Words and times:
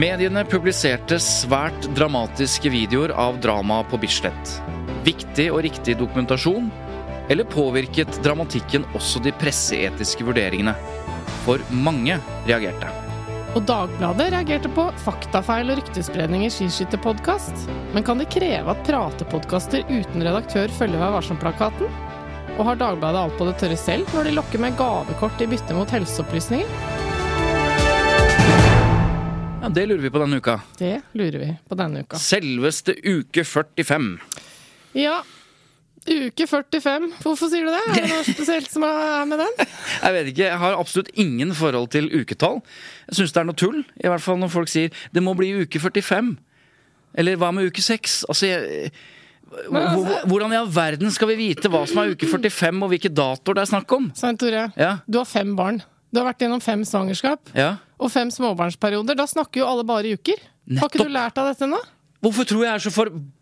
Mediene 0.00 0.46
publiserte 0.48 1.18
svært 1.20 1.84
dramatiske 1.92 2.70
videoer 2.72 3.10
av 3.20 3.36
drama 3.42 3.82
på 3.90 3.98
Bislett. 4.00 4.52
Viktig 5.04 5.50
og 5.52 5.60
riktig 5.66 5.98
dokumentasjon? 6.00 6.70
Eller 7.28 7.44
påvirket 7.44 8.20
dramatikken 8.24 8.86
også 8.96 9.20
de 9.20 9.34
presseetiske 9.42 10.24
vurderingene? 10.24 10.72
For 11.44 11.60
mange 11.74 12.16
reagerte. 12.48 12.88
Og 13.58 13.66
Dagbladet 13.68 14.30
reagerte 14.32 14.70
på 14.72 14.86
faktafeil 15.04 15.74
og 15.74 15.82
ryktespredning 15.82 16.46
i 16.46 16.52
Skiskytterpodkast. 16.54 17.66
Men 17.92 18.06
kan 18.06 18.22
det 18.22 18.30
kreve 18.32 18.72
at 18.72 18.86
pratepodkaster 18.88 19.84
uten 19.90 20.24
redaktør 20.24 20.72
følger 20.80 21.02
Vær 21.02 21.18
varsom-plakaten? 21.18 21.92
Og 22.56 22.64
har 22.70 22.80
Dagbladet 22.80 23.26
alt 23.26 23.36
på 23.36 23.50
det 23.50 23.58
tørre 23.60 23.76
selv 23.84 24.16
når 24.16 24.30
de 24.30 24.36
lokker 24.38 24.64
med 24.64 24.80
gavekort 24.80 25.44
i 25.44 25.52
bytte 25.52 25.76
mot 25.76 25.98
helseopplysninger? 25.98 27.09
Ja, 29.60 29.68
Det 29.68 29.86
lurer 29.86 30.02
vi 30.02 30.10
på 30.10 30.20
denne 30.22 30.38
uka. 30.40 30.54
Det 30.78 30.94
lurer 31.16 31.38
vi 31.42 31.50
på 31.68 31.76
denne 31.76 32.00
uka. 32.04 32.16
Selveste 32.20 32.94
uke 33.04 33.44
45. 33.44 34.06
Ja, 34.96 35.18
uke 36.08 36.46
45. 36.48 37.10
Hvorfor 37.20 37.50
sier 37.52 37.66
du 37.68 37.72
det? 37.74 37.82
Er 37.90 37.98
det 38.00 38.08
noe 38.14 38.24
spesielt 38.24 38.70
som 38.72 38.86
er 38.88 39.28
med 39.28 39.42
den? 39.42 39.52
Jeg 40.06 40.16
vet 40.16 40.30
ikke, 40.32 40.46
jeg 40.48 40.58
har 40.62 40.78
absolutt 40.80 41.10
ingen 41.20 41.52
forhold 41.56 41.90
til 41.92 42.08
uketall. 42.22 42.60
Jeg 43.10 43.20
syns 43.20 43.36
det 43.36 43.42
er 43.42 43.48
noe 43.50 43.58
tull. 43.60 43.82
I 44.00 44.08
hvert 44.08 44.24
fall 44.24 44.40
når 44.40 44.52
folk 44.54 44.72
sier 44.72 44.88
'det 45.12 45.22
må 45.22 45.36
bli 45.36 45.52
uke 45.60 45.78
45'. 45.82 46.36
Eller 47.20 47.36
hva 47.36 47.50
med 47.52 47.66
uke 47.68 47.82
6? 47.82 48.24
Altså, 48.30 48.46
jeg, 48.46 48.92
altså- 49.66 50.24
hvordan 50.30 50.52
i 50.54 50.56
all 50.62 50.70
verden 50.72 51.10
skal 51.10 51.28
vi 51.28 51.36
vite 51.36 51.68
hva 51.68 51.84
som 51.86 51.98
er 51.98 52.14
uke 52.14 52.26
45, 52.26 52.82
og 52.82 52.88
hvilke 52.94 53.10
datoer 53.12 53.54
det 53.58 53.62
er 53.66 53.72
snakk 53.76 53.92
om? 53.92 54.12
Svein 54.14 54.38
Tore, 54.38 54.72
Ja. 54.78 54.98
du 55.10 55.18
har 55.18 55.26
fem 55.26 55.54
barn. 55.56 55.82
Du 56.12 56.18
har 56.20 56.26
vært 56.32 56.42
gjennom 56.42 56.60
fem 56.62 56.82
svangerskap 56.84 57.52
Ja. 57.54 57.76
og 57.98 58.10
fem 58.10 58.30
småbarnsperioder. 58.30 59.14
Da 59.16 59.26
snakker 59.30 59.60
jo 59.62 59.66
alle 59.66 59.84
bare 59.84 60.04
i 60.10 60.14
uker. 60.18 60.38
Har 60.78 60.88
ikke 60.88 61.04
du 61.06 61.10
lært 61.12 61.38
av 61.38 61.46
dette 61.52 61.64
ennå? 61.66 61.78
Hvorfor 62.22 62.44
tror 62.44 62.64
jeg 62.66 62.74
er 62.74 62.82
så 62.84 62.90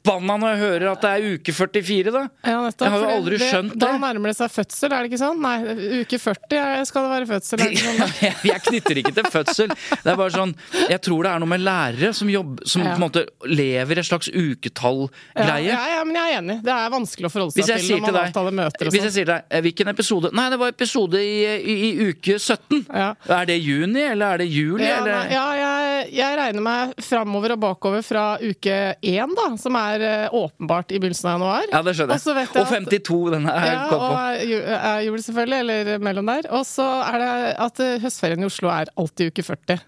forbanna 0.08 0.36
når 0.42 0.52
jeg 0.54 0.60
hører 0.64 0.86
at 0.92 1.04
det 1.04 1.10
er 1.14 1.26
uke 1.36 1.54
44, 1.54 2.12
da? 2.14 2.22
Ja, 2.48 2.56
nettopp, 2.64 2.84
Jeg 2.88 2.94
har 2.94 3.04
jo 3.04 3.10
aldri 3.18 3.38
det, 3.38 3.48
skjønt 3.52 3.72
det. 3.74 3.80
Da 3.84 3.90
nærmer 4.00 4.32
det 4.32 4.36
seg 4.38 4.52
fødsel, 4.56 4.88
er 4.92 5.04
det 5.04 5.10
ikke 5.12 5.20
sånn? 5.22 5.40
Nei, 5.44 5.56
uke 6.02 6.18
40 6.22 6.58
er- 6.62 6.84
skal 6.88 7.06
det 7.06 7.12
være 7.14 7.28
fødsel. 7.34 7.62
Er 7.64 7.72
det 7.74 7.82
sånn? 7.84 8.02
jeg, 8.26 8.34
jeg 8.48 8.64
knytter 8.68 9.00
ikke 9.02 9.14
til 9.18 9.28
fødsel. 9.34 9.74
Det 9.92 10.12
er 10.12 10.16
bare 10.18 10.34
sånn 10.34 10.54
Jeg 10.88 11.00
tror 11.04 11.22
det 11.28 11.32
er 11.34 11.42
noe 11.44 11.52
med 11.52 11.60
lærere 11.66 12.12
som, 12.16 12.30
jobb, 12.32 12.62
som 12.68 12.82
Ja. 12.82 12.94
på 12.94 13.00
en 13.00 13.04
måte 13.06 13.24
lever 13.46 13.98
et 14.02 14.06
slags 14.08 14.28
uketall-greie. 14.32 15.68
ja, 15.68 15.80
ja, 15.96 16.04
men 16.06 16.16
jeg 16.18 16.32
er 16.34 16.38
enig. 16.40 16.58
Det 16.64 16.72
er 16.72 16.90
vanskelig 16.92 17.28
å 17.28 17.32
forholde 17.32 17.52
seg 17.56 17.66
til 17.82 17.96
når 17.98 18.04
man 18.06 18.14
deg, 18.18 18.28
avtaler 18.30 18.54
møter 18.58 18.88
og 18.88 18.92
hvis 18.94 19.02
jeg 19.02 19.10
sånn. 19.10 19.16
sier 19.18 19.28
til 19.28 19.32
deg 19.34 19.42
eh, 19.58 19.62
Hvilken 19.68 19.90
episode? 19.92 20.30
Nei, 20.38 20.46
det 20.52 20.58
var 20.60 20.72
episode 20.72 21.20
i, 21.22 21.34
i, 21.58 21.76
i 21.88 22.08
uke 22.12 22.38
17. 22.38 22.84
Ja. 22.88 23.08
Er 23.38 23.48
det 23.48 23.58
juni, 23.60 24.02
eller 24.12 24.36
er 24.38 24.42
det 24.44 24.48
juli? 24.48 24.86
Eller? 24.88 25.12
nei, 25.18 25.32
ja 25.34 25.44
jeg, 25.58 26.08
jeg 26.18 26.38
regner 26.38 26.64
meg 26.64 26.94
framover 27.04 27.54
og 27.56 27.62
bakover 27.66 28.04
fra 28.06 28.24
uke 28.40 28.78
én, 29.02 29.34
da, 29.38 29.48
som 29.60 29.76
er 29.80 29.97
eh, 30.04 30.28
åpenbart 30.34 30.92
i 30.92 30.98
begynnelsen 31.00 31.28
av 31.30 31.36
januar. 31.38 31.66
Ja, 31.72 31.82
det 31.86 31.94
skjønner 31.98 32.18
jeg. 32.18 32.24
jeg 32.26 32.48
Og 32.62 32.72
52, 32.72 33.30
denne 33.34 33.52
er 33.54 33.66
Ja, 33.72 33.84
kommet 33.90 34.08
på. 34.08 34.14
og 34.14 34.74
er 34.78 35.00
jul, 35.06 35.18
selvfølgelig, 35.24 35.58
eller 35.64 36.02
mellom 36.08 36.26
der. 36.32 36.48
Og 36.58 36.66
så 36.68 36.86
er 37.08 37.18
det 37.22 37.30
at 37.66 37.80
eh, 37.84 37.98
høstferien 38.02 38.42
i 38.42 38.48
Oslo 38.48 38.68
er 38.72 38.90
alltid 38.96 39.32
uke 39.32 39.44
40. 39.46 39.80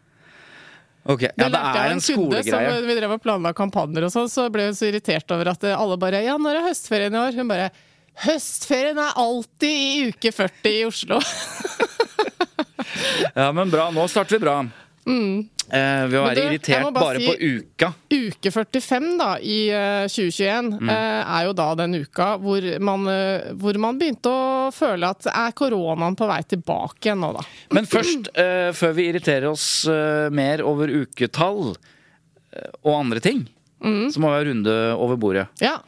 Ok, 1.11 1.23
Ja, 1.23 1.31
det 1.49 1.53
det 1.53 1.61
er 1.81 1.95
en 1.95 2.03
skolegreie. 2.05 2.73
Som 2.77 2.87
vi 2.91 2.95
drev 2.99 3.13
og 3.17 3.23
planla 3.25 3.55
kampanjer 3.57 4.05
og 4.05 4.13
sånn, 4.13 4.29
så 4.29 4.51
ble 4.53 4.67
hun 4.69 4.75
så 4.77 4.91
irritert 4.91 5.31
over 5.33 5.49
at 5.55 5.65
eh, 5.65 5.73
alle 5.77 5.97
bare 5.97 6.21
Ja, 6.27 6.37
når 6.37 6.59
er 6.61 6.69
høstferien 6.69 7.15
i 7.17 7.23
år? 7.23 7.39
Hun 7.41 7.49
bare 7.49 7.71
Høstferien 8.21 8.99
er 9.01 9.15
alltid 9.17 9.71
i 9.71 10.09
uke 10.11 10.33
40 10.35 10.75
i 10.75 10.85
Oslo. 10.85 11.21
Ja, 13.35 13.53
men 13.53 13.71
bra. 13.71 13.91
Nå 13.95 14.05
starter 14.11 14.37
vi 14.39 14.45
bra. 14.45 14.59
Eh, 15.73 16.07
ved 16.11 16.19
å. 16.19 16.23
Være 16.27 16.35
du, 16.35 16.47
irritert 16.49 16.83
bare 16.83 16.93
bare 17.05 17.21
si- 17.21 17.27
på 17.27 17.35
uka. 17.61 17.89
Uke 18.11 18.51
45 18.51 19.19
da, 19.21 19.29
i 19.39 19.59
uh, 19.71 20.07
2021 20.11 20.71
Mm. 20.81 20.89
eh, 20.91 21.35
er 21.39 21.45
jo 21.47 21.53
da 21.53 21.69
den 21.79 21.95
uka 22.01 22.31
hvor 22.43 22.67
man, 22.81 23.07
uh, 23.07 23.53
hvor 23.55 23.79
man 23.79 23.99
begynte 24.01 24.33
å 24.33 24.71
føle 24.75 25.11
at 25.15 25.27
er 25.31 25.53
koronaen 25.53 26.17
på 26.19 26.27
vei 26.27 26.41
tilbake 26.43 27.07
igjen 27.11 27.21
nå, 27.23 27.33
da. 27.39 27.45
Men 27.73 27.87
først, 27.87 28.33
uh, 28.35 28.73
før 28.75 28.93
vi 28.99 29.09
irriterer 29.13 29.47
oss 29.51 29.69
eh, 29.87 30.29
mer 30.31 30.63
over 30.67 30.89
uketall 30.89 31.77
eh, 32.53 32.71
og 32.85 32.99
andre 33.05 33.21
ting, 33.21 33.47
Mm. 33.81 34.11
så 34.13 34.21
må 34.21 34.29
vi 34.29 34.37
ha 34.37 34.45
runde 34.45 34.73
over 35.01 35.17
bordet. 35.17 35.47
Ja. 35.63 35.79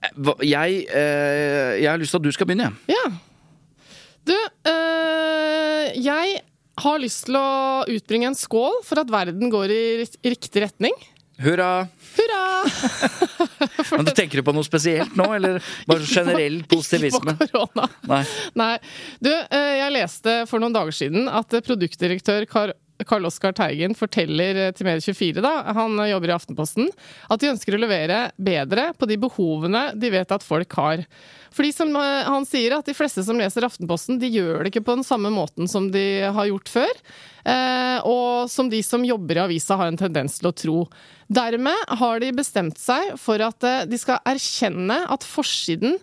Eh, 0.00 0.46
Jeg, 0.48 0.86
eh, 0.88 1.76
jeg 1.82 1.90
har 1.90 1.98
lyst 2.00 2.14
til 2.14 2.16
at 2.16 2.22
du 2.24 2.32
skal 2.32 2.46
begynne. 2.48 2.70
jeg. 2.88 2.96
ja. 2.96 3.10
Du, 4.24 4.34
øh, 4.70 6.04
jeg 6.04 6.39
har 6.84 7.00
lyst 7.02 7.26
til 7.28 7.38
å 7.38 7.48
utbringe 7.90 8.30
en 8.30 8.38
skål 8.38 8.82
for 8.86 9.02
at 9.02 9.10
verden 9.12 9.52
går 9.52 9.72
i 9.74 9.82
riktig 10.26 10.64
retning. 10.64 10.96
Hurra! 11.40 11.86
Hurra! 12.16 12.42
Men 13.96 14.04
du 14.04 14.12
Tenker 14.12 14.40
du 14.40 14.44
på 14.44 14.52
noe 14.52 14.66
spesielt 14.66 15.14
nå, 15.16 15.24
eller 15.38 15.56
bare 15.88 16.04
generell 16.04 16.58
positivisme? 16.68 17.32
Ikke 17.32 17.46
på 17.46 17.48
korona. 17.54 17.88
Nei. 18.10 18.20
Nei. 18.60 18.74
Du, 19.24 19.30
eh, 19.32 19.72
jeg 19.80 19.94
leste 19.94 20.36
for 20.50 20.60
noen 20.60 20.76
dager 20.76 20.96
siden 20.96 21.30
at 21.32 21.56
eh, 21.56 21.64
produktdirektør 21.64 22.44
Kar 22.50 22.74
Karl 23.06 23.26
Oskar 23.26 23.54
Teigen 23.56 23.94
forteller 23.96 24.58
eh, 24.66 24.70
til 24.76 24.86
Medie24, 24.88 25.40
da, 25.44 25.52
han 25.76 25.98
eh, 25.98 26.10
jobber 26.12 26.32
i 26.32 26.34
Aftenposten, 26.36 26.90
at 27.30 27.42
de 27.42 27.50
ønsker 27.52 27.76
å 27.76 27.80
levere 27.80 28.22
bedre 28.40 28.90
på 28.98 29.08
de 29.10 29.18
behovene 29.20 29.84
de 29.98 30.12
vet 30.12 30.34
at 30.34 30.44
folk 30.44 30.76
har. 30.78 31.04
Fordi 31.54 31.72
som 31.74 31.94
eh, 31.98 32.28
han 32.28 32.46
sier, 32.48 32.76
at 32.76 32.88
de 32.88 32.96
fleste 32.96 33.24
som 33.26 33.40
leser 33.40 33.66
Aftenposten, 33.66 34.20
de 34.22 34.30
gjør 34.30 34.64
det 34.64 34.72
ikke 34.72 34.84
på 34.88 34.98
den 34.98 35.06
samme 35.06 35.32
måten 35.34 35.70
som 35.70 35.90
de 35.92 36.04
har 36.28 36.50
gjort 36.50 36.70
før. 36.70 37.04
Og 38.04 38.50
som 38.52 38.68
de 38.68 38.82
som 38.84 39.04
jobber 39.04 39.38
i 39.38 39.42
avisa 39.46 39.78
har 39.80 39.88
en 39.88 39.96
tendens 39.96 40.34
til 40.36 40.50
å 40.50 40.52
tro. 40.52 40.74
Dermed 41.32 41.94
har 42.02 42.20
de 42.20 42.28
bestemt 42.36 42.76
seg 42.78 43.14
for 43.18 43.40
at 43.40 43.64
de 43.88 43.98
skal 43.98 44.20
erkjenne 44.28 44.98
at 45.08 45.24
forsiden 45.24 45.96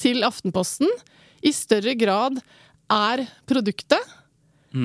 til 0.00 0.20
Aftenposten 0.28 0.90
i 1.42 1.54
større 1.56 1.96
grad 1.98 2.42
er 2.92 3.24
produktet, 3.48 4.12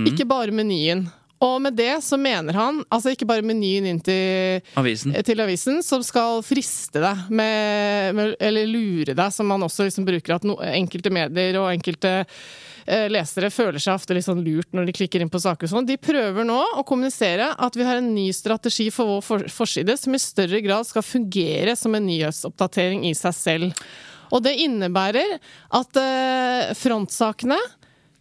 ikke 0.07 0.27
bare 0.27 0.56
menyen. 0.56 1.06
Og 1.44 1.60
med 1.62 1.75
det 1.78 2.00
så 2.01 2.18
mener 2.18 2.57
han 2.57 2.80
altså 2.89 3.12
ikke 3.13 3.28
bare 3.30 3.45
menyen 3.45 3.86
inn 3.86 4.00
til, 4.01 4.62
Avisen. 4.80 5.13
til 5.25 5.42
avisen, 5.44 5.84
som 5.86 6.01
skal 6.06 6.42
friste 6.45 7.01
deg 7.04 7.28
med, 7.30 8.16
med 8.18 8.31
Eller 8.42 8.69
lure 8.69 9.13
deg, 9.13 9.34
som 9.34 9.50
man 9.50 9.66
også 9.68 9.86
liksom 9.86 10.07
bruker 10.07 10.38
at 10.38 10.48
no, 10.48 10.57
enkelte 10.66 11.13
medier 11.13 11.60
og 11.62 11.69
enkelte 11.75 12.13
eh, 12.24 13.06
lesere 13.13 13.51
føler 13.54 13.78
seg 13.84 14.00
ofte 14.00 14.18
litt 14.18 14.25
sånn 14.25 14.42
lurt 14.45 14.74
når 14.74 14.89
de 14.89 14.98
klikker 14.98 15.22
inn 15.22 15.31
på 15.34 15.44
saker 15.44 15.69
og 15.69 15.75
sånn. 15.75 15.89
De 15.89 16.00
prøver 16.01 16.48
nå 16.48 16.57
å 16.81 16.86
kommunisere 16.88 17.51
at 17.54 17.78
vi 17.78 17.86
har 17.86 18.01
en 18.01 18.10
ny 18.16 18.31
strategi 18.34 18.89
for 18.94 19.18
vår 19.18 19.24
for 19.28 19.48
forside 19.60 19.98
som 20.01 20.18
i 20.18 20.24
større 20.24 20.63
grad 20.66 20.89
skal 20.89 21.06
fungere 21.06 21.78
som 21.78 21.94
en 21.94 22.10
nyhetsoppdatering 22.10 23.06
i 23.12 23.13
seg 23.18 23.38
selv. 23.38 23.88
Og 24.34 24.42
det 24.44 24.57
innebærer 24.66 25.38
at 25.78 26.01
eh, 26.01 26.74
frontsakene 26.81 27.62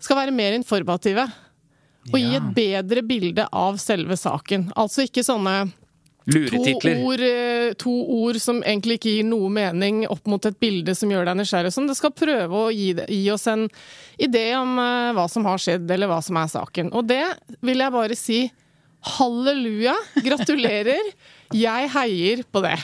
skal 0.05 0.21
være 0.21 0.37
mer 0.37 0.53
informative. 0.53 1.25
Og 2.12 2.20
gi 2.20 2.37
et 2.38 2.53
bedre 2.56 3.03
bilde 3.06 3.49
av 3.50 3.81
selve 3.82 4.17
saken. 4.19 4.70
Altså 4.79 5.06
ikke 5.06 5.25
sånne 5.26 5.56
to 6.26 6.61
ord, 7.06 7.20
eh, 7.23 7.73
to 7.79 7.93
ord 7.93 8.38
som 8.43 8.58
egentlig 8.64 8.99
ikke 8.99 9.12
gir 9.19 9.26
noe 9.29 9.50
mening 9.53 10.05
opp 10.11 10.26
mot 10.26 10.44
et 10.49 10.58
bilde 10.58 10.94
som 10.99 11.11
gjør 11.11 11.29
deg 11.29 11.38
nysgjerrig. 11.38 11.73
Sånn. 11.75 11.87
Det 11.87 11.99
skal 11.99 12.14
prøve 12.17 12.62
å 12.67 12.70
gi, 12.75 12.93
gi 12.94 13.25
oss 13.31 13.47
en 13.50 13.69
idé 14.19 14.49
om 14.58 14.75
eh, 14.82 15.12
hva 15.17 15.29
som 15.31 15.47
har 15.47 15.62
skjedd, 15.62 15.87
eller 15.91 16.11
hva 16.11 16.20
som 16.25 16.38
er 16.41 16.50
saken. 16.50 16.91
Og 16.97 17.06
det 17.06 17.25
vil 17.62 17.85
jeg 17.85 17.94
bare 17.94 18.19
si 18.19 18.41
halleluja, 19.17 19.94
gratulerer. 20.25 21.12
Jeg 21.55 21.93
heier 21.93 22.41
på 22.50 22.58
det. 22.64 22.75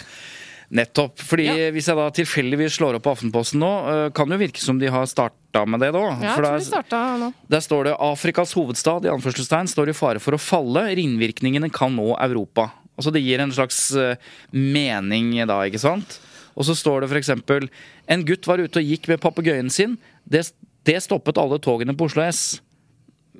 Nettopp. 0.73 1.19
fordi 1.21 1.45
Ja. 1.45 1.71
hvis 1.71 1.87
jeg 1.87 1.97
da 1.97 2.09
tilfeldigvis 2.11 2.79
slår 2.79 2.97
opp 2.97 3.07
Aftenposten 3.13 3.61
nå, 3.61 3.73
øh, 3.93 4.13
kan 4.17 4.29
det 4.29 4.39
jo 4.39 4.45
virke 4.47 4.63
som 4.63 4.79
de 4.81 4.89
har 4.89 5.05
starta 5.05 5.67
med 5.69 5.81
det 5.81 5.93
da. 5.93 5.99
Ja, 6.01 6.17
jeg 6.23 6.37
tror 6.37 6.43
der, 6.49 6.59
starta 6.65 7.01
nå. 7.21 7.33
der 7.49 7.61
står 7.61 7.85
det 7.85 7.97
'Afrikas 7.99 8.55
hovedstad' 8.57 9.05
i 9.05 9.13
anførselstegn 9.13 9.69
står 9.69 9.91
i 9.91 9.93
fare 9.93 10.19
for 10.19 10.33
å 10.33 10.41
falle. 10.41 10.97
Ringvirkningene 10.97 11.71
kan 11.71 11.95
nå 11.95 12.17
Europa. 12.19 12.73
Altså 12.99 13.13
Det 13.13 13.23
gir 13.23 13.41
en 13.41 13.53
slags 13.53 13.95
øh, 13.95 14.17
mening 14.53 15.47
da, 15.47 15.61
ikke 15.65 15.81
sant? 15.81 16.21
Og 16.57 16.65
så 16.65 16.75
står 16.75 17.03
det 17.03 17.23
eksempel 17.23 17.69
'En 18.09 18.25
gutt 18.25 18.47
var 18.47 18.59
ute 18.59 18.79
og 18.79 18.85
gikk 18.85 19.09
med 19.09 19.21
papegøyen 19.21 19.69
sin'. 19.69 19.99
Det, 20.29 20.53
det 20.85 21.03
stoppet 21.03 21.37
alle 21.37 21.59
togene 21.59 21.95
på 21.97 22.05
Oslo 22.07 22.23
S. 22.23 22.61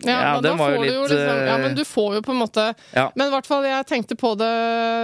Ja, 0.01 0.15
ja 0.23 0.41
den 0.41 0.57
var 0.57 0.73
jo 0.73 0.79
får 0.81 0.85
du 0.85 0.89
litt, 0.89 1.11
liksom, 1.13 1.41
Ja, 1.47 1.55
eh, 1.55 1.61
men 1.61 1.75
du 1.77 1.83
får 1.85 2.15
jo 2.17 2.23
på 2.25 2.33
en 2.33 2.41
måte 2.41 2.65
Ja. 2.97 3.11
Men 3.15 3.29
i 3.29 3.35
hvert 3.35 3.47
fall, 3.47 3.67
jeg 3.69 3.87
tenkte 3.91 4.17
på 4.19 4.33
det 4.41 4.49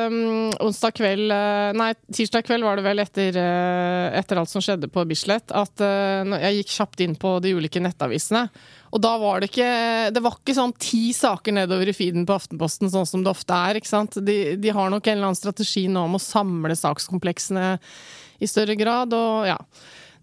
um, 0.09 0.49
onsdag 0.65 0.97
kveld 0.97 1.35
eh, 1.35 1.77
Nei, 1.77 1.91
tirsdag 2.15 2.47
kveld 2.49 2.65
var 2.65 2.81
det 2.81 2.87
vel 2.87 3.03
etter, 3.05 3.37
eh, 3.37 4.09
etter 4.19 4.41
alt 4.41 4.51
som 4.51 4.65
skjedde 4.65 4.89
på 4.93 5.05
Bislett, 5.11 5.53
at 5.53 5.85
uh, 5.85 6.25
jeg 6.41 6.63
gikk 6.63 6.75
kjapt 6.79 7.05
inn 7.05 7.19
på 7.21 7.37
de 7.45 7.53
ulike 7.59 7.83
nettavisene. 7.85 8.47
Og 8.89 9.03
da 9.05 9.13
var 9.21 9.43
det 9.43 9.51
ikke 9.51 9.69
Det 10.17 10.23
var 10.25 10.39
ikke 10.39 10.57
sånn 10.57 10.73
ti 10.81 11.13
saker 11.13 11.53
nedover 11.61 11.91
i 11.93 11.97
feeden 11.97 12.25
på 12.29 12.39
Aftenposten, 12.39 12.89
sånn 12.93 13.07
som 13.09 13.25
det 13.25 13.35
ofte 13.35 13.55
er. 13.69 13.79
ikke 13.79 13.93
sant? 13.93 14.17
De, 14.25 14.57
de 14.57 14.73
har 14.73 14.89
nok 14.91 15.05
en 15.05 15.19
eller 15.19 15.31
annen 15.31 15.39
strategi 15.39 15.85
nå 15.93 16.07
om 16.09 16.17
å 16.17 16.23
samle 16.23 16.77
sakskompleksene 16.79 17.75
i 18.41 18.49
større 18.49 18.79
grad, 18.79 19.13
og 19.13 19.49
ja. 19.51 19.59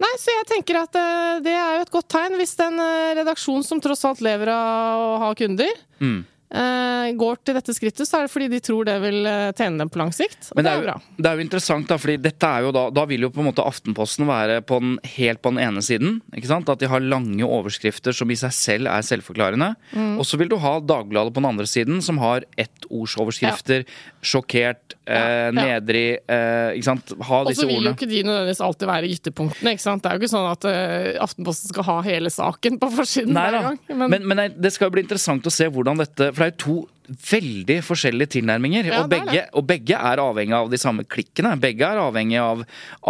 Nei, 0.02 0.14
så 0.20 0.34
jeg 0.34 0.48
tenker 0.52 0.82
at 0.82 0.96
uh, 1.00 1.40
det 1.46 1.54
er 1.56 1.78
jo 1.80 1.84
et 1.86 1.94
godt 1.94 2.10
tegn 2.12 2.36
hvis 2.40 2.56
en 2.66 2.80
uh, 2.82 3.14
redaksjon 3.16 3.64
som 3.64 3.80
tross 3.84 4.04
alt 4.10 4.20
lever 4.26 4.52
av 4.52 5.04
å 5.08 5.12
ha 5.26 5.34
kunder, 5.40 5.72
Mm. 6.04 6.26
uh, 6.52 7.08
går 7.16 7.38
til 7.48 7.56
dette 7.56 7.74
skrittet, 7.76 8.04
så 8.08 8.18
er 8.20 8.26
det 8.28 8.32
fordi 8.34 8.50
de 8.52 8.60
tror 8.64 8.84
det 8.88 8.96
vil 9.04 9.26
eh, 9.30 9.52
tjene 9.56 9.80
dem 9.80 9.90
på 9.94 10.00
lang 10.02 10.12
sikt. 10.16 10.50
Men 10.56 10.66
det 10.66 10.68
det 10.68 10.72
er 10.72 10.76
er, 10.76 10.82
jo 10.82 10.88
bra. 10.90 10.96
jo, 11.00 11.24
det 11.24 11.30
er 11.30 11.38
jo 11.40 11.44
interessant, 11.46 11.88
da, 11.88 11.98
fordi 12.02 12.16
dette 12.26 12.50
er 12.50 12.66
jo 12.66 12.74
da, 12.76 12.84
da 12.92 13.06
vil 13.08 13.24
jo 13.24 13.30
på 13.32 13.40
en 13.44 13.48
måte 13.48 13.64
Aftenposten 13.64 14.28
være 14.28 14.60
på 14.68 14.80
den, 14.84 14.98
helt 15.16 15.42
på 15.46 15.54
den 15.54 15.62
ene 15.64 15.84
siden. 15.86 16.18
ikke 16.36 16.50
sant? 16.52 16.70
At 16.70 16.84
de 16.84 16.90
har 16.92 17.00
lange 17.04 17.48
overskrifter 17.48 18.16
som 18.16 18.32
i 18.32 18.36
seg 18.40 18.52
selv 18.58 18.92
er 18.92 19.06
selvforklarende. 19.08 19.72
Mm. 19.96 20.18
Og 20.20 20.28
så 20.28 20.38
vil 20.42 20.52
du 20.52 20.58
ha 20.60 20.76
Dagbladet 20.84 21.32
på 21.36 21.40
den 21.44 21.50
andre 21.54 21.68
siden, 21.72 22.02
som 22.04 22.20
har. 22.20 22.44
Sjokkert, 22.60 23.72
eh, 23.72 23.86
Ja, 24.24 24.95
ja. 25.06 25.52
nedrig 25.54 26.06
eh, 26.26 26.76
ikke 26.78 26.88
sant? 26.88 27.14
Ha 27.28 27.42
Og 27.44 27.52
disse 27.52 27.64
så 27.64 27.70
vil 27.70 27.86
jo 27.86 27.94
ikke 27.94 28.10
de 28.10 28.24
nødvendigvis 28.26 28.62
alltid 28.66 28.90
være 28.90 29.12
ytterpunktene. 29.14 29.76
ikke 29.76 29.86
sant? 29.86 30.04
Det 30.04 30.12
er 30.12 30.18
jo 30.18 30.24
ikke 30.24 30.34
sånn 30.34 30.50
at 30.50 30.68
eh, 30.72 31.12
Aftenposten 31.26 31.74
skal 31.74 31.88
ha 31.90 32.00
hele 32.08 32.32
saken 32.34 32.80
på 32.82 32.90
forsiden 32.96 33.38
Nei 33.38 33.46
hver 33.54 33.70
gang. 33.70 33.80
men, 33.94 34.04
Men, 34.16 34.28
men, 34.32 34.42
nei, 34.42 34.50
det 34.50 34.74
skal 34.76 34.90
jo 34.90 34.96
bli 34.98 35.06
interessant 35.06 35.46
å 35.46 35.54
se 35.54 35.70
hvordan 35.70 36.02
dette 36.02 36.32
For 36.32 36.42
det 36.44 36.48
er 36.48 36.54
jo 36.56 36.62
to 36.66 36.78
veldig 37.06 37.78
forskjellige 37.86 38.32
tilnærminger. 38.40 38.88
Ja, 38.90 39.04
og, 39.04 39.12
begge, 39.12 39.44
og 39.54 39.68
begge 39.70 39.98
er 40.00 40.22
avhengig 40.24 40.56
av 40.58 40.72
de 40.72 40.80
samme 40.82 41.06
klikkene. 41.06 41.52
Begge 41.62 41.86
er 41.86 42.02
avhengig 42.02 42.40
av, 42.42 42.64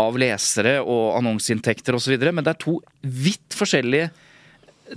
av 0.04 0.20
lesere 0.20 0.82
og 0.84 1.16
annonseinntekter 1.22 1.96
osv. 1.96 2.18
Men 2.28 2.44
det 2.44 2.58
er 2.58 2.60
to 2.66 2.76
vidt 3.00 3.56
forskjellige 3.56 4.12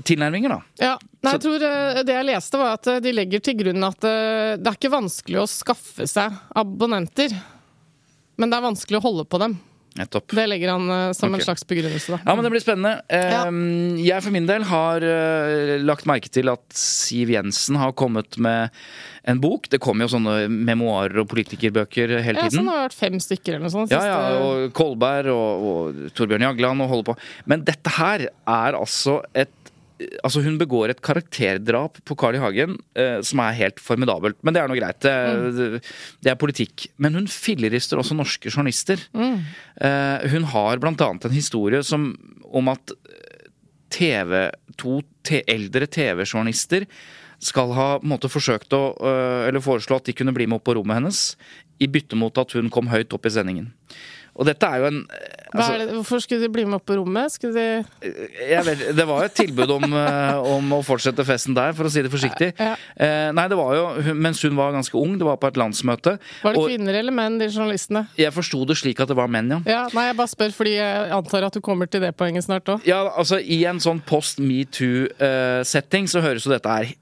tilnærminger, 0.05 0.53
da. 0.53 0.59
ja, 0.83 0.97
nei, 1.25 1.35
jeg 1.35 1.45
tror 1.45 1.65
eh, 1.69 2.01
Det 2.07 2.17
jeg 2.17 2.29
leste, 2.29 2.61
var 2.61 2.77
at 2.79 2.91
eh, 2.93 3.01
de 3.05 3.15
legger 3.15 3.45
til 3.45 3.57
grunn 3.63 3.89
at 3.89 4.09
eh, 4.09 4.57
det 4.59 4.71
er 4.71 4.77
ikke 4.77 4.93
vanskelig 4.93 5.41
å 5.43 5.49
skaffe 5.51 6.09
seg 6.11 6.37
abonnenter, 6.59 7.35
men 8.39 8.53
det 8.53 8.59
er 8.59 8.69
vanskelig 8.69 9.01
å 9.01 9.07
holde 9.09 9.27
på 9.29 9.41
dem. 9.43 9.57
Nettopp. 9.99 10.31
Det 10.31 10.45
legger 10.47 10.71
han 10.77 11.15
som 11.17 11.33
okay. 11.33 11.41
en 11.41 11.47
slags 11.49 11.65
begrunnelse. 11.67 12.13
da. 12.13 12.19
Ja, 12.23 12.35
men 12.37 12.47
Det 12.47 12.51
blir 12.55 12.63
spennende. 12.63 13.01
Ja. 13.11 13.47
Eh, 13.49 14.03
Jeg 14.05 14.23
for 14.23 14.35
min 14.35 14.47
del 14.47 14.67
har 14.69 15.07
lagt 15.83 16.07
merke 16.07 16.31
til 16.31 16.53
at 16.53 16.63
Siv 16.77 17.33
Jensen 17.35 17.81
har 17.81 17.97
kommet 17.99 18.39
med 18.39 18.71
en 19.29 19.41
bok. 19.43 19.67
Det 19.69 19.81
kommer 19.83 20.07
jo 20.07 20.13
sånne 20.15 20.37
memoarer 20.49 21.21
og 21.21 21.29
politikerbøker 21.33 22.15
hele 22.25 22.45
tiden. 22.47 22.49
Ja, 22.49 22.61
sånn 22.61 22.71
har 22.71 22.79
det 22.81 22.87
vært 22.87 22.99
fem 23.01 23.19
stykker 23.21 23.57
eller 23.57 23.67
noe 23.67 23.75
sånt. 23.75 23.93
Ja, 23.93 24.05
ja, 24.07 24.21
og 24.45 24.71
Kolberg 24.77 25.33
og, 25.35 25.67
og 25.73 26.15
Torbjørn 26.17 26.47
Jagland 26.47 26.85
og 26.85 26.93
holder 26.95 27.11
på. 27.11 27.17
Men 27.51 27.67
dette 27.69 27.93
her 27.99 28.29
er 28.31 28.79
altså 28.79 29.19
et 29.37 29.53
Altså 30.23 30.43
Hun 30.45 30.59
begår 30.61 30.93
et 30.93 31.03
karakterdrap 31.03 31.99
på 32.07 32.17
Carl 32.19 32.39
I. 32.39 32.43
Hagen 32.43 32.77
eh, 32.95 33.19
som 33.27 33.43
er 33.43 33.57
helt 33.59 33.83
formidabelt. 33.83 34.39
Men 34.47 34.55
det 34.55 34.63
er 34.63 34.71
nå 34.71 34.79
greit. 34.79 35.03
Det, 35.03 35.83
det 36.23 36.33
er 36.33 36.39
politikk. 36.39 36.87
Men 37.03 37.19
hun 37.19 37.27
fillerister 37.31 37.99
også 37.99 38.17
norske 38.19 38.53
journalister. 38.53 39.03
Eh, 39.19 40.29
hun 40.31 40.47
har 40.55 40.79
annet 40.79 41.29
en 41.29 41.35
historie 41.35 41.83
som, 41.87 42.13
om 42.47 42.71
at 42.71 42.95
TV, 43.91 44.49
to 44.79 45.01
te, 45.27 45.43
eldre 45.49 45.89
TV-journalister 45.91 46.87
skal 47.39 47.73
ha 47.77 47.89
måte, 48.03 48.31
forsøkt 48.31 48.75
å 48.75 48.83
øh, 48.99 49.47
Eller 49.49 49.63
foreslå 49.63 50.01
at 50.01 50.09
de 50.09 50.15
kunne 50.17 50.35
bli 50.35 50.49
med 50.49 50.59
opp 50.59 50.67
på 50.69 50.75
rommet 50.79 50.99
hennes 50.99 51.23
i 51.79 51.87
bytte 51.87 52.19
mot 52.19 52.35
at 52.43 52.57
hun 52.59 52.71
kom 52.75 52.89
høyt 52.91 53.15
opp 53.15 53.29
i 53.29 53.31
sendingen. 53.31 53.69
Og 54.39 54.47
dette 54.47 54.69
er 54.71 54.83
jo 54.83 54.89
en 54.93 54.99
eh, 55.03 55.39
altså, 55.51 55.69
er 55.75 55.81
det, 55.83 55.95
hvorfor 55.97 56.23
skulle 56.23 56.45
de 56.45 56.51
bli 56.53 56.65
med 56.69 56.79
opp 56.79 56.85
på 56.87 56.97
rommet? 56.99 57.33
Skulle 57.35 57.59
de 57.59 58.11
jeg 58.49 58.65
vet, 58.67 58.85
Det 58.97 59.07
var 59.09 59.25
jo 59.25 59.31
et 59.31 59.37
tilbud 59.41 59.73
om, 59.75 59.87
øh, 59.99 60.51
om 60.55 60.75
å 60.77 60.81
fortsette 60.87 61.27
festen 61.27 61.57
der, 61.57 61.75
for 61.77 61.89
å 61.89 61.93
si 61.93 62.05
det 62.05 62.13
forsiktig. 62.13 62.53
Ja. 62.59 62.75
Eh, 62.95 63.31
nei, 63.35 63.47
det 63.51 63.59
var 63.59 63.75
jo 63.75 64.15
mens 64.15 64.43
hun 64.47 64.57
var 64.59 64.77
ganske 64.77 64.95
ung, 64.99 65.17
det 65.19 65.27
var 65.27 65.41
på 65.43 65.51
et 65.51 65.59
landsmøte. 65.61 66.17
Var 66.45 66.55
det 66.55 66.63
og 66.63 66.69
kvinner 66.71 67.01
eller 67.01 67.15
menn, 67.15 67.41
de 67.43 67.51
journalistene? 67.51 68.07
jeg 68.19 68.35
forsto 68.35 68.63
det 68.69 68.79
slik 68.79 69.01
at 69.03 69.11
det 69.11 69.17
var 69.19 69.31
menn, 69.33 69.51
ja. 69.57 69.61
Ja, 69.69 69.81
nei, 69.97 70.09
jeg 70.11 70.19
bare 70.21 70.31
spør 70.31 70.55
fordi 70.55 70.77
jeg 70.77 71.11
antar 71.19 71.49
at 71.49 71.59
du 71.59 71.63
kommer 71.65 71.91
til 71.91 72.05
det 72.05 72.13
poenget 72.19 72.47
snart 72.47 72.71
òg. 72.71 72.87
Ja, 72.89 73.03
altså 73.11 73.41
I 73.43 73.63
en 73.71 73.83
sånn 73.83 74.03
post 74.07 74.43
metoo-setting 74.43 76.07
så 76.11 76.23
høres 76.25 76.47
jo 76.47 76.55
dette 76.55 76.79
her 76.79 76.95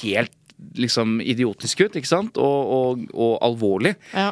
helt 0.00 0.32
liksom 0.78 1.18
idiotisk 1.20 1.84
ut, 1.86 1.96
ikke 2.00 2.10
sant? 2.10 2.38
Og, 2.40 2.74
og, 2.76 3.04
og 3.14 3.34
alvorlig. 3.46 3.94
Ja. 4.14 4.30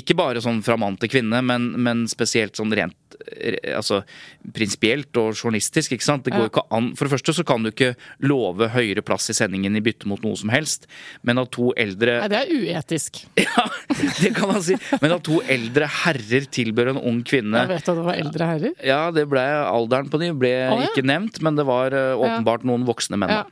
Ikke 0.00 0.16
bare 0.18 0.42
sånn 0.44 0.62
fra 0.66 0.76
mann 0.80 0.98
til 1.00 1.12
kvinne, 1.12 1.42
men, 1.44 1.72
men 1.82 2.06
spesielt 2.10 2.56
sånn 2.58 2.72
rent 2.74 2.96
altså, 3.74 4.00
prinsipielt 4.54 5.14
og 5.20 5.32
journalistisk. 5.38 5.92
ikke 5.94 6.04
sant? 6.06 6.24
Det 6.26 6.32
går 6.34 6.46
Ja. 6.46 6.50
ikke 6.50 6.64
an. 6.74 6.90
For 6.96 7.06
det 7.06 7.14
første 7.14 7.34
så 7.36 7.44
kan 7.46 7.62
du 7.62 7.70
ikke 7.70 7.94
love 8.20 8.68
høyere 8.74 9.02
plass 9.06 9.30
i 9.30 9.36
sendingen 9.36 9.76
i 9.76 9.80
bytte 9.84 10.08
mot 10.10 10.22
noe 10.22 10.36
som 10.36 10.50
helst, 10.52 10.86
men 11.22 11.38
at 11.38 11.50
to 11.54 11.72
eldre 11.76 12.18
Nei, 12.20 12.28
det 12.28 12.40
er 12.42 12.52
uetisk. 12.52 13.24
Ja, 13.44 13.66
det 14.20 14.34
kan 14.34 14.50
man 14.50 14.62
si. 14.64 14.74
Men 15.00 15.12
at 15.14 15.22
to 15.26 15.40
eldre 15.46 15.86
herrer 16.02 16.46
tilbør 16.50 16.90
en 16.94 16.98
ung 17.00 17.20
kvinne 17.26 17.60
Jeg 17.64 17.70
vet 17.70 17.88
at 17.88 17.98
det 17.98 18.04
var 18.06 18.18
eldre 18.18 18.48
herrer. 18.50 18.72
ja, 18.84 19.10
det 19.14 19.26
ble 19.30 19.42
alderen 19.44 20.10
på 20.10 20.18
de 20.20 20.32
ble 20.34 20.50
oh, 20.72 20.80
ja. 20.82 20.88
ikke 20.90 21.04
nevnt, 21.06 21.40
men 21.44 21.56
det 21.58 21.66
var 21.68 21.94
eh, 21.94 22.14
åpenbart 22.18 22.64
noen 22.66 22.86
voksne 22.88 23.20
menn. 23.20 23.30
Ja. 23.30 23.44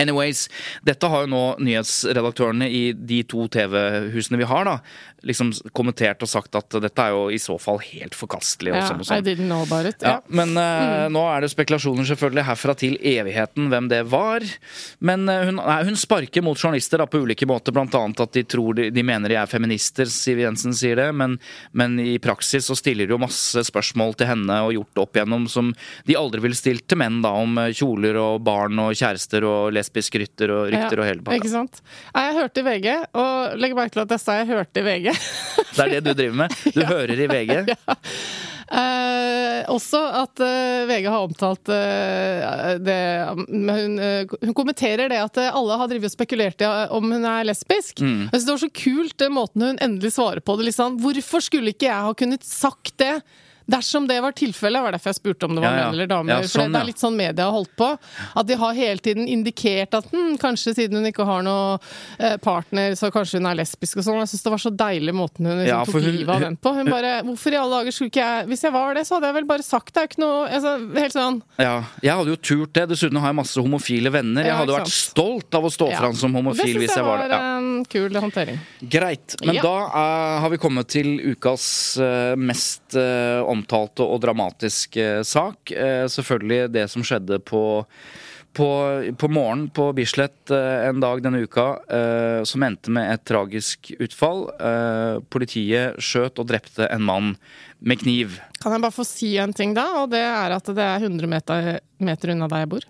Anyways, 0.00 0.48
dette 0.86 1.08
har 1.10 1.24
jo 1.24 1.30
nå 1.30 1.42
nyhetsredaktørene 1.62 2.66
i 2.66 2.84
de 2.94 3.20
to 3.30 3.46
TV-husene 3.54 4.40
vi 4.40 4.48
har, 4.50 4.66
da, 4.66 4.78
liksom 5.24 5.52
kommentert 5.76 6.22
og 6.24 6.30
sagt 6.30 6.54
at 6.58 6.76
dette 6.84 7.04
er 7.04 7.14
jo 7.14 7.26
i 7.32 7.38
så 7.40 7.56
fall 7.60 7.80
helt 7.84 8.14
forkastelig. 8.16 8.74
og 8.74 8.84
sånn 8.88 9.02
og 9.04 9.12
I 9.14 9.24
didn't 9.24 9.48
know 9.48 9.62
about 9.64 9.86
it. 9.90 10.02
Ja, 10.02 10.14
Ja. 10.14 10.20
men 10.28 10.56
eh, 10.60 11.08
nå 11.12 11.22
er 11.32 11.44
det 11.44 11.50
spekulasjoner 11.52 12.06
selvfølgelig 12.08 12.44
herfra 12.48 12.74
til 12.78 12.96
evigheten 13.00 13.68
hvem 13.72 13.88
det 13.90 14.02
var. 14.12 14.44
Men 15.00 15.28
uh, 15.28 15.44
hun, 15.48 15.56
nei, 15.60 15.78
hun 15.88 15.96
sparker 15.98 16.44
mot 16.44 16.58
journalister 16.58 17.00
da, 17.00 17.06
på 17.10 17.22
ulike 17.24 17.46
måter, 17.48 17.72
bl.a. 17.74 17.86
at 17.88 18.32
de 18.36 18.44
tror 18.44 18.74
de, 18.78 18.90
de 18.94 19.02
mener 19.06 19.32
de 19.32 19.38
er 19.40 19.50
feminister, 19.50 20.06
Siv 20.10 20.38
Jensen 20.42 20.74
sier 20.76 20.96
det. 21.00 21.08
Men, 21.16 21.38
men 21.72 21.98
i 22.02 22.18
praksis 22.22 22.68
så 22.70 22.76
stiller 22.78 23.08
de 23.08 23.16
jo 23.16 23.20
masse 23.22 23.64
spørsmål 23.68 24.14
til 24.20 24.30
henne 24.30 24.60
og 24.66 24.72
gjort 24.76 25.02
opp 25.06 25.18
igjennom 25.18 25.48
som 25.50 25.72
de 26.08 26.16
aldri 26.18 26.42
ville 26.44 26.58
stilt 26.58 26.86
til 26.90 27.00
menn, 27.00 27.20
da, 27.24 27.32
om 27.40 27.58
eh, 27.62 27.72
kjoler 27.76 28.18
og 28.20 28.42
barn 28.46 28.78
og 28.82 28.92
kjærester 28.98 29.46
og 29.48 29.72
lesbisk 29.74 30.18
rytter 30.20 30.52
og 30.54 30.68
rykter 30.74 31.00
og 31.02 31.08
hele 31.08 31.38
Ikke 31.38 31.52
sant? 31.52 31.80
Jeg 32.14 32.36
hørte 32.38 32.60
i 32.62 32.66
VG, 32.68 32.88
og 33.20 33.58
legg 33.60 33.76
merke 33.78 33.96
til 33.96 34.04
at 34.04 34.14
jeg 34.16 34.22
sa 34.22 34.38
jeg 34.40 34.50
hørte 34.52 34.82
i 34.82 34.86
VG. 34.86 35.10
Det 35.74 35.84
er 35.84 35.94
det 35.96 36.02
du 36.06 36.12
driver 36.14 36.42
med. 36.44 36.58
Du 36.74 36.82
hører 36.94 37.24
i 37.24 37.30
VG. 37.30 37.54
Eh, 38.74 39.58
også 39.70 39.98
at 40.22 40.40
eh, 40.42 40.86
VG 40.88 41.04
har 41.12 41.26
omtalt 41.26 41.68
eh, 41.70 42.70
det 42.80 42.96
hun, 43.28 43.98
eh, 44.00 44.32
hun 44.40 44.54
kommenterer 44.56 45.12
det 45.12 45.20
at 45.20 45.38
eh, 45.38 45.50
alle 45.52 45.76
har 45.78 45.90
drevet 45.90 46.08
og 46.08 46.14
spekulert 46.14 46.64
i 46.64 46.66
eh, 46.66 46.94
om 46.96 47.12
hun 47.12 47.28
er 47.28 47.44
lesbisk. 47.46 48.00
Mm. 48.00 48.30
Jeg 48.32 48.32
synes 48.32 48.46
det 48.48 48.54
var 48.54 48.62
så 48.64 48.70
kult 48.80 49.16
den 49.20 49.36
måten 49.36 49.66
hun 49.68 49.80
endelig 49.84 50.14
svarer 50.16 50.42
på 50.42 50.56
det. 50.58 50.70
Liksom. 50.70 50.96
Hvorfor 51.04 51.44
skulle 51.44 51.74
ikke 51.74 51.90
jeg 51.90 52.08
ha 52.08 52.16
kunnet 52.18 52.48
sagt 52.48 52.96
det? 53.04 53.18
Dersom 53.66 54.08
det 54.08 54.20
var 54.20 54.34
tilfellet, 54.36 54.82
var 54.82 54.92
derfor 54.92 55.12
jeg 55.12 55.20
spurte 55.20 55.48
om 55.48 55.54
det 55.56 55.62
var 55.64 55.72
Ja, 55.72 55.78
ja. 55.78 55.84
menn 55.84 55.94
eller 55.96 56.08
damer. 56.10 56.32
Ja, 56.34 56.38
for 56.42 56.52
sånn, 56.52 56.72
det, 56.72 56.78
det 56.78 56.82
er 56.82 56.88
litt 56.90 57.00
sånn 57.02 57.16
media 57.16 57.46
har 57.48 57.54
holdt 57.56 57.72
på. 57.78 57.90
At 58.34 58.48
de 58.48 58.58
har 58.60 58.76
hele 58.76 59.04
tiden 59.04 59.28
indikert 59.30 59.96
at 59.96 60.10
hm, 60.12 60.36
kanskje 60.42 60.74
siden 60.76 61.00
hun 61.00 61.08
ikke 61.08 61.24
har 61.28 61.44
noe 61.46 61.78
eh, 62.18 62.36
partner, 62.44 62.96
så 62.98 63.10
kanskje 63.14 63.40
hun 63.40 63.48
er 63.48 63.58
lesbisk 63.62 64.00
og 64.00 64.06
sånn. 64.06 64.20
Jeg 64.24 64.32
syns 64.34 64.44
det 64.44 64.54
var 64.54 64.64
så 64.64 64.72
deilig 64.84 65.14
måten 65.16 65.48
hun 65.48 65.62
liksom, 65.62 65.94
tok 65.94 66.04
livet 66.04 66.34
av 66.34 66.44
den 66.44 66.58
på. 66.60 66.74
Hun 66.76 66.92
bare 66.92 67.14
Hvorfor 67.24 67.54
i 67.54 67.58
alle 67.58 67.78
dager 67.80 67.94
skulle 67.94 68.10
ikke 68.12 68.24
jeg 68.24 68.46
Hvis 68.50 68.64
jeg 68.66 68.74
var 68.74 68.96
det, 68.96 69.04
så 69.06 69.16
hadde 69.16 69.28
jeg 69.30 69.36
vel 69.38 69.46
bare 69.48 69.64
sagt 69.64 69.92
det. 69.94 70.02
er 70.02 70.10
ikke 70.10 70.22
noe 70.22 70.40
altså, 70.48 70.72
Helt 70.98 71.14
sånn 71.14 71.40
Ja, 71.62 71.74
jeg 72.04 72.18
hadde 72.18 72.34
jo 72.34 72.38
turt 72.50 72.74
det. 72.76 72.86
Dessuten 72.92 73.20
har 73.22 73.32
jeg 73.32 73.38
masse 73.38 73.64
homofile 73.64 74.12
venner. 74.12 74.46
Jeg 74.46 74.58
hadde 74.58 74.76
vært 74.76 74.92
stolt 74.92 75.56
av 75.56 75.68
å 75.68 75.72
stå 75.72 75.88
fram 75.94 76.16
som 76.18 76.34
Det 76.34 76.42
homofil 76.42 76.68
syns 76.68 76.82
hvis 76.82 76.96
jeg 76.98 77.06
var 77.06 77.22
det. 77.24 77.30
Ja. 77.32 77.40
eh, 77.58 77.88
kul 77.94 78.20
håndtering. 78.24 78.60
Greit. 78.92 79.36
Men 79.44 79.60
da 79.64 79.74
eh, 79.86 80.36
har 80.44 80.52
vi 80.52 80.60
kommet 80.60 80.90
til 80.92 81.14
ukas 81.32 81.66
uh, 82.00 82.34
mest 82.38 82.96
eh, 82.98 83.40
omtalte 83.54 84.04
og 84.06 84.20
dramatisk 84.24 84.98
sak. 85.26 85.70
Eh, 85.72 86.04
selvfølgelig 86.10 86.68
det 86.74 86.88
som 86.92 87.06
skjedde 87.06 87.40
på 87.46 87.64
på, 88.54 88.66
på 89.18 89.28
morgenen 89.34 89.68
på 89.74 89.88
Bislett 89.96 90.50
eh, 90.54 90.86
en 90.88 91.00
dag 91.02 91.22
denne 91.24 91.40
uka, 91.42 91.64
eh, 91.90 92.42
som 92.46 92.62
endte 92.62 92.92
med 92.94 93.10
et 93.10 93.24
tragisk 93.26 93.90
utfall. 93.98 94.44
Eh, 94.54 95.16
politiet 95.26 95.98
skjøt 95.98 96.38
og 96.38 96.46
drepte 96.52 96.86
en 96.86 97.02
mann 97.02 97.32
med 97.84 98.00
kniv. 98.04 98.38
Kan 98.62 98.76
jeg 98.76 98.84
bare 98.84 98.94
få 98.94 99.06
si 99.08 99.32
en 99.42 99.54
ting 99.56 99.74
da, 99.76 99.88
og 100.04 100.12
det 100.14 100.22
er 100.22 100.54
at 100.54 100.70
det 100.70 100.86
er 100.86 101.02
100 101.02 101.30
meter, 101.34 101.70
meter 101.98 102.34
unna 102.36 102.48
der 102.52 102.62
jeg 102.64 102.72
bor. 102.76 102.86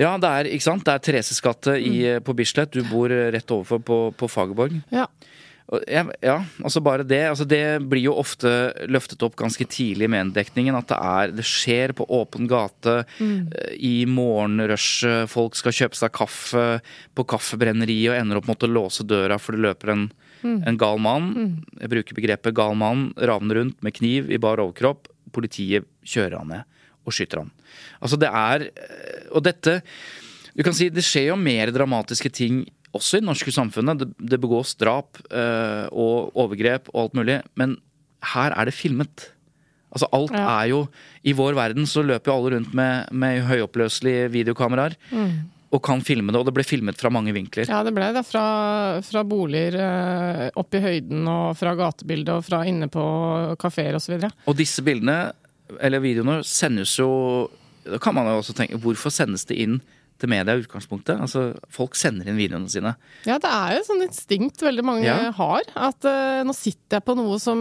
Ja, 0.00 0.12
det 0.20 0.28
er 0.28 0.52
ikke 0.52 0.68
sant? 0.68 0.84
Det 0.86 0.92
er 0.92 1.02
Thereses 1.08 1.40
gate 1.44 1.78
Mm. 1.80 2.22
på 2.24 2.36
Bislett. 2.36 2.76
Du 2.76 2.84
bor 2.88 3.08
rett 3.08 3.50
overfor 3.56 3.80
på, 3.84 3.98
på 4.16 4.28
Fagerborg. 4.28 4.76
Ja. 4.92 5.08
Ja, 5.70 6.40
altså 6.64 6.80
bare 6.82 7.04
det. 7.06 7.22
Altså 7.30 7.44
det 7.46 7.62
blir 7.86 8.02
jo 8.08 8.16
ofte 8.18 8.72
løftet 8.90 9.22
opp 9.22 9.36
ganske 9.38 9.62
tidlig 9.70 10.08
i 10.08 10.10
mediedekningen 10.10 10.74
at 10.74 10.88
det, 10.90 10.98
er, 10.98 11.34
det 11.38 11.46
skjer 11.46 11.94
på 11.94 12.08
åpen 12.10 12.48
gate 12.50 13.04
mm. 13.20 13.52
i 13.78 13.94
morgenrushet. 14.10 15.30
Folk 15.30 15.54
skal 15.58 15.76
kjøpe 15.76 15.98
seg 15.98 16.14
kaffe 16.16 16.64
på 17.14 17.26
kaffebrenneriet 17.30 18.10
og 18.10 18.18
ender 18.18 18.40
opp 18.40 18.50
med 18.50 18.66
å 18.66 18.72
låse 18.72 19.06
døra 19.06 19.38
for 19.38 19.54
det 19.54 19.62
løper 19.68 19.94
en, 19.94 20.08
en 20.42 20.80
gal 20.80 20.98
mann. 21.02 21.30
Jeg 21.78 21.92
bruker 21.94 22.18
begrepet 22.18 22.58
gal 22.58 22.74
mann. 22.78 23.12
Ravner 23.14 23.62
rundt 23.62 23.78
med 23.86 23.94
kniv 24.00 24.32
i 24.32 24.42
bar 24.42 24.62
overkropp. 24.62 25.06
Politiet 25.30 25.86
kjører 26.02 26.40
han 26.40 26.54
ned 26.56 26.66
og 27.06 27.14
skyter 27.14 27.44
han. 27.44 27.54
Altså 28.02 28.18
det 28.20 28.28
er 28.28 28.66
eh, 28.68 29.28
Og 29.30 29.44
dette 29.46 29.78
Du 30.52 30.64
kan 30.66 30.74
si 30.76 30.90
det 30.92 31.04
skjer 31.06 31.30
jo 31.30 31.38
mer 31.40 31.70
dramatiske 31.72 32.32
ting 32.34 32.64
også 32.96 33.18
i 33.18 33.20
det 33.22 33.28
norske 33.28 33.52
samfunnet. 33.54 34.00
Det, 34.02 34.08
det 34.32 34.40
begås 34.42 34.74
drap 34.80 35.20
eh, 35.30 35.86
og 35.92 36.32
overgrep 36.38 36.88
og 36.94 37.04
alt 37.04 37.14
mulig. 37.20 37.38
Men 37.60 37.76
her 38.34 38.52
er 38.56 38.66
det 38.70 38.74
filmet. 38.74 39.28
Altså 39.90 40.06
Alt 40.14 40.34
Ja. 40.36 40.44
er 40.62 40.68
jo 40.70 40.84
I 41.26 41.32
vår 41.34 41.54
verden 41.58 41.86
så 41.86 42.02
løper 42.06 42.30
jo 42.30 42.34
alle 42.36 42.52
rundt 42.56 42.74
med, 42.74 43.08
med 43.10 43.42
høyoppløselige 43.48 44.28
videokameraer. 44.30 44.94
Og 45.70 45.78
kan 45.86 46.00
filme 46.02 46.32
det, 46.32 46.38
og 46.40 46.46
det 46.48 46.54
ble 46.56 46.64
filmet 46.66 46.98
fra 46.98 47.10
mange 47.14 47.30
vinkler. 47.34 47.68
Ja, 47.70 47.84
det 47.86 47.92
ble 47.94 48.08
det. 48.14 48.24
Fra, 48.26 48.98
fra 49.06 49.22
boliger 49.22 49.76
eh, 49.78 50.48
opp 50.58 50.74
i 50.74 50.80
høyden, 50.82 51.22
og 51.30 51.54
fra 51.58 51.76
gatebildet, 51.78 52.32
og 52.34 52.42
fra 52.46 52.64
inne 52.66 52.88
på 52.90 53.04
kafeer 53.62 53.94
osv. 53.98 54.16
Og 54.50 54.56
disse 54.58 54.82
bildene, 54.82 55.28
eller 55.78 56.02
videoene, 56.02 56.40
sendes 56.42 56.96
jo 56.98 57.06
Da 57.86 57.98
kan 58.02 58.12
man 58.16 58.26
jo 58.26 58.40
også 58.40 58.52
tenke 58.58 58.76
Hvorfor 58.82 59.12
sendes 59.14 59.46
det 59.46 59.56
inn 59.62 59.76
til 60.20 60.30
media 60.32 60.54
i 60.56 60.62
utgangspunktet? 60.62 61.20
Altså, 61.24 61.46
Folk 61.72 61.96
sender 61.98 62.28
inn 62.30 62.38
videoene 62.38 62.70
sine. 62.70 62.94
Ja, 63.28 63.38
det 63.42 63.50
er 63.50 63.74
jo 63.74 63.80
et 63.82 63.88
sånt 63.88 64.06
instinkt 64.06 64.62
veldig 64.64 64.84
mange 64.86 65.06
Ja. 65.08 65.30
har. 65.36 65.64
At 65.76 66.04
uh, 66.04 66.42
nå 66.46 66.54
sitter 66.56 66.98
jeg 67.00 67.06
på 67.06 67.16
noe 67.18 67.38
som 67.42 67.58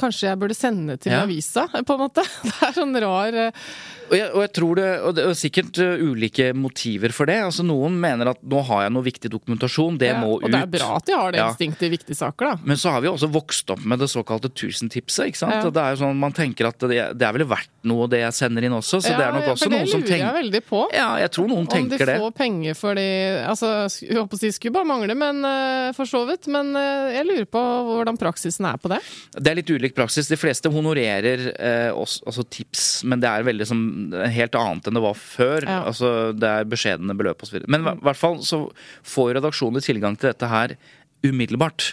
kanskje 0.00 0.28
jeg 0.30 0.40
burde 0.42 0.56
sende 0.58 0.98
til 1.00 1.12
Ja. 1.12 1.24
avisa, 1.26 1.66
på 1.88 1.96
en 1.96 2.04
måte. 2.06 2.24
Det 2.52 2.68
er 2.68 2.76
sånn 2.76 2.96
rar 3.02 3.38
uh... 3.48 3.66
Og 4.12 4.18
jeg, 4.18 4.28
og 4.28 4.42
jeg 4.44 4.50
tror 4.52 4.76
det, 4.76 4.86
og 5.08 5.14
det 5.16 5.22
er 5.24 5.36
sikkert 5.40 5.78
uh, 5.80 6.02
ulike 6.04 6.50
motiver 6.52 7.14
for 7.16 7.30
det. 7.30 7.38
Altså 7.46 7.64
Noen 7.64 7.94
mener 8.00 8.28
at 8.34 8.42
nå 8.44 8.60
har 8.68 8.82
jeg 8.84 8.92
noe 8.92 9.06
viktig 9.06 9.30
dokumentasjon, 9.32 9.96
det 10.00 10.10
ja, 10.10 10.18
må 10.20 10.34
ut. 10.36 10.44
Og 10.44 10.52
det 10.52 10.60
er 10.60 10.72
bra 10.74 10.88
at 10.98 11.06
de 11.08 11.14
har 11.16 11.32
det 11.32 11.40
instinktet 11.40 11.86
i 11.88 11.92
viktige 11.94 12.18
saker, 12.18 12.50
da. 12.50 12.68
Men 12.68 12.76
så 12.76 12.92
har 12.92 13.00
vi 13.00 13.08
også 13.08 13.30
vokst 13.32 13.72
opp 13.72 13.86
med 13.88 14.02
det 14.02 14.10
såkalte 14.12 14.50
tusentipset. 14.52 15.30
ikke 15.32 15.40
sant? 15.40 15.64
Det 15.72 15.80
er 15.80 15.94
jo 15.94 16.02
sånn 16.02 16.20
Man 16.20 16.36
tenker 16.36 16.68
at 16.68 16.84
det, 16.90 17.00
det 17.16 17.24
er 17.28 17.38
vel 17.38 17.46
verdt 17.48 17.72
noe, 17.88 18.06
det 18.10 18.20
jeg 18.20 18.36
sender 18.36 18.66
inn 18.68 18.76
også. 18.76 19.00
Så 19.00 19.14
det 19.16 19.24
er 19.24 19.32
nok 19.32 19.48
også 19.54 19.70
noen 19.72 19.88
som 19.88 20.04
tenker 20.04 20.26
ja, 20.26 20.28
for 20.28 20.42
det 20.42 20.42
lurer 20.42 20.42
jeg 20.42 20.42
veldig 20.42 20.62
på. 20.68 20.82
Ja, 20.98 21.08
jeg 21.22 21.32
tror 21.38 21.48
noen 21.50 21.70
de 21.72 22.01
tenker 22.02 22.12
det. 22.12 22.22
får 22.24 22.34
penger 22.36 22.78
for 22.78 22.98
de 22.98 23.06
Altså, 23.46 23.70
jeg 24.02 24.18
håper 24.18 24.38
å 24.38 24.40
si 24.40 24.50
skulle 24.54 24.74
bare 24.76 24.88
mangle, 24.88 25.16
men 25.18 25.42
eh, 25.46 25.88
for 25.96 26.08
så 26.08 26.22
vidt. 26.28 26.48
Men 26.52 26.74
eh, 26.78 27.16
jeg 27.18 27.28
lurer 27.28 27.48
på 27.52 27.62
hvordan 27.88 28.18
praksisen 28.20 28.68
er 28.68 28.80
på 28.82 28.92
det. 28.92 29.00
Det 29.36 29.52
er 29.52 29.58
litt 29.60 29.72
ulik 29.72 29.96
praksis. 29.96 30.30
De 30.30 30.38
fleste 30.40 30.72
honorerer 30.72 31.44
eh, 31.52 31.90
også, 31.90 32.24
altså 32.30 32.46
tips, 32.58 32.86
men 33.08 33.22
det 33.22 33.30
er 33.30 33.46
veldig 33.48 33.68
som, 33.68 33.84
er 34.16 34.34
helt 34.34 34.58
annet 34.58 34.88
enn 34.88 34.98
det 34.98 35.04
var 35.04 35.18
før. 35.18 35.68
Ja. 35.68 35.82
Altså, 35.90 36.32
det 36.36 36.48
er 36.48 36.72
beskjedne 36.72 37.16
beløp 37.18 37.44
osv. 37.44 37.62
Men 37.66 37.86
i 37.86 37.98
hvert 38.02 38.20
fall 38.20 38.40
så 38.46 38.64
får 39.06 39.36
redaksjoner 39.38 39.84
tilgang 39.84 40.18
til 40.18 40.32
dette 40.32 40.50
her 40.50 40.76
umiddelbart. 41.22 41.92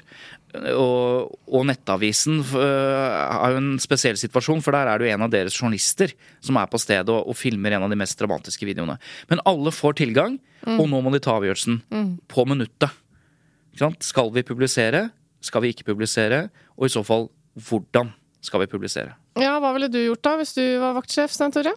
Og, 0.50 1.36
og 1.46 1.66
Nettavisen 1.70 2.40
øh, 2.42 3.10
har 3.30 3.54
jo 3.54 3.60
en 3.60 3.76
spesiell 3.82 4.18
situasjon, 4.18 4.64
for 4.66 4.74
der 4.74 4.90
er 4.90 4.98
det 4.98 5.06
jo 5.06 5.14
en 5.14 5.26
av 5.28 5.34
deres 5.34 5.54
journalister 5.54 6.16
som 6.42 6.58
er 6.58 6.70
på 6.72 6.80
stedet 6.82 7.12
og, 7.14 7.28
og 7.30 7.38
filmer 7.38 7.76
en 7.78 7.86
av 7.86 7.94
de 7.94 8.00
mest 8.00 8.18
dramatiske 8.18 8.66
videoene. 8.66 8.98
Men 9.30 9.44
alle 9.50 9.74
får 9.76 10.00
tilgang, 10.02 10.40
og 10.66 10.88
nå 10.90 11.04
må 11.06 11.14
de 11.14 11.22
ta 11.24 11.38
avgjørelsen 11.38 11.84
på 12.28 12.48
minuttet. 12.50 12.90
Skal 14.04 14.34
vi 14.36 14.44
publisere? 14.44 15.06
Skal 15.40 15.64
vi 15.64 15.72
ikke 15.76 15.88
publisere? 15.92 16.48
Og 16.76 16.90
i 16.90 16.94
så 16.94 17.06
fall, 17.06 17.30
hvordan 17.70 18.12
skal 18.44 18.64
vi 18.64 18.72
publisere? 18.72 19.14
Ja, 19.40 19.58
hva 19.62 19.72
ville 19.76 19.92
du 19.92 20.00
gjort 20.02 20.24
da, 20.26 20.36
hvis 20.40 20.56
du 20.58 20.64
var 20.82 20.98
vaktsjef, 20.98 21.32
Stein 21.32 21.54
Tore? 21.56 21.76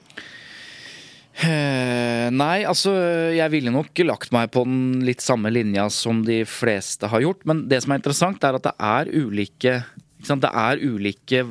Eh, 1.33 2.29
nei, 2.29 2.61
altså 2.69 2.93
jeg 3.33 3.53
ville 3.55 3.73
nok 3.73 4.03
lagt 4.05 4.35
meg 4.37 4.51
på 4.53 4.67
den 4.69 5.01
litt 5.07 5.25
samme 5.25 5.49
linja 5.53 5.87
som 5.93 6.21
de 6.27 6.43
fleste 6.49 7.09
har 7.09 7.25
gjort. 7.25 7.47
Men 7.49 7.65
det 7.71 7.83
som 7.85 7.95
er 7.95 8.03
interessant, 8.03 8.45
er 8.45 8.59
at 8.59 8.69
det 8.69 8.75
er 8.77 9.11
ulike? 9.13 9.79
Det 10.23 10.53
er 10.53 10.83
ulike 10.85 11.43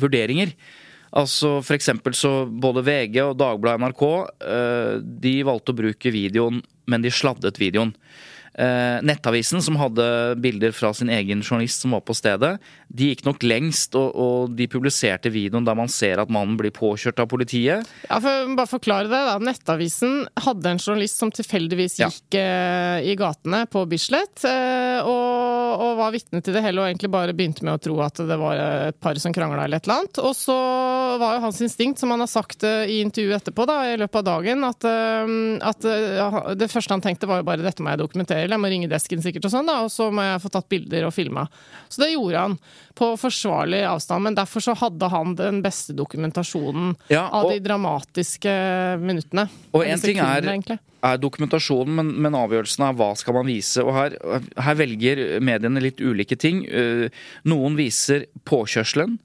vurderinger. 0.00 0.54
Altså 1.16 1.60
For 1.64 1.76
eksempel 1.76 2.16
så 2.18 2.44
både 2.46 2.82
VG 2.84 3.20
og 3.22 3.36
Dagbladet 3.40 3.84
NRK 3.84 4.02
eh, 4.44 4.94
de 5.24 5.36
valgte 5.46 5.72
å 5.72 5.78
bruke 5.78 6.12
videoen, 6.12 6.62
men 6.90 7.04
de 7.04 7.12
sladdet 7.14 7.60
videoen. 7.60 7.94
Eh, 8.56 8.98
Nettavisen, 9.04 9.60
som 9.60 9.76
hadde 9.76 10.04
bilder 10.40 10.72
fra 10.72 10.88
sin 10.96 11.10
egen 11.12 11.42
journalist 11.44 11.82
som 11.84 11.92
var 11.92 12.00
på 12.08 12.14
stedet, 12.16 12.54
de 12.88 13.10
gikk 13.10 13.26
nok 13.26 13.42
lengst, 13.44 13.92
og, 14.00 14.14
og 14.16 14.54
de 14.56 14.64
publiserte 14.72 15.28
videoen 15.34 15.66
der 15.66 15.76
man 15.76 15.90
ser 15.92 16.22
at 16.22 16.32
mannen 16.32 16.56
blir 16.56 16.72
påkjørt 16.72 17.20
av 17.20 17.28
politiet. 17.28 17.84
Ja, 18.08 18.20
for 18.22 18.54
Bare 18.56 18.70
forklare 18.70 19.10
det. 19.10 19.20
da. 19.28 19.34
Nettavisen 19.44 20.22
hadde 20.40 20.70
en 20.72 20.80
journalist 20.80 21.20
som 21.20 21.30
tilfeldigvis 21.34 21.98
Ja. 22.00 22.08
gikk 22.08 22.38
eh, 22.40 23.04
i 23.12 23.16
gatene 23.20 23.66
på 23.68 23.84
Bislett, 23.90 24.40
eh, 24.48 25.04
og, 25.04 25.82
og 25.96 26.02
var 26.02 26.12
vitne 26.14 26.42
til 26.44 26.54
det 26.56 26.62
hele 26.64 26.82
og 26.82 26.90
egentlig 26.90 27.10
bare 27.12 27.34
begynte 27.36 27.64
med 27.64 27.78
å 27.78 27.82
tro 27.82 27.96
at 28.04 28.20
det 28.28 28.36
var 28.40 28.60
et 28.60 28.98
par 29.00 29.18
som 29.20 29.32
krangla 29.34 29.64
eller 29.64 29.80
et 29.80 29.88
eller 29.88 30.02
annet. 30.02 30.20
Og 30.20 30.34
så 30.36 30.56
var 31.20 31.36
jo 31.36 31.44
hans 31.46 31.60
instinkt, 31.64 32.00
som 32.02 32.12
han 32.12 32.22
har 32.22 32.30
sagt 32.30 32.66
eh, 32.66 32.92
i 32.92 33.00
intervjuet 33.04 33.40
etterpå, 33.40 33.66
da, 33.68 33.78
i 33.88 33.96
løpet 34.00 34.20
av 34.20 34.26
dagen, 34.28 34.64
at, 34.68 34.86
eh, 34.88 35.34
at 35.64 35.88
eh, 35.88 36.50
det 36.60 36.70
første 36.72 36.92
han 36.94 37.04
tenkte 37.04 37.30
var 37.30 37.40
jo 37.40 37.48
bare 37.48 37.64
dette 37.64 37.84
må 37.84 37.94
jeg 37.94 38.02
dokumentere, 38.02 38.44
eller 38.44 38.58
jeg 38.58 38.64
må 38.66 38.72
ringe 38.72 38.90
desken 38.92 39.24
sikkert 39.24 39.48
og 39.48 39.54
sånn, 39.56 39.70
da, 39.70 39.78
og 39.86 39.92
så 39.92 40.10
må 40.14 40.26
jeg 40.26 40.42
få 40.44 40.52
tatt 40.52 40.68
bilder 40.72 41.08
og 41.08 41.14
filma. 41.16 41.46
Så 41.88 42.04
det 42.04 42.12
gjorde 42.12 42.44
han 42.44 42.58
på 42.96 43.12
forsvarlig 43.20 43.82
avstand, 43.88 44.28
men 44.28 44.36
derfor 44.36 44.64
så 44.64 44.76
hadde 44.78 45.08
han 45.12 45.36
den 45.38 45.62
beste 45.64 45.96
dokumentasjonen 45.96 46.94
Ja, 47.12 47.26
av 47.28 47.50
de 47.50 47.60
dramatiske 47.64 48.52
minuttene. 49.02 49.48
Og 49.76 49.84
én 49.84 49.96
en 49.96 50.02
ting 50.02 50.20
er, 50.22 50.78
er 51.04 51.20
dokumentasjonen, 51.20 51.92
men, 51.98 52.12
men 52.24 52.38
avgjørelsen 52.38 52.86
av 52.88 52.96
hva 52.98 53.10
skal 53.18 53.36
man 53.36 53.48
vise. 53.50 53.84
Og 53.84 53.92
her, 53.96 54.16
her 54.64 54.78
velger 54.78 55.22
mediene 55.44 55.82
litt 55.86 56.02
ulike 56.04 56.38
ting. 56.38 56.64
Eh, 56.68 57.08
Noen 57.48 57.78
viser 57.78 58.26
påkjørselen, 58.48 59.18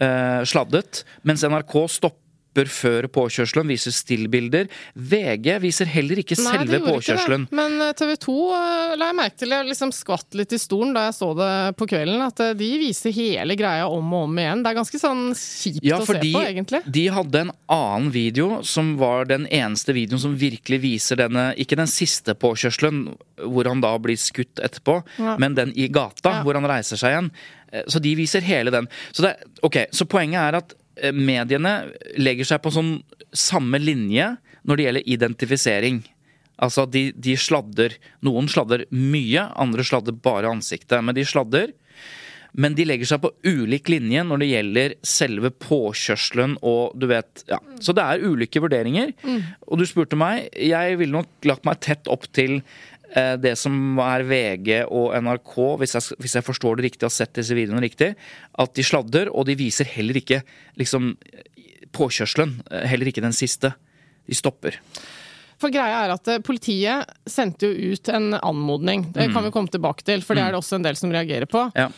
eh, 0.00 0.42
sladdet, 0.48 1.04
mens 1.22 1.44
NRK 1.46 1.76
stopper 1.98 2.27
før 2.66 3.06
påkjørselen, 3.08 3.68
viser 3.68 3.90
stillbilder. 3.92 4.66
VG 4.96 5.58
viser 5.60 5.86
heller 5.86 6.16
ikke 6.18 6.36
Nei, 6.42 6.44
selve 6.52 6.66
gjorde 6.66 6.80
ikke 6.82 6.94
påkjørselen. 6.98 7.46
det. 7.48 7.52
Men 7.52 7.94
TV 7.94 8.16
2 8.16 8.96
la 8.98 9.06
jeg 9.06 9.14
merke 9.16 9.36
til, 9.38 9.48
jeg 9.50 9.66
liksom 9.68 9.92
skvatt 9.92 10.34
litt 10.34 10.52
i 10.52 10.58
stolen 10.58 10.92
da 10.94 11.04
jeg 11.06 11.14
så 11.14 11.36
det 11.36 11.76
på 11.76 11.86
kvelden, 11.88 12.20
at 12.22 12.40
eh, 12.40 12.52
de 12.54 12.78
viser 12.78 13.10
hele 13.12 13.54
greia 13.56 13.86
om 13.88 14.12
og 14.12 14.24
om 14.28 14.38
igjen. 14.38 14.62
Det 14.62 14.70
er 14.70 14.74
ganske 14.80 14.98
sånn 14.98 15.34
kjipt 15.34 15.84
Ja, 15.84 15.98
å 15.98 16.06
se 16.06 16.18
på, 16.18 16.42
egentlig. 16.42 16.82
de 16.86 17.06
hadde 17.08 17.40
en 17.40 17.52
annen 17.68 18.10
video 18.10 18.62
som 18.62 18.96
var 18.98 19.24
den 19.26 19.46
eneste 19.46 19.92
videoen 19.92 20.18
som 20.20 20.36
virkelig 20.36 20.80
viser 20.80 21.16
denne 21.16 21.54
Ikke 21.58 21.76
den 21.76 21.86
siste 21.86 22.34
påkjørselen, 22.34 23.16
hvor 23.46 23.64
han 23.68 23.80
da 23.80 23.96
blir 23.98 24.16
skutt 24.16 24.58
etterpå, 24.58 25.02
Ja. 25.18 25.36
men 25.38 25.54
den 25.54 25.72
i 25.76 25.88
gata, 25.88 26.30
Ja. 26.38 26.42
hvor 26.42 26.54
han 26.54 26.64
reiser 26.64 26.96
seg 26.96 27.10
igjen. 27.12 27.30
Eh, 27.72 27.82
Så 27.86 28.00
de 28.00 28.14
viser 28.16 28.40
hele 28.40 28.70
den. 28.70 28.88
Så, 29.12 29.22
det, 29.22 29.36
ok, 29.62 29.86
så 29.92 30.04
poenget 30.08 30.40
er 30.40 30.54
at 30.56 30.72
eh, 30.72 30.77
mediene 31.14 31.74
legger 32.20 32.48
seg 32.52 32.62
på 32.64 32.72
sånn 32.74 32.98
samme 33.36 33.80
linje 33.82 34.32
når 34.68 34.76
det 34.76 34.86
gjelder 34.86 35.10
identifisering. 35.16 36.00
Altså, 36.58 36.86
de, 36.90 37.08
de 37.14 37.36
sladder 37.38 37.94
Noen 38.26 38.48
sladder 38.50 38.82
mye, 38.90 39.44
andre 39.54 39.84
sladder 39.86 40.16
bare 40.18 40.50
ansiktet. 40.50 40.98
Men 41.04 41.14
de 41.16 41.26
sladder. 41.28 41.70
Men 42.58 42.74
de 42.74 42.86
legger 42.88 43.06
seg 43.10 43.20
på 43.22 43.30
ulik 43.46 43.90
linje 43.92 44.24
når 44.26 44.40
det 44.42 44.48
gjelder 44.50 44.94
selve 45.06 45.50
påkjørselen 45.62 46.56
og 46.66 46.96
du 46.98 47.06
vet 47.10 47.44
ja. 47.50 47.60
Så 47.84 47.94
det 47.94 48.02
er 48.02 48.24
ulike 48.24 48.62
vurderinger. 48.64 49.12
Og 49.68 49.78
du 49.78 49.86
spurte 49.86 50.18
meg. 50.18 50.48
Jeg 50.56 50.98
ville 50.98 51.14
nok 51.20 51.48
lagt 51.48 51.68
meg 51.68 51.78
tett 51.84 52.10
opp 52.10 52.26
til 52.34 52.58
eh, 52.58 52.97
det 53.40 53.54
som 53.58 53.98
er 54.04 54.22
VG 54.28 54.82
og 54.84 55.14
NRK, 55.24 55.54
hvis 55.80 55.94
jeg, 55.96 56.18
hvis 56.20 56.34
jeg 56.36 56.44
forstår 56.44 56.76
det 56.76 56.84
riktig 56.90 57.06
har 57.08 57.14
sett 57.14 57.32
disse 57.38 57.56
videoene 57.56 57.80
riktig, 57.86 58.10
at 58.58 58.74
de 58.76 58.84
sladder, 58.84 59.30
og 59.32 59.46
de 59.48 59.56
viser 59.56 59.88
heller 59.88 60.20
ikke 60.20 60.42
liksom 60.76 61.14
påkjørselen. 61.96 62.58
eh, 62.70 62.86
Heller 62.88 63.08
ikke 63.10 63.24
den 63.24 63.32
siste. 63.36 63.72
De 64.28 64.36
stopper. 64.36 64.76
For 65.58 65.72
greia 65.74 66.04
er 66.04 66.12
at 66.14 66.28
eh, 66.28 66.42
politiet 66.44 67.08
sendte 67.26 67.66
jo 67.70 67.94
ut 67.94 68.08
en 68.14 68.34
anmodning. 68.38 69.08
Det 69.14 69.30
kan 69.32 69.44
vi 69.46 69.50
komme 69.54 69.72
tilbake 69.72 70.04
til, 70.06 70.22
for 70.22 70.36
det 70.38 70.44
er 70.44 70.52
det 70.54 70.60
også 70.60 70.76
en 70.78 70.86
del 70.86 70.98
som 71.00 71.10
reagerer 71.14 71.48
på. 71.50 71.64
Ja. 71.74 71.88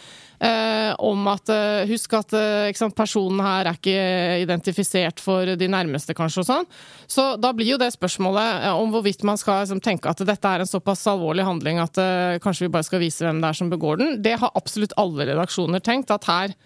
Eh, 0.41 0.95
om 1.05 1.27
at 1.29 1.51
eh, 1.53 1.83
Husk 1.91 2.15
at 2.17 2.33
eh, 2.33 2.71
sant, 2.73 2.95
personen 2.97 3.43
her 3.45 3.69
er 3.69 3.77
ikke 3.77 4.39
identifisert 4.41 5.21
for 5.21 5.45
de 5.45 5.69
nærmeste, 5.69 6.15
kanskje, 6.17 6.41
og 6.41 6.49
sånn. 6.49 6.69
Så 7.05 7.27
da 7.37 7.51
blir 7.53 7.75
jo 7.75 7.79
det 7.83 7.91
spørsmålet 7.93 8.65
eh, 8.65 8.73
om 8.73 8.89
hvorvidt 8.95 9.21
man 9.29 9.37
skal 9.37 9.61
liksom, 9.67 9.83
tenke 9.85 10.09
at 10.09 10.23
dette 10.25 10.49
er 10.49 10.65
en 10.65 10.71
såpass 10.71 11.05
alvorlig 11.13 11.45
handling 11.45 11.83
at 11.85 12.01
eh, 12.01 12.39
kanskje 12.41 12.65
vi 12.65 12.73
bare 12.73 12.89
skal 12.89 13.03
vise 13.05 13.27
hvem 13.27 13.43
det 13.45 13.51
er 13.53 13.59
som 13.61 13.69
begår 13.69 14.01
den. 14.01 14.17
Det 14.25 14.39
har 14.41 14.57
absolutt 14.57 14.97
alle 14.97 15.29
redaksjoner 15.29 15.85
tenkt, 15.85 16.11
at 16.17 16.25
her 16.31 16.57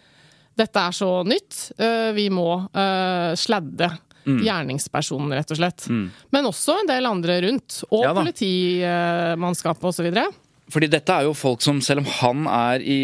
Dette 0.54 0.78
er 0.78 0.94
så 0.94 1.08
nytt. 1.26 1.72
eh, 1.82 2.12
vi 2.14 2.28
må 2.30 2.68
sladde. 3.34 3.88
Gjerningspersonen, 4.24 5.34
rett 5.36 5.50
og 5.50 5.58
slett. 5.58 5.88
Men 6.32 6.46
også 6.48 6.78
en 6.80 6.86
del 6.88 7.04
andre 7.10 7.40
rundt. 7.42 7.82
Og 7.90 8.04
Ja 8.06 8.14
politimannskapet 8.14 9.84
osv. 9.90 10.08
Fordi 10.72 10.88
dette 10.88 11.12
er 11.12 11.26
jo 11.26 11.34
folk 11.36 11.60
som, 11.64 11.80
selv 11.84 12.00
om 12.04 12.08
han 12.20 12.46
er 12.48 12.84
i, 12.84 12.98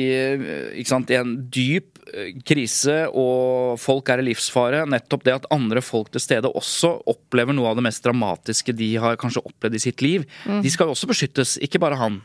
sant, 0.89 1.11
i 1.13 1.19
en 1.19 1.35
dyp 1.53 1.99
eh, 2.09 2.33
krise 2.47 3.03
og 3.11 3.77
folk 3.81 4.09
er 4.09 4.23
i 4.23 4.27
livsfare, 4.31 4.87
nettopp 4.89 5.27
det 5.27 5.37
at 5.37 5.49
andre 5.53 5.83
folk 5.85 6.09
til 6.15 6.25
stede 6.25 6.49
også 6.49 6.95
opplever 7.13 7.57
noe 7.57 7.69
av 7.69 7.77
det 7.77 7.85
mest 7.85 8.05
dramatiske 8.07 8.75
de 8.77 8.95
har 9.03 9.21
kanskje 9.21 9.45
opplevd 9.45 9.77
i 9.77 9.85
sitt 9.85 10.05
liv, 10.05 10.25
de 10.65 10.73
skal 10.73 10.89
jo 10.89 10.97
også 10.97 11.11
beskyttes, 11.13 11.59
ikke 11.61 11.83
bare 11.83 12.01
han. 12.01 12.23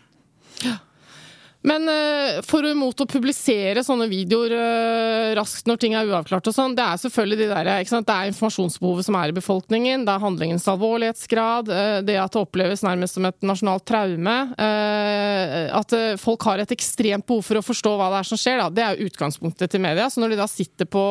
Men 1.66 1.90
eh, 1.90 2.42
for 2.46 2.66
og 2.66 2.76
imot 2.76 3.02
å 3.02 3.08
publisere 3.10 3.82
sånne 3.86 4.06
videoer 4.12 4.54
eh, 4.54 5.32
raskt 5.38 5.66
når 5.70 5.80
ting 5.82 5.96
er 5.98 6.10
uavklart 6.12 6.50
og 6.52 6.54
sånn, 6.54 6.76
det 6.78 6.86
er 6.86 7.02
selvfølgelig 7.02 7.40
de 7.40 7.48
der? 7.50 7.70
Det 7.96 8.16
er 8.16 8.30
informasjonsbehovet 8.30 9.08
som 9.08 9.18
er 9.18 9.34
i 9.34 9.36
befolkningen, 9.36 10.06
det 10.06 10.14
er 10.14 10.24
handlingens 10.24 10.68
alvorlighetsgrad, 10.72 11.72
eh, 11.74 11.98
det 12.06 12.20
at 12.22 12.36
det 12.36 12.44
oppleves 12.44 12.86
nærmest 12.86 13.18
som 13.18 13.26
et 13.30 13.46
nasjonalt 13.46 13.86
traume, 13.90 14.36
at 14.56 15.94
folk 16.22 16.44
har 16.48 16.62
et 16.62 16.72
ekstremt 16.74 17.26
behov 17.28 17.46
for 17.46 17.60
å 17.60 17.64
forstå 17.66 17.94
hva 17.98 18.10
det 18.14 18.20
er 18.20 18.28
som 18.30 18.40
skjer, 18.40 18.60
da. 18.62 18.68
Det 18.74 18.84
er 18.84 18.96
jo 18.98 19.10
utgangspunktet 19.10 19.72
til 19.72 19.82
media. 19.84 20.08
Så 20.12 20.22
når 20.22 20.34
de 20.34 20.40
da 20.40 20.48
sitter 20.50 20.90
på 20.90 21.06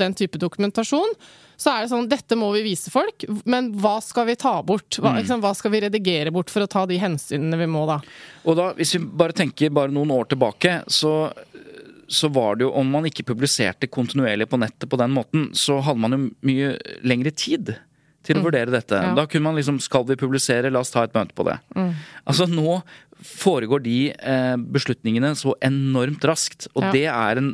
den 0.00 0.16
type 0.18 0.40
dokumentasjon, 0.40 1.14
så 1.60 1.74
er 1.74 1.82
det 1.84 1.90
sånn 1.92 2.06
Dette 2.08 2.36
må 2.40 2.48
vi 2.54 2.62
vise 2.64 2.88
folk, 2.92 3.26
men 3.44 3.66
hva 3.82 3.98
skal 4.04 4.24
vi 4.30 4.36
ta 4.40 4.54
bort? 4.64 4.96
Hva, 4.96 5.12
liksom, 5.18 5.42
hva 5.44 5.50
skal 5.58 5.74
vi 5.74 5.82
redigere 5.84 6.32
bort 6.32 6.48
for 6.52 6.64
å 6.64 6.70
ta 6.72 6.86
de 6.88 6.96
hensynene 7.02 7.58
vi 7.60 7.68
må, 7.68 7.82
da? 7.90 7.98
Og 8.48 8.56
da, 8.56 8.70
hvis 8.78 8.94
vi 8.96 9.02
bare 9.04 9.36
tenker 9.36 9.72
bare 9.76 9.92
noen 9.92 10.12
år 10.14 10.30
tilbake, 10.32 10.78
så, 10.88 11.12
så 12.08 12.30
var 12.32 12.56
det 12.56 12.64
jo 12.64 12.72
Om 12.80 12.88
man 12.96 13.10
ikke 13.10 13.26
publiserte 13.28 13.90
kontinuerlig 13.92 14.48
på 14.48 14.58
nettet 14.62 14.88
på 14.90 14.98
den 15.00 15.12
måten, 15.12 15.50
så 15.52 15.78
hadde 15.84 16.00
man 16.00 16.16
jo 16.16 16.22
mye 16.48 16.72
lengre 17.04 17.34
tid 17.36 17.74
til 18.24 18.36
å 18.40 18.42
vurdere 18.44 18.72
dette. 18.72 18.96
Ja. 19.00 19.12
Da 19.16 19.22
kunne 19.28 19.46
man 19.48 19.56
liksom 19.56 19.78
Skal 19.80 20.04
vi 20.08 20.16
publisere? 20.20 20.68
La 20.72 20.82
oss 20.84 20.90
ta 20.92 21.04
et 21.06 21.14
møte 21.16 21.36
på 21.36 21.44
det. 21.48 21.54
Altså 22.28 22.48
nå 22.48 22.80
foregår 23.20 23.82
de 23.84 23.98
eh, 24.16 24.56
beslutningene 24.72 25.34
så 25.36 25.52
enormt 25.64 26.24
raskt, 26.28 26.70
og 26.74 26.86
Ja. 26.88 26.92
det 26.96 27.06
er 27.12 27.40
en 27.40 27.50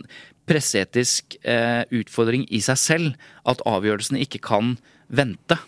presseetisk 0.46 1.38
eh, 1.42 1.82
utfordring 1.94 2.46
i 2.54 2.60
seg 2.64 2.78
selv 2.80 3.30
at 3.48 3.62
avgjørelsene 3.66 4.22
ikke 4.24 4.42
kan 4.46 4.76
vente. 5.06 5.58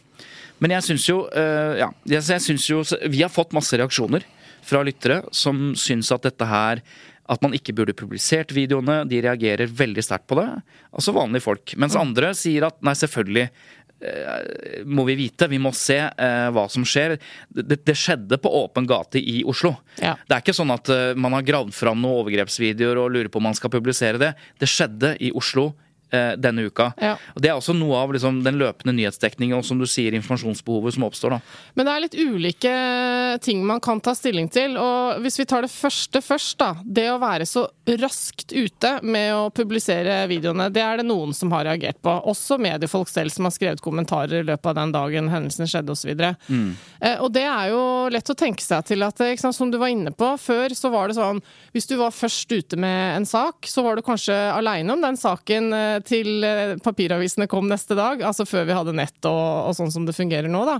Men 0.63 0.75
jeg 0.75 0.89
syns 0.89 1.07
jo, 1.09 1.21
eh, 1.31 1.79
ja, 1.83 1.93
jeg, 2.11 2.43
synes 2.43 2.67
jo 2.67 2.83
Vi 3.07 3.23
har 3.23 3.31
fått 3.31 3.55
masse 3.55 3.79
reaksjoner 3.79 4.25
fra 4.67 4.83
lyttere 4.87 5.23
som 5.35 5.73
syns 5.79 6.11
at 6.15 6.27
dette 6.27 6.49
her 6.49 6.83
at 7.29 7.43
man 7.45 7.53
ikke 7.53 7.75
burde 7.77 7.97
publisert 7.97 8.55
videoene. 8.57 9.03
De 9.09 9.21
reagerer 9.21 9.69
veldig 9.69 10.05
sterkt 10.05 10.27
på 10.31 10.39
det. 10.39 10.49
Altså 10.97 11.13
vanlige 11.13 11.45
folk. 11.45 11.75
Mens 11.77 11.97
andre 11.99 12.33
sier 12.37 12.65
at 12.71 12.79
nei, 12.85 12.95
selvfølgelig 12.97 13.51
må 14.87 15.05
vi 15.09 15.17
vite. 15.19 15.49
Vi 15.50 15.59
må 15.62 15.73
se 15.75 15.99
eh, 15.99 16.49
hva 16.55 16.67
som 16.71 16.85
skjer. 16.87 17.17
Det, 17.49 17.81
det 17.87 17.97
skjedde 17.99 18.38
på 18.43 18.52
åpen 18.61 18.87
gate 18.88 19.19
i 19.19 19.40
Oslo. 19.49 19.75
Ja. 19.99 20.14
Det 20.26 20.37
er 20.37 20.45
ikke 20.45 20.57
sånn 20.57 20.75
at 20.75 20.90
uh, 20.93 21.12
man 21.19 21.35
har 21.35 21.47
gravd 21.47 21.75
fram 21.75 22.00
noen 22.02 22.23
overgrepsvideoer 22.23 23.02
og 23.02 23.12
lurer 23.17 23.33
på 23.33 23.43
om 23.43 23.49
man 23.50 23.59
skal 23.59 23.73
publisere 23.75 24.21
det. 24.23 24.33
Det 24.61 24.71
skjedde 24.71 25.17
i 25.25 25.33
Oslo 25.37 25.73
eh, 26.11 26.33
denne 26.41 26.69
uka. 26.69 26.91
Ja. 27.00 27.17
Og 27.35 27.43
Det 27.43 27.50
er 27.50 27.57
også 27.59 27.75
noe 27.77 27.97
av 28.00 28.12
liksom, 28.15 28.43
den 28.47 28.59
løpende 28.61 28.95
nyhetsdekningen 28.97 29.59
og 29.59 29.67
som 29.67 29.81
du 29.81 29.87
sier, 29.88 30.15
informasjonsbehovet 30.19 30.97
som 30.97 31.07
oppstår. 31.09 31.37
da. 31.37 31.41
Men 31.75 31.88
det 31.88 31.95
er 31.95 32.05
litt 32.05 32.19
ulike 32.19 32.75
ting 33.45 33.65
man 33.67 33.81
kan 33.85 34.00
ta 34.00 34.15
stilling 34.17 34.49
til. 34.53 34.77
Og 34.81 35.21
hvis 35.25 35.38
vi 35.41 35.47
tar 35.49 35.67
det 35.67 35.73
første 35.73 36.23
først, 36.25 36.59
da. 36.61 36.71
Det 36.85 37.09
å 37.12 37.18
være 37.23 37.47
så 37.49 37.66
raskt 37.99 38.53
ute 38.53 38.99
med 39.03 39.33
å 39.35 39.49
publisere 39.55 40.21
videoene, 40.31 40.68
det 40.73 40.83
er 40.85 41.01
det 41.01 41.09
noen 41.09 41.35
som 41.37 41.53
har 41.55 41.66
reagert 41.68 42.01
på. 42.05 42.12
Også 42.31 42.59
mediefolk 42.61 43.11
selv 43.11 43.35
som 43.35 43.49
har 43.49 43.55
skrevet 43.55 43.85
kommentarer 43.85 44.42
i 44.42 44.49
løpet 44.49 44.73
av 44.73 44.79
den 44.81 44.94
dagen 44.94 45.31
hendelsene 45.33 45.68
skjedde 45.71 45.94
osv. 45.94 46.14
Mm. 46.49 46.71
Eh, 47.01 47.18
og 47.23 47.33
det 47.35 47.44
er 47.49 47.73
jo 47.73 47.83
lett 48.12 48.33
å 48.33 48.38
tenke 48.38 48.64
seg 48.64 48.87
til 48.88 49.05
at, 49.07 49.23
sant, 49.40 49.57
som 49.57 49.73
du 49.73 49.79
var 49.81 49.92
inne 49.92 50.12
på, 50.14 50.33
før 50.40 50.75
så 50.77 50.90
var 50.92 51.09
det 51.09 51.18
sånn 51.18 51.40
Hvis 51.75 51.88
du 51.88 51.97
var 52.01 52.14
først 52.14 52.51
ute 52.53 52.79
med 52.81 53.16
en 53.16 53.27
sak, 53.29 53.66
så 53.68 53.83
var 53.85 53.97
du 53.97 54.05
kanskje 54.07 54.35
aleine 54.53 54.92
om 54.94 55.03
den 55.03 55.18
saken 55.18 55.73
eh, 55.75 55.98
til 56.07 56.45
eh, 56.47 56.77
papiravisene 56.85 57.49
kom 57.51 57.69
neste 57.71 57.97
dag. 57.99 58.23
Altså 58.27 58.47
før 58.49 58.69
vi 58.69 58.77
hadde 58.77 58.97
nett 58.99 59.31
og, 59.31 59.71
og 59.71 59.79
sånn 59.79 59.93
som 59.95 60.07
det 60.09 60.17
fungerer 60.17 60.51
nå, 60.53 60.65
da. 60.69 60.79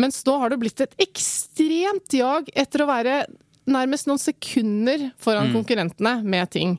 Mens 0.00 0.22
nå 0.26 0.36
har 0.40 0.52
det 0.52 0.60
blitt 0.62 0.80
et 0.82 0.96
ekstremt 1.02 2.14
jag 2.16 2.50
etter 2.58 2.84
å 2.84 2.90
være 2.90 3.22
nærmest 3.70 4.08
noen 4.08 4.20
sekunder 4.20 5.10
foran 5.20 5.52
konkurrentene 5.54 6.20
med 6.24 6.50
ting. 6.54 6.76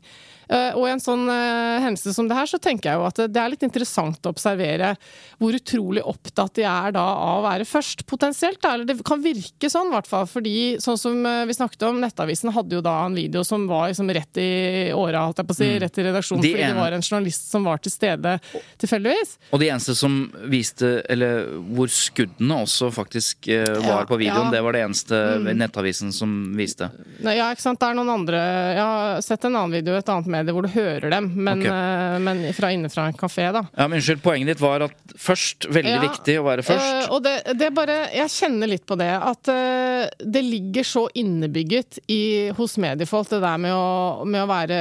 Eh, 0.51 0.73
Og 0.75 0.83
i 0.87 0.91
en 0.91 0.99
sånn 0.99 1.23
eh, 1.31 1.79
hendelse 1.85 2.11
som 2.15 2.27
det 2.27 2.35
her, 2.35 2.49
så 2.49 2.59
tenker 2.59 2.89
jeg 2.91 2.99
jo 2.99 3.05
at 3.07 3.19
det 3.31 3.39
er 3.39 3.51
litt 3.53 3.63
interessant 3.63 4.19
å 4.27 4.33
observere 4.33 4.93
hvor 5.39 5.55
utrolig 5.57 6.03
opptatt 6.05 6.57
de 6.59 6.65
er 6.67 6.91
da 6.95 7.01
av 7.01 7.39
å 7.39 7.45
være 7.45 7.65
først, 7.65 8.03
potensielt. 8.09 8.59
Eller 8.67 8.85
det 8.89 8.97
kan 9.07 9.21
virke 9.23 9.69
sånn, 9.71 9.89
i 9.91 9.95
hvert 9.95 10.09
fall. 10.11 10.27
Fordi 10.29 10.55
sånn 10.83 10.99
som 10.99 11.21
eh, 11.25 11.45
vi 11.47 11.55
snakket 11.55 11.87
om, 11.87 12.01
Nettavisen 12.03 12.51
hadde 12.55 12.75
jo 12.77 12.83
da 12.83 12.97
en 13.05 13.15
video 13.15 13.45
som 13.47 13.63
var 13.69 13.89
liksom 13.93 14.11
rett 14.11 14.41
i 14.43 14.49
åra, 14.95 15.23
holdt 15.29 15.39
jeg 15.41 15.49
på 15.49 15.55
å 15.55 15.59
si. 15.61 15.69
Rett 15.81 16.01
i 16.01 16.05
redaksjonen, 16.09 16.43
De 16.43 16.51
fordi 16.53 16.65
en... 16.67 16.75
det 16.75 16.83
var 16.83 16.97
en 16.97 17.05
journalist 17.07 17.47
som 17.53 17.65
var 17.69 17.79
til 17.85 17.93
stede 17.95 18.35
tilfeldigvis. 18.81 19.37
Og 19.55 19.61
de 19.63 19.69
eneste 19.71 19.95
som 19.97 20.19
viste, 20.51 20.91
eller 21.11 21.47
hvor 21.71 21.89
skuddene 21.91 22.59
også 22.65 22.91
faktisk 22.93 23.47
var 23.51 23.87
Ja, 23.87 23.97
på 24.09 24.17
videoen, 24.19 24.49
ja. 24.49 24.57
det 24.57 24.61
var 24.65 24.75
det 24.75 24.83
eneste 24.85 25.17
Nettavisen 25.55 26.11
som 26.15 26.31
viste. 26.57 26.89
Ja, 27.23 27.47
ikke 27.53 27.63
sant. 27.63 27.79
Det 27.81 27.87
er 27.89 27.97
noen 27.97 28.11
andre 28.13 28.39
Jeg 28.75 28.81
har 28.83 29.21
sett 29.25 29.45
en 29.47 29.55
annen 29.55 29.73
video 29.75 29.95
et 29.97 30.09
annet 30.11 30.27
medie 30.41 30.53
hvor 30.57 30.65
du 30.67 30.71
hører 30.73 31.13
dem, 31.13 31.29
men, 31.37 31.61
Ok. 31.61 31.69
eh, 31.71 32.17
men 32.25 32.41
fra 32.57 32.71
inne 32.73 32.89
fra 32.91 33.05
en 33.07 33.15
kafé, 33.17 33.47
da. 33.55 33.61
Ja, 33.77 33.87
men 33.87 33.99
Unnskyld, 34.01 34.21
poenget 34.25 34.51
ditt 34.55 34.61
var 34.63 34.83
at 34.89 35.15
først, 35.15 35.69
veldig 35.69 35.93
Ja, 35.95 36.01
viktig 36.03 36.35
å 36.41 36.45
være 36.49 36.65
først. 36.65 36.87
Eh, 37.05 37.09
og 37.13 37.23
det, 37.25 37.35
det 37.59 37.67
er 37.69 37.75
bare 37.77 37.97
Jeg 38.15 38.31
kjenner 38.33 38.67
litt 38.71 38.85
på 38.89 38.97
det. 38.99 39.09
At 39.13 39.51
eh, 39.53 40.09
det 40.25 40.41
ligger 40.43 40.87
så 40.87 41.03
innebygget 41.21 41.99
i, 42.11 42.49
hos 42.57 42.77
mediefolk, 42.81 43.29
det 43.31 43.41
der 43.43 43.57
med 43.61 43.75
å, 43.75 44.25
med 44.25 44.41
å 44.43 44.49
være 44.49 44.79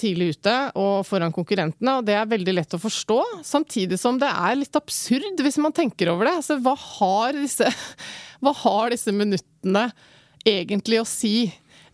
tidlig 0.00 0.36
ute 0.36 0.54
og 0.78 1.02
foran 1.08 1.34
konkurrentene. 1.34 1.98
Og 1.98 2.06
det 2.06 2.14
er 2.16 2.30
veldig 2.30 2.54
lett 2.54 2.76
å 2.78 2.80
forstå. 2.82 3.18
Samtidig 3.46 3.98
som 4.00 4.18
det 4.20 4.30
er 4.30 4.58
litt 4.60 4.76
absurd, 4.78 5.40
hvis 5.42 5.58
man 5.62 5.74
tenker 5.76 6.12
over 6.12 6.28
det. 6.30 6.36
Altså, 6.40 6.60
hva 6.62 6.76
har 6.78 7.32
disse, 7.40 7.66
hva 8.44 8.54
har 8.62 8.94
disse 8.94 9.12
minuttene 9.12 9.88
egentlig 10.46 11.00
å 11.02 11.08
si? 11.08 11.50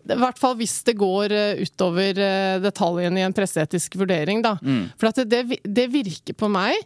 I 0.07 0.21
hvert 0.21 0.39
fall 0.41 0.57
hvis 0.61 0.79
det 0.87 0.97
går 1.01 1.35
eh, 1.35 1.65
utover 1.67 2.23
eh, 2.23 2.57
detaljene 2.63 3.21
i 3.21 3.27
en 3.27 3.37
presseetisk 3.37 3.99
vurdering, 4.01 4.45
da. 4.45 4.57
For 5.01 5.11
at 5.11 5.23
det, 5.29 5.61
det, 5.65 5.87
virker 5.93 6.37
på 6.39 6.51
meg 6.53 6.77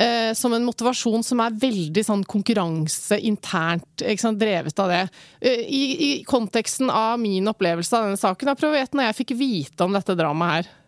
eh, 0.00 0.32
som 0.38 0.54
en 0.54 0.66
motivasjon 0.66 1.24
som 1.26 1.42
er 1.44 1.56
veldig 1.60 2.04
sånn 2.06 2.24
konkurranse 2.28 3.20
internt, 3.26 4.04
sant, 4.20 4.40
drevet 4.40 4.82
av 4.82 4.92
det. 4.92 5.04
Eh, 5.40 5.64
I, 5.66 5.82
I 6.08 6.10
konteksten 6.28 6.92
av 6.92 7.20
min 7.22 7.48
opplevelse 7.50 7.96
av 7.96 8.08
denne 8.08 8.20
saken, 8.20 8.54
prøver 8.56 8.78
å 8.78 8.84
gjette 8.84 9.00
når 9.00 9.10
jeg 9.10 9.20
fikk 9.22 9.36
vite 9.40 9.86
om 9.86 9.96
dette 9.96 10.18
dramaet 10.18 10.60
her 10.60 10.70
Mm, 10.70 10.79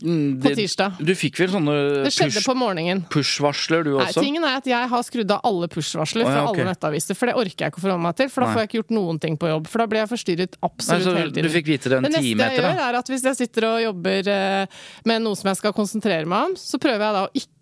på 0.00 0.50
tirsdag. 0.54 0.98
Du 1.00 1.12
fikk 1.16 1.38
vel 1.40 1.48
sånne 1.54 1.74
Det 2.04 2.12
skjedde 2.12 2.36
push- 2.36 2.46
på 2.50 2.54
morgenen. 2.58 3.00
push-varsler, 3.08 3.84
du 3.84 3.96
Nei, 3.96 4.10
tingen 4.12 4.44
er 4.44 4.56
at 4.60 4.66
Jeg 4.68 4.88
har 4.92 5.02
skrudd 5.02 5.30
av 5.32 5.40
alle 5.48 5.68
push-varsler 5.72 6.24
Å, 6.24 6.28
ja, 6.28 6.34
fra 6.34 6.42
ok. 6.50 6.58
alle 6.60 6.68
nettaviser, 6.74 7.16
for 7.16 7.26
det 7.26 7.34
orker 7.40 7.64
jeg 7.64 7.72
ikke 7.72 7.80
å 7.80 7.84
forholde 7.86 8.02
meg 8.04 8.16
til. 8.16 8.28
For 8.28 8.40
da 8.40 8.46
Nei. 8.46 8.54
får 8.54 8.60
jeg 8.60 8.68
ikke 8.68 8.78
gjort 8.82 8.94
noen 8.98 9.20
ting 9.20 9.36
på 9.40 9.48
jobb, 9.48 9.66
for 9.72 9.78
da 9.78 9.86
blir 9.86 10.00
jeg 10.04 10.10
forstyrret 10.12 10.56
Nei, 10.60 10.68
absolutt 10.68 11.02
så 11.08 11.16
hele 11.16 11.30
du 11.32 11.40
tiden. 11.40 11.50
fikk 11.56 11.66
vite 11.72 11.88
det 11.88 11.96
en 11.96 12.02
Det 12.02 12.12
neste 12.12 12.36
jeg 12.36 12.60
gjør, 12.60 12.80
er 12.88 12.94
at 13.00 13.06
hvis 13.08 13.22
jeg 13.30 13.36
sitter 13.40 13.68
og 13.72 13.82
jobber 13.86 14.28
eh, 14.28 14.66
med 15.06 15.22
noe 15.22 15.34
som 15.34 15.48
jeg 15.48 15.56
skal 15.62 15.72
konsentrere 15.72 16.26
meg 16.28 16.50
om, 16.50 16.56
så 16.60 16.76
prøver 16.78 17.00
jeg 17.08 17.14
da 17.16 17.24
å 17.24 17.30
ikke 17.32 17.52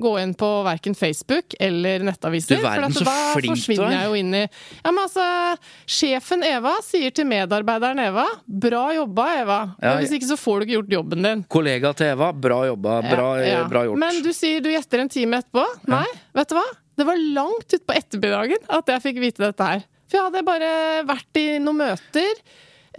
gå 0.00 0.12
inn 0.22 0.32
på 0.38 0.48
verken 0.66 0.94
Facebook 0.96 1.54
eller 1.60 2.00
nettaviser. 2.06 2.56
Du 2.60 2.64
verden, 2.64 2.92
for 2.96 3.04
da 3.08 3.14
flink 3.36 3.52
forsvinner 3.54 3.86
er. 3.90 3.94
jeg 3.98 4.08
jo 4.10 4.14
inn 4.20 4.34
i 4.34 4.42
Ja, 4.46 4.90
men 4.92 5.02
altså 5.04 5.26
Sjefen 5.90 6.44
Eva 6.46 6.72
sier 6.86 7.12
til 7.14 7.26
medarbeideren 7.30 8.00
Eva 8.06 8.24
'bra 8.48 8.84
jobba, 8.96 9.26
Eva'. 9.42 9.60
Ja, 9.82 9.96
hvis 10.00 10.14
ikke 10.16 10.30
så 10.30 10.38
får 10.40 10.60
du 10.60 10.66
ikke 10.66 10.76
gjort 10.78 10.94
jobben 10.98 11.22
din. 11.28 11.44
Kollega 11.48 11.92
til 11.96 12.06
Eva, 12.14 12.32
bra 12.32 12.62
jobba. 12.70 13.00
Bra, 13.10 13.28
Ja, 13.40 13.52
ja. 13.60 13.64
bra 13.68 13.84
gjort. 13.84 13.98
Men 13.98 14.22
du 14.22 14.32
sier 14.32 14.60
du 14.64 14.70
gjetter 14.70 15.00
en 15.04 15.08
time 15.12 15.40
etterpå. 15.42 15.66
Nei, 15.88 16.06
vet 16.34 16.48
du 16.48 16.54
hva? 16.56 16.66
Det 16.96 17.06
var 17.06 17.16
langt 17.16 17.76
utpå 17.76 17.94
ettermiddagen 17.96 18.66
at 18.68 18.86
jeg 18.92 19.02
fikk 19.02 19.20
vite 19.22 19.44
dette 19.44 19.64
her. 19.64 19.84
For 20.10 20.18
jeg 20.18 20.26
hadde 20.26 20.42
bare 20.44 20.70
vært 21.06 21.38
i 21.38 21.46
noen 21.62 21.76
møter. 21.84 22.40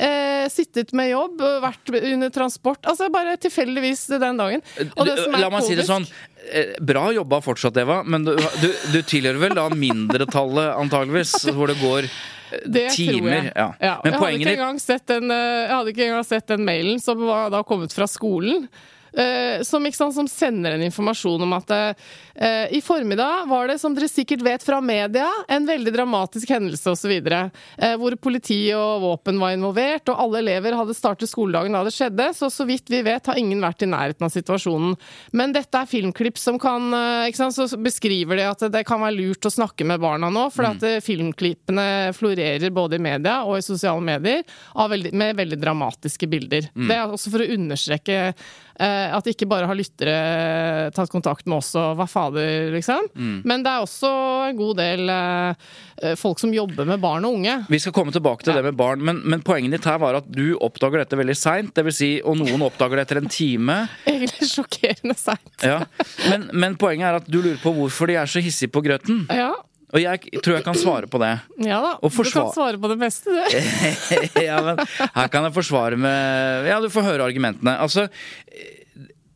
Eh, 0.01 0.47
sittet 0.51 0.91
med 0.97 1.11
jobb, 1.11 1.39
vært 1.63 1.91
under 2.01 2.31
transport. 2.33 2.81
Altså 2.89 3.07
bare 3.13 3.37
tilfeldigvis 3.41 4.07
den 4.21 4.41
dagen. 4.41 4.63
Og 4.97 5.05
det 5.07 5.15
som 5.21 5.37
er 5.37 5.43
La 5.45 5.49
meg 5.53 5.65
si 5.67 5.77
det 5.77 5.85
sånn. 5.87 6.07
eh, 6.51 6.73
Bra 6.81 7.07
jobba 7.15 7.39
fortsatt, 7.45 7.77
Eva, 7.83 8.01
men 8.03 8.25
du, 8.27 8.33
du, 8.61 8.69
du 8.95 8.99
tilhører 9.05 9.39
vel 9.45 9.57
da 9.57 9.67
mindretallet, 9.71 10.73
antageligvis, 10.81 11.35
hvor 11.55 11.71
det 11.71 11.77
går 11.81 12.07
eh, 12.09 12.63
Det 12.77 12.87
timer. 12.97 13.37
jeg. 13.45 13.51
Ja. 13.55 13.67
Ja, 13.79 13.93
Men 14.03 14.11
jeg, 14.17 14.19
poenget 14.19 14.41
ikke 14.41 14.71
ditt 14.89 15.11
den, 15.13 15.31
eh, 15.31 15.59
jeg 15.67 15.75
hadde 15.77 15.93
ikke 15.93 16.07
engang 16.09 16.25
sett 16.27 16.49
den 16.51 16.65
mailen 16.67 16.99
som 17.03 17.21
var 17.29 17.53
da 17.53 17.61
kommet 17.67 17.93
fra 17.95 18.07
skolen. 18.11 18.67
eh, 19.13 19.61
som, 19.67 19.83
sant, 19.91 20.15
som 20.15 20.27
sender 20.31 20.75
en 20.77 20.83
informasjon 20.87 21.41
om 21.43 21.53
at 21.57 21.71
eh, 21.75 21.93
i 22.71 22.81
formiddag 22.81 23.45
var 23.49 23.67
det, 23.69 23.77
som 23.81 23.93
dere 23.93 24.09
sikkert 24.09 24.41
vet 24.41 24.63
fra 24.65 24.79
media, 24.81 25.27
en 25.47 25.65
veldig 25.67 25.93
dramatisk 25.93 26.49
hendelse 26.49 26.93
osv. 26.93 27.11
Eh, 27.11 27.95
hvor 27.99 28.15
politi 28.21 28.59
og 28.75 29.03
våpen 29.03 29.39
var 29.41 29.55
involvert, 29.55 30.09
og 30.11 30.19
alle 30.25 30.41
elever 30.41 30.75
hadde 30.77 30.95
startet 30.97 31.31
skoledagen 31.31 31.75
da 31.75 31.83
det 31.85 31.93
skjedde. 31.95 32.29
Så 32.37 32.49
så 32.53 32.65
vidt 32.67 32.89
vi 32.91 33.01
vet 33.05 33.29
har 33.29 33.39
ingen 33.39 33.61
vært 33.63 33.85
i 33.85 33.89
nærheten 33.89 34.27
av 34.27 34.33
situasjonen. 34.33 34.95
Men 35.37 35.53
dette 35.55 35.77
er 35.77 35.89
filmklipp 35.89 36.39
som 36.41 36.59
kan 36.61 36.89
eh, 36.97 37.29
ikke 37.29 37.43
sant, 37.43 37.57
Så 37.71 37.79
beskriver 37.81 38.39
de 38.39 38.47
at 38.47 38.65
det 38.73 38.85
kan 38.87 39.01
være 39.03 39.17
lurt 39.19 39.47
å 39.47 39.53
snakke 39.53 39.85
med 39.87 40.01
barna 40.03 40.31
nå, 40.33 40.47
for 40.53 40.69
at 40.71 40.83
eh, 40.87 41.01
filmklippene 41.03 42.15
florerer 42.17 42.73
både 42.73 42.97
i 42.97 43.03
media 43.03 43.41
og 43.45 43.59
i 43.59 43.65
sosiale 43.65 44.01
medier 44.01 44.43
av 44.75 44.91
veldig, 44.93 45.13
med 45.17 45.37
veldig 45.39 45.59
dramatiske 45.61 46.29
bilder. 46.31 46.71
Det 46.73 46.97
er 46.97 47.11
også 47.11 47.31
for 47.33 47.43
å 47.43 47.49
understreke 47.53 48.19
eh, 48.81 49.07
at 49.13 49.27
ikke 49.29 49.47
bare 49.49 49.69
har 49.69 49.77
lyttere 49.77 50.91
tatt 50.95 51.11
kontakt 51.11 51.47
med 51.47 51.59
oss 51.59 51.73
og 51.79 51.97
hva 51.99 52.07
fader, 52.09 52.30
liksom. 52.75 53.07
Men 53.47 53.63
det 53.65 53.71
er 53.71 53.85
også 53.85 54.11
en 54.49 54.59
god 54.59 54.77
del 54.79 55.11
eh, 55.13 55.71
eh, 56.03 56.15
folk 56.19 56.41
som 56.41 56.53
jobber 56.53 56.87
med 56.89 57.01
barn 57.03 57.25
og 57.27 57.39
unge. 57.39 57.57
Vi 57.71 57.79
skal 57.81 57.95
komme 57.95 58.13
tilbake 58.15 58.45
til 58.45 58.57
det 58.57 58.63
med 58.65 58.77
barn, 58.79 59.03
men, 59.05 59.23
men 59.25 59.43
poenget 59.45 59.77
ditt 59.77 59.89
her 59.89 59.99
var 60.01 60.19
at 60.21 60.29
du 60.31 60.53
oppdager 60.59 61.03
dette 61.03 61.19
veldig 61.19 61.37
seint. 61.37 61.81
Si, 61.91 62.13
og 62.23 62.37
noen 62.39 62.63
oppdager 62.65 62.99
det 62.99 63.07
etter 63.07 63.21
en 63.21 63.31
time. 63.31 63.81
Egentlig 64.11 64.47
sjokkerende 64.51 65.17
seint. 65.19 65.51
Ja. 65.65 65.81
Men, 66.29 66.49
men 66.53 66.79
poenget 66.81 67.09
er 67.09 67.19
at 67.21 67.29
du 67.29 67.41
lurer 67.41 67.59
på 67.61 67.73
hvorfor 67.75 68.11
de 68.11 68.19
er 68.21 68.31
så 68.31 68.43
hissige 68.43 68.71
på 68.71 68.83
grøten. 68.85 69.25
Ja. 69.31 69.53
Og 69.91 69.99
jeg 69.99 70.39
tror 70.39 70.55
jeg 70.55 70.63
kan 70.63 70.77
svare 70.79 71.07
på 71.11 71.19
det. 71.19 71.33
ja 71.67 71.79
da. 71.83 71.95
Du 71.99 72.23
kan 72.31 72.51
svare 72.55 72.79
på 72.79 72.91
det 72.91 72.97
meste, 73.01 73.33
du. 73.33 73.41
ja, 74.47 74.59
men 74.63 74.79
her 74.87 75.31
kan 75.31 75.47
jeg 75.47 75.55
forsvare 75.57 75.99
med 75.99 76.69
Ja, 76.69 76.79
du 76.79 76.87
får 76.91 77.09
høre 77.09 77.27
argumentene. 77.27 77.75
Altså 77.75 78.07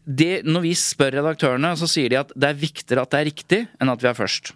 det, 0.05 0.43
Når 0.45 0.61
vi 0.61 0.73
spør 0.77 1.11
redaktørene, 1.19 1.73
så 1.77 1.87
sier 1.89 2.09
de 2.09 2.19
at 2.19 2.31
det 2.35 2.49
er 2.51 2.53
viktigere 2.61 3.01
at 3.01 3.09
det 3.11 3.19
er 3.19 3.25
riktig, 3.31 3.67
enn 3.81 3.89
at 3.89 4.01
vi 4.03 4.07
er 4.07 4.13
først. 4.17 4.51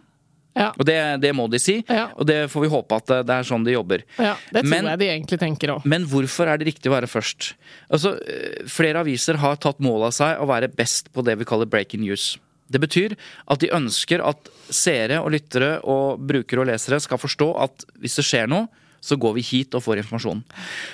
Ja. 0.57 0.71
Og 0.77 0.83
det, 0.85 1.21
det 1.21 1.29
må 1.37 1.45
de 1.49 1.59
si, 1.61 1.83
Ja. 1.87 2.07
og 2.17 2.25
det 2.27 2.49
får 2.51 2.61
vi 2.65 2.69
håpe 2.73 2.95
at 2.97 3.05
det, 3.07 3.19
det 3.29 3.35
er 3.37 3.43
sånn 3.47 3.63
de 3.63 3.71
jobber. 3.71 4.03
ja. 4.17 4.35
Det 4.51 4.63
tror 4.63 4.69
Men- 4.69 4.85
jeg 4.85 4.99
de 4.99 5.05
egentlig 5.05 5.39
tenker 5.39 5.69
også. 5.75 5.85
Men 5.85 6.05
hvorfor 6.05 6.47
er 6.47 6.57
det 6.57 6.67
riktig 6.67 6.89
å 6.91 6.95
være 6.99 7.07
først? 7.07 7.53
Altså, 7.91 8.17
eh, 8.27 8.65
Flere 8.67 8.99
aviser 8.99 9.37
har 9.37 9.55
tatt 9.57 9.79
mål 9.79 10.05
av 10.07 10.11
seg 10.11 10.37
å 10.41 10.47
være 10.49 10.67
best 10.75 11.13
på 11.13 11.23
det 11.23 11.37
vi 11.37 11.45
kaller 11.45 11.65
breaking 11.65 12.01
news. 12.01 12.37
Det 12.69 12.81
betyr 12.81 13.15
at 13.47 13.59
de 13.59 13.69
ønsker 13.69 14.21
at 14.23 14.49
seere 14.69 15.17
og 15.23 15.31
lyttere 15.31 15.79
og 15.83 16.19
brukere 16.27 16.59
og 16.61 16.67
lesere 16.67 16.99
skal 17.01 17.17
forstå 17.17 17.47
at 17.63 17.85
hvis 18.01 18.15
det 18.17 18.25
skjer 18.25 18.47
noe, 18.49 18.67
så 19.01 19.15
går 19.17 19.33
vi 19.35 19.41
hit 19.41 19.73
og 19.73 19.81
får 19.81 20.03
informasjon. 20.03 20.43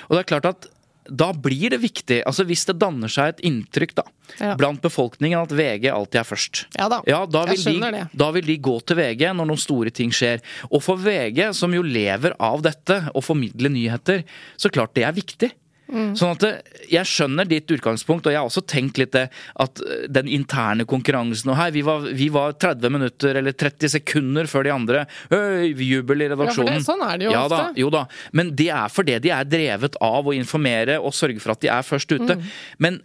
Og 0.08 0.10
det 0.16 0.20
er 0.20 0.30
klart 0.40 0.44
at 0.46 0.66
da 1.08 1.32
blir 1.32 1.70
det 1.70 1.78
viktig, 1.82 2.22
altså 2.26 2.44
hvis 2.48 2.64
det 2.68 2.78
danner 2.78 3.08
seg 3.12 3.34
et 3.34 3.40
inntrykk 3.48 3.94
da, 3.94 4.04
Ja. 4.40 4.54
blant 4.58 4.80
befolkningen 4.82 5.38
at 5.40 5.52
VG 5.54 5.86
alltid 5.92 6.20
er 6.20 6.24
først. 6.26 6.64
Ja 6.78 6.88
da, 6.88 7.00
Ja, 7.06 7.24
da 7.26 7.44
vil, 7.46 7.54
jeg 7.56 7.64
de, 7.64 7.70
skjønner 7.70 7.92
det. 7.92 8.04
da 8.18 8.30
vil 8.34 8.46
de 8.46 8.56
gå 8.58 8.74
til 8.84 8.96
VG 8.96 9.22
når 9.34 9.46
noen 9.46 9.60
store 9.62 9.90
ting 9.94 10.10
skjer. 10.10 10.40
Og 10.70 10.82
for 10.82 10.96
VG, 10.96 11.52
som 11.54 11.72
jo 11.72 11.82
lever 11.82 12.34
av 12.40 12.60
dette, 12.62 13.10
å 13.14 13.22
formidle 13.22 13.68
nyheter, 13.70 14.24
så 14.58 14.68
klart 14.70 14.94
det 14.94 15.04
er 15.04 15.12
viktig. 15.12 15.52
Mm. 15.86 16.16
Sånn 16.18 16.34
at 16.34 16.44
Jeg 16.90 17.06
skjønner 17.06 17.46
ditt 17.48 17.70
utgangspunkt, 17.70 18.26
og 18.26 18.34
jeg 18.34 18.40
har 18.40 18.48
også 18.48 18.64
tenkt 18.66 18.98
litt 18.98 19.12
det 19.14 19.26
at 19.62 19.82
eh, 19.84 20.06
den 20.10 20.28
interne 20.32 20.86
konkurransen 20.88 21.52
og 21.52 21.58
her, 21.60 21.72
vi 21.74 21.84
var, 21.86 22.06
vi 22.16 22.28
var 22.34 22.56
30 22.58 22.94
minutter 22.94 23.38
eller 23.40 23.54
30 23.54 23.92
sekunder 23.96 24.50
før 24.50 24.66
de 24.66 24.74
andre. 24.74 25.04
Øy, 25.30 25.72
jubel 25.86 26.26
i 26.26 26.30
redaksjonen. 26.32 26.72
Ja, 26.76 26.78
for 26.78 26.80
det- 26.80 26.86
sånn 26.88 27.04
er 27.06 27.18
det 27.18 27.28
jo 27.28 27.34
ja, 27.34 27.48
Da, 27.48 27.60
ofte. 27.68 27.80
jo 27.82 27.90
da. 27.94 28.06
Men 28.32 28.54
det 28.58 28.70
er 28.70 28.88
fordi 28.92 29.18
de 29.22 29.30
er 29.30 29.44
drevet 29.44 29.98
av 30.00 30.26
å 30.26 30.34
informere 30.34 30.98
og 31.00 31.14
sørge 31.14 31.40
for 31.40 31.52
at 31.54 31.60
de 31.60 31.68
er 31.68 31.86
først 31.86 32.10
ute. 32.12 32.34
Mm. 32.36 32.50
Men 32.78 33.02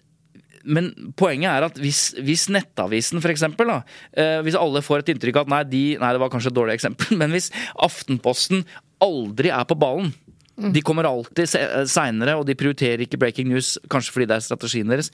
men 0.63 0.91
poenget 1.17 1.49
er 1.49 1.65
at 1.65 1.77
hvis, 1.81 2.13
hvis 2.21 2.47
Nettavisen 2.53 3.17
eksempel, 3.17 3.71
eh, 4.13 4.41
hvis 4.45 4.57
alle 4.57 4.83
får 4.85 4.99
et 4.99 5.15
inntrykk 5.15 5.39
av 5.41 5.47
at 5.47 5.49
nei, 5.49 5.63
de, 5.63 5.83
nei, 5.97 6.11
det 6.13 6.21
var 6.21 6.29
kanskje 6.29 6.51
et 6.51 6.57
dårlig 6.59 6.75
eksempel, 6.77 7.17
men 7.21 7.31
hvis 7.31 7.49
Aftenposten 7.81 8.65
aldri 9.01 9.49
er 9.49 9.65
på 9.65 9.77
ballen 9.81 10.13
Mm. 10.61 10.73
de 10.75 10.81
kommer 10.85 11.07
alltid 11.09 11.49
seinere, 11.89 12.35
og 12.37 12.45
de 12.45 12.55
prioriterer 12.57 13.01
ikke 13.05 13.19
breaking 13.21 13.49
news, 13.49 13.73
kanskje 13.91 14.13
fordi 14.15 14.27
det 14.29 14.37
er 14.37 14.45
strategien 14.45 14.91
deres. 14.91 15.11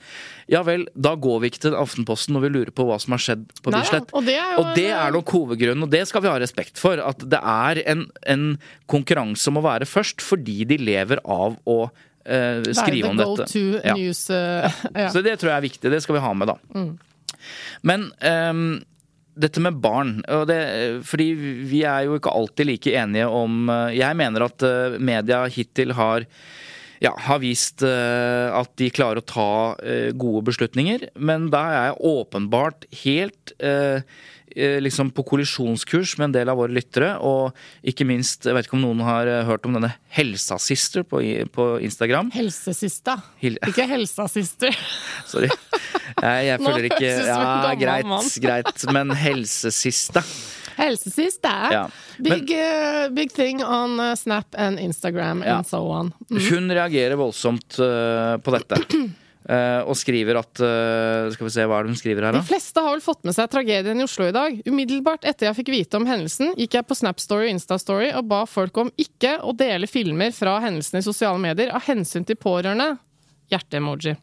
Ja 0.50 0.60
vel, 0.66 0.86
da 0.94 1.14
går 1.16 1.40
vi 1.42 1.52
ikke 1.52 1.62
til 1.66 1.78
Aftenposten 1.78 2.36
når 2.36 2.44
vi 2.44 2.52
lurer 2.56 2.74
på 2.74 2.84
hva 2.88 2.98
som 3.00 3.16
har 3.16 3.24
skjedd 3.24 3.46
på 3.64 3.72
Bislett. 3.72 4.12
og 4.12 4.28
er 4.28 4.58
og 4.60 4.74
det 4.76 4.90
er 4.92 5.14
nok 5.14 5.32
hovedgrunnen, 5.32 5.86
og 5.86 5.92
det 5.92 6.04
skal 6.10 6.24
vi 6.24 6.30
ha 6.32 6.36
respekt 6.40 6.80
for. 6.80 7.00
At 7.00 7.24
det 7.24 7.40
er 7.40 7.82
en, 7.88 8.04
en 8.28 8.44
konkurranse 8.90 9.48
om 9.50 9.60
å 9.60 9.64
være 9.64 9.88
først, 9.88 10.24
fordi 10.24 10.60
de 10.68 10.80
lever 10.82 11.22
av 11.24 11.56
å 11.68 11.78
eh, 12.28 12.62
skrive 12.76 13.12
om 13.12 13.18
dette. 13.18 13.48
Ja. 13.84 13.96
news 13.96 14.26
uh, 14.30 14.68
ja. 14.94 15.08
Så 15.14 15.24
det 15.24 15.38
tror 15.40 15.54
jeg 15.54 15.58
er 15.58 15.68
viktig. 15.68 15.92
Det 15.94 16.02
skal 16.04 16.18
vi 16.18 16.24
ha 16.24 16.34
med, 16.36 16.52
da. 16.52 16.84
Men 17.86 18.10
ehm, 18.24 18.80
dette 19.38 19.62
med 19.62 19.80
barn 19.82 20.18
det, 20.48 20.60
Fordi 21.06 21.28
vi 21.68 21.82
er 21.86 22.06
jo 22.06 22.18
ikke 22.18 22.32
alltid 22.34 22.70
like 22.70 22.94
enige 22.94 23.28
om 23.30 23.68
eh, 23.72 23.98
Jeg 24.00 24.18
mener 24.18 24.48
at 24.48 24.64
eh, 24.66 24.98
media 24.98 25.44
hittil 25.52 25.94
har 25.98 26.26
ja, 26.98 27.12
har 27.28 27.38
vist 27.38 27.84
eh, 27.86 28.48
at 28.50 28.72
de 28.80 28.88
klarer 28.90 29.20
å 29.20 29.28
ta 29.28 29.50
gode 30.18 30.40
beslutninger, 30.48 31.04
men 31.14 31.44
da 31.52 31.60
er 31.70 31.84
jeg 31.92 32.08
åpenbart 32.10 32.88
helt 33.04 33.52
liksom 34.56 35.10
på 35.14 35.22
kollisjonskurs 35.28 36.16
med 36.18 36.24
en 36.30 36.32
del 36.38 36.48
av 36.52 36.56
våre 36.60 36.72
lyttere, 36.72 37.14
og 37.20 37.52
ikke 37.86 38.06
minst, 38.08 38.46
jeg 38.48 38.54
vet 38.56 38.66
ikke 38.68 38.76
om 38.78 38.84
noen 38.86 39.00
har 39.06 39.26
eh, 39.30 39.42
hørt 39.48 39.66
om 39.68 39.74
denne 39.76 39.92
Helsasister 40.14 41.02
på, 41.04 41.20
på 41.54 41.66
Instagram? 41.84 42.30
Helsesista. 42.34 43.18
Hil- 43.42 43.58
Ikke 43.68 43.86
helsasister. 43.90 44.74
Sorry. 45.32 45.50
Jeg, 46.18 46.46
jeg 46.48 46.62
føler 46.64 46.88
ikke 46.88 47.10
Ja, 47.28 47.74
greit, 47.78 48.38
greit. 48.46 48.86
Men 48.94 49.12
helsesista. 49.14 50.22
Helsesista. 50.78 51.52
Ja. 51.72 51.84
Big, 52.22 52.50
uh, 52.54 53.08
big 53.14 53.32
thing 53.34 53.64
on 53.64 53.98
uh, 54.00 54.14
Snap 54.14 54.54
and 54.58 54.78
Instagram 54.78 55.42
Ja. 55.46 55.56
and 55.58 55.66
so 55.66 55.80
on. 55.90 56.12
Hun 56.30 56.70
reagerer 56.70 57.16
voldsomt 57.18 57.78
uh, 57.82 58.36
på 58.42 58.54
dette. 58.54 58.78
Eh, 59.48 59.80
og 59.88 59.96
skriver 59.96 60.36
at 60.42 60.60
eh, 60.60 61.30
Skal 61.32 61.46
vi 61.46 61.52
se, 61.54 61.64
hva 61.64 61.78
er 61.78 61.86
det 61.86 61.94
hun 61.94 61.96
skriver 61.96 62.26
her, 62.26 62.36
da? 62.36 62.42
De 62.44 62.50
fleste 62.50 62.82
har 62.84 62.92
vel 62.92 63.00
fått 63.00 63.24
med 63.24 63.32
seg 63.32 63.48
tragedien 63.48 63.96
i 63.96 64.04
Oslo 64.04 64.26
i 64.28 64.34
dag. 64.34 64.58
Umiddelbart 64.68 65.24
etter 65.24 65.48
jeg 65.48 65.56
fikk 65.62 65.72
vite 65.72 65.96
om 65.96 66.04
hendelsen, 66.08 66.52
gikk 66.58 66.76
jeg 66.76 66.84
på 66.84 66.98
Snap-story 66.98 67.46
og 67.46 67.54
Insta-story 67.54 68.10
og 68.18 68.28
ba 68.28 68.42
folk 68.48 68.76
om 68.84 68.92
ikke 69.00 69.38
å 69.40 69.54
dele 69.56 69.88
filmer 69.88 70.34
fra 70.36 70.58
hendelsen 70.66 71.00
i 71.00 71.06
sosiale 71.06 71.40
medier 71.40 71.72
av 71.72 71.86
hensyn 71.88 72.28
til 72.28 72.36
pårørende. 72.36 72.98
Hjerte-emoji. 73.48 74.18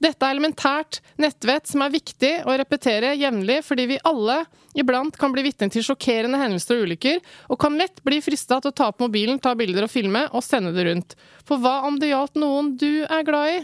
Dette 0.00 0.24
er 0.24 0.32
elementært 0.34 1.02
nettvett 1.20 1.68
som 1.68 1.84
er 1.84 1.92
viktig 1.92 2.32
å 2.48 2.56
repetere 2.58 3.12
jevnlig, 3.20 3.60
fordi 3.68 3.86
vi 3.92 4.00
alle 4.08 4.40
iblant 4.80 5.16
kan 5.20 5.32
bli 5.32 5.44
vitne 5.44 5.68
til 5.72 5.84
sjokkerende 5.86 6.40
hendelser 6.40 6.80
og 6.80 6.88
ulykker, 6.88 7.20
og 7.52 7.60
kan 7.60 7.76
lett 7.78 8.00
bli 8.04 8.18
frista 8.24 8.58
til 8.60 8.72
å 8.72 8.76
ta 8.80 8.88
opp 8.90 9.04
mobilen, 9.04 9.38
ta 9.38 9.52
bilder 9.56 9.86
og 9.86 9.92
filme, 9.92 10.24
og 10.32 10.44
sende 10.44 10.72
det 10.74 10.88
rundt. 10.88 11.14
For 11.44 11.60
hva 11.60 11.82
om 11.88 12.00
det 12.00 12.10
gjaldt 12.10 12.40
noen 12.40 12.74
du 12.80 13.04
er 13.04 13.28
glad 13.28 13.52
i? 13.52 13.62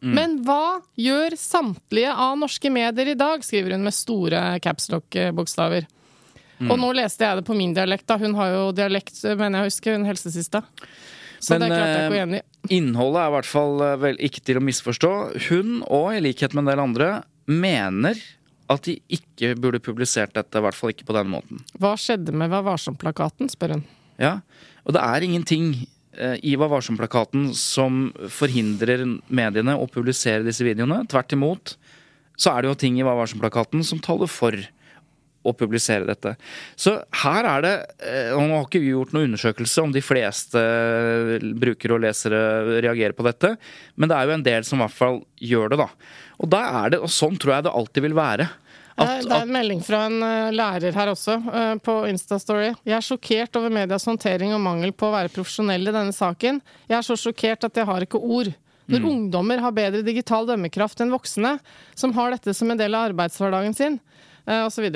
Men 0.00 0.38
hva 0.46 0.80
gjør 0.96 1.36
samtlige 1.36 2.12
av 2.16 2.38
norske 2.40 2.70
medier 2.72 3.12
i 3.12 3.16
dag, 3.18 3.42
skriver 3.44 3.76
hun 3.76 3.84
med 3.84 3.94
store 3.96 4.42
capslock-bokstaver. 4.64 5.88
Og 6.68 6.76
nå 6.76 6.90
leste 6.96 7.24
jeg 7.24 7.40
det 7.40 7.46
på 7.48 7.56
min 7.56 7.72
dialekt, 7.76 8.06
da. 8.08 8.18
Hun 8.20 8.34
har 8.36 8.50
jo 8.52 8.64
dialekt, 8.76 9.16
mener 9.24 9.60
jeg 9.60 9.64
å 9.64 9.70
huske, 9.70 9.94
hun 9.96 10.04
helsesista. 10.08 10.62
Så 11.40 11.54
Men, 11.54 11.64
det 11.64 11.70
klarte 11.72 11.92
jeg 11.94 12.00
ikke 12.00 12.12
å 12.12 12.18
eh, 12.18 12.24
enig 12.26 12.40
i. 12.40 12.76
Innholdet 12.76 13.22
er 13.22 13.30
i 13.30 13.34
hvert 13.38 13.48
fall 13.48 13.84
eh, 13.86 13.94
vel 14.02 14.18
ikke 14.28 14.42
til 14.44 14.60
å 14.60 14.64
misforstå. 14.64 15.12
Hun, 15.48 15.78
og 15.88 16.10
i 16.12 16.20
likhet 16.20 16.52
med 16.52 16.66
en 16.66 16.72
del 16.72 16.82
andre, 16.82 17.08
mener 17.48 18.20
at 18.70 18.84
de 18.86 18.98
ikke 19.10 19.54
burde 19.58 19.80
publisert 19.82 20.36
dette, 20.36 20.60
i 20.60 20.64
hvert 20.66 20.76
fall 20.76 20.92
ikke 20.92 21.08
på 21.08 21.16
denne 21.16 21.32
måten. 21.32 21.64
Hva 21.80 21.94
skjedde 21.98 22.34
med 22.36 22.52
Vær 22.52 22.66
varsom-plakaten, 22.68 23.48
spør 23.50 23.78
hun. 23.78 23.86
Ja, 24.20 24.40
Og 24.84 24.92
det 24.92 25.00
er 25.00 25.24
ingenting 25.24 25.72
i 26.42 26.56
Vær 26.58 26.72
varsom-plakaten 26.72 27.52
som 27.54 28.08
forhindrer 28.34 29.04
mediene 29.30 29.76
å 29.78 29.86
publisere 29.86 30.42
disse 30.42 30.66
videoene. 30.66 31.04
Tvert 31.06 31.36
imot 31.36 31.76
så 32.40 32.54
er 32.54 32.64
det 32.64 32.72
jo 32.72 32.78
ting 32.82 32.98
i 32.98 33.06
Vær 33.06 33.18
varsom-plakaten 33.20 33.84
som 33.86 34.02
taler 34.02 34.30
for 34.30 34.58
å 35.40 35.52
publisere 35.56 36.04
dette. 36.08 36.34
Så 36.76 36.98
her 37.22 37.46
er 37.48 37.64
det 37.64 37.74
eh, 38.04 38.32
Og 38.36 38.42
nå 38.44 38.58
har 38.58 38.66
ikke 38.66 38.82
vi 38.82 38.92
gjort 38.92 39.14
noen 39.16 39.30
undersøkelse 39.30 39.84
om 39.86 39.94
de 39.94 40.02
fleste 40.04 40.60
eh, 40.60 41.46
brukere 41.62 41.96
og 41.96 42.02
lesere 42.04 42.40
reagerer 42.84 43.16
på 43.16 43.24
dette, 43.24 43.54
men 43.96 44.10
det 44.10 44.18
er 44.18 44.28
jo 44.28 44.34
en 44.36 44.44
del 44.50 44.66
som 44.68 44.80
i 44.80 44.84
hvert 44.84 44.98
fall 44.98 45.22
gjør 45.40 45.72
det, 45.72 45.80
da. 45.80 45.88
Og 46.40 46.52
der 46.52 46.76
er 46.82 46.92
det, 46.92 47.00
og 47.00 47.12
sånn 47.12 47.40
tror 47.40 47.56
jeg 47.56 47.66
det 47.66 47.76
alltid 47.80 48.06
vil 48.08 48.18
være. 48.18 48.50
Det 49.00 49.08
er, 49.08 49.22
det 49.24 49.36
er 49.36 49.46
en 49.46 49.54
melding 49.54 49.78
fra 49.84 50.02
en 50.10 50.18
uh, 50.20 50.50
lærer 50.52 50.96
her 50.96 51.12
også, 51.12 51.38
uh, 51.40 51.76
på 51.80 51.94
Instastory. 52.10 52.70
Jeg 52.84 52.96
er 52.98 53.04
sjokkert 53.04 53.56
over 53.56 53.72
medias 53.72 54.04
håndtering 54.08 54.52
og 54.52 54.60
mangel 54.64 54.92
på 54.92 55.08
å 55.08 55.14
være 55.14 55.32
profesjonell 55.32 55.88
i 55.88 55.94
denne 55.94 56.12
saken. 56.12 56.60
Jeg 56.90 56.98
er 56.98 57.06
så 57.06 57.16
sjokkert 57.18 57.64
at 57.70 57.80
jeg 57.80 57.88
har 57.88 58.04
ikke 58.04 58.20
ord. 58.20 58.52
Når 58.90 59.00
mm. 59.00 59.08
ungdommer 59.12 59.62
har 59.62 59.74
bedre 59.74 60.02
digital 60.04 60.48
dømmekraft 60.48 61.00
enn 61.00 61.14
voksne, 61.14 61.56
som 61.94 62.12
har 62.16 62.34
dette 62.34 62.54
som 62.56 62.72
en 62.72 62.80
del 62.80 62.96
av 62.98 63.10
arbeidshverdagen 63.12 63.76
sin, 63.78 64.00
uh, 64.48 64.64
osv. 64.66 64.88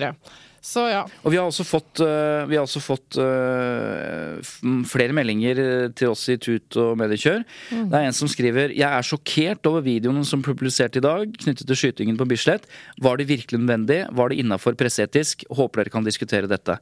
Så 0.64 0.86
ja. 0.88 1.02
Og 1.20 1.32
vi 1.34 1.36
har 1.36 1.44
også 1.44 1.64
fått, 1.68 2.00
uh, 2.00 2.48
har 2.48 2.62
også 2.62 2.80
fått 2.80 3.18
uh, 3.20 4.40
flere 4.88 5.12
meldinger 5.16 5.60
eh, 5.60 5.88
til 5.92 6.14
oss 6.14 6.22
i 6.32 6.38
Tut 6.40 6.78
og 6.80 6.94
Mediekjør. 6.96 7.42
Mm. 7.68 7.90
Det 7.92 7.98
er 7.98 8.08
en 8.08 8.16
som 8.16 8.30
skriver 8.32 8.72
Jeg 8.72 8.88
er 8.88 9.04
sjokkert 9.04 9.68
over 9.68 9.84
videoene 9.84 10.24
som 10.24 10.44
publiserte 10.44 11.02
i 11.02 11.04
dag 11.04 11.36
knyttet 11.36 11.68
til 11.68 11.80
skytingen 11.82 12.16
på 12.16 12.28
Bislett. 12.30 12.64
Var 13.04 13.20
det 13.20 13.28
virkelig 13.28 13.60
nødvendig? 13.60 14.06
Var 14.16 14.32
det 14.32 14.40
innafor 14.40 14.78
presseetisk? 14.80 15.44
Håper 15.52 15.84
dere 15.84 15.92
kan 15.98 16.08
diskutere 16.08 16.48
dette. 16.48 16.78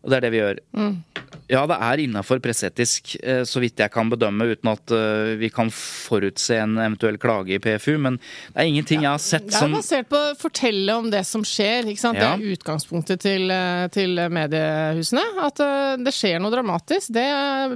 Og 0.00 0.08
det 0.08 0.16
er 0.16 0.24
det 0.24 0.32
vi 0.32 0.40
gjør. 0.40 0.64
Mm. 0.80 0.94
Ja, 1.50 1.64
det 1.66 1.76
er 1.82 2.02
innafor 2.04 2.38
presseetisk, 2.42 3.16
eh, 3.22 3.42
så 3.48 3.62
vidt 3.62 3.80
jeg 3.82 3.90
kan 3.90 4.10
bedømme, 4.12 4.46
uten 4.52 4.70
at 4.70 4.92
eh, 4.94 5.32
vi 5.40 5.50
kan 5.52 5.72
forutse 5.74 6.60
en 6.62 6.76
eventuell 6.78 7.18
klage 7.20 7.56
i 7.56 7.60
PFU. 7.62 7.96
Men 7.98 8.20
det 8.20 8.62
er 8.62 8.70
ingenting 8.70 9.02
jeg 9.06 9.10
har 9.10 9.22
sett 9.22 9.48
som 9.50 9.74
Det 9.74 9.80
er 9.80 9.82
basert 9.82 10.10
på 10.12 10.20
å 10.20 10.36
fortelle 10.38 10.98
om 11.02 11.10
det 11.10 11.24
som 11.26 11.42
skjer. 11.46 11.90
ikke 11.90 12.04
sant? 12.04 12.20
Ja. 12.20 12.36
Det 12.36 12.46
er 12.46 12.58
utgangspunktet 12.58 13.24
til, 13.26 13.50
eh, 13.50 13.88
til 13.94 14.22
mediehusene. 14.30 15.26
At 15.42 15.58
det 16.00 16.14
skjer 16.14 16.38
noe 16.42 16.54
dramatisk. 16.54 17.10
Det 17.14 17.26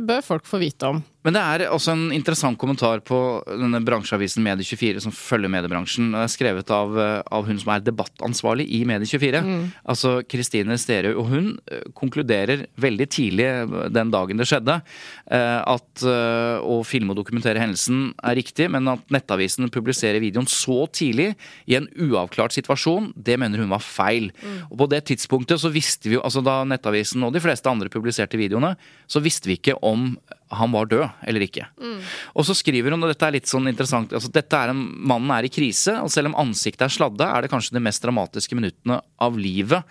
bør 0.06 0.22
folk 0.22 0.46
få 0.46 0.62
vite 0.62 0.94
om. 0.94 1.02
Men 1.24 1.36
det 1.36 1.40
er 1.42 1.62
også 1.72 1.94
en 1.94 2.04
interessant 2.12 2.58
kommentar 2.60 3.00
på 3.06 3.18
denne 3.48 3.80
bransjeavisen 3.84 4.44
Medie24 4.44 5.00
som 5.06 5.14
følger 5.14 5.48
mediebransjen. 5.52 6.10
Det 6.12 6.20
er 6.20 6.32
skrevet 6.32 6.72
av, 6.74 6.98
av 7.24 7.46
hun 7.48 7.60
som 7.60 7.72
er 7.72 7.84
debattansvarlig 7.84 8.66
i 8.76 8.82
Medie24. 8.88 9.40
Mm. 9.46 9.62
Altså 9.88 10.18
Kristine 10.28 10.76
Sterø. 10.80 11.14
Og 11.22 11.30
hun 11.32 11.48
eh, 11.72 11.86
konkluderer 11.96 12.66
veldig 12.80 13.06
tidlig 13.08 13.48
den 13.94 14.12
dagen 14.12 14.40
det 14.40 14.48
skjedde 14.50 14.76
eh, 14.76 15.60
at 15.64 16.04
eh, 16.04 16.60
å 16.60 16.82
filme 16.84 17.14
og 17.14 17.20
dokumentere 17.22 17.62
hendelsen 17.62 18.12
er 18.20 18.36
riktig, 18.36 18.68
men 18.74 18.92
at 18.92 19.08
Nettavisen 19.14 19.72
publiserer 19.72 20.20
videoen 20.22 20.48
så 20.50 20.84
tidlig 20.92 21.30
i 21.70 21.78
en 21.78 21.88
uavklart 22.04 22.52
situasjon, 22.56 23.12
det 23.16 23.38
mener 23.40 23.64
hun 23.64 23.72
var 23.72 23.84
feil. 23.84 24.28
Mm. 24.44 24.60
Og 24.68 24.76
på 24.84 24.90
det 24.92 25.04
tidspunktet 25.08 25.62
så 25.62 25.72
visste 25.72 26.10
vi 26.10 26.18
jo, 26.18 26.24
altså 26.26 26.44
da 26.44 26.60
Nettavisen 26.68 27.24
og 27.24 27.32
de 27.32 27.42
fleste 27.44 27.70
andre 27.70 27.88
publiserte 27.92 28.40
videoene, 28.40 28.74
så 29.14 29.22
visste 29.24 29.50
vi 29.50 29.58
ikke 29.60 29.78
om 29.86 30.12
han 30.54 30.72
var 30.72 30.86
død 30.86 31.24
eller 31.26 31.44
ikke. 31.46 31.66
Mm. 31.80 31.98
Og 32.38 32.46
så 32.46 32.56
skriver 32.56 32.94
hun, 32.94 33.02
og 33.02 33.10
dette 33.10 33.26
er 33.26 33.36
litt 33.36 33.50
sånn 33.50 33.68
interessant 33.70 34.12
altså 34.14 34.30
dette 34.32 34.58
er 34.58 34.72
en, 34.72 34.82
Mannen 35.08 35.32
er 35.34 35.48
i 35.48 35.52
krise, 35.52 35.96
og 36.02 36.12
selv 36.12 36.30
om 36.30 36.38
ansiktet 36.44 36.86
er 36.86 36.94
sladda, 36.94 37.30
er 37.32 37.44
det 37.44 37.52
kanskje 37.52 37.76
de 37.76 37.82
mest 37.84 38.04
dramatiske 38.04 38.56
minuttene 38.58 39.00
av 39.24 39.38
livet 39.40 39.82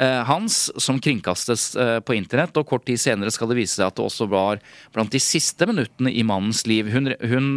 eh, 0.00 0.20
hans 0.28 0.58
som 0.80 1.00
kringkastes 1.02 1.64
eh, 1.76 1.96
på 2.04 2.16
internett. 2.16 2.56
Og 2.58 2.68
kort 2.68 2.86
tid 2.88 3.00
senere 3.00 3.32
skal 3.34 3.50
det 3.50 3.58
vise 3.60 3.78
seg 3.78 3.88
at 3.88 3.98
det 3.98 4.06
også 4.06 4.28
var 4.30 4.60
blant 4.94 5.12
de 5.12 5.22
siste 5.22 5.68
minuttene 5.68 6.12
i 6.12 6.24
mannens 6.26 6.64
liv. 6.68 6.90
Hun, 6.92 7.12
hun 7.20 7.50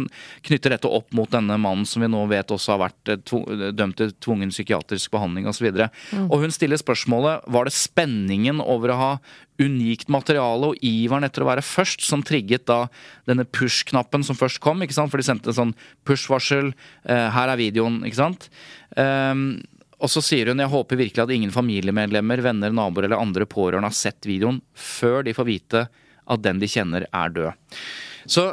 knytter 0.46 0.76
dette 0.76 0.90
opp 0.90 1.12
mot 1.16 1.30
denne 1.30 1.58
mannen 1.60 1.86
som 1.88 2.04
vi 2.04 2.10
nå 2.10 2.24
vet 2.30 2.54
også 2.54 2.74
har 2.74 2.84
vært 2.86 3.14
eh, 3.14 3.70
dømt 3.76 3.98
til 4.00 4.14
tvungen 4.24 4.54
psykiatrisk 4.54 5.14
behandling 5.14 5.48
osv. 5.50 5.70
Og, 5.70 5.80
så 5.84 6.18
mm. 6.18 6.28
og 6.28 6.44
hun 6.44 6.54
stiller 6.54 6.80
spørsmålet 6.80 7.48
var 7.54 7.68
det 7.68 7.76
spenningen 7.76 8.62
over 8.64 8.94
å 8.94 9.00
ha 9.00 9.12
unikt 9.62 10.08
materiale 10.10 10.72
og 10.72 10.80
iveren 10.84 11.26
etter 11.26 11.44
å 11.44 11.48
være 11.48 11.64
først 11.64 12.02
som 12.06 12.24
trigget 12.26 12.66
da 12.66 12.84
denne 13.28 13.46
push-knappen 13.46 14.24
som 14.26 14.38
først 14.38 14.60
kom. 14.64 14.82
ikke 14.82 14.96
sant? 14.96 15.12
For 15.12 15.22
de 15.22 15.26
sendte 15.26 15.52
en 15.52 15.58
sånn 15.60 15.76
push-varsel. 16.08 16.72
Eh, 17.06 17.28
her 17.36 17.52
er 17.52 17.60
videoen, 17.60 18.00
ikke 18.06 18.18
sant. 18.18 18.48
Um, 18.98 19.62
og 20.02 20.10
så 20.10 20.20
sier 20.24 20.50
hun 20.50 20.60
jeg 20.60 20.72
håper 20.72 20.98
virkelig 21.00 21.22
at 21.22 21.32
ingen 21.32 21.54
familiemedlemmer, 21.54 22.42
venner, 22.44 22.74
naboer 22.74 23.06
eller 23.06 23.22
andre 23.22 23.46
pårørende 23.48 23.88
har 23.88 23.96
sett 23.96 24.26
videoen 24.28 24.60
før 24.74 25.22
de 25.24 25.34
får 25.36 25.48
vite 25.48 25.86
at 26.24 26.42
den 26.44 26.60
de 26.60 26.68
kjenner, 26.70 27.06
er 27.12 27.32
død. 27.32 27.78
Så 28.26 28.48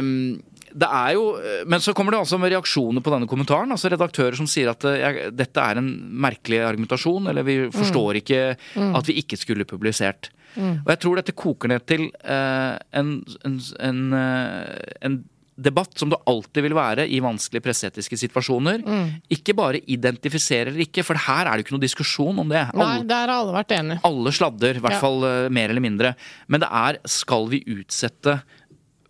um, 0.00 0.40
det 0.74 0.88
er 0.90 1.14
jo, 1.14 1.26
Men 1.70 1.82
så 1.82 1.94
kommer 1.96 2.14
det 2.14 2.22
altså 2.24 2.38
med 2.40 2.50
reaksjoner 2.52 3.04
på 3.04 3.12
denne 3.14 3.28
kommentaren. 3.30 3.70
altså 3.70 3.90
Redaktører 3.92 4.36
som 4.38 4.48
sier 4.50 4.72
at 4.72 4.84
jeg, 4.84 5.28
dette 5.36 5.62
er 5.62 5.80
en 5.80 5.90
merkelig 6.24 6.64
argumentasjon, 6.66 7.30
eller 7.30 7.46
vi 7.46 7.58
forstår 7.74 8.10
mm. 8.10 8.22
ikke 8.22 8.40
mm. 8.56 8.96
at 8.98 9.10
vi 9.10 9.20
ikke 9.22 9.38
skulle 9.40 9.68
publisert. 9.68 10.32
Mm. 10.54 10.82
Og 10.84 10.90
jeg 10.92 11.00
tror 11.02 11.20
dette 11.20 11.36
koker 11.36 11.70
ned 11.70 11.86
til 11.88 12.08
uh, 12.22 12.74
en, 12.94 13.14
en, 13.46 13.60
en, 13.82 14.02
uh, 14.14 14.98
en, 15.06 15.22
debatt 15.54 15.92
som 15.98 16.10
det 16.10 16.18
alltid 16.26 16.64
vil 16.66 16.74
være 16.74 17.04
i 17.14 17.20
vanskelige 17.22 17.62
presseetiske 17.62 18.16
situasjoner. 18.18 18.80
Mm. 18.82 19.10
Ikke 19.36 19.54
bare 19.54 19.78
identifisere 19.86 20.72
eller 20.72 20.82
ikke, 20.82 21.04
for 21.06 21.14
her 21.28 21.46
er 21.46 21.52
det 21.52 21.62
jo 21.62 21.66
ikke 21.68 21.76
noe 21.76 21.84
diskusjon 21.84 22.40
om 22.42 22.50
det. 22.50 22.64
Alle, 22.72 22.88
Nei, 22.88 23.04
der 23.06 23.30
har 23.30 23.36
alle 23.36 23.54
vært 23.54 23.76
enige. 23.76 24.02
Alle 24.10 24.32
sladder, 24.34 24.80
i 24.80 24.82
hvert 24.82 24.98
ja. 24.98 25.02
fall 25.04 25.28
mer 25.54 25.70
eller 25.70 25.84
mindre. 25.84 26.10
Men 26.50 26.64
det 26.64 26.72
er 26.74 26.98
skal 27.06 27.46
vi 27.54 27.62
utsette 27.70 28.40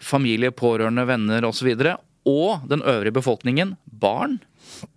familie, 0.05 0.53
pårørende, 0.55 1.07
venner 1.09 1.47
osv. 1.49 1.73
Og, 1.73 1.85
så 1.85 1.97
og 2.25 2.65
den 2.71 2.85
øvrige 2.89 3.13
befolkningen, 3.19 3.75
barn, 3.85 4.39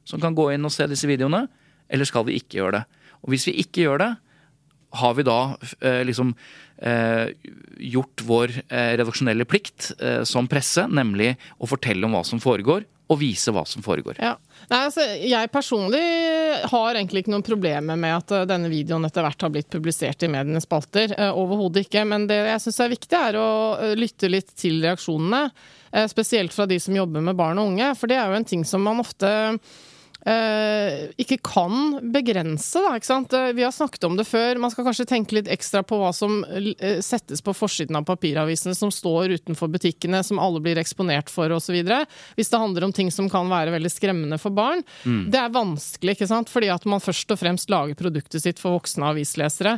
som 0.08 0.22
kan 0.24 0.36
gå 0.36 0.50
inn 0.54 0.68
og 0.68 0.72
se 0.72 0.88
disse 0.88 1.10
videoene? 1.10 1.46
Eller 1.92 2.08
skal 2.08 2.26
vi 2.28 2.38
ikke 2.40 2.62
gjøre 2.62 2.80
det? 2.80 2.84
Og 3.24 3.34
hvis 3.34 3.48
vi 3.50 3.58
ikke 3.64 3.84
gjør 3.84 4.04
det, 4.04 4.12
har 4.98 5.16
vi 5.18 5.26
da 5.28 5.40
eh, 5.84 6.04
liksom 6.08 6.32
eh, 6.80 7.34
gjort 7.92 8.24
vår 8.24 8.54
eh, 8.70 8.94
redaksjonelle 8.96 9.48
plikt 9.50 9.92
eh, 10.00 10.22
som 10.28 10.48
presse, 10.48 10.86
nemlig 10.88 11.34
å 11.60 11.68
fortelle 11.68 12.08
om 12.08 12.16
hva 12.16 12.24
som 12.28 12.42
foregår, 12.44 12.88
og 13.08 13.20
vise 13.22 13.54
hva 13.56 13.64
som 13.68 13.84
foregår. 13.86 14.20
Ja. 14.20 14.34
Nei, 14.68 14.80
altså, 14.90 15.04
jeg 15.24 15.52
personlig 15.54 16.02
har 16.68 16.98
egentlig 16.98 17.24
ikke 17.24 17.32
noen 17.32 17.46
problemer 17.46 18.00
med 18.00 18.16
at 18.18 18.34
uh, 18.36 18.44
denne 18.50 18.72
videoen 18.72 19.08
etter 19.08 19.24
hvert 19.24 19.46
har 19.46 19.54
blitt 19.54 19.70
publisert 19.72 20.26
i 20.26 20.32
medienes 20.32 20.68
spalter. 20.68 21.14
Uh, 21.16 21.32
Overhodet 21.40 21.86
ikke. 21.86 22.04
Men 22.10 22.28
det 22.28 22.42
jeg 22.50 22.66
syns 22.66 22.82
er 22.84 22.94
viktig, 22.94 23.20
er 23.20 23.40
å 23.40 23.50
uh, 23.80 23.94
lytte 23.96 24.32
litt 24.32 24.52
til 24.60 24.82
reaksjonene. 24.84 25.48
Spesielt 26.12 26.52
fra 26.52 26.66
de 26.68 26.76
som 26.84 26.94
jobber 26.94 27.24
med 27.24 27.38
barn 27.40 27.58
og 27.62 27.70
unge. 27.72 27.88
For 27.98 28.12
det 28.12 28.18
er 28.20 28.28
jo 28.30 28.38
en 28.38 28.46
ting 28.46 28.66
som 28.68 28.84
man 28.84 29.00
ofte 29.02 29.30
eh, 29.30 29.56
ikke 31.24 31.38
kan 31.46 32.00
begrense. 32.12 32.82
Da, 32.84 32.96
ikke 32.98 33.08
sant? 33.08 33.34
Eh, 33.34 33.54
vi 33.56 33.64
har 33.64 33.72
snakket 33.72 34.04
om 34.04 34.18
det 34.20 34.26
før. 34.28 34.60
Man 34.60 34.74
skal 34.74 34.88
kanskje 34.88 35.08
tenke 35.08 35.38
litt 35.38 35.48
ekstra 35.52 35.84
på 35.88 36.00
hva 36.02 36.10
som 36.16 36.42
eh, 36.52 37.00
settes 37.06 37.44
på 37.46 37.54
forsiden 37.56 37.96
av 38.00 38.08
papiravisene 38.10 38.76
som 38.76 38.92
står 38.92 39.38
utenfor 39.38 39.72
butikkene, 39.72 40.20
som 40.28 40.42
alle 40.44 40.60
blir 40.64 40.80
eksponert 40.82 41.32
for 41.32 41.54
osv. 41.56 41.80
Hvis 42.36 42.52
det 42.52 42.62
handler 42.62 42.88
om 42.88 42.96
ting 42.96 43.12
som 43.14 43.30
kan 43.32 43.48
være 43.52 43.76
veldig 43.78 43.94
skremmende 43.94 44.42
for 44.42 44.56
barn. 44.56 44.84
Mm. 45.06 45.28
Det 45.32 45.42
er 45.42 45.56
vanskelig, 45.56 46.18
ikke 46.18 46.30
sant? 46.30 46.52
fordi 46.52 46.72
at 46.74 46.86
man 46.90 47.04
først 47.04 47.32
og 47.32 47.40
fremst 47.40 47.72
lager 47.72 47.98
produktet 48.00 48.44
sitt 48.44 48.60
for 48.62 48.78
voksne 48.78 49.14
avislesere. 49.14 49.78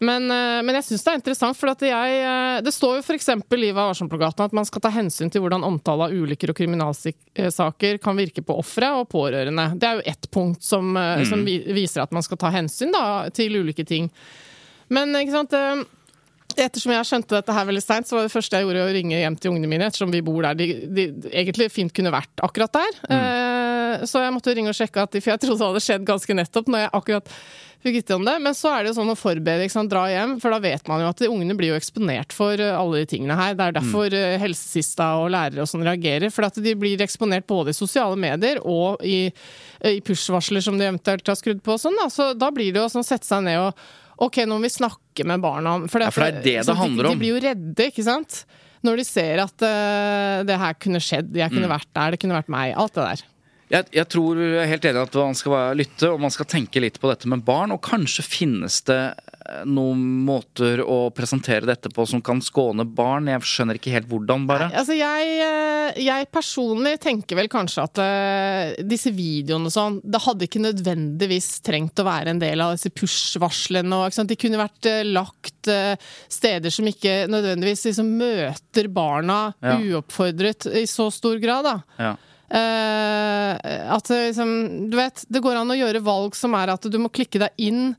Men, 0.00 0.30
eh, 0.32 0.60
men 0.64 0.76
jeg 0.78 0.86
syns 0.86 1.02
det 1.04 1.12
er 1.12 1.18
interessant, 1.18 1.58
for 1.58 1.84
jeg, 1.84 2.14
eh, 2.24 2.60
det 2.64 2.72
står 2.72 2.98
jo 2.98 3.04
f.eks. 3.04 3.28
i 3.36 3.68
Vær 3.68 3.90
varsom-plakaten 3.90 4.46
at 4.46 4.56
man 4.56 4.64
skal 4.68 4.80
ta 4.86 4.92
hensyn 4.94 5.28
til 5.32 5.44
hvordan 5.44 5.66
omtale 5.66 6.08
av 6.08 6.16
ulykker 6.16 6.54
og 6.54 6.56
kriminalsaker 6.56 8.00
kan 8.00 8.16
virke 8.16 8.40
på 8.40 8.56
ofre 8.62 8.94
og 8.96 9.10
pårørende. 9.12 9.66
Det 9.76 9.88
er 9.88 10.00
jo 10.00 10.06
ett 10.14 10.30
punkt 10.32 10.64
som, 10.64 10.94
eh, 10.96 11.20
mm. 11.20 11.26
som, 11.28 11.44
viser 11.44 12.04
at 12.06 12.16
man 12.16 12.24
skal 12.24 12.40
ta 12.40 12.52
hensyn 12.54 12.96
da, 12.96 13.28
til 13.36 13.60
ulike 13.60 13.84
ting. 13.84 14.08
Men 14.88 15.12
ikke 15.20 15.36
sant 15.36 15.58
Ettersom 16.58 16.90
jeg 16.90 17.06
skjønte 17.06 17.36
dette 17.36 17.54
her 17.54 17.66
veldig 17.68 17.82
seint, 17.82 18.08
så 18.08 18.16
var 18.16 18.24
det 18.26 18.32
første 18.32 18.58
jeg 18.58 18.66
gjorde 18.66 18.82
å 18.82 18.90
ringe 18.90 19.20
hjem 19.20 19.36
til 19.38 19.52
ungene 19.52 19.68
mine, 19.70 19.86
ettersom 19.86 20.10
vi 20.10 20.18
bor 20.26 20.42
der 20.42 20.56
de, 20.58 20.66
de 20.90 21.04
egentlig 21.30 21.68
fint 21.70 21.94
kunne 21.94 22.10
vært 22.10 22.42
akkurat 22.42 22.74
der. 22.74 22.96
Mm. 23.06 23.20
Så 24.08 24.22
jeg 24.22 24.34
måtte 24.34 24.54
ringe 24.56 24.72
og 24.72 24.76
sjekke 24.78 25.06
at 25.06 25.18
For 25.18 25.32
jeg 25.32 25.42
trodde 25.42 25.60
det 25.60 25.72
hadde 25.72 25.82
skjedd 25.84 26.06
ganske 26.08 26.36
nettopp 26.42 26.70
når 26.70 26.84
jeg 26.84 26.94
akkurat 27.00 27.34
fikk 27.80 27.96
vite 27.96 28.16
om 28.16 28.24
det. 28.26 28.34
Men 28.44 28.56
så 28.56 28.72
er 28.74 28.82
det 28.82 28.92
jo 28.92 28.98
sånn 28.98 29.12
å 29.12 29.16
forberede, 29.18 29.64
ikke 29.66 29.76
sant, 29.76 29.92
dra 29.92 30.04
hjem. 30.10 30.36
For 30.42 30.52
da 30.52 30.60
vet 30.62 30.90
man 30.90 31.02
jo 31.02 31.10
at 31.10 31.22
de 31.22 31.30
ungene 31.32 31.56
blir 31.58 31.72
jo 31.72 31.78
eksponert 31.78 32.34
for 32.36 32.60
eh, 32.60 32.76
alle 32.76 33.02
de 33.02 33.10
tingene 33.14 33.38
her. 33.38 33.56
Det 33.56 33.68
er 33.68 33.78
derfor 33.78 34.12
mm. 34.12 34.36
helsesista 34.42 35.14
og 35.22 35.30
lærere 35.34 35.64
og 35.64 35.70
sånn 35.70 35.86
reagerer. 35.86 36.32
For 36.34 36.48
at 36.48 36.60
de 36.60 36.76
blir 36.78 37.00
eksponert 37.04 37.48
både 37.50 37.74
i 37.74 37.80
sosiale 37.80 38.18
medier 38.20 38.60
og 38.60 39.00
i, 39.06 39.22
i 39.88 39.96
push-varsler 40.04 40.64
som 40.64 40.78
de 40.80 40.88
eventuelt 40.90 41.32
har 41.32 41.40
skrudd 41.40 41.64
på 41.64 41.76
og 41.76 41.82
sånn. 41.82 41.98
Da. 42.02 42.10
Så 42.12 42.30
da 42.38 42.52
blir 42.54 42.74
det 42.74 42.82
jo 42.82 42.90
sånn 42.92 43.06
sette 43.06 43.28
seg 43.28 43.46
ned 43.48 43.62
og 43.64 43.88
Ok, 44.20 44.42
nå 44.44 44.58
må 44.58 44.66
vi 44.66 44.68
snakke 44.68 45.24
med 45.24 45.40
barna 45.40 45.78
om 45.78 45.86
For 45.88 46.02
det, 46.02 46.10
ja, 46.10 46.12
for 46.12 46.26
det 46.26 46.28
er 46.28 46.42
det 46.44 46.66
det 46.68 46.74
handler 46.76 47.06
om. 47.08 47.14
De, 47.14 47.16
de 47.16 47.22
blir 47.22 47.30
jo 47.32 47.38
redde, 47.40 47.86
ikke 47.88 48.04
sant? 48.04 48.42
Når 48.84 49.00
de 49.00 49.04
ser 49.08 49.40
at 49.40 49.64
uh, 49.64 50.40
det 50.44 50.58
her 50.60 50.76
kunne 50.80 51.00
skjedd, 51.00 51.32
jeg 51.36 51.52
kunne 51.52 51.68
mm. 51.68 51.72
vært 51.72 51.88
der, 51.96 52.12
det 52.12 52.20
kunne 52.20 52.36
vært 52.36 52.52
meg. 52.52 52.74
Alt 52.76 52.98
det 52.98 53.06
der. 53.06 53.22
Jeg, 53.70 53.86
jeg, 53.94 54.06
tror 54.10 54.38
jeg 54.42 54.64
er 54.64 54.70
helt 54.72 54.86
enig 54.88 55.02
at 55.04 55.16
man 55.20 55.36
skal 55.38 55.78
lytte 55.78 56.08
og 56.10 56.22
man 56.22 56.32
skal 56.34 56.48
tenke 56.50 56.82
litt 56.82 56.98
på 56.98 57.10
dette 57.10 57.28
med 57.30 57.44
barn. 57.46 57.70
Og 57.70 57.78
kanskje 57.86 58.24
finnes 58.26 58.80
det 58.88 58.98
eh, 58.98 59.60
noen 59.70 60.00
måter 60.26 60.82
å 60.82 61.12
presentere 61.14 61.68
dette 61.68 61.92
på 61.94 62.06
som 62.10 62.22
kan 62.24 62.42
skåne 62.42 62.82
barn. 62.82 63.30
Jeg 63.30 63.46
skjønner 63.46 63.78
ikke 63.78 63.92
helt 63.94 64.08
hvordan, 64.10 64.48
bare. 64.50 64.66
Nei, 64.72 64.80
altså 64.80 64.96
jeg, 64.98 65.36
eh, 65.46 66.00
jeg, 66.02 66.26
personlig 66.34 66.96
tenker 67.04 67.38
vel 67.38 67.50
kanskje 67.52 67.84
at 67.86 68.00
uh, 68.02 68.72
disse 68.90 69.12
videoene 69.14 69.70
og 69.70 69.74
sånn 69.74 69.98
Det 70.02 70.20
hadde 70.24 70.46
ikke 70.46 70.62
nødvendigvis 70.62 71.48
trengt 71.66 72.02
å 72.02 72.06
være 72.08 72.34
en 72.34 72.42
del 72.42 72.64
av 72.64 72.74
disse 72.74 72.90
push-varslene. 72.90 74.00
De 74.30 74.38
kunne 74.40 74.58
vært 74.58 74.88
uh, 74.90 75.04
lagt 75.06 75.70
uh, 75.70 75.94
steder 76.26 76.74
som 76.74 76.90
ikke 76.90 77.28
nødvendigvis 77.30 77.86
liksom, 77.86 78.10
møter 78.18 78.90
barna 78.90 79.38
ja. 79.62 79.78
uoppfordret 79.78 80.66
i 80.74 80.88
så 80.90 81.06
stor 81.14 81.38
grad. 81.38 81.70
da. 81.70 81.76
Ja. 82.02 82.12
Eh, 82.50 83.92
at 83.94 84.10
liksom 84.10 84.90
Du 84.90 84.96
vet, 84.98 85.22
det 85.28 85.42
går 85.44 85.60
an 85.60 85.70
å 85.70 85.78
gjøre 85.78 86.02
valg 86.02 86.34
som 86.38 86.56
er 86.58 86.72
at 86.74 86.88
du 86.90 86.98
må 86.98 87.12
klikke 87.12 87.38
deg 87.44 87.54
inn 87.70 87.94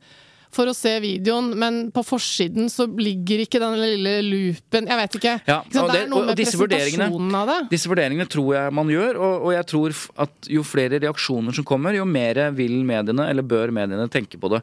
for 0.52 0.68
å 0.68 0.74
se 0.76 0.92
videoen, 1.00 1.54
men 1.56 1.78
på 1.96 2.02
forsiden 2.04 2.68
så 2.68 2.84
ligger 2.84 3.46
ikke 3.46 3.60
den 3.62 3.78
lille 3.80 4.18
loopen 4.26 4.90
Jeg 4.90 5.00
vet 5.00 5.16
ikke. 5.16 5.36
Ja, 5.48 5.62
ikke 5.64 5.86
det 5.88 5.94
det- 5.94 6.02
er 6.02 6.10
noe 6.12 6.26
med 6.28 6.36
presentasjonen 6.42 7.38
av 7.40 7.48
det. 7.48 7.70
Disse 7.72 7.88
vurderingene 7.88 8.28
tror 8.28 8.50
jeg 8.58 8.74
man 8.74 8.92
gjør, 8.92 9.16
og, 9.16 9.46
og 9.46 9.52
jeg 9.56 9.66
tror 9.72 9.96
at 10.26 10.52
jo 10.52 10.64
flere 10.68 11.00
reaksjoner 11.00 11.56
som 11.56 11.64
kommer, 11.64 11.96
jo 11.96 12.04
mer 12.04 12.52
vil 12.52 12.84
mediene, 12.84 13.30
eller 13.32 13.48
bør 13.48 13.72
mediene, 13.72 14.10
tenke 14.12 14.36
på 14.38 14.52
det. 14.52 14.62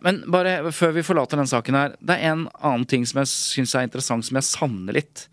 Men 0.00 0.22
bare 0.26 0.72
før 0.72 0.96
vi 0.96 1.04
forlater 1.04 1.36
den 1.36 1.52
saken 1.52 1.74
her, 1.82 1.96
det 2.00 2.16
er 2.16 2.32
en 2.32 2.48
annen 2.62 2.88
ting 2.88 3.04
som 3.04 3.20
jeg 3.20 3.28
syns 3.28 3.76
er 3.76 3.84
interessant, 3.90 4.24
som 4.24 4.40
jeg 4.40 4.48
savner 4.48 4.96
litt. 5.02 5.28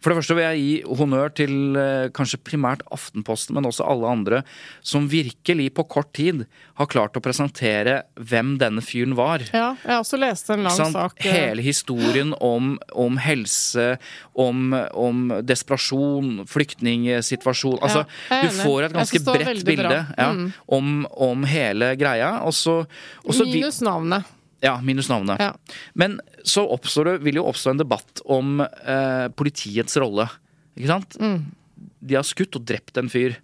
For 0.00 0.12
det 0.12 0.20
første 0.20 0.34
vil 0.38 0.44
jeg 0.46 0.58
gi 0.62 0.96
honnør 1.00 1.32
til 1.34 1.52
eh, 1.76 2.08
kanskje 2.14 2.38
primært 2.46 2.84
Aftenposten, 2.94 3.56
men 3.58 3.66
også 3.66 3.82
alle 3.82 4.06
andre, 4.06 4.42
som 4.86 5.08
virkelig 5.10 5.72
på 5.74 5.84
kort 5.90 6.12
tid 6.14 6.44
har 6.78 6.86
klart 6.86 7.16
å 7.18 7.22
presentere 7.24 7.96
hvem 8.14 8.52
denne 8.60 8.80
fyren 8.84 9.16
var. 9.18 9.42
Ja, 9.50 9.72
jeg 9.82 9.90
har 9.90 10.04
også 10.04 10.20
lest 10.22 10.50
en 10.54 10.62
lang 10.68 10.76
sånn, 10.76 10.94
sak. 10.94 11.18
eh, 11.24 11.32
Hele 11.34 11.64
historien 11.66 12.30
om, 12.38 12.76
om 12.94 13.18
helse, 13.18 13.96
om, 14.38 14.70
om 14.94 15.24
desperasjon, 15.42 16.44
flyktningsituasjon 16.46 17.78
Altså, 17.82 18.04
er 18.30 18.46
du 18.46 18.54
får 18.62 18.86
et 18.88 18.96
ganske 18.96 19.22
bredt 19.26 19.64
bilde 19.66 19.98
ja, 20.16 20.28
Mm. 20.28 20.52
om, 20.68 21.06
om 21.16 21.44
hele 21.48 21.94
greia. 21.98 22.42
Og 22.46 22.52
så, 22.54 22.84
Minus 23.26 23.80
navnet. 23.82 24.24
Ja, 24.64 24.80
minus 24.82 25.08
navnet. 25.10 25.40
Ja. 25.40 25.54
Men 25.94 26.20
så 26.42 26.68
oppstår 26.68 27.04
det, 27.12 27.18
vil 27.26 27.36
jo 27.40 27.46
oppstå 27.50 27.70
en 27.74 27.82
debatt 27.82 28.20
om 28.26 28.60
eh, 28.62 29.28
politiets 29.38 29.96
rolle. 30.00 30.26
Ikke 30.78 30.90
sant? 30.90 31.16
Mm. 31.22 31.38
De 31.98 32.14
har 32.14 32.22
skutt 32.26 32.56
og 32.58 32.64
drept 32.66 32.96
en 32.98 33.08
fyr. 33.10 33.34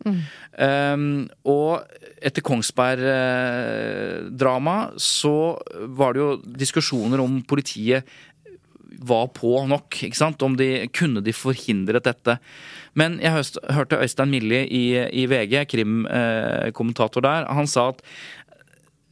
Um, 0.59 1.29
og 1.51 1.81
etter 2.25 2.43
Kongsberg-drama 2.47 4.77
så 5.03 5.59
var 5.99 6.13
det 6.15 6.21
jo 6.23 6.39
diskusjoner 6.63 7.19
om 7.23 7.43
politiet 7.47 8.03
var 9.05 9.29
på 9.35 9.67
nok. 9.69 9.99
ikke 10.07 10.19
sant? 10.19 10.43
Om 10.43 10.57
de 10.59 10.87
kunne 10.95 11.23
de 11.25 11.33
forhindret 11.35 12.05
dette. 12.07 12.39
Men 12.95 13.19
jeg 13.23 13.45
hørte 13.75 13.99
Øystein 14.03 14.31
Millie 14.31 14.67
i, 14.71 14.85
i 15.11 15.27
VG, 15.31 15.65
krimkommentator 15.71 17.21
der, 17.25 17.49
han 17.51 17.67
sa 17.71 17.89
at 17.91 18.03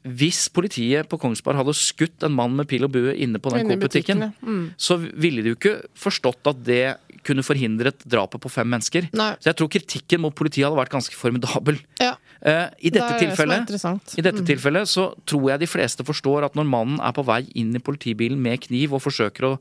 hvis 0.02 0.48
politiet 0.50 1.06
på 1.06 1.18
Kongsberg 1.20 1.60
hadde 1.60 1.74
skutt 1.78 2.24
en 2.26 2.34
mann 2.34 2.56
med 2.58 2.66
pil 2.70 2.82
og 2.88 2.90
bue 2.94 3.12
inne 3.14 3.38
på 3.38 3.52
den 3.54 3.68
Coop-butikken. 3.68 4.24
Mm. 4.42 4.64
så 4.76 4.96
ville 4.98 5.44
de 5.44 5.52
jo 5.52 5.58
ikke 5.58 5.76
forstått 5.98 6.50
at 6.50 6.62
det 6.66 6.84
kunne 7.22 7.44
forhindret 7.46 8.02
drapet 8.02 8.42
på 8.42 8.50
fem 8.50 8.66
mennesker. 8.66 9.06
Nei. 9.14 9.30
Så 9.38 9.52
jeg 9.52 9.58
tror 9.60 9.70
kritikken 9.70 10.24
mot 10.24 10.34
politiet 10.34 10.66
hadde 10.66 10.80
vært 10.80 10.94
ganske 10.94 11.14
formidabel. 11.14 11.78
Ja. 12.02 12.16
Uh, 12.42 12.66
I 12.82 12.90
dette 12.90 13.12
det 13.14 13.28
tilfellet 13.28 14.16
i 14.18 14.24
dette 14.26 14.42
tilfellet 14.42 14.90
så 14.90 15.12
tror 15.30 15.52
jeg 15.52 15.62
de 15.62 15.68
fleste 15.70 16.02
forstår 16.02 16.48
at 16.48 16.56
når 16.58 16.66
mannen 16.66 16.96
er 16.98 17.14
på 17.14 17.22
vei 17.28 17.44
inn 17.54 17.70
i 17.78 17.82
politibilen 17.82 18.40
med 18.42 18.64
kniv 18.64 18.96
og 18.96 19.04
forsøker 19.04 19.46
å, 19.46 19.52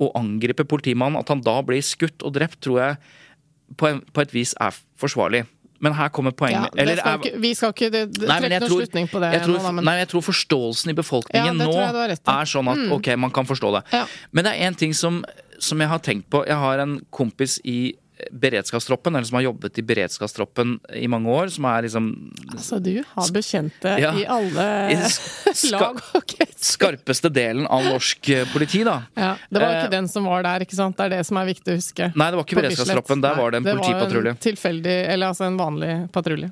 å 0.00 0.08
angripe 0.16 0.64
politimannen, 0.64 1.20
at 1.20 1.28
han 1.28 1.44
da 1.44 1.58
blir 1.66 1.84
skutt 1.84 2.24
og 2.24 2.32
drept, 2.38 2.62
tror 2.64 2.80
jeg 2.80 2.96
på, 3.76 3.90
en, 3.90 4.00
på 4.00 4.24
et 4.24 4.32
vis 4.32 4.56
er 4.64 4.72
forsvarlig. 5.00 5.44
Men 5.82 5.96
her 5.98 6.10
kommer 6.14 6.32
poenget 6.36 6.70
ja, 6.70 6.82
eller 6.82 7.00
skal 7.00 7.18
ikke, 7.18 7.40
vi 7.42 7.50
skal 7.56 7.72
ikke 7.74 7.88
det, 7.90 8.02
det, 8.14 8.28
Nei, 8.28 8.36
trekke 8.40 8.60
noen 8.60 8.70
tror, 8.70 8.82
slutning 8.84 9.08
på 9.10 9.22
det 9.24 9.30
jeg 9.34 9.42
tror, 9.44 9.56
nå, 9.58 9.62
da, 9.64 9.84
nei, 9.88 9.94
jeg 10.00 10.10
tror 10.12 10.22
forståelsen 10.28 10.92
i 10.92 10.94
befolkningen 11.00 11.50
Ja, 11.50 11.66
nå. 11.66 11.74
Mm. 11.74 12.14
er 12.36 12.50
sånn 12.52 12.70
at 12.72 12.84
ok, 12.94 13.10
man 13.20 13.34
kan 13.34 13.48
forstå 13.48 13.72
det. 13.78 13.82
Ja. 13.92 14.04
Men 14.30 14.46
det 14.46 14.54
er 14.54 14.70
én 14.70 14.78
ting 14.78 14.94
som, 14.96 15.20
som 15.58 15.82
jeg 15.82 15.90
har 15.90 16.00
tenkt 16.04 16.30
på. 16.32 16.44
Jeg 16.46 16.56
har 16.62 16.84
en 16.84 16.98
kompis 17.14 17.58
i 17.66 17.94
beredskapstroppen, 18.32 19.14
eller 19.16 19.26
som 19.28 19.36
har 19.38 19.44
jobbet 19.48 19.78
i 19.78 19.82
beredskapstroppen 19.86 20.76
i 20.94 21.06
mange 21.10 21.28
år, 21.30 21.50
som 21.52 21.64
er 21.70 21.82
liksom 21.86 22.08
Altså, 22.52 22.78
du 22.82 23.02
har 23.14 23.30
bekjente 23.34 23.94
Ja. 24.00 24.12
i 24.16 24.24
alle 24.26 24.66
lag 25.74 26.00
og 26.14 26.26
kretser. 26.26 26.70
skarpeste 26.74 27.30
delen 27.32 27.66
av 27.66 27.84
norsk 27.84 28.28
eh, 28.34 28.46
politi, 28.52 28.82
da. 28.86 29.02
Ja, 29.18 29.34
det 29.50 29.60
var 29.62 29.74
ikke 29.76 29.84
Eh, 29.90 29.94
den 29.98 30.08
som 30.08 30.24
var 30.24 30.42
der, 30.46 30.64
ikke 30.64 30.76
sant? 30.78 30.96
Det 30.96 31.04
er 31.06 31.16
det 31.18 31.22
som 31.28 31.36
er 31.40 31.46
viktig 31.50 31.72
å 31.72 31.76
huske. 31.78 32.10
Nei, 32.14 32.30
det 32.30 32.38
var 32.40 32.44
ikke 32.46 32.60
beredskapstroppen. 32.62 33.20
Der 33.24 33.34
var 33.38 33.50
det 33.54 33.60
en 33.62 33.70
politipatrulje. 33.70 34.22
Det 34.22 34.32
var 34.32 34.38
en 34.38 34.44
tilfeldig, 34.48 34.98
eller 35.14 35.26
altså 35.32 35.44
en 35.48 35.56
vanlig 35.60 35.94
patrulje. 36.14 36.50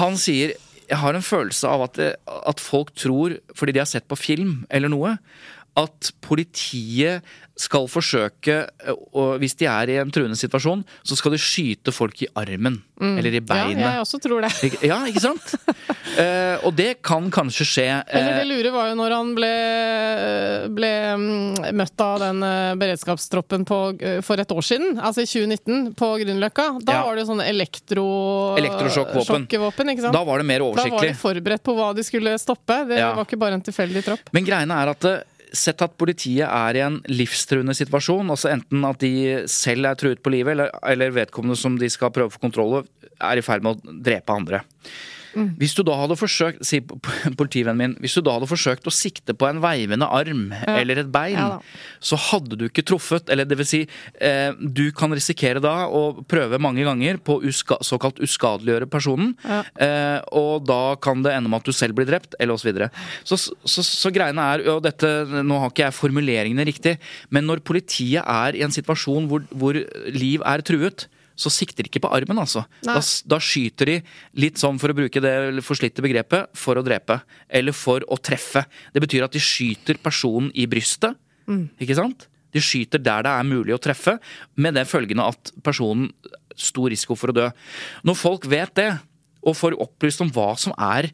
Han 0.00 0.16
sier 0.20 0.54
jeg 0.84 0.98
har 1.00 1.16
en 1.16 1.24
følelse 1.24 1.64
av 1.68 1.82
at, 1.86 1.94
det, 1.96 2.10
at 2.46 2.60
folk 2.60 2.90
tror, 2.94 3.38
fordi 3.56 3.72
de 3.72 3.80
har 3.80 3.88
sett 3.88 4.04
på 4.10 4.18
film 4.20 4.66
eller 4.68 4.92
noe, 4.92 5.14
at 5.80 6.10
politiet 6.22 7.24
skal 7.56 7.84
forsøke, 7.86 8.54
og 9.14 9.36
hvis 9.38 9.54
de 9.60 9.66
er 9.70 9.92
i 9.92 9.98
en 10.02 10.10
truende 10.10 10.34
situasjon, 10.36 10.80
så 11.06 11.14
skal 11.16 11.36
de 11.36 11.38
skyte 11.38 11.92
folk 11.94 12.24
i 12.24 12.28
armen. 12.34 12.80
Eller 13.00 13.34
i 13.38 13.40
beinet. 13.42 13.78
Ja, 13.82 13.92
jeg 13.96 14.02
også 14.04 14.18
tror 14.22 14.42
det. 14.46 14.50
Ja, 14.82 15.02
ikke 15.10 15.22
sant? 15.28 15.54
Eh, 16.14 16.60
og 16.62 16.76
det 16.78 17.00
kan 17.02 17.24
kanskje 17.32 17.64
skje 17.66 17.84
Eller 18.06 18.36
det 18.36 18.42
eh, 18.44 18.46
lure 18.46 18.70
var 18.70 18.90
jo 18.92 18.94
når 19.00 19.14
han 19.16 19.30
ble, 19.34 19.48
ble 20.76 20.90
mm, 21.18 21.64
møtt 21.74 22.04
av 22.04 22.20
den 22.22 22.42
eh, 22.46 22.74
beredskapstroppen 22.78 23.64
på, 23.66 23.78
eh, 23.98 24.20
for 24.22 24.38
et 24.38 24.52
år 24.54 24.62
siden, 24.62 25.00
altså 25.00 25.24
i 25.24 25.26
2019, 25.26 25.88
på 25.98 26.10
Grünerløkka. 26.22 26.68
Da 26.86 26.98
Ja. 27.00 27.02
var 27.08 27.16
det 27.18 27.24
jo 27.24 27.30
sånne 27.32 27.48
elektro... 27.50 28.06
Elektrosjokkvåpen. 28.60 29.90
ikke 29.94 30.04
sant? 30.06 30.14
Da 30.14 30.22
var 30.28 30.38
det 30.38 30.46
mer 30.52 30.62
oversiktlig. 30.68 30.92
Da 30.92 31.00
var 31.00 31.08
de 31.10 31.18
forberedt 31.18 31.64
på 31.66 31.74
hva 31.78 31.90
de 31.98 32.06
skulle 32.06 32.36
stoppe. 32.38 32.80
Det 32.92 32.98
Ja. 33.00 33.12
var 33.16 33.24
ikke 33.26 33.40
bare 33.40 33.58
en 33.58 33.62
tilfeldig 33.66 34.04
tropp. 34.06 34.30
Men 34.32 34.44
greiene 34.46 34.70
er 34.84 34.92
at 34.94 35.04
eh, 35.10 35.22
Sett 35.54 35.82
at 35.84 35.96
politiet 36.00 36.46
er 36.48 36.76
i 36.76 36.82
en 36.82 37.00
livstruende 37.10 37.76
situasjon, 37.78 38.32
altså 38.34 38.50
enten 38.50 38.84
at 38.88 39.00
de 39.02 39.44
selv 39.50 39.86
er 39.86 39.98
truet 39.98 40.22
på 40.24 40.32
livet, 40.34 40.56
eller, 40.56 40.72
eller 40.90 41.14
vedkommende 41.14 41.58
som 41.58 41.78
de 41.78 41.90
skal 41.92 42.12
prøve 42.14 42.34
få 42.34 42.42
kontroll 42.42 42.80
over, 42.80 42.88
er 43.22 43.38
i 43.38 43.44
ferd 43.46 43.64
med 43.64 43.78
å 43.78 43.98
drepe 44.04 44.34
andre. 44.34 44.64
Mm. 45.34 45.50
Hvis 45.60 45.74
du 45.76 45.82
da 45.86 45.96
hadde 45.98 46.18
forsøkt, 46.18 46.62
sier 46.66 46.82
politivennen 47.40 47.80
min, 47.80 47.96
hvis 48.02 48.14
du 48.18 48.22
da 48.24 48.36
hadde 48.38 48.50
forsøkt 48.50 48.86
å 48.86 48.94
sikte 48.94 49.34
på 49.34 49.48
en 49.50 49.62
veivende 49.64 50.06
arm 50.08 50.48
eller 50.66 51.04
et 51.04 51.12
bein, 51.14 51.38
Ja 51.38 51.60
så 52.04 52.18
hadde 52.20 52.58
du 52.58 52.66
ikke 52.68 52.84
truffet. 52.86 53.30
Eller 53.32 53.48
det 53.48 53.56
vil 53.58 53.68
si, 53.68 53.80
eh, 54.20 54.52
du 54.60 54.90
kan 54.96 55.12
risikere 55.14 55.62
da 55.62 55.86
å 55.88 56.24
prøve 56.28 56.60
mange 56.62 56.84
ganger 56.86 57.18
på 57.24 57.38
uska, 57.48 57.78
såkalt 57.84 58.20
uskadeliggjøre 58.24 58.90
personen, 58.90 59.34
Ja. 59.44 59.62
eh, 59.80 60.20
og 60.32 60.66
da 60.66 60.96
kan 60.96 61.22
det 61.22 61.32
ende 61.32 61.48
med 61.48 61.62
at 61.62 61.64
du 61.64 61.72
selv 61.72 61.94
blir 61.96 62.06
drept, 62.06 62.34
eller 62.38 62.54
osv. 62.54 62.72
Så, 63.24 63.36
så, 63.38 63.54
så, 63.64 63.82
så 63.82 64.12
greiene 64.12 64.40
er 64.54 64.68
og 64.74 64.82
dette, 64.82 65.04
Nå 65.44 65.58
har 65.60 65.70
ikke 65.70 65.84
jeg 65.88 65.96
formuleringene 65.96 66.66
riktig, 66.66 66.98
men 67.30 67.46
når 67.46 67.60
politiet 67.64 68.24
er 68.24 68.56
i 68.56 68.62
en 68.62 68.70
situasjon 68.74 69.28
hvor, 69.28 69.44
hvor 69.50 69.74
liv 70.12 70.42
er 70.44 70.62
truet, 70.64 71.06
så 71.36 71.50
sikter 71.50 71.82
de 71.82 71.90
ikke 71.90 72.04
på 72.04 72.12
armen, 72.14 72.38
altså. 72.38 72.62
Da, 72.86 73.00
da 73.26 73.38
skyter 73.42 73.90
de 73.90 73.96
litt 74.38 74.60
sånn, 74.60 74.78
for 74.78 74.92
å 74.92 74.96
bruke 74.96 75.22
det 75.22 75.64
forslitte 75.66 76.04
begrepet, 76.04 76.52
for 76.58 76.78
å 76.78 76.84
drepe. 76.86 77.20
Eller 77.50 77.74
for 77.74 78.04
å 78.06 78.18
treffe. 78.22 78.64
Det 78.94 79.02
betyr 79.02 79.26
at 79.26 79.34
de 79.34 79.42
skyter 79.42 79.98
personen 80.02 80.52
i 80.54 80.68
brystet. 80.70 81.18
Ikke 81.82 81.98
sant? 81.98 82.28
De 82.54 82.62
skyter 82.62 83.02
der 83.02 83.26
det 83.26 83.32
er 83.34 83.48
mulig 83.48 83.74
å 83.74 83.82
treffe, 83.82 84.18
med 84.54 84.76
det 84.78 84.86
følgende 84.86 85.26
at 85.26 85.50
personen 85.66 86.12
stor 86.54 86.92
risiko 86.92 87.16
for 87.18 87.32
å 87.32 87.36
dø. 87.36 87.48
Når 88.06 88.18
folk 88.20 88.46
vet 88.46 88.74
det, 88.78 88.90
og 89.44 89.58
får 89.58 89.76
opplyst 89.82 90.22
om 90.24 90.30
hva 90.32 90.54
som 90.56 90.72
er 90.80 91.10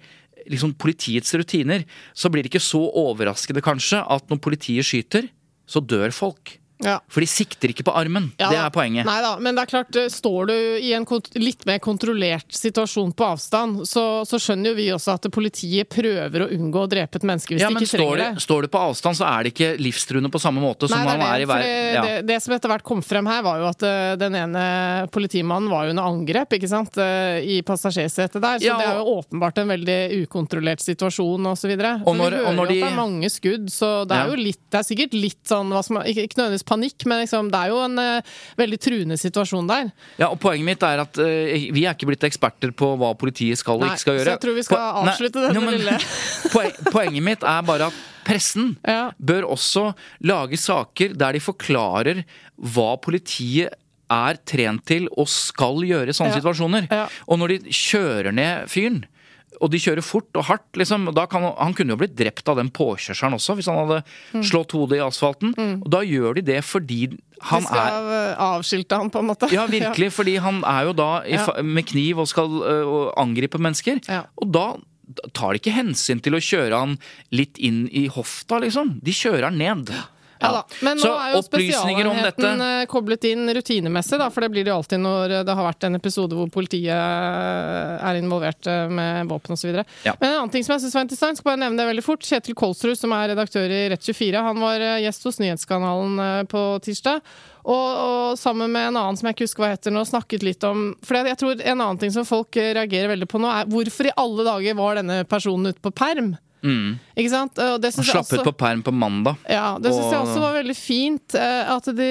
liksom 0.51 0.75
politiets 0.79 1.33
rutiner, 1.35 1.85
så 2.15 2.31
blir 2.31 2.45
det 2.45 2.53
ikke 2.53 2.63
så 2.63 2.81
overraskende 3.03 3.63
kanskje 3.65 4.03
at 4.05 4.29
når 4.31 4.41
politiet 4.45 4.87
skyter, 4.87 5.29
så 5.67 5.83
dør 5.83 6.13
folk. 6.15 6.57
Ja. 6.85 6.99
For 7.09 7.21
de 7.21 7.27
sikter 7.31 7.69
ikke 7.75 7.85
på 7.85 7.95
armen. 7.97 8.31
Ja 8.41 8.49
det 8.51 8.59
er 8.59 8.71
poenget. 8.75 9.05
Nei 9.07 9.21
da, 9.23 9.35
men 9.39 9.55
det 9.55 9.63
er 9.67 9.71
klart, 9.71 9.97
eh, 9.97 10.09
står 10.13 10.47
du 10.51 10.55
i 10.81 10.93
en 10.97 11.07
litt 11.41 11.65
mer 11.67 11.79
kontrollert 11.79 12.49
situasjon 12.57 13.13
på 13.17 13.27
avstand, 13.35 13.83
så, 13.89 14.25
så 14.27 14.39
skjønner 14.41 14.71
jo 14.73 14.75
vi 14.79 14.87
også 14.95 15.15
at 15.19 15.29
politiet 15.33 15.89
prøver 15.93 16.47
å 16.47 16.49
unngå 16.57 16.85
å 16.87 16.89
drepe 16.91 17.17
et 17.21 17.27
menneske 17.29 17.55
hvis 17.55 17.63
Ja, 17.63 17.69
de 17.69 17.77
ikke 17.85 17.97
trenger 17.99 18.17
det, 18.23 18.29
det. 18.35 18.43
står 18.47 18.63
du 18.63 18.69
på 18.73 18.81
avstand, 18.81 19.17
så 19.21 19.27
er 19.29 19.45
det 19.45 19.53
ikke 19.55 19.71
livstruende 19.81 20.31
på 20.33 20.41
samme 20.41 20.61
måte 20.65 20.89
som 20.89 20.99
Nei, 20.99 21.07
man 21.07 21.21
det, 21.21 21.27
er 21.27 21.35
er 21.35 21.41
i 21.45 21.49
verden. 21.51 21.95
Ja. 21.95 22.03
det, 22.07 22.27
det 22.31 22.39
som 22.43 22.55
etter 22.57 22.69
hvert 22.73 22.87
kom 22.87 23.03
frem 23.05 23.27
her, 23.31 23.43
var 23.43 23.59
jo 23.61 23.69
at 23.71 23.83
uh, 23.85 24.17
den 24.21 24.35
ene 24.41 24.65
politimannen 25.13 25.71
var 25.71 25.85
jo 25.87 25.95
under 25.95 26.09
angrep 26.09 26.57
ikke 26.57 26.69
sant, 26.71 26.97
uh, 27.01 27.39
i 27.41 27.61
passasjersetet 27.67 28.41
der. 28.41 28.59
Så 28.61 28.65
Ja, 28.71 28.79
det 28.81 28.89
er 28.89 29.01
jo 29.01 29.17
åpenbart 29.21 29.59
en 29.63 29.69
veldig 29.73 29.99
ukontrollert 30.25 30.81
situasjon 30.85 31.47
osv. 31.53 31.61
Så, 31.61 31.69
videre. 31.69 31.91
Og 32.07 32.15
så 32.17 32.19
når- 32.19 32.31
vi 32.31 32.37
hører 32.41 32.49
og 32.49 32.55
når 32.57 32.67
jo 32.67 32.73
de- 32.73 32.81
at 32.81 32.87
det 32.89 32.93
er 32.93 32.97
mange 32.97 33.29
skudd, 33.31 33.67
så 33.71 33.89
det 34.09 34.17
er 34.17 34.25
Ja. 34.25 34.31
jo 34.33 34.37
litt 34.41 34.59
Det 34.71 34.79
er 34.81 34.87
sikkert 34.87 35.13
litt 35.15 35.45
sånn 35.45 35.69
hva 35.71 35.83
som, 35.85 35.97
Ikke, 35.99 36.23
ikke 36.25 36.37
nødvendigvis 36.41 36.65
panikk, 36.71 37.05
men 37.11 37.25
liksom, 37.25 37.51
det 37.53 37.59
er 37.65 37.73
jo 37.75 37.81
en 37.85 37.99
uh, 37.99 38.37
veldig 38.61 38.79
truende 38.87 39.19
situasjon 39.21 39.69
der. 39.71 39.91
Ja, 40.23 40.29
og 40.31 40.39
Poenget 40.43 40.69
mitt 40.71 40.87
er 40.87 41.03
at 41.05 41.19
uh, 41.21 41.27
vi 41.75 41.85
er 41.85 41.93
ikke 41.99 42.09
blitt 42.13 42.25
eksperter 42.31 42.73
på 42.79 42.93
hva 43.01 43.11
politiet 43.19 43.59
skal 43.61 43.81
og 43.81 43.85
Nei, 43.85 43.93
ikke 43.97 44.05
skal 44.07 44.19
gjøre. 44.21 44.29
så 44.31 44.37
jeg 44.37 44.43
tror 44.47 44.57
vi 44.61 44.67
skal 44.69 44.81
Po- 44.81 45.05
Nei, 45.05 45.13
avslutte 45.13 45.45
denne 45.49 45.59
jo, 45.59 45.67
men 45.67 45.77
lille- 45.77 45.99
poen, 46.55 46.81
Poenget 46.95 47.27
mitt 47.33 47.45
er 47.57 47.67
bare 47.69 47.91
at 47.91 48.01
pressen 48.31 48.75
Ja. 48.87 49.11
bør 49.19 49.47
også 49.57 49.89
lage 50.29 50.59
saker 50.61 51.15
der 51.19 51.33
de 51.37 51.41
forklarer 51.43 52.25
hva 52.61 52.91
politiet 53.03 53.73
er 54.11 54.39
trent 54.47 54.83
til 54.91 55.07
og 55.17 55.29
skal 55.31 55.81
gjøre 55.87 56.11
i 56.11 56.17
sånne 56.17 56.35
Ja. 56.35 56.41
situasjoner. 56.41 56.89
Ja. 56.91 57.05
Og 57.31 57.39
når 57.41 57.53
de 57.57 57.59
kjører 57.75 58.35
ned 58.35 58.67
fyren 58.71 59.05
og 59.61 59.71
de 59.71 59.79
kjører 59.79 60.03
fort 60.05 60.37
og 60.41 60.45
hardt, 60.49 60.69
liksom. 60.81 61.09
Og 61.11 61.15
da 61.15 61.27
kan, 61.31 61.43
han 61.59 61.75
kunne 61.77 61.93
jo 61.95 61.99
blitt 62.01 62.15
drept 62.17 62.49
av 62.49 62.57
den 62.57 62.71
påkjørselen 62.73 63.37
også, 63.37 63.57
hvis 63.59 63.69
han 63.69 63.77
hadde 63.83 64.03
Mm. 64.33 64.43
slått 64.47 64.73
hodet 64.73 64.99
i 64.99 65.05
asfalten. 65.05 65.55
Og 65.83 65.89
da 65.91 66.01
gjør 66.07 66.35
de 66.39 66.43
det 66.43 66.61
fordi 66.65 67.01
han 67.43 67.63
De 67.63 67.67
er 67.67 67.73
skal 67.73 68.09
eh, 68.13 68.37
avskilte 68.47 68.97
han, 69.01 69.11
på 69.11 69.19
en 69.21 69.27
måte. 69.31 69.49
Ja, 69.53 69.67
virkelig, 69.67 70.11
fordi 70.19 70.37
han 70.41 70.63
er 70.65 70.85
jo 70.89 70.93
da 70.93 71.23
Ja. 71.29 71.47
med 71.63 71.87
kniv 71.87 72.19
og 72.21 72.29
skal 72.29 72.49
uh, 72.63 73.13
angripe 73.21 73.59
mennesker. 73.59 74.01
Ja. 74.09 74.23
Og 74.41 74.53
da 74.53 74.67
tar 75.35 75.53
de 75.53 75.59
ikke 75.59 75.75
hensyn 75.75 76.21
til 76.23 76.37
å 76.37 76.41
kjøre 76.41 76.79
han 76.79 76.99
litt 77.35 77.59
inn 77.59 77.89
i 77.93 78.07
hofta, 78.09 78.61
liksom. 78.63 79.01
De 79.03 79.11
kjører 79.13 79.49
han 79.51 79.59
ned. 79.59 79.91
Ja 80.41 80.51
da. 80.55 80.61
Men 80.81 80.97
nå 81.01 81.11
er 81.13 81.35
jo 81.35 81.43
spesialenheten 81.45 82.65
eh, 82.65 82.85
koblet 82.89 83.27
inn 83.29 83.51
rutinemessig, 83.55 84.17
da, 84.21 84.31
for 84.33 84.45
det 84.45 84.51
blir 84.55 84.65
det 84.65 84.73
jo 84.73 84.79
alltid 84.81 85.03
når 85.03 85.35
eh, 85.37 85.45
det 85.45 85.57
har 85.59 85.67
vært 85.67 85.87
en 85.89 85.99
episode 85.99 86.39
hvor 86.39 86.49
politiet 86.53 86.95
eh, 86.95 88.09
er 88.09 88.21
involvert 88.21 88.71
med 88.89 89.29
våpen 89.31 89.57
osv. 89.57 89.83
Ja. 90.07 90.17
Men 90.23 90.31
en 90.31 90.39
annen 90.39 90.55
ting 90.55 90.65
som 90.65 90.77
jeg 90.77 90.87
synes 90.87 90.97
var 90.97 91.07
interessant, 91.07 91.41
skal 91.41 91.53
bare 91.53 91.63
nevne 91.67 91.83
det 91.83 91.89
veldig 91.91 92.07
fort. 92.07 92.25
Kjetil 92.25 92.57
Kolsrud, 92.57 92.97
som 92.99 93.13
er 93.17 93.35
redaktør 93.35 93.69
i 93.69 93.85
Rett24, 93.93 94.45
han 94.49 94.65
var 94.65 94.85
gjest 95.05 95.29
hos 95.29 95.41
Nyhetskanalen 95.43 96.49
på 96.51 96.67
tirsdag. 96.85 97.21
Og, 97.61 97.77
og 97.77 98.39
sammen 98.41 98.73
med 98.73 98.89
en 98.89 98.97
annen 98.97 99.19
som 99.21 99.29
jeg 99.29 99.37
ikke 99.37 99.45
husker 99.51 99.67
hva 99.67 99.75
heter 99.75 99.93
nå, 99.93 100.07
snakket 100.09 100.47
litt 100.47 100.65
om 100.65 100.95
For 101.05 101.19
jeg 101.21 101.37
tror 101.37 101.59
en 101.61 101.75
annen 101.77 101.99
ting 102.01 102.13
som 102.15 102.25
folk 102.25 102.57
reagerer 102.57 103.13
veldig 103.13 103.29
på 103.29 103.41
nå, 103.43 103.51
er 103.53 103.69
hvorfor 103.69 104.09
i 104.09 104.15
alle 104.17 104.47
dager 104.49 104.79
var 104.79 104.97
denne 105.03 105.19
personen 105.29 105.75
ute 105.75 105.85
på 105.85 105.93
perm? 105.93 106.39
Ikke 106.63 107.31
sant? 107.33 107.59
Og 107.59 107.81
det 107.81 107.93
synes 107.95 108.07
jeg 108.11 108.17
slapp 108.25 108.41
ut 108.41 108.49
på 108.51 108.57
perm 108.61 108.83
på 108.85 108.93
mandag. 108.93 109.37
ja, 109.49 109.79
det 109.81 109.93
syns 109.95 110.11
jeg 110.13 110.21
også 110.21 110.41
var 110.43 110.55
veldig 110.59 110.77
fint. 110.77 111.35
eh, 111.35 111.71
At 111.75 111.85
de 111.97 112.11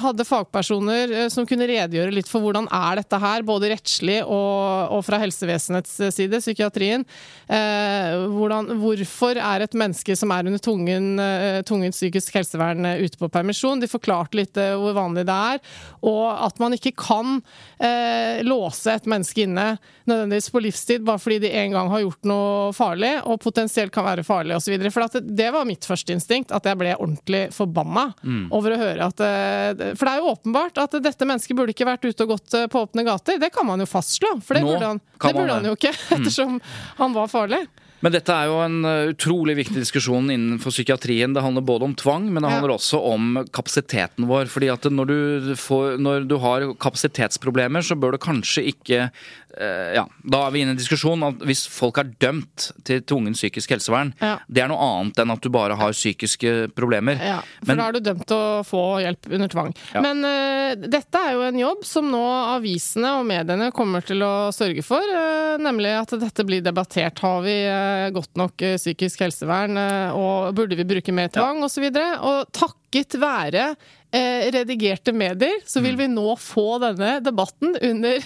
hadde 0.00 0.24
fagpersoner 0.28 1.12
eh, 1.12 1.28
som 1.32 1.46
kunne 1.48 1.66
redegjøre 1.68 2.12
litt 2.14 2.28
for 2.30 2.40
hvordan 2.44 2.68
er 2.72 3.00
dette 3.02 3.18
her, 3.20 3.42
både 3.42 3.70
rettslig 3.74 4.20
og, 4.22 4.92
og 4.96 5.04
fra 5.04 5.18
helsevesenets 5.22 5.98
side, 6.14 6.40
psykiatrien. 6.40 7.04
Eh, 7.48 8.16
Hvordan, 8.32 8.70
hvorfor 8.80 9.36
er 9.40 9.64
et 9.66 9.74
menneske 9.76 10.14
som 10.16 10.30
er 10.32 10.46
under 10.48 10.58
tvungen, 10.62 11.18
eh, 11.20 11.90
psykisk 11.92 12.34
helsevern 12.38 12.86
eh, 12.86 13.02
ute 13.04 13.18
på 13.20 13.28
permisjon? 13.32 13.80
De 13.82 13.88
forklarte 13.90 14.38
litt 14.38 14.56
eh, 14.56 14.74
hvor 14.78 14.94
vanlig 14.96 15.26
det 15.28 15.34
er, 15.34 15.60
og 16.02 16.26
at 16.46 16.58
man 16.62 16.72
ikke 16.76 16.94
kan 16.96 17.40
eh, 17.80 18.42
låse 18.46 18.92
et 18.92 19.06
menneske 19.10 19.44
inne 19.44 19.74
nødvendigvis 20.08 20.50
på 20.52 20.62
livstid 20.62 21.04
bare 21.06 21.18
fordi 21.22 21.38
de 21.44 21.50
en 21.62 21.72
gang 21.76 21.90
har 21.92 22.02
gjort 22.04 22.24
noe 22.28 22.72
farlig, 22.76 23.12
og 23.26 23.40
potensielt 23.42 23.81
kan 23.90 24.04
være 24.04 24.22
farlig 24.24 24.54
osv. 24.56 24.76
For 24.92 25.08
det, 25.08 25.22
det 25.36 25.48
var 25.52 25.64
mitt 25.66 25.84
første 25.88 26.12
instinkt, 26.14 26.52
at 26.54 26.64
jeg 26.68 26.78
ble 26.78 26.94
ordentlig 26.94 27.48
forbanna 27.52 28.12
Mm. 28.22 28.46
over 28.54 28.74
å 28.74 28.78
høre 28.78 29.06
at 29.08 29.20
eh, 29.24 29.94
For 29.96 30.06
det 30.06 30.12
er 30.12 30.18
jo 30.22 30.30
åpenbart 30.36 30.78
at 30.78 30.94
dette 31.02 31.26
mennesket 31.26 31.56
burde 31.56 31.72
ikke 31.74 31.86
vært 31.88 32.04
ute 32.04 32.22
og 32.22 32.28
gått 32.36 32.54
eh, 32.54 32.66
på 32.70 32.82
åpne 32.86 33.02
gater. 33.06 33.38
Det 33.42 33.50
kan 33.54 33.66
man 33.66 33.80
jo 33.82 33.86
fastslå, 33.86 34.36
for 34.44 34.54
det 34.54 34.62
Nå 34.62 34.72
burde 34.74 34.86
han, 34.92 35.00
det 35.00 35.32
burde 35.34 35.56
han 35.56 35.64
jo 35.66 35.74
ikke, 35.74 35.92
ettersom 36.18 36.60
han 37.00 37.12
var 37.16 37.28
farlig. 37.32 37.64
Men 38.02 38.12
dette 38.16 38.34
er 38.34 38.48
jo 38.50 38.56
en 38.64 38.80
uh, 38.84 39.10
utrolig 39.12 39.54
viktig 39.60 39.78
diskusjon 39.78 40.26
innenfor 40.34 40.74
psykiatrien. 40.74 41.32
Det 41.36 41.42
handler 41.44 41.62
både 41.62 41.86
om 41.86 41.94
tvang, 41.94 42.24
men 42.32 42.42
det 42.42 42.50
Ja. 42.50 42.56
handler 42.58 42.74
også 42.76 42.98
om 43.12 43.44
kapasiteten 43.54 44.26
vår. 44.26 44.50
Fordi 44.50 44.68
at 44.72 44.82
når 44.90 45.06
du, 45.06 45.54
får, 45.56 45.98
når 46.02 46.26
du 46.26 46.36
har 46.42 46.66
kapasitetsproblemer, 46.82 47.82
så 47.86 47.94
bør 47.98 48.16
du 48.16 48.18
kanskje 48.22 48.64
ikke 48.72 49.04
eh, 49.06 49.92
Ja, 49.94 50.06
da 50.24 50.46
er 50.46 50.50
vi 50.54 50.62
inne 50.64 50.72
i 50.72 50.76
en 50.76 50.80
diskusjon 50.80 51.22
at 51.26 51.42
hvis 51.46 51.66
folk 51.70 51.98
er 52.00 52.08
dømt 52.24 52.70
til 52.88 53.02
tvungen 53.04 53.34
psykisk 53.36 53.74
helsevern, 53.74 54.14
Ja. 54.22 54.38
det 54.48 54.62
er 54.64 54.70
noe 54.72 54.80
annet 54.80 55.18
enn 55.22 55.30
at 55.34 55.42
du 55.44 55.50
bare 55.52 55.76
har 55.76 55.92
psykiske 55.92 56.72
problemer. 56.74 57.20
Ja, 57.20 57.40
for 57.60 57.66
Men- 57.74 57.76
da 57.82 57.88
er 57.88 57.92
du 57.92 58.00
dømt 58.00 58.26
til 58.26 58.36
å 58.36 58.62
få 58.64 58.82
hjelp 59.04 59.28
under 59.30 59.48
tvang. 59.52 59.74
Ja. 59.94 60.00
Men 60.00 60.24
eh, 60.24 60.74
dette 60.88 61.20
er 61.20 61.34
jo 61.36 61.42
en 61.46 61.58
jobb 61.60 61.84
som 61.84 62.08
nå 62.10 62.22
avisene 62.56 63.12
og 63.20 63.26
mediene 63.28 63.70
kommer 63.76 64.00
til 64.04 64.24
å 64.24 64.48
sørge 64.56 64.82
for, 64.82 64.98
eh, 65.04 65.58
nemlig 65.60 65.92
at 66.00 66.16
dette 66.18 66.46
blir 66.48 66.62
debattert. 66.64 67.18
Har 67.20 67.42
vi 67.44 67.58
eh, 67.68 67.91
godt 68.14 68.36
nok 68.40 68.62
eh, 68.66 68.76
psykisk 68.80 69.24
helsevern, 69.24 69.76
eh, 69.80 70.12
og 70.16 70.54
burde 70.58 70.78
vi 70.78 70.86
bruke 70.88 71.14
mer 71.14 71.28
tvang, 71.32 71.62
og 71.62 71.70
osv. 71.70 71.88
Og 72.20 72.46
takket 72.52 73.18
være 73.22 73.66
eh, 74.12 74.50
redigerte 74.52 75.14
medier, 75.16 75.60
så 75.64 75.80
Mm. 75.80 75.84
vil 75.86 75.96
vi 76.02 76.08
nå 76.12 76.36
få 76.36 76.66
denne 76.82 77.14
debatten 77.24 77.76
under 77.80 78.18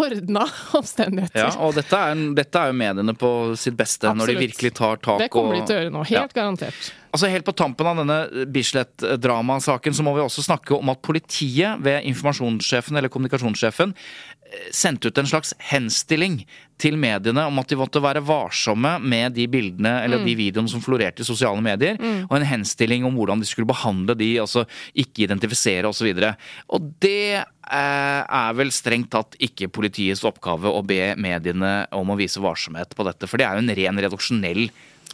ordna 0.00 0.44
omstendigheter. 0.78 1.38
Ja, 1.44 1.52
og 1.62 1.76
dette 1.78 1.98
er, 1.98 2.24
dette 2.36 2.60
er 2.60 2.72
jo 2.72 2.76
mediene 2.80 3.14
på 3.18 3.30
sitt 3.60 3.76
beste, 3.78 4.10
når 4.14 4.32
de 4.34 4.36
virkelig 4.42 4.74
tar 4.80 5.00
tak 5.04 5.22
det 5.22 5.30
kommer 5.32 5.58
de 5.58 5.64
til 5.68 5.76
å 5.76 5.80
gjøre 5.82 5.94
nå, 5.94 6.04
helt 6.10 6.36
garantert. 6.36 6.92
Altså 7.14 7.28
Helt 7.30 7.46
på 7.46 7.54
tampen 7.54 7.86
av 7.86 8.00
denne 8.00 8.46
Bislett-dramasaken 8.50 9.94
så 9.94 10.02
må 10.02 10.16
vi 10.16 10.24
også 10.24 10.42
snakke 10.42 10.74
om 10.74 10.90
at 10.90 11.02
politiet 11.06 11.78
ved 11.84 12.02
informasjonssjefen 12.10 12.98
eller 12.98 13.12
kommunikasjonssjefen 13.12 13.92
eh, 13.94 14.64
sendte 14.74 15.12
ut 15.12 15.20
en 15.22 15.30
slags 15.30 15.54
henstilling 15.70 16.40
til 16.82 16.98
mediene 16.98 17.44
om 17.46 17.60
at 17.62 17.70
de 17.70 17.78
måtte 17.78 18.02
være 18.02 18.22
varsomme 18.26 18.96
med 18.98 19.36
de 19.38 19.46
bildene 19.46 19.92
eller 20.02 20.18
Mm. 20.18 20.26
de 20.26 20.34
videoene 20.40 20.70
som 20.70 20.82
florerte 20.82 21.22
i 21.22 21.28
sosiale 21.28 21.62
medier, 21.62 21.94
og 22.26 22.34
en 22.34 22.46
henstilling 22.50 23.04
om 23.06 23.14
hvordan 23.14 23.38
de 23.38 23.46
skulle 23.46 23.68
behandle 23.70 24.16
de, 24.18 24.32
altså 24.42 24.64
ikke 24.94 25.28
identifisere 25.28 25.86
osv. 25.86 26.10
Og, 26.10 26.18
så 26.18 26.34
og 26.74 26.88
det 26.98 27.38
eh, 27.38 28.22
er 28.26 28.58
vel 28.58 28.72
strengt 28.74 29.12
tatt 29.14 29.38
ikke 29.38 29.68
politiets 29.84 30.24
oppgave 30.24 30.70
å 30.72 30.80
be 30.86 31.12
mediene 31.20 31.84
om 31.92 32.10
å 32.10 32.16
vise 32.16 32.40
varsomhet 32.40 32.96
på 32.96 33.04
dette, 33.04 33.28
for 33.28 33.40
det 33.40 33.46
er 33.46 33.58
jo 33.58 33.64
en 33.64 33.76
ren 33.76 34.00
redaksjonell 34.06 34.64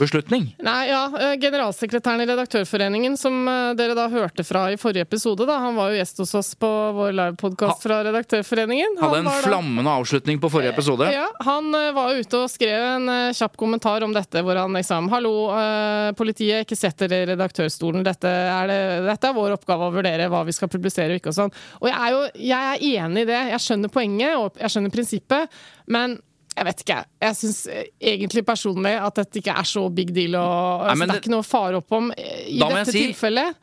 beslutning. 0.00 0.48
Nei, 0.64 0.78
ja, 0.90 1.02
eh, 1.20 1.34
Generalsekretæren 1.40 2.24
i 2.24 2.26
Redaktørforeningen, 2.30 3.16
som 3.20 3.36
eh, 3.48 3.72
dere 3.78 3.94
da 3.98 4.06
hørte 4.12 4.44
fra 4.46 4.64
i 4.72 4.78
forrige 4.80 5.04
episode, 5.06 5.46
da, 5.48 5.58
han 5.62 5.76
var 5.78 5.92
jo 5.92 6.00
gjest 6.00 6.22
hos 6.24 6.34
oss 6.40 6.50
på 6.60 6.70
vår 6.96 7.12
livepodkast 7.18 7.84
fra 7.86 8.00
Redaktørforeningen. 8.08 8.96
Han 9.00 9.08
Hadde 9.10 9.20
en 9.22 9.30
da- 9.30 9.36
flammende 9.44 9.94
avslutning 10.00 10.40
på 10.42 10.50
forrige 10.52 10.72
episode. 10.74 11.10
Ja, 11.14 11.28
Han 11.46 11.70
eh, 11.76 11.90
var 11.96 12.14
ute 12.18 12.40
og 12.44 12.50
skrev 12.52 12.86
en 12.96 13.08
eh, 13.12 13.32
kjapp 13.36 13.56
kommentar 13.60 14.02
om 14.06 14.14
dette, 14.16 14.42
hvor 14.46 14.56
han 14.58 14.72
liksom 14.80 15.10
Hallo, 15.12 15.34
eh, 15.56 16.10
politiet, 16.18 16.64
ikke 16.66 16.78
sett 16.78 16.98
dere 17.04 17.22
i 17.22 17.28
redaktørstolen. 17.34 18.04
Dette 18.06 18.28
er, 18.30 18.66
det, 18.70 18.80
dette 19.08 19.30
er 19.30 19.36
vår 19.36 19.56
oppgave 19.58 19.88
å 19.90 19.94
vurdere 19.94 20.30
hva 20.32 20.42
vi 20.48 20.54
skal 20.56 20.70
publisere 20.72 21.14
og 21.14 21.20
ikke 21.20 21.32
og 21.34 21.38
sånn. 21.42 21.54
Og 21.82 21.88
jeg 21.90 21.98
er 22.00 22.16
jo 22.16 22.24
jeg 22.50 22.72
er 22.72 23.04
enig 23.04 23.22
i 23.26 23.30
det. 23.30 23.40
Jeg 23.54 23.64
skjønner 23.66 23.92
poenget, 23.92 24.34
og 24.40 24.58
jeg 24.60 24.72
skjønner 24.74 24.92
prinsippet, 24.94 25.60
men 25.90 26.18
jeg 26.56 26.66
vet 26.66 26.80
ikke. 26.84 26.96
Jeg 27.22 27.36
syns 27.38 27.60
egentlig 28.00 28.42
personlig 28.46 28.94
at 29.00 29.20
dette 29.22 29.38
ikke 29.40 29.54
er 29.62 29.68
så 29.68 29.84
big 29.94 30.10
deal. 30.16 30.34
Og, 30.36 30.82
Nei, 30.82 30.88
altså, 30.90 30.98
men 31.00 31.08
det 31.08 31.14
er 31.16 31.22
ikke 31.22 31.32
noe 31.36 31.44
å 31.44 31.48
fare 31.50 31.78
opp 31.80 31.92
om 31.96 32.10
eh, 32.16 32.42
i 32.52 32.58
dette 32.60 32.92
si- 32.92 33.04
tilfellet. 33.06 33.54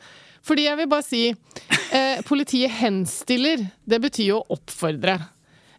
Fordi 0.48 0.64
jeg 0.64 0.78
vil 0.80 0.88
bare 0.88 1.04
si 1.04 1.22
eh, 1.28 2.22
Politiet 2.26 2.72
henstiller. 2.80 3.66
Det 3.84 4.00
betyr 4.06 4.30
jo 4.32 4.38
å 4.40 4.56
oppfordre. 4.56 5.18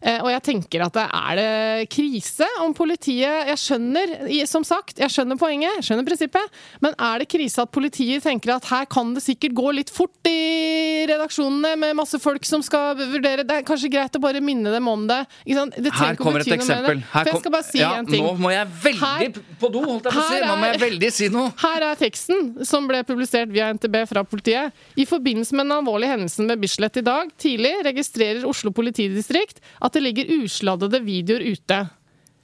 Eh, 0.01 0.19
og 0.23 0.29
jeg 0.31 0.43
tenker 0.47 0.83
at 0.85 0.95
det 0.95 1.05
er 1.11 1.39
det 1.39 1.89
krise 1.91 2.47
om 2.63 2.71
politiet 2.77 3.49
Jeg 3.49 3.59
skjønner, 3.59 4.13
som 4.47 4.63
sagt, 4.63 4.99
jeg 5.01 5.11
skjønner 5.11 5.39
poenget, 5.39 5.73
jeg 5.79 5.87
skjønner 5.89 6.07
prinsippet, 6.07 6.59
men 6.83 6.95
er 6.95 7.19
det 7.19 7.27
krise 7.31 7.65
at 7.65 7.71
politiet 7.75 8.23
tenker 8.23 8.53
at 8.55 8.67
her 8.71 8.85
kan 8.89 9.11
det 9.15 9.23
sikkert 9.25 9.55
gå 9.57 9.73
litt 9.75 9.91
fort 9.91 10.29
i 10.29 11.05
redaksjonene 11.09 11.73
med 11.79 11.97
masse 11.99 12.19
folk 12.21 12.45
som 12.47 12.63
skal 12.65 12.95
vurdere 12.99 13.43
Det 13.47 13.59
er 13.59 13.67
kanskje 13.67 13.91
greit 13.91 14.15
å 14.15 14.21
bare 14.23 14.41
minne 14.43 14.71
dem 14.71 14.87
om 14.87 15.05
det. 15.09 15.19
Det 15.45 15.93
Her 15.95 16.15
kommer 16.19 16.43
et 16.43 16.53
eksempel. 16.55 17.03
Her 17.11 17.29
kom- 17.29 17.41
skal 17.41 17.51
bare 17.51 17.67
si 17.67 17.79
ja, 17.81 17.91
en 17.99 18.07
ting. 18.07 18.23
Nå 18.23 18.35
må 18.39 18.51
jeg 18.53 18.67
veldig 18.83 18.99
Her- 19.03 19.41
på 19.59 19.71
do, 19.73 19.83
holdt 19.83 20.07
jeg 20.07 20.13
på 20.13 20.23
å 20.23 20.27
si. 20.29 20.39
Nå 20.45 20.55
må 20.59 20.71
jeg 20.71 20.81
veldig 20.85 21.11
si 21.15 21.29
noe. 21.33 21.51
Her 21.59 21.85
er 21.91 21.95
teksten 21.99 22.65
som 22.65 22.87
ble 22.87 23.03
publisert 23.03 23.51
via 23.51 23.69
NTB 23.73 24.05
fra 24.07 24.23
politiet. 24.23 24.71
I 24.95 25.05
forbindelse 25.09 25.53
med 25.57 25.67
den 25.67 25.75
alvorlige 25.79 26.13
hendelsen 26.15 26.47
med 26.47 26.61
Bislett 26.61 26.97
i 26.97 27.05
dag 27.05 27.31
tidlig 27.37 27.73
registrerer 27.85 28.45
Oslo 28.47 28.71
politidistrikt 28.71 29.59
at 29.81 29.88
det 29.95 30.03
ligger 30.03 30.35
usladdede 30.39 31.01
videoer 31.05 31.45
ute. 31.53 31.85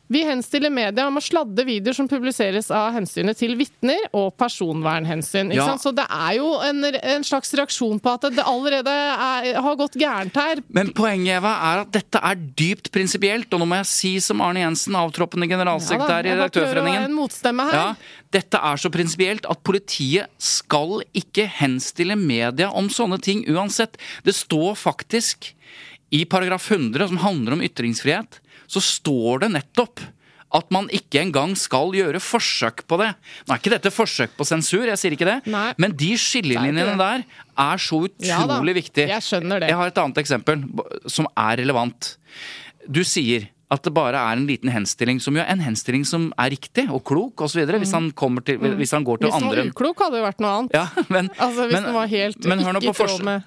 Vi 0.07 0.21
henstiller 0.21 0.69
media 0.69 1.07
om 1.09 1.17
å 1.17 1.21
sladde 1.23 1.63
videoer 1.65 1.95
som 1.97 2.07
publiseres 2.09 2.67
av 2.73 2.91
hensynet 2.93 3.39
til 3.39 3.55
vitner 3.57 4.03
og 4.13 4.35
personvernhensyn. 4.37 5.49
Ja. 5.55 5.65
Så 5.81 5.89
det 5.97 6.05
er 6.05 6.35
jo 6.37 6.51
en, 6.61 6.83
en 6.85 7.25
slags 7.25 7.55
reaksjon 7.57 7.97
på 8.03 8.13
at 8.13 8.27
det 8.35 8.45
allerede 8.45 8.93
er, 8.93 9.57
har 9.65 9.79
gått 9.79 9.97
gærent 9.97 10.37
her. 10.37 10.61
Men 10.69 10.93
poenget 10.93 11.39
Eva, 11.39 11.55
er 11.71 11.81
at 11.87 11.93
dette 11.95 12.21
er 12.21 12.37
dypt 12.37 12.91
prinsipielt, 12.93 13.49
og 13.49 13.63
nå 13.63 13.69
må 13.71 13.81
jeg 13.81 13.89
si 13.95 14.13
som 14.21 14.45
Arne 14.45 14.61
Jensen, 14.61 14.97
avtroppende 14.99 15.49
generalsekretær 15.49 16.21
i 16.21 16.29
da, 16.29 16.35
i 16.35 16.37
Redaktørforeningen. 16.37 17.09
en 17.09 17.17
motstemme 17.17 17.65
her. 17.71 17.81
Ja, 17.81 18.21
dette 18.37 18.61
er 18.61 18.81
så 18.81 18.93
prinsipielt 18.93 19.49
at 19.49 19.65
politiet 19.65 20.29
skal 20.37 20.99
ikke 21.17 21.49
henstille 21.63 22.17
media 22.19 22.69
om 22.77 22.93
sånne 22.93 23.17
ting 23.25 23.41
uansett. 23.49 23.97
Det 24.27 24.37
står 24.37 24.77
faktisk 24.77 25.54
i 26.16 26.24
paragraf 26.30 26.70
100, 26.72 27.09
som 27.11 27.20
handler 27.24 27.57
om 27.57 27.63
ytringsfrihet, 27.66 28.39
så 28.72 28.82
står 28.82 29.43
det 29.45 29.51
nettopp 29.57 29.99
at 30.55 30.70
man 30.72 30.86
ikke 30.93 31.20
engang 31.20 31.55
skal 31.59 31.91
gjøre 31.97 32.22
forsøk 32.24 32.86
på 32.88 32.99
det. 33.01 33.09
Nå 33.43 33.55
er 33.55 33.59
ikke 33.59 33.74
dette 33.74 33.91
forsøk 33.91 34.38
på 34.38 34.45
sensur, 34.47 34.86
jeg 34.88 34.99
sier 35.01 35.16
ikke 35.18 35.28
det, 35.28 35.39
Nei. 35.51 35.74
men 35.82 35.95
de 35.99 36.13
skillelinjene 36.22 36.93
er 36.93 37.01
der 37.01 37.26
er 37.66 37.82
så 37.82 37.99
utrolig 38.07 38.76
Ja 38.76 38.78
viktige. 38.78 39.09
jeg 39.09 39.26
skjønner 39.26 39.59
det. 39.66 39.72
Jeg 39.74 39.80
har 39.82 39.91
et 39.91 39.99
annet 40.05 40.22
eksempel 40.24 40.63
som 41.11 41.28
er 41.36 41.59
relevant. 41.59 42.13
Du 42.88 43.01
sier 43.03 43.49
at 43.74 43.82
det 43.84 43.91
bare 43.97 44.16
er 44.22 44.38
en 44.38 44.45
liten 44.47 44.70
henstilling 44.70 45.18
som 45.20 45.36
jo 45.36 45.41
er 45.41 45.49
en 45.51 45.63
henstilling 45.66 46.03
som 46.07 46.28
er 46.39 46.51
riktig 46.53 46.86
og 46.93 47.01
klok 47.03 47.41
osv. 47.41 47.63
Hvis, 47.66 47.91
han 47.97 48.11
til- 48.45 48.59
hvis 48.61 48.91
han 48.93 49.03
går 49.03 49.18
til 49.26 49.32
andre. 49.34 49.39
Hvis 49.41 49.41
han 49.41 49.49
var 49.49 49.72
uklok, 49.74 50.03
hadde 50.05 50.20
det 50.20 50.24
vært 50.24 50.39
noe 50.45 50.53
annet. 50.59 50.72
ja, 50.78 50.86
men, 51.09 51.30
Altså, 51.39 51.66
hvis 51.68 51.82
den 51.84 51.93
var 51.97 52.07
helt 52.07 52.45
men 52.45 52.59
hør 52.59 52.74
nå 52.78 52.80
på 52.86 52.93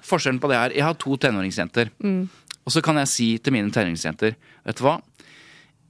forskjellen 0.03 0.39
på 0.43 0.51
det 0.51 0.57
her. 0.59 0.69
Jeg 0.75 0.83
har 0.83 0.93
to 0.99 1.15
tenåringsjenter. 1.17 1.89
Mm. 2.03 2.29
Og 2.69 2.73
så 2.75 2.83
kan 2.85 2.99
jeg 3.01 3.09
si 3.09 3.27
til 3.41 3.55
mine 3.55 3.71
tenåringsjenter 3.73 4.35
Vet 4.37 4.77
du 4.77 4.83
hva? 4.85 4.99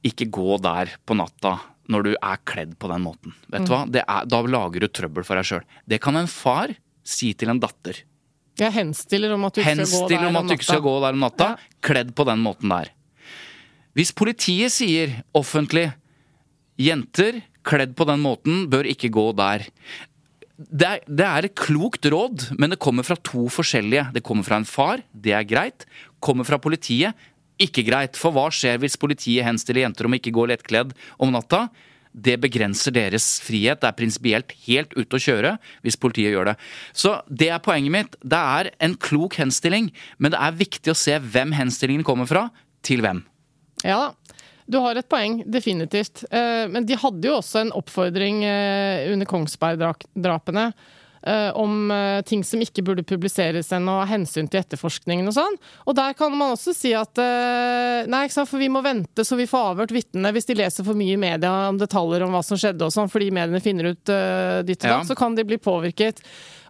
ikke 0.08 0.30
gå 0.32 0.54
der 0.64 0.94
på 1.04 1.16
natta 1.20 1.58
når 1.92 2.06
du 2.06 2.10
er 2.16 2.38
kledd 2.48 2.78
på 2.80 2.88
den 2.88 3.02
måten. 3.04 3.34
Vet 3.52 3.66
du 3.68 3.74
hva? 3.74 3.82
Det 3.92 4.00
er, 4.06 4.28
da 4.32 4.40
lager 4.48 4.86
du 4.86 4.88
trøbbel 4.88 5.26
for 5.28 5.36
deg 5.36 5.48
sjøl. 5.50 5.66
Det 5.90 6.00
kan 6.00 6.16
en 6.16 6.30
far 6.32 6.72
si 7.04 7.34
til 7.36 7.52
en 7.52 7.60
datter. 7.60 7.98
Jeg 8.62 8.72
henstiller 8.78 9.34
om 9.36 9.44
at 9.50 9.58
du 9.58 9.60
ikke 9.64 9.84
skal 9.90 10.00
gå 10.00 10.08
der 10.14 10.28
om 10.30 10.38
at 10.40 10.48
du 10.48 10.56
ikke 10.56 10.68
skal 10.70 10.86
gå 10.86 10.94
der 11.04 11.18
om 11.18 11.24
natta, 11.26 11.50
Ja. 11.58 11.76
kledd 11.84 12.14
på 12.16 12.24
den 12.30 12.40
måten 12.46 12.72
der. 12.72 12.94
Hvis 13.98 14.14
politiet 14.16 14.72
sier 14.72 15.18
offentlig 15.36 15.90
jenter 16.80 17.42
kledd 17.68 17.98
på 18.00 18.08
den 18.08 18.22
måten 18.24 18.68
bør 18.72 18.88
ikke 18.88 19.12
gå 19.12 19.26
der. 19.36 19.66
Det 20.60 20.88
er, 20.88 21.04
det 21.08 21.26
er 21.26 21.46
et 21.48 21.56
klokt 21.60 22.04
råd, 22.12 22.50
men 22.60 22.72
det 22.74 22.80
kommer 22.84 23.04
fra 23.08 23.16
to 23.16 23.48
forskjellige. 23.52 24.10
Det 24.16 24.24
kommer 24.24 24.44
fra 24.48 24.58
en 24.60 24.68
far, 24.68 25.04
det 25.16 25.32
er 25.36 25.44
greit. 25.48 25.86
Kommer 26.24 26.48
fra 26.48 26.60
politiet, 26.62 27.16
ikke 27.60 27.84
greit. 27.88 28.18
For 28.20 28.36
hva 28.36 28.48
skjer 28.54 28.80
hvis 28.82 28.98
politiet 29.00 29.46
henstiller 29.48 29.84
jenter 29.84 30.08
om 30.08 30.16
ikke 30.16 30.34
gå 30.36 30.48
lettkledd 30.52 30.94
om 31.20 31.34
natta? 31.36 31.68
Det 32.10 32.40
begrenser 32.42 32.94
deres 32.96 33.26
frihet. 33.46 33.82
Det 33.82 33.90
er 33.90 33.98
prinsipielt 33.98 34.54
helt 34.66 34.96
ute 34.98 35.20
å 35.20 35.22
kjøre 35.22 35.56
hvis 35.86 36.00
politiet 36.00 36.34
gjør 36.34 36.52
det. 36.52 36.56
Så 36.96 37.18
det 37.30 37.52
er 37.54 37.62
poenget 37.64 37.94
mitt. 37.94 38.16
Det 38.24 38.40
er 38.40 38.72
en 38.82 38.96
klok 38.98 39.38
henstilling, 39.40 39.92
men 40.18 40.34
det 40.34 40.40
er 40.42 40.58
viktig 40.58 40.94
å 40.94 40.98
se 40.98 41.20
hvem 41.20 41.54
henstillingen 41.58 42.08
kommer 42.08 42.30
fra, 42.30 42.48
til 42.86 43.04
hvem. 43.06 43.22
Ja. 43.84 44.10
Du 44.70 44.78
har 44.84 45.00
et 45.00 45.08
poeng, 45.10 45.40
definitivt. 45.50 46.24
Eh, 46.30 46.68
Men 46.70 46.86
de 46.86 46.98
hadde 47.02 47.26
jo 47.26 47.40
også 47.40 47.64
en 47.64 47.72
oppfordring 47.74 48.44
eh, 48.46 49.10
under 49.10 49.26
Kongsberg-drapene 49.26 50.68
om 51.54 51.92
eh, 51.92 52.22
ting 52.28 52.44
som 52.48 52.62
ikke 52.64 52.84
burde 52.86 53.04
publiseres 53.04 53.72
ennå, 53.76 53.98
av 54.04 54.08
hensyn 54.08 54.48
til 54.48 54.62
etterforskningen 54.62 55.28
og 55.28 55.36
sånn. 55.36 55.58
Og 55.86 55.98
der 55.98 56.14
kan 56.18 56.32
man 56.36 56.54
også 56.56 56.74
si 56.76 56.94
at 56.96 57.20
eh, 57.20 58.08
nei, 58.10 58.26
for 58.40 58.60
vi 58.62 58.70
må 58.72 58.82
vente 58.86 59.26
så 59.28 59.36
vi 59.40 59.48
får 59.50 59.74
avhørt 59.74 59.92
vitnene. 59.96 60.32
Hvis 60.36 60.48
de 60.48 60.56
leser 60.60 60.88
for 60.88 60.96
mye 61.00 61.18
i 61.18 61.20
media 61.20 61.52
om 61.70 61.80
detaljer 61.82 62.24
om 62.26 62.32
hva 62.36 62.44
som 62.46 62.60
skjedde 62.60 62.88
og 62.88 62.94
sånn, 62.96 63.12
fordi 63.12 63.32
mediene 63.36 63.60
finner 63.64 63.92
ut 63.92 64.12
uh, 64.14 64.62
ditt 64.64 64.84
og 64.86 64.90
Ja. 64.90 64.98
datt, 65.00 65.10
så 65.12 65.18
kan 65.20 65.36
de 65.36 65.44
bli 65.44 65.58
påvirket. 65.60 66.22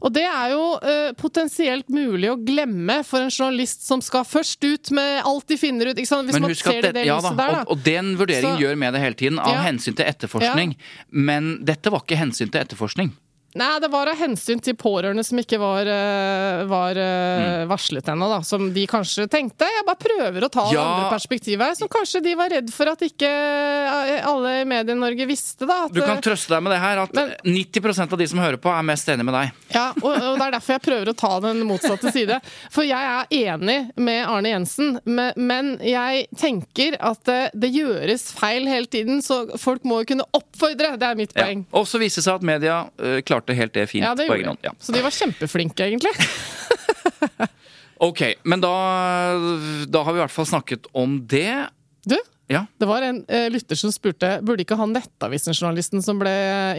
Og 0.01 0.13
det 0.15 0.23
er 0.25 0.53
jo 0.55 0.63
uh, 0.79 1.11
potensielt 1.19 1.89
mulig 1.91 2.29
å 2.31 2.37
glemme 2.39 3.01
for 3.05 3.21
en 3.25 3.29
journalist 3.31 3.83
som 3.85 4.01
skal 4.01 4.25
først 4.27 4.63
ut 4.63 4.91
med 4.95 5.21
alt 5.27 5.47
de 5.51 5.57
finner 5.59 5.91
ut. 5.91 5.99
Hvis 5.99 6.11
Men 6.11 6.41
man 6.47 6.55
ser 6.55 6.81
det, 6.81 6.93
det, 6.93 6.93
det 7.01 7.07
ja 7.09 7.19
da, 7.21 7.33
der, 7.35 7.55
da. 7.59 7.63
og, 7.67 7.75
og 7.77 7.83
den 7.85 8.13
vurderingen 8.19 8.57
Så- 8.57 8.63
gjør 8.65 8.79
mediet 8.79 9.03
hele 9.05 9.19
tiden, 9.19 9.39
av 9.39 9.53
Ja. 9.53 9.63
hensyn 9.69 9.95
til 9.95 10.05
etterforskning. 10.09 10.75
Men 11.11 11.57
dette 11.65 11.91
var 11.91 12.01
ikke 12.05 12.17
hensyn 12.19 12.49
til 12.49 12.61
etterforskning. 12.63 13.11
Nei, 13.57 13.79
det 13.81 13.87
var 13.89 14.05
av 14.11 14.17
hensyn 14.19 14.59
til 14.61 14.75
pårørende 14.77 15.23
som 15.25 15.39
ikke 15.41 15.57
var, 15.57 15.87
eh, 15.89 16.63
var 16.69 16.91
eh, 16.97 17.39
Mm. 17.39 17.67
varslet 17.69 18.05
ennå, 18.13 18.27
da. 18.29 18.41
Som 18.45 18.71
de 18.73 18.83
kanskje 18.87 19.25
tenkte. 19.27 19.65
Jeg 19.65 19.85
bare 19.87 19.97
prøver 19.97 20.43
å 20.45 20.49
ta 20.51 20.67
det 20.69 20.77
andre 20.77 21.09
perspektivet. 21.09 21.77
Som 21.77 21.87
kanskje 21.89 22.21
de 22.23 22.35
var 22.35 22.49
redd 22.49 22.69
for 22.71 22.85
at 22.91 22.99
ikke 23.01 23.25
eh, 23.29 24.21
alle 24.27 24.61
i 24.61 24.65
Medie-Norge 24.69 25.25
visste, 25.27 25.65
da. 25.65 25.85
At, 25.85 25.93
Du 25.93 26.01
kan 26.01 26.21
trøste 26.21 26.49
deg 26.53 26.61
med 26.63 26.73
det 26.73 26.79
her 26.79 26.99
at 26.99 27.13
Men- 27.13 27.33
90% 27.43 28.13
av 28.13 28.19
de 28.19 28.27
som 28.27 28.39
hører 28.39 28.57
på, 28.57 28.69
er 28.69 28.83
mest 28.83 29.07
enig 29.09 29.25
med 29.25 29.33
deg. 29.33 29.51
Ja, 29.73 29.87
og, 29.97 30.13
og 30.13 30.37
det 30.37 30.45
er 30.45 30.51
derfor 30.59 30.73
jeg 30.77 30.81
prøver 30.85 31.09
å 31.09 31.17
ta 31.17 31.39
den 31.39 31.63
motsatte 31.65 32.11
side. 32.13 32.39
For 32.69 32.83
jeg 32.83 33.01
er 33.01 33.25
enig 33.57 33.91
med 33.97 34.27
Arne 34.27 34.53
Jensen, 34.53 34.99
men, 35.05 35.33
men 35.37 35.77
jeg 35.81 36.27
tenker 36.37 36.97
at 37.01 37.23
det, 37.25 37.39
det 37.57 37.73
gjøres 37.73 38.29
feil 38.37 38.67
hele 38.69 38.85
tiden, 38.85 39.21
så 39.25 39.57
folk 39.57 39.83
må 39.89 40.03
jo 40.03 40.11
kunne 40.13 40.29
oppfordre. 40.37 40.93
Det 40.99 41.09
er 41.09 41.15
mitt 41.15 41.33
Ja. 41.35 41.45
poeng. 41.45 41.65
Og 41.73 41.85
så 41.89 41.97
viser 41.99 42.21
det 42.21 42.27
seg 42.29 42.35
at 42.35 42.41
media 42.45 42.77
eh, 42.99 43.21
klarte 43.39 43.55
helt 43.57 43.73
det 43.73 43.87
fint 43.87 44.05
Ja, 44.05 44.15
det 44.15 44.27
på 44.27 44.35
egen 44.35 44.51
hånd. 44.51 44.59
Ja. 44.67 44.73
Så 44.79 44.93
de 44.95 45.01
var 45.05 45.15
kjempeflinke, 45.15 45.87
egentlig. 45.87 46.13
Ok, 47.99 48.21
men 48.47 48.61
da, 48.63 48.69
da 49.91 50.01
har 50.07 50.15
vi 50.15 50.21
i 50.21 50.23
hvert 50.23 50.31
fall 50.31 50.47
snakket 50.47 50.87
om 50.95 51.17
det. 51.27 51.67
Du, 52.07 52.15
Ja. 52.49 52.63
det 52.81 52.87
var 52.89 53.03
en 53.05 53.19
eh, 53.29 53.45
lytter 53.53 53.77
som 53.77 53.91
spurte 53.93 54.39
Burde 54.41 54.63
ikke 54.63 54.73
han 54.79 54.89
Nettavisen-journalisten 54.95 56.01
som 56.01 56.17
ble 56.17 56.31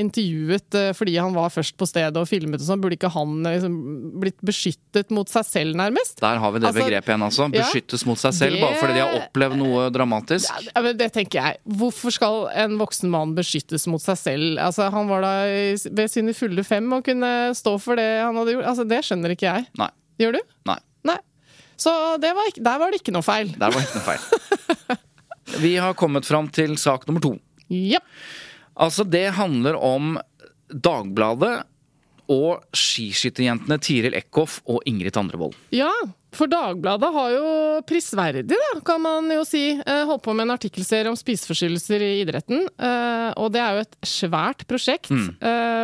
intervjuet 0.03 0.75
eh, 0.75 0.89
fordi 0.99 1.13
han 1.15 1.31
var 1.37 1.53
først 1.55 1.77
på 1.79 1.87
stedet 1.87 2.19
og 2.19 2.27
filmet 2.27 2.59
og 2.59 2.67
sånn, 2.67 2.81
burde 2.83 2.97
ikke 2.99 3.11
han 3.15 3.37
eh, 3.47 3.55
liksom, 3.55 3.77
blitt 4.23 4.39
beskyttet 4.43 5.13
mot 5.15 5.31
seg 5.31 5.47
selv, 5.47 5.77
nærmest? 5.79 6.19
Der 6.25 6.41
har 6.43 6.51
vi 6.57 6.59
det 6.65 6.71
Altså, 6.73 6.83
begrepet 6.83 7.13
igjen, 7.13 7.27
altså. 7.29 7.47
ja, 7.55 7.63
Beskyttes 7.63 8.03
mot 8.09 8.19
seg 8.19 8.35
selv 8.35 8.59
det- 8.59 8.65
bare 8.65 8.81
fordi 8.83 8.97
de 8.99 9.05
har 9.05 9.15
opplevd 9.21 9.59
noe 9.63 9.85
dramatisk. 9.95 10.51
Ja, 10.73 10.83
men 10.83 10.99
det 10.99 11.11
tenker 11.15 11.39
jeg. 11.39 11.61
Hvorfor 11.79 12.17
skal 12.19 12.49
en 12.65 12.75
voksen 12.81 13.11
mann 13.15 13.37
beskyttes 13.39 13.87
mot 13.91 14.03
seg 14.03 14.19
selv? 14.19 14.59
Altså, 14.59 14.91
han 14.91 15.07
var 15.11 15.23
da 15.23 15.33
ved 15.47 16.11
sine 16.11 16.35
fulle 16.35 16.65
fem 16.67 16.91
og 16.99 17.05
kunne 17.07 17.31
stå 17.55 17.77
for 17.79 17.95
det 18.01 18.09
han 18.25 18.35
hadde 18.43 18.57
gjort. 18.59 18.67
Altså, 18.75 18.89
det 18.91 19.05
skjønner 19.07 19.37
ikke 19.37 19.47
jeg. 19.53 19.69
Nei. 19.79 19.91
Gjør 20.21 20.41
du? 20.41 20.43
Nei. 20.73 20.79
Nei. 21.07 21.19
Så 21.81 21.95
det 22.21 22.35
var 22.37 22.51
der 22.59 22.83
var 22.83 22.91
det 22.93 23.01
ikke 23.05 23.15
noe 23.15 23.25
feil. 23.25 23.55
Der 23.55 23.71
var 23.71 23.87
ikke 23.87 24.03
noe 24.03 24.09
feil. 24.11 24.99
Vi 25.59 25.75
har 25.83 25.97
kommet 25.99 26.27
fram 26.29 26.49
til 26.55 26.77
sak 26.79 27.07
nummer 27.09 27.25
to. 27.25 27.35
Ja. 27.71 28.01
Altså, 28.81 29.05
det 29.05 29.33
handler 29.37 29.77
om 29.77 30.17
Dagbladet 30.71 31.65
og 32.31 32.63
skiskytterjentene 32.77 33.81
Tiril 33.83 34.15
Eckhoff 34.15 34.61
og 34.71 34.85
Ingrid 34.87 35.17
Tandrevold. 35.17 35.57
Ja, 35.75 35.91
for 36.37 36.51
Dagbladet 36.51 37.11
har 37.15 37.31
jo 37.35 37.49
prisverdig, 37.89 38.45
da, 38.51 38.81
kan 38.87 39.03
man 39.03 39.31
jo 39.35 39.43
si, 39.49 39.65
eh, 39.75 40.03
holdt 40.07 40.23
på 40.25 40.35
med 40.37 40.47
en 40.47 40.55
artikkelserie 40.55 41.11
om 41.11 41.19
spiseforstyrrelser 41.19 42.05
i 42.07 42.11
idretten. 42.23 42.67
Eh, 42.79 43.33
Og 43.41 43.53
det 43.55 43.61
er 43.63 43.77
jo 43.77 43.83
et 43.85 43.97
svært 44.05 44.65
prosjekt, 44.69 45.11
mm. 45.11 45.39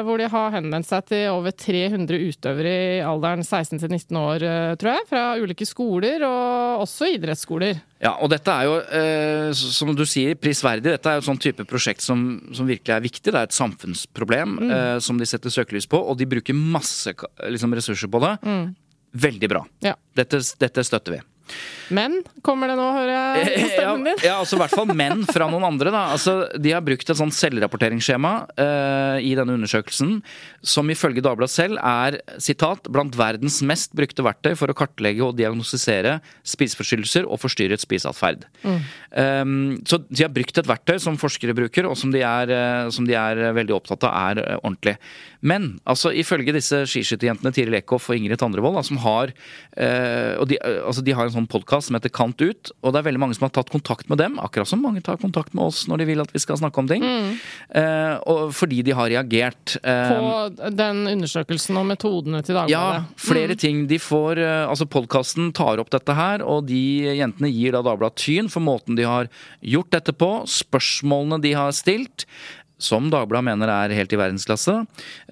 hvor 0.05 0.19
de 0.19 0.27
har 0.29 0.55
henvendt 0.57 0.89
seg 0.89 1.05
til 1.09 1.29
over 1.31 1.55
300 1.55 2.19
utøvere 2.27 2.73
i 2.99 3.05
alderen 3.07 3.45
16 3.45 3.79
til 3.79 3.89
19 3.89 4.19
år, 4.19 4.43
eh, 4.43 4.75
tror 4.81 4.97
jeg, 4.97 5.07
fra 5.09 5.23
ulike 5.41 5.67
skoler, 5.69 6.25
og 6.27 6.83
også 6.85 7.13
idrettsskoler. 7.15 7.81
Ja, 8.03 8.17
og 8.21 8.31
dette 8.31 8.53
er 8.53 8.67
jo, 8.69 8.75
eh, 8.99 9.53
som 9.55 9.95
du 9.97 10.05
sier, 10.05 10.35
prisverdig. 10.35 10.91
Dette 10.97 11.09
er 11.09 11.17
jo 11.17 11.25
et 11.25 11.31
sånn 11.31 11.41
type 11.41 11.65
prosjekt 11.69 12.05
som, 12.05 12.27
som 12.53 12.69
virkelig 12.69 12.97
er 12.97 13.07
viktig. 13.07 13.31
Det 13.31 13.39
er 13.39 13.49
et 13.49 13.57
samfunnsproblem 13.57 14.59
mm. 14.59 14.75
som 15.01 15.19
de 15.19 15.29
setter 15.29 15.55
søkelys 15.55 15.89
på, 15.89 15.97
og 15.97 16.19
de 16.19 16.29
bruker 16.29 16.57
masse 16.57 17.15
liksom, 17.47 17.73
ressurser 17.79 18.11
på 18.13 18.21
det. 18.27 18.35
Veldig 19.13 19.49
bra. 19.49 19.67
Ja. 19.85 19.95
Dette, 20.17 20.41
dette 20.59 20.85
støtter 20.85 21.13
vi. 21.13 21.21
Men 21.95 22.19
kommer 22.45 22.71
det 22.71 22.77
nå, 22.79 22.87
hører 22.95 23.13
jeg 23.13 23.61
på 23.63 23.69
stemmen 23.71 24.09
din? 24.09 24.23
ja, 24.27 24.39
altså 24.41 24.57
i 24.57 24.61
hvert 24.63 24.75
fall 24.75 24.91
menn 24.99 25.23
fra 25.29 25.47
noen 25.51 25.67
andre. 25.69 25.93
Da. 25.95 26.03
Altså, 26.17 26.35
de 26.59 26.73
har 26.75 26.83
brukt 26.85 27.07
et 27.07 27.19
sånt 27.19 27.37
selvrapporteringsskjema 27.37 28.33
uh, 28.59 29.19
i 29.23 29.35
denne 29.39 29.55
undersøkelsen, 29.59 30.19
som 30.67 30.91
ifølge 30.93 31.23
Dagbladet 31.27 31.55
selv 31.55 31.79
er 31.79 32.19
sitat, 32.43 32.91
blant 32.93 33.15
verdens 33.19 33.61
mest 33.67 33.95
brukte 33.97 34.25
verktøy 34.27 34.55
for 34.59 34.73
å 34.73 34.77
kartlegge 34.77 35.25
og 35.27 35.37
diagnostisere 35.39 36.19
spiseforstyrrelser 36.47 37.29
og 37.29 37.41
forstyrret 37.43 37.83
spiseatferd. 37.83 38.47
Um, 38.67 39.79
så 39.87 40.01
de 40.09 40.25
har 40.25 40.35
brukt 40.35 40.59
et 40.59 40.71
verktøy 40.71 40.99
som 41.03 41.21
forskere 41.21 41.55
bruker, 41.57 41.87
og 41.87 41.99
som 41.99 42.15
de 42.15 42.25
er, 42.27 42.51
uh, 42.51 42.93
som 42.95 43.07
de 43.07 43.15
er 43.19 43.47
veldig 43.57 43.79
opptatt 43.79 44.09
av 44.11 44.19
er 44.27 44.43
uh, 44.43 44.59
ordentlig. 44.65 44.99
Men 45.47 45.77
altså, 45.87 46.11
ifølge 46.17 46.55
disse 46.57 46.83
skiskytterjentene 46.91 47.53
Tiril 47.55 47.77
Eckhoff 47.79 48.09
og 48.11 48.19
Ingrid 48.19 48.41
Tandrevold, 48.41 48.79
da, 48.79 48.85
som 48.87 49.01
har 49.05 49.33
eh, 49.77 50.35
og 50.41 50.49
de, 50.51 50.59
eh, 50.59 50.81
altså, 50.83 51.05
de 51.07 51.15
har 51.17 51.29
en 51.29 51.36
sånn 51.37 51.49
podkast 51.51 51.89
som 51.91 51.97
heter 51.99 52.13
Kant 52.13 52.43
ut, 52.43 52.73
og 52.83 52.93
det 52.93 53.01
er 53.01 53.09
veldig 53.11 53.23
mange 53.23 53.37
som 53.39 53.47
har 53.47 53.55
tatt 53.57 53.73
kontakt 53.73 54.11
med 54.13 54.19
dem, 54.21 54.37
akkurat 54.43 54.69
som 54.69 54.83
mange 54.83 55.03
tar 55.07 55.21
kontakt 55.23 55.55
med 55.57 55.65
oss 55.69 55.85
når 55.89 56.03
de 56.03 56.09
vil 56.11 56.25
at 56.25 56.33
vi 56.35 56.43
skal 56.43 56.59
snakke 56.61 56.83
om 56.83 56.91
ting. 56.91 57.05
Eh, 57.07 58.15
og 58.27 58.51
fordi 58.57 58.83
de 58.87 58.95
har 58.97 59.09
reagert. 59.13 59.77
eh, 59.83 60.11
På 60.11 60.71
den 60.77 61.05
undersøkelsen 61.15 61.77
og 61.81 61.87
metodene 61.95 62.43
til 62.43 62.57
Dagbladet? 62.59 62.71
ja, 62.75 63.05
flere 63.17 63.47
flere 63.47 63.57
ting. 63.57 63.87
De 63.87 63.99
får, 63.99 64.39
eh, 64.39 64.67
altså 64.69 64.87
Podkasten 64.89 65.53
tar 65.53 65.79
opp 65.79 65.91
dette 65.91 66.15
her, 66.17 66.43
og 66.43 66.67
de 66.67 66.83
jentene 67.19 67.51
gir 67.53 67.73
da 67.77 67.83
Dagbladet 67.83 68.17
tyn 68.17 68.49
for 68.51 68.61
måten 68.65 68.97
de 68.97 69.05
har 69.05 69.29
gjort 69.63 69.91
dette 69.91 70.13
på, 70.17 70.31
spørsmålene 70.49 71.41
de 71.43 71.53
har 71.53 71.71
stilt. 71.77 72.27
Som 72.77 73.09
Dagbladet 73.09 73.47
mener 73.49 73.71
er 73.73 73.95
helt 73.97 74.13
i 74.13 74.19
verdensklasse. 74.21 74.75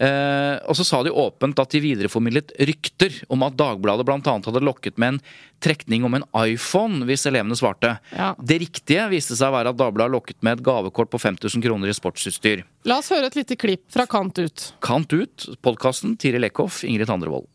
Eh, 0.00 0.54
og 0.64 0.78
så 0.78 0.86
sa 0.88 1.02
de 1.04 1.12
åpent 1.12 1.58
at 1.60 1.74
de 1.74 1.82
videreformidlet 1.84 2.54
rykter 2.70 3.18
om 3.32 3.44
at 3.44 3.58
Dagbladet 3.58 4.06
bl.a. 4.08 4.20
hadde 4.24 4.62
lokket 4.64 4.96
med 4.96 5.14
en 5.14 5.20
trekning 5.64 6.06
om 6.08 6.16
en 6.16 6.24
iPhone 6.40 7.04
hvis 7.08 7.26
elevene 7.28 7.56
svarte. 7.58 7.98
Ja. 8.16 8.32
Det 8.40 8.62
riktige 8.64 9.04
viste 9.12 9.36
seg 9.36 9.52
å 9.52 9.58
være 9.58 9.74
at 9.74 9.80
Dagbladet 9.80 10.16
lokket 10.16 10.40
med 10.40 10.58
et 10.58 10.64
gavekort 10.64 11.12
på 11.12 11.20
5000 11.20 11.64
kroner 11.64 11.92
i 11.92 11.96
sportsutstyr. 11.96 12.64
La 12.88 13.02
oss 13.02 13.12
høre 13.12 13.28
et 13.28 13.36
lite 13.36 13.60
klipp 13.60 13.84
fra 13.92 14.08
Kant 14.08 14.40
ut. 14.40 14.70
Kant 14.84 15.12
ut, 15.12 15.48
podkasten 15.64 16.16
Tiril 16.20 16.48
Eckhoff, 16.48 16.80
Ingrid 16.88 17.12
Tandrevold. 17.12 17.48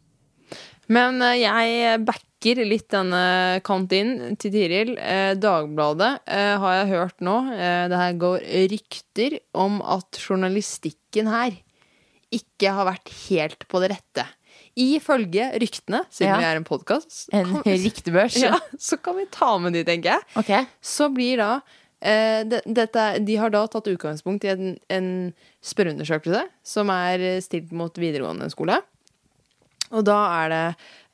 Men 0.90 1.22
eh, 1.26 1.42
jeg 1.42 2.02
backer 2.06 2.29
litt 2.66 2.88
denne 2.94 3.60
inn 3.92 4.36
til 4.40 4.52
Tiril. 4.54 4.94
Eh, 4.98 5.34
Dagbladet 5.36 6.20
eh, 6.26 6.56
har 6.62 6.76
jeg 6.80 6.92
hørt 6.94 7.20
nå. 7.26 7.36
Eh, 7.52 7.88
det 7.92 8.00
her 8.00 8.14
går 8.22 8.46
rykter 8.72 9.40
om 9.54 9.82
at 9.84 10.20
journalistikken 10.22 11.28
her 11.28 11.58
ikke 12.32 12.72
har 12.72 12.86
vært 12.86 13.10
helt 13.28 13.66
på 13.68 13.82
det 13.84 13.92
rette. 13.96 14.26
Ifølge 14.80 15.50
ryktene, 15.60 16.04
siden 16.14 16.30
Ja. 16.30 16.38
vi 16.38 16.46
er 16.46 16.56
en 16.56 16.64
podkast, 16.64 17.28
En 17.34 17.60
ryktebørs. 17.66 18.38
ja, 18.46 18.60
så 18.80 18.98
kan 19.02 19.18
vi 19.18 19.26
ta 19.32 19.58
med 19.60 19.74
de, 19.74 19.84
tenker 19.84 20.16
jeg. 20.16 20.28
Okay. 20.40 20.66
Så 20.82 21.10
blir 21.12 21.42
da 21.42 21.50
eh, 22.02 22.46
det, 22.48 22.62
dette, 22.66 23.20
De 23.26 23.36
har 23.36 23.50
da 23.52 23.66
tatt 23.68 23.90
utgangspunkt 23.92 24.46
i 24.46 24.54
en, 24.54 24.78
en 24.90 25.10
spørreundersøkelse 25.60 26.46
som 26.64 26.90
er 26.94 27.42
stilt 27.44 27.74
mot 27.76 27.92
videregående 28.00 28.48
skole. 28.54 28.80
Og 29.92 30.06
da 30.08 30.18
er 30.44 30.54
det 30.54 30.64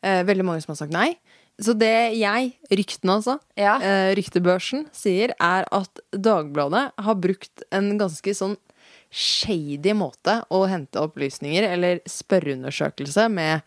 eh, 0.04 0.22
veldig 0.28 0.46
mange 0.48 0.64
som 0.66 0.74
har 0.74 0.82
sagt 0.84 0.96
nei. 0.96 1.16
så 1.62 1.72
det 1.72 2.18
jeg, 2.20 2.52
ryktene 2.70 3.14
altså, 3.16 3.38
Ja. 3.56 3.78
eh, 3.80 4.12
ryktebørsen, 4.18 4.88
sier, 4.92 5.32
er 5.40 5.64
at 5.72 6.02
Dagbladet 6.12 6.92
har 7.00 7.16
brukt 7.16 7.64
en 7.72 7.94
ganske 7.98 8.34
sånn 8.36 8.58
shady 9.16 9.94
måte 9.96 10.42
å 10.52 10.66
hente 10.68 11.00
opplysninger, 11.00 11.64
eller 11.64 12.02
spørreundersøkelse 12.10 13.30
med 13.32 13.62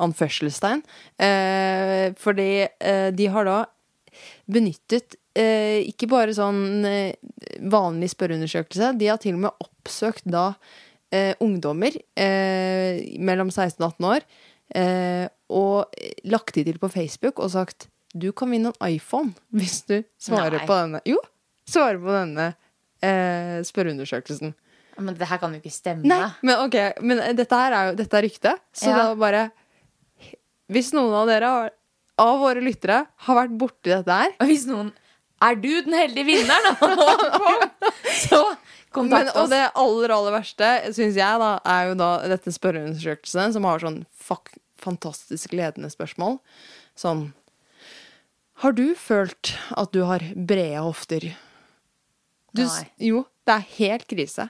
anførselstegn. 0.00 0.80
Eh, 1.20 2.14
fordi 2.16 2.48
eh, 2.80 3.10
de 3.12 3.26
har 3.28 3.44
da 3.44 3.58
benyttet 4.50 5.16
eh, 5.36 5.82
ikke 5.90 6.08
bare 6.10 6.34
sånn 6.36 6.84
eh, 6.88 7.12
vanlig 7.70 8.10
spørreundersøkelse, 8.14 8.94
de 8.98 9.10
har 9.12 9.20
til 9.22 9.36
og 9.36 9.44
med 9.46 9.64
oppsøkt 9.66 10.24
da 10.30 10.54
eh, 11.12 11.34
ungdommer 11.44 11.94
eh, 12.16 13.04
mellom 13.20 13.52
16 13.52 13.78
og 13.84 13.90
18 13.92 14.10
år, 14.14 14.26
og 14.74 15.92
lagt 16.24 16.54
de 16.56 16.64
til 16.64 16.78
på 16.80 16.88
Facebook 16.90 17.38
og 17.38 17.50
sagt 17.52 17.88
du 18.14 18.30
kan 18.32 18.50
vinne 18.50 18.70
en 18.70 18.92
iPhone 18.94 19.32
hvis 19.54 19.80
du 19.88 19.96
svarer 20.22 20.60
Nei. 20.60 20.66
på 20.68 20.76
denne 20.78 21.00
Jo, 21.08 21.18
svarer 21.68 21.98
på 21.98 22.12
denne 22.14 22.46
eh, 23.02 23.58
spørreundersøkelsen. 23.66 24.54
Men 25.02 25.16
det 25.18 25.26
her 25.26 25.40
kan 25.42 25.50
jo 25.50 25.58
ikke 25.58 25.72
stemme. 25.74 26.06
Nei, 26.06 26.28
men 26.46 26.60
ok, 26.62 26.76
men 27.02 27.18
dette 27.34 27.58
her 27.58 27.74
er 27.74 27.88
jo 27.90 27.96
dette 27.98 28.18
er 28.20 28.22
rykte. 28.28 28.52
Så 28.72 28.92
Ja. 28.92 28.96
da 29.02 29.14
bare 29.18 29.50
Hvis 30.70 30.92
noen 30.94 31.12
av 31.12 31.26
dere 31.28 31.48
har, 31.50 31.72
av 32.22 32.38
våre 32.40 32.62
lyttere 32.62 33.02
har 33.26 33.36
vært 33.36 33.58
borti 33.58 33.90
dette 33.90 34.14
her 34.14 34.30
Og 34.40 34.46
hvis 34.48 34.64
noen 34.70 34.92
Er 35.42 35.58
du 35.60 35.68
den 35.82 35.92
heldige 35.98 36.24
vinneren? 36.24 36.78
Så 38.28 38.38
men, 38.94 39.10
kontakt 39.10 39.36
Og 39.40 39.50
det 39.52 39.62
aller, 39.74 40.14
aller 40.14 40.36
verste, 40.36 40.70
syns 40.96 41.18
jeg, 41.18 41.40
da, 41.42 41.52
er 41.66 41.90
jo 41.90 41.96
da 41.98 42.10
dette 42.30 42.54
spørreundersøkelsen 42.54 43.54
som 43.56 43.68
har 43.68 43.82
sånn 43.82 44.02
fuck, 44.14 44.54
fantastisk 44.82 45.54
ledende 45.56 45.90
spørsmål. 45.92 46.38
Sånn 46.98 47.28
Har 48.62 48.76
du 48.76 48.94
følt 48.94 49.54
at 49.74 49.94
du 49.94 50.04
har 50.06 50.22
brede 50.34 50.84
hofter? 50.84 51.32
Du, 52.54 52.62
Nei. 52.62 52.84
jo, 53.02 53.24
det 53.46 53.56
er 53.56 53.72
helt 53.80 54.06
krise. 54.10 54.48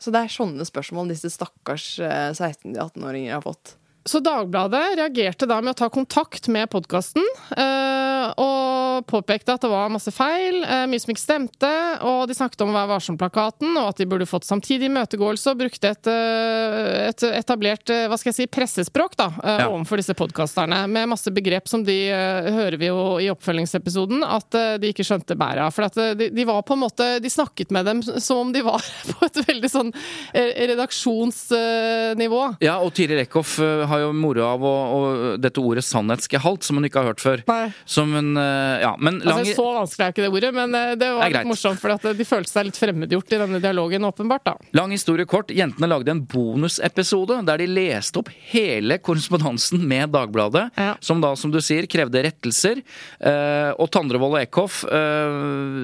Så 0.00 0.12
det 0.14 0.22
er 0.24 0.32
sånne 0.32 0.64
spørsmål 0.64 1.10
disse 1.12 1.28
stakkars 1.28 1.98
eh, 2.00 2.30
16-18-åringer 2.32 3.36
har 3.36 3.44
fått. 3.44 3.74
Så 4.08 4.22
Dagbladet 4.24 4.96
reagerte 4.96 5.44
da 5.44 5.58
med 5.60 5.74
å 5.74 5.80
ta 5.82 5.90
kontakt 5.92 6.48
med 6.48 6.70
podkasten 6.72 7.20
og 7.20 8.69
påpekte 9.06 9.54
at 9.56 9.64
det 9.64 9.70
var 9.72 9.90
masse 9.92 10.12
feil, 10.14 10.60
eh, 10.64 10.84
mye 10.90 11.02
som 11.02 11.12
ikke 11.14 11.22
stemte, 11.22 11.70
og 12.06 12.26
de 12.30 12.36
snakket 12.36 12.64
om 12.64 12.72
Vær 12.74 12.88
varsom-plakaten, 12.90 13.72
og 13.80 13.90
at 13.90 14.00
de 14.00 14.06
burde 14.10 14.28
fått 14.28 14.46
samtidig 14.48 14.88
imøtegåelse, 14.90 15.52
og 15.54 15.60
brukte 15.62 15.90
et, 15.90 16.10
eh, 16.10 17.08
et 17.08 17.24
etablert 17.40 17.90
eh, 17.90 18.06
hva 18.10 18.18
skal 18.20 18.32
jeg 18.32 18.38
si, 18.42 18.46
pressespråk 18.50 19.16
da, 19.18 19.30
Ja. 19.44 19.68
overfor 19.68 19.98
disse 20.00 20.14
podkasterne, 20.14 20.84
med 20.88 21.08
masse 21.10 21.30
begrep 21.34 21.68
som 21.68 21.82
de 21.84 21.98
hører 22.10 22.76
vi 22.78 22.86
jo 22.86 23.18
i 23.18 23.28
oppfølgingsepisoden 23.32 24.22
at 24.24 24.50
de 24.80 24.90
ikke 24.92 25.04
skjønte 25.06 25.36
bæret 25.38 25.64
av. 25.66 25.74
For 25.74 25.86
at 25.86 25.98
de, 26.18 26.30
de 26.30 26.44
var 26.48 26.62
på 26.62 26.74
en 26.74 26.82
måte 26.84 27.06
De 27.20 27.28
snakket 27.30 27.70
med 27.70 27.84
dem 27.86 28.02
som 28.02 28.38
om 28.46 28.52
de 28.52 28.62
var 28.62 28.80
på 29.10 29.26
et 29.26 29.40
veldig 29.46 29.70
sånn 29.70 29.92
redaksjonsnivå. 30.34 32.40
Ja, 32.64 32.76
og 32.82 32.92
Tiril 32.96 33.20
Eckhoff 33.22 33.56
eh, 33.62 33.84
har 33.88 34.02
jo 34.04 34.10
moro 34.16 34.44
av 34.46 34.64
å, 34.64 34.74
å, 34.74 35.00
dette 35.40 35.62
ordet 35.62 35.84
'sannhetsgehalt', 35.86 36.64
som 36.66 36.80
hun 36.80 36.88
ikke 36.88 37.02
har 37.02 37.10
hørt 37.12 37.22
før. 37.24 37.44
Nei. 37.50 37.70
Som 37.88 38.14
hun 38.16 38.32
eh, 38.40 38.84
Ja, 38.90 38.96
men 38.98 39.20
lang 39.22 39.40
Altså, 39.44 39.54
så 39.54 39.66
vanskelig 39.76 40.04
er 40.06 40.12
ikke 40.14 40.24
det 40.24 40.30
ordet, 40.34 40.50
men 40.56 40.74
eh, 40.74 40.94
det 40.98 41.08
var 41.14 41.30
litt 41.30 41.46
morsomt, 41.48 41.78
for 41.82 41.92
eh, 41.94 42.14
de 42.18 42.26
følte 42.26 42.50
seg 42.50 42.66
litt 42.66 42.78
fremmedgjort 42.80 43.34
i 43.36 43.40
denne 43.44 43.60
dialogen, 43.62 44.06
åpenbart. 44.08 44.44
da. 44.48 44.54
Lang 44.74 44.90
historie 44.94 45.28
kort. 45.30 45.52
Jentene 45.54 45.88
lagde 45.90 46.10
en 46.14 46.22
bonusepisode 46.26 47.38
der 47.46 47.62
de 47.62 47.68
leste 47.70 48.18
opp 48.20 48.30
hele 48.50 48.98
korrespondansen 48.98 49.82
med 49.86 50.10
Dagbladet, 50.14 50.70
Ja. 50.80 50.94
som 51.00 51.20
da, 51.22 51.34
som 51.36 51.52
du 51.54 51.60
sier, 51.62 51.86
krevde 51.90 52.22
rettelser. 52.26 52.82
Eh, 53.20 53.70
og 53.78 53.90
Tandrevold 53.94 54.34
og 54.36 54.40
Eckhoff 54.42 54.80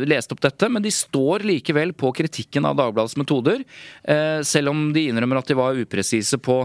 leste 0.07 0.35
opp 0.35 0.41
dette, 0.43 0.69
men 0.73 0.83
de 0.85 0.91
står 0.95 1.45
likevel 1.47 1.93
på 1.97 2.11
kritikken 2.17 2.67
av 2.67 2.77
Dagbladets 2.79 3.17
metoder, 3.21 3.63
selv 4.47 4.71
om 4.73 4.93
de 4.95 5.07
innrømmer 5.11 5.39
at 5.41 5.51
de 5.51 5.57
var 5.59 5.77
upresise 5.79 6.39
på 6.43 6.57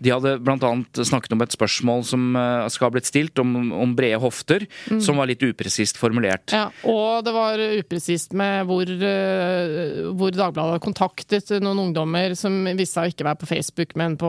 De 0.00 0.10
hadde 0.12 0.36
bl.a. 0.44 0.70
snakket 1.04 1.32
om 1.34 1.42
et 1.44 1.54
spørsmål 1.54 2.04
som 2.06 2.28
skal 2.70 2.88
ha 2.88 2.92
blitt 2.94 3.08
stilt, 3.08 3.38
om, 3.42 3.72
om 3.72 3.94
brede 3.98 4.20
hofter, 4.22 4.66
som 5.00 5.16
var 5.20 5.26
litt 5.30 5.42
upresist 5.42 5.87
formulert. 5.96 6.52
Ja, 6.52 6.66
og 6.84 7.24
det 7.24 7.32
var 7.32 7.56
upresist 7.78 8.34
med 8.36 8.66
hvor, 8.68 8.84
eh, 8.84 10.12
hvor 10.12 10.30
Dagbladet 10.36 10.82
kontaktet 10.84 11.48
noen 11.62 11.86
ungdommer 11.88 12.36
som 12.36 12.52
viste 12.76 12.98
seg 12.98 13.08
å 13.08 13.14
ikke 13.14 13.24
være 13.24 13.40
på 13.40 13.48
Facebook, 13.48 13.96
men 13.96 14.16
på 14.20 14.28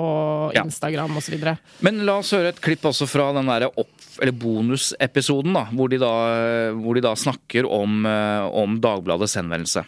Instagram 0.55 1.11
Ja. 1.11 1.17
Osv. 1.19 1.57
Men 1.81 2.05
la 2.05 2.19
oss 2.19 2.31
høre 2.31 2.49
et 2.53 2.61
klipp 2.61 2.81
også 2.87 3.07
fra 3.09 3.33
den 3.33 3.45
der 3.51 3.67
opp, 3.67 3.91
eller 4.21 4.31
bonusepisoden, 4.31 5.53
da, 5.53 5.65
hvor 5.73 5.89
de 5.89 5.97
da, 5.97 6.71
hvor 6.79 6.95
de 6.95 7.01
da 7.01 7.13
snakker 7.15 7.65
om, 7.65 8.05
eh, 8.05 8.47
om 8.47 8.79
Dagbladets 8.79 9.35
henvendelse. 9.35 9.83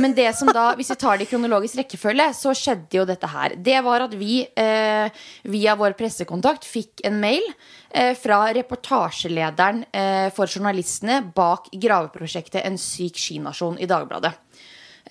Men 0.00 0.14
det 0.16 0.30
som 0.38 0.48
da, 0.48 0.70
hvis 0.78 0.88
vi 0.88 0.96
tar 0.96 1.18
det 1.20 1.26
i 1.26 1.30
kronologisk 1.34 1.76
rekkefølge, 1.82 2.30
så 2.36 2.54
skjedde 2.56 2.96
jo 2.96 3.04
dette 3.08 3.28
her. 3.28 3.56
Det 3.60 3.76
var 3.84 4.06
at 4.06 4.14
vi 4.16 4.38
eh, 4.40 5.24
via 5.52 5.74
vår 5.76 5.96
pressekontakt 5.98 6.64
fikk 6.64 7.02
en 7.08 7.18
mail 7.20 7.44
eh, 7.90 8.14
fra 8.16 8.46
reportasjelederen 8.56 9.84
eh, 9.92 10.30
for 10.32 10.48
journalistene 10.48 11.20
bak 11.36 11.68
graveprosjektet 11.76 12.64
En 12.64 12.80
syk 12.80 13.20
skinasjon 13.20 13.76
i 13.82 13.90
Dagbladet. 13.90 14.32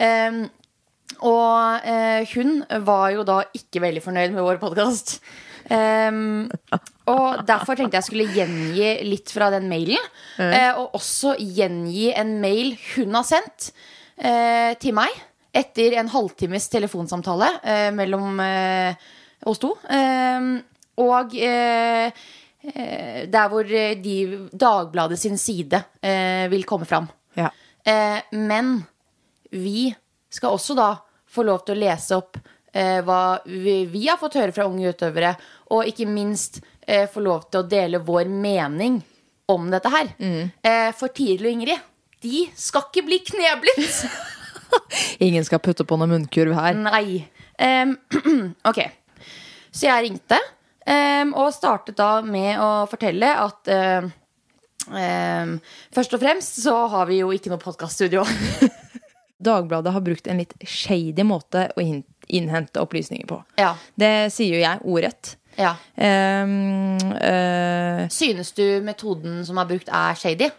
Ehm, 0.01 0.47
og 1.21 1.85
eh, 1.85 2.25
hun 2.33 2.63
var 2.81 3.11
jo 3.13 3.27
da 3.27 3.41
ikke 3.53 3.83
veldig 3.85 4.01
fornøyd 4.01 4.33
med 4.33 4.45
vår 4.47 4.61
podkast. 4.63 5.19
og 5.71 7.45
derfor 7.47 7.77
tenkte 7.77 7.99
jeg 7.99 8.07
skulle 8.09 8.31
gjengi 8.33 8.95
litt 9.05 9.29
fra 9.29 9.51
den 9.53 9.69
mailen. 9.69 10.11
eh, 10.41 10.73
og 10.73 10.97
også 10.97 11.37
gjengi 11.37 12.09
en 12.17 12.39
mail 12.41 12.73
hun 12.95 13.19
har 13.19 13.29
sendt 13.29 13.73
eh, 14.21 14.77
til 14.81 14.95
meg 14.97 15.15
etter 15.51 15.97
en 15.99 16.11
halvtimes 16.11 16.69
telefonsamtale 16.71 17.49
eh, 17.63 17.89
mellom 17.95 18.39
eh, 18.39 19.09
oss 19.49 19.59
to. 19.59 19.73
Eh, 19.89 20.47
og 21.01 21.35
eh, 21.35 22.23
eh, 22.71 23.19
der 23.31 23.51
hvor 23.51 23.67
eh, 23.67 23.97
de, 23.99 24.15
Dagbladet 24.51 25.19
sin 25.19 25.37
side 25.41 25.83
vil 26.51 26.65
komme 26.69 26.87
fram. 26.87 27.09
Ja. 27.37 27.49
Eh, 27.83 28.21
men 28.37 28.77
vi 29.51 29.89
skal 30.31 30.55
også 30.55 30.77
da 30.77 30.93
få 31.31 31.43
lov 31.47 31.65
til 31.65 31.75
å 31.75 31.81
lese 31.83 32.17
opp 32.19 32.39
hva 32.71 33.41
vi, 33.43 33.81
vi 33.91 34.05
har 34.07 34.15
fått 34.15 34.37
høre 34.39 34.53
fra 34.55 34.63
unge 34.63 34.93
utøvere, 34.93 35.33
og 35.75 35.89
ikke 35.89 36.05
minst 36.07 36.61
få 37.11 37.19
lov 37.19 37.49
til 37.51 37.59
å 37.59 37.67
dele 37.67 37.99
vår 37.99 38.29
mening 38.31 39.01
om 39.51 39.65
dette 39.73 39.91
her. 39.91 40.13
Eh, 40.63 40.91
for 40.95 41.11
Tiril 41.11 41.49
og 41.49 41.51
Ingrid, 41.51 41.89
de 42.21 42.45
skal 42.55 42.87
ikke 42.89 43.05
bli 43.07 43.19
kneblet! 43.27 44.05
Ingen 45.25 45.45
skal 45.47 45.59
putte 45.63 45.83
på 45.87 45.97
noe 45.99 46.07
munnkurv 46.11 46.55
her. 46.55 46.77
Nei. 46.77 47.25
Um, 47.59 47.95
ok. 48.69 48.79
Så 49.71 49.87
jeg 49.87 50.05
ringte, 50.07 50.37
um, 50.85 51.33
og 51.39 51.51
startet 51.55 51.97
da 51.99 52.21
med 52.25 52.55
å 52.59 52.71
fortelle 52.91 53.33
at 53.45 53.71
um, 53.71 54.11
Først 55.93 56.15
og 56.17 56.19
fremst 56.23 56.57
så 56.63 56.73
har 56.89 57.05
vi 57.07 57.19
jo 57.19 57.29
ikke 57.31 57.51
noe 57.51 57.61
podkaststudio. 57.61 58.23
Dagbladet 59.51 59.93
har 59.93 60.03
brukt 60.05 60.25
en 60.29 60.41
litt 60.41 60.55
shady 60.67 61.23
måte 61.25 61.67
å 61.77 61.83
innhente 61.85 62.81
opplysninger 62.81 63.27
på. 63.29 63.37
ja. 63.61 63.75
Det 63.97 64.31
sier 64.33 64.57
jo 64.57 64.63
jeg 64.63 64.81
ordrett. 64.83 65.35
ja. 65.59 65.75
Um, 65.95 66.97
uh, 67.13 68.03
Synes 68.11 68.51
du 68.57 68.65
metoden 68.85 69.45
som 69.45 69.61
er 69.61 69.69
brukt, 69.69 69.89
er 69.89 70.17
shady? 70.17 70.49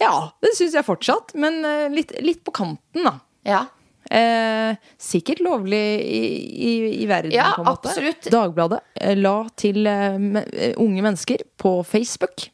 Ja, 0.00 0.14
det 0.42 0.54
syns 0.56 0.74
jeg 0.78 0.86
fortsatt, 0.86 1.34
men 1.40 1.60
eh, 1.64 1.88
litt, 1.92 2.12
litt 2.24 2.40
på 2.46 2.54
kanten, 2.56 3.04
da. 3.06 3.14
Ja. 3.46 3.60
Eh, 4.10 4.74
sikkert 4.98 5.38
lovlig 5.44 5.80
i, 6.02 6.22
i, 6.50 6.72
i 7.02 7.06
verden, 7.06 7.30
Ja, 7.36 7.52
på 7.56 7.62
en 7.62 7.68
måte. 7.68 7.88
absolutt. 7.92 8.26
Dagbladet 8.32 8.80
eh, 9.00 9.14
la 9.20 9.36
til 9.60 9.86
eh, 9.86 10.16
unge 10.80 11.04
mennesker 11.04 11.44
på 11.60 11.76
Facebook. 11.86 12.48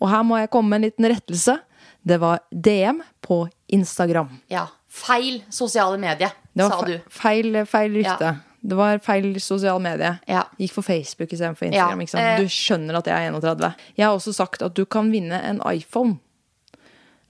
Og 0.00 0.08
her 0.12 0.22
må 0.24 0.38
jeg 0.40 0.50
komme 0.54 0.70
med 0.72 0.80
en 0.82 0.88
liten 0.88 1.10
rettelse. 1.12 1.58
Det 2.04 2.18
var 2.20 2.40
DM 2.52 3.02
på 3.24 3.44
Instagram. 3.72 4.32
ja. 4.52 4.66
Feil 4.94 5.40
sosiale 5.50 5.96
medie, 5.98 6.28
sa 6.54 6.76
du. 6.86 6.92
feil, 7.10 7.56
feil 7.66 7.96
rykte. 7.98 8.28
Det 8.62 8.76
var 8.78 9.00
feil 9.02 9.24
sosiale 9.42 9.80
medie. 9.82 10.12
Ja. 10.30 10.44
Gikk 10.54 10.70
for 10.76 10.86
Facebook 10.86 11.32
istedenfor 11.34 11.66
Instagram. 11.66 12.04
Ja. 12.14 12.36
Du 12.38 12.46
skjønner 12.46 13.00
at 13.00 13.08
jeg 13.10 13.26
er 13.26 13.32
31. 13.34 13.72
Jeg 13.98 14.06
har 14.06 14.14
også 14.14 14.32
sagt 14.36 14.62
at 14.62 14.76
du 14.78 14.84
kan 14.86 15.10
vinne 15.10 15.40
en 15.50 15.58
iPhone. 15.66 16.20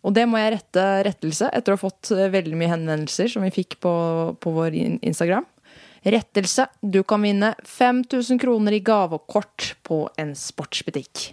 Og 0.04 0.12
det 0.12 0.26
må 0.28 0.36
jeg 0.40 0.52
rette 0.58 0.84
rettelse 1.06 1.48
etter 1.52 1.72
å 1.72 1.78
ha 1.78 1.80
fått 1.80 2.10
eh, 2.12 2.28
veldig 2.32 2.58
mye 2.60 2.72
henvendelser 2.74 3.30
som 3.32 3.44
vi 3.46 3.52
fikk 3.54 3.78
på, 3.80 3.92
på 4.36 4.52
vår 4.52 4.76
Instagram. 5.00 5.46
Rettelse. 6.04 6.66
Du 6.84 7.00
kan 7.08 7.22
vinne 7.24 7.54
5000 7.64 8.38
kroner 8.42 8.76
i 8.76 8.82
gavekort 8.84 9.70
på 9.88 10.02
en 10.20 10.34
sportsbutikk. 10.36 11.30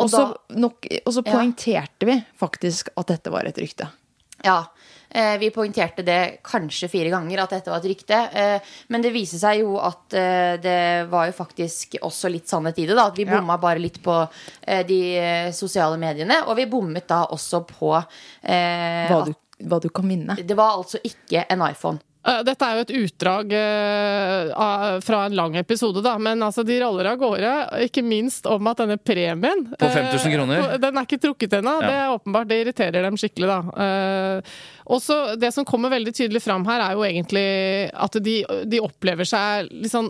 Og 0.00 0.08
så 0.08 0.22
da- 0.30 0.56
nok- 0.56 0.88
og 1.04 1.12
så 1.12 1.20
Ja. 1.26 1.32
poengterte 1.34 2.06
vi 2.08 2.16
faktisk 2.40 2.88
at 2.96 3.06
dette 3.12 3.30
var 3.30 3.44
et 3.44 3.58
rykte. 3.60 3.90
Ja. 4.42 4.64
Eh, 5.14 5.34
vi 5.38 5.50
poengterte 5.52 6.02
det 6.06 6.38
kanskje 6.42 6.88
fire 6.88 7.10
ganger, 7.12 7.42
at 7.42 7.50
dette 7.50 7.68
var 7.72 7.82
et 7.82 7.88
rykte. 7.90 8.18
Eh, 8.32 8.70
men 8.88 9.02
det 9.04 9.12
viser 9.12 9.38
seg 9.42 9.60
jo 9.60 9.74
at 9.78 10.14
eh, 10.16 10.56
det 10.62 10.76
var 11.12 11.26
jo 11.28 11.32
faktisk 11.36 11.98
også 12.00 12.30
litt 12.32 12.48
sannhet 12.48 12.78
i 12.80 12.86
det. 12.88 12.96
da 12.96 13.06
At 13.10 13.16
vi 13.20 13.24
Ja. 13.28 13.40
bare 13.56 13.78
litt 13.78 14.02
på 14.02 14.16
de 14.88 15.00
sosiale 15.52 15.98
mediene. 15.98 16.42
Og 16.48 16.56
vi 16.56 16.66
bommet 16.66 17.06
da 17.08 17.26
også 17.26 17.60
på 17.68 17.92
eh, 18.42 19.08
Hva 19.10 19.24
du, 19.26 19.34
hva 19.68 19.80
du 19.80 19.88
kan 19.90 20.08
vinne. 20.08 20.36
det 20.36 20.56
var 20.56 20.78
altså 20.78 20.98
ikke 21.04 21.44
en 21.50 21.60
iPhone. 21.70 22.00
Eh, 22.22 22.42
Dette 22.46 22.66
er 22.68 22.76
jo 22.78 22.84
et 22.86 22.92
utdrag 23.02 23.54
eh, 23.58 24.52
fra 25.02 25.24
en 25.26 25.34
lang 25.36 25.56
episode, 25.58 26.02
da. 26.04 26.14
Men 26.22 26.42
altså, 26.46 26.62
de 26.66 26.78
raller 26.82 27.10
av 27.12 27.18
gårde, 27.22 27.54
ikke 27.88 28.04
minst 28.06 28.46
om 28.50 28.70
at 28.70 28.82
denne 28.84 28.98
premien 29.02 29.64
På 29.74 29.88
5000 29.90 30.28
eh, 30.30 30.36
kroner? 30.36 30.76
Den 30.82 31.00
er 31.00 31.08
ikke 31.08 31.22
trukket 31.26 31.58
ennå. 31.58 31.78
Ja. 31.82 31.88
Det 31.88 31.96
er 32.04 32.14
åpenbart 32.18 32.52
det 32.52 32.60
irriterer 32.62 33.08
dem 33.08 33.18
skikkelig, 33.20 33.50
da. 33.50 34.42
Også 34.92 35.36
det 35.38 35.52
som 35.54 35.64
kommer 35.66 35.92
veldig 35.92 36.10
tydelig 36.14 36.42
fram 36.42 36.64
her, 36.66 36.82
er 36.82 36.96
jo 36.98 37.04
egentlig 37.06 37.44
at 37.94 38.16
de, 38.24 38.34
de 38.66 38.80
opplever 38.82 39.26
seg 39.28 39.68
sånn 39.88 40.08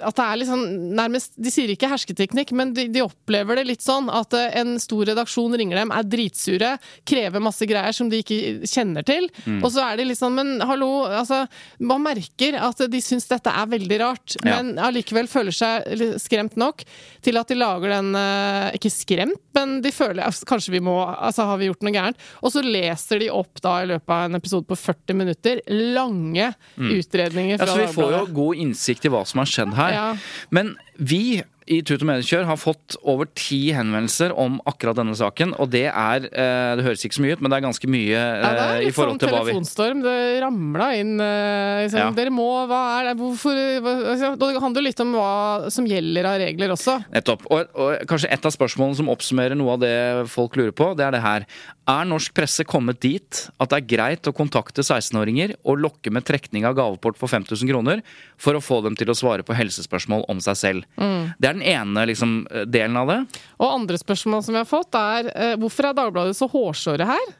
At 0.00 0.16
det 0.16 0.24
er 0.24 0.44
sånn 0.48 0.64
nærmest 0.96 1.34
De 1.36 1.52
sier 1.52 1.68
ikke 1.74 1.90
hersketeknikk, 1.92 2.54
men 2.56 2.72
de, 2.76 2.86
de 2.92 3.02
opplever 3.04 3.60
det 3.60 3.66
litt 3.68 3.84
sånn 3.84 4.08
at 4.12 4.34
en 4.38 4.76
stor 4.80 5.04
redaksjon 5.10 5.56
ringer 5.60 5.82
dem, 5.82 5.92
er 5.94 6.08
dritsure, 6.08 6.72
krever 7.08 7.44
masse 7.44 7.68
greier 7.68 7.94
som 7.96 8.08
de 8.10 8.22
ikke 8.24 8.40
kjenner 8.68 9.04
til, 9.06 9.28
Mm. 9.48 9.60
og 9.62 9.70
så 9.70 9.82
er 9.84 9.98
de 10.00 10.14
sånn 10.16 10.34
Men 10.34 10.48
hallo, 10.66 10.97
altså 11.06 11.42
Man 11.80 12.02
merker 12.04 12.56
at 12.60 12.82
de 12.90 13.00
syns 13.04 13.26
dette 13.30 13.50
er 13.52 13.66
veldig 13.70 13.98
rart, 14.02 14.36
Ja. 14.44 14.56
men 14.62 14.78
allikevel 14.78 15.28
føler 15.30 15.54
seg 15.54 15.86
skremt 16.20 16.56
nok 16.60 16.82
til 17.24 17.36
at 17.40 17.48
de 17.48 17.54
lager 17.58 17.88
den 17.96 18.14
eh, 18.18 18.74
Ikke 18.78 18.90
skremt, 18.92 19.40
men 19.54 19.80
de 19.84 19.90
føler 19.94 20.24
altså, 20.26 20.44
Kanskje 20.48 20.72
vi 20.76 20.80
må 20.84 20.96
Altså, 21.06 21.46
har 21.48 21.58
vi 21.60 21.68
gjort 21.70 21.82
noe 21.86 21.94
gærent? 21.94 22.16
Og 22.42 22.52
så 22.54 22.62
leser 22.64 23.18
de 23.22 23.30
opp 23.34 23.60
da 23.64 23.76
i 23.82 23.88
løpet 23.90 24.14
av 24.14 24.24
en 24.28 24.38
episode 24.40 24.66
på 24.68 24.76
40 24.78 25.14
minutter 25.18 25.60
lange 25.68 26.52
utredninger 26.78 27.58
Mm. 27.58 27.66
Ja, 27.66 27.66
så 27.66 27.78
vi 27.80 27.92
får 27.94 28.12
jo 28.14 28.24
god 28.34 28.56
innsikt 28.62 29.04
i 29.04 29.10
hva 29.12 29.24
som 29.26 29.40
har 29.42 29.48
skjedd 29.50 29.72
her. 29.76 29.92
Ja. 29.94 30.08
Men 30.54 30.74
vi 30.98 31.42
i 31.68 31.78
Tut 31.86 32.02
og 32.02 32.08
Mediekjør 32.08 32.46
har 32.48 32.58
fått 32.60 32.96
over 33.08 33.28
ti 33.36 33.58
henvendelser 33.76 34.32
om 34.38 34.58
akkurat 34.68 34.98
denne 34.98 35.14
saken. 35.18 35.54
Og 35.60 35.70
det 35.72 35.86
er 35.88 36.26
eh, 36.28 36.72
Det 36.78 36.86
høres 36.86 37.04
ikke 37.04 37.18
så 37.18 37.24
mye 37.24 37.36
ut, 37.36 37.42
men 37.44 37.52
det 37.52 37.58
er 37.58 37.64
ganske 37.66 37.90
mye 37.90 38.14
Ja, 38.14 38.50
det 38.56 38.64
er 38.64 38.72
litt 38.72 38.82
i 38.82 38.88
litt 38.88 38.94
sånn 38.94 38.98
forhold 38.98 39.22
til 39.22 39.32
hva 39.32 39.42
vi 39.42 39.52
telefonstorm. 39.52 40.02
Det 40.06 40.16
ramla 40.44 40.88
inn 40.98 41.14
eh, 41.24 41.84
liksom, 41.84 42.02
Ja. 42.02 42.08
Dere 42.18 42.34
må 42.34 42.48
Hva 42.70 42.80
er 42.98 43.10
det? 43.10 43.16
Hvorfor 43.20 43.58
altså, 43.58 44.32
Det 44.40 44.50
handler 44.64 44.82
jo 44.82 44.86
litt 44.88 45.04
om 45.04 45.14
hva 45.18 45.32
som 45.74 45.88
gjelder 45.88 46.30
av 46.32 46.38
regler 46.42 46.74
også. 46.74 46.98
Nettopp. 47.14 47.46
Og, 47.52 47.74
og 47.78 48.08
kanskje 48.10 48.32
et 48.34 48.48
av 48.48 48.54
spørsmålene 48.54 49.00
som 49.02 49.12
oppsummerer 49.12 49.58
noe 49.58 49.76
av 49.76 49.82
det 49.84 49.94
folk 50.32 50.56
lurer 50.58 50.74
på, 50.76 50.92
det 50.98 51.06
er 51.06 51.16
det 51.16 51.22
her. 51.24 51.46
Er 51.88 52.04
norsk 52.04 52.34
presse 52.36 52.66
kommet 52.68 52.98
dit 53.00 53.38
at 53.56 53.70
det 53.70 53.78
er 53.78 53.88
greit 53.88 54.28
å 54.28 54.34
kontakte 54.36 54.82
16-åringer 54.84 55.54
og 55.64 55.80
lokke 55.80 56.12
med 56.12 56.26
trekning 56.28 56.66
av 56.68 56.74
gaveport 56.76 57.16
for 57.16 57.32
5000 57.32 57.70
kroner 57.70 58.02
for 58.36 58.58
å 58.58 58.60
få 58.60 58.82
dem 58.84 58.96
til 58.98 59.08
å 59.08 59.16
svare 59.16 59.44
på 59.46 59.56
helsespørsmål 59.56 60.26
om 60.28 60.42
seg 60.44 60.58
selv? 60.60 60.88
Det 60.98 61.48
er 61.48 61.56
den 61.56 61.64
ene 61.64 62.04
liksom, 62.10 62.42
delen 62.68 62.98
av 63.00 63.08
det. 63.08 63.18
Og 63.56 63.70
andre 63.70 64.00
spørsmål 64.00 64.44
som 64.44 64.56
vi 64.56 64.60
har 64.60 64.68
fått, 64.68 64.98
er 65.00 65.30
eh, 65.32 65.54
hvorfor 65.60 65.88
er 65.88 65.96
Dagbladet 65.96 66.36
så 66.36 66.50
hårsåre 66.52 67.06
her? 67.08 67.30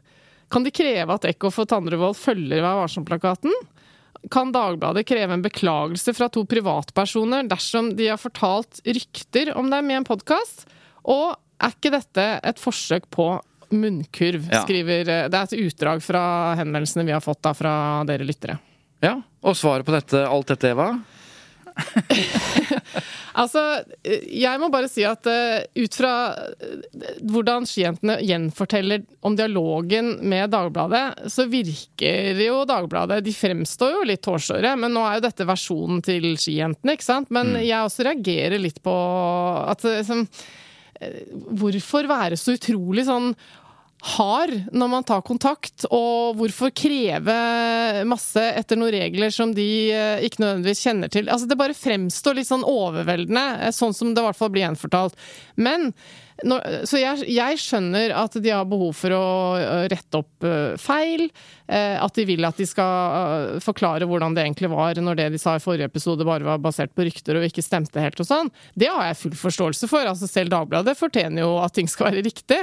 Kan 0.48 0.64
de 0.64 0.72
kreve 0.72 1.18
at 1.18 1.26
Ekko 1.28 1.50
for 1.52 1.68
Tandrevold 1.68 2.16
følger 2.16 2.64
Vær 2.64 2.80
varsom-plakaten? 2.80 3.52
Kan 4.32 4.54
Dagbladet 4.56 5.04
kreve 5.10 5.36
en 5.36 5.44
beklagelse 5.44 6.16
fra 6.16 6.30
to 6.32 6.46
privatpersoner 6.48 7.44
dersom 7.52 7.92
de 8.00 8.08
har 8.08 8.20
fortalt 8.20 8.80
rykter 8.88 9.52
om 9.60 9.68
dem 9.68 9.92
i 9.92 9.98
en 9.98 10.08
podkast? 10.08 10.64
Og 11.04 11.36
er 11.60 11.76
ikke 11.76 11.92
dette 11.92 12.26
et 12.48 12.60
forsøk 12.62 13.10
på 13.12 13.34
munnkurv? 13.74 14.48
Ja. 14.52 14.62
Skriver, 14.64 15.08
eh, 15.08 15.28
det 15.28 15.38
er 15.38 15.48
et 15.48 15.58
utdrag 15.68 16.02
fra 16.04 16.22
henvendelsene 16.58 17.06
vi 17.08 17.14
har 17.16 17.24
fått 17.24 17.42
da 17.46 17.54
fra 17.56 17.74
dere 18.08 18.26
lyttere. 18.26 18.58
Ja, 19.04 19.20
Og 19.46 19.54
svaret 19.54 19.86
på 19.86 19.94
dette, 19.94 20.24
alt 20.26 20.50
dette, 20.50 20.74
Eva? 20.74 20.90
Altså, 23.38 23.60
eh, 24.02 24.24
jeg 24.40 24.58
må 24.58 24.66
bare 24.72 24.88
si 24.90 25.04
at 25.06 25.26
eh, 25.30 25.62
ut 25.78 25.94
fra 25.94 26.12
hvordan 27.22 27.66
skijentene 27.68 28.18
gjenforteller 28.26 29.04
om 29.26 29.36
dialogen 29.38 30.16
med 30.28 30.50
Dagbladet, 30.50 31.30
så 31.30 31.46
virker 31.50 32.40
jo 32.42 32.64
Dagbladet 32.68 33.20
De 33.26 33.34
fremstår 33.34 33.94
jo 33.94 34.06
litt 34.10 34.26
hårsåre, 34.26 34.74
men 34.80 34.94
nå 34.94 35.04
er 35.06 35.18
jo 35.18 35.26
dette 35.28 35.46
versjonen 35.48 36.02
til 36.04 36.32
skijentene, 36.34 36.96
ikke 36.96 37.06
sant? 37.06 37.30
Men 37.34 37.54
jeg 37.60 37.78
også 37.78 38.08
reagerer 38.08 38.58
litt 38.62 38.82
på 38.82 38.96
at 39.68 39.86
liksom, 39.86 40.26
Hvorfor 41.60 42.08
være 42.10 42.34
så 42.34 42.56
utrolig 42.56 43.04
sånn 43.06 43.28
hard 44.00 44.54
når 44.70 44.90
man 44.92 45.06
tar 45.06 45.24
kontakt, 45.26 45.86
og 45.90 46.38
hvorfor 46.38 46.70
kreve 46.76 47.34
masse 48.08 48.42
etter 48.60 48.78
noen 48.78 48.94
regler 48.94 49.34
som 49.34 49.52
de 49.56 49.68
eh, 49.90 50.24
ikke 50.26 50.42
nødvendigvis 50.44 50.84
kjenner 50.86 51.12
til. 51.12 51.30
Altså 51.32 51.50
Det 51.50 51.58
bare 51.58 51.76
fremstår 51.76 52.38
litt 52.38 52.50
sånn 52.50 52.66
overveldende, 52.66 53.46
eh, 53.66 53.74
sånn 53.74 53.96
som 53.96 54.14
det 54.14 54.22
i 54.22 54.28
hvert 54.28 54.38
fall 54.38 54.52
blir 54.54 54.66
gjenfortalt. 54.66 55.18
Men 55.58 55.90
Så 56.38 57.00
jeg, 57.00 57.24
jeg 57.34 57.58
skjønner 57.58 58.12
at 58.14 58.36
de 58.38 58.52
har 58.54 58.66
behov 58.68 58.92
for 58.94 59.14
å 59.16 59.22
rette 59.90 60.20
opp 60.20 60.46
feil. 60.78 61.24
At 61.66 62.14
de 62.14 62.24
vil 62.28 62.46
at 62.46 62.60
de 62.60 62.66
skal 62.68 63.58
forklare 63.64 64.06
hvordan 64.06 64.36
det 64.36 64.44
egentlig 64.44 64.70
var 64.70 65.00
når 65.02 65.18
det 65.18 65.26
de 65.34 65.40
sa 65.42 65.56
i 65.58 65.62
forrige 65.64 65.88
episode 65.90 66.26
bare 66.28 66.46
var 66.46 66.62
basert 66.62 66.94
på 66.94 67.08
rykter 67.08 67.40
og 67.40 67.48
ikke 67.48 67.64
stemte 67.66 67.98
helt 68.02 68.22
og 68.22 68.28
sånn. 68.28 68.52
Det 68.78 68.86
har 68.86 69.10
jeg 69.10 69.18
full 69.24 69.36
forståelse 69.42 69.90
for. 69.90 70.06
altså 70.06 70.30
Selv 70.30 70.54
Dagbladet 70.54 70.94
fortjener 71.00 71.42
jo 71.42 71.56
at 71.64 71.74
ting 71.74 71.90
skal 71.90 72.12
være 72.12 72.24
riktig. 72.28 72.60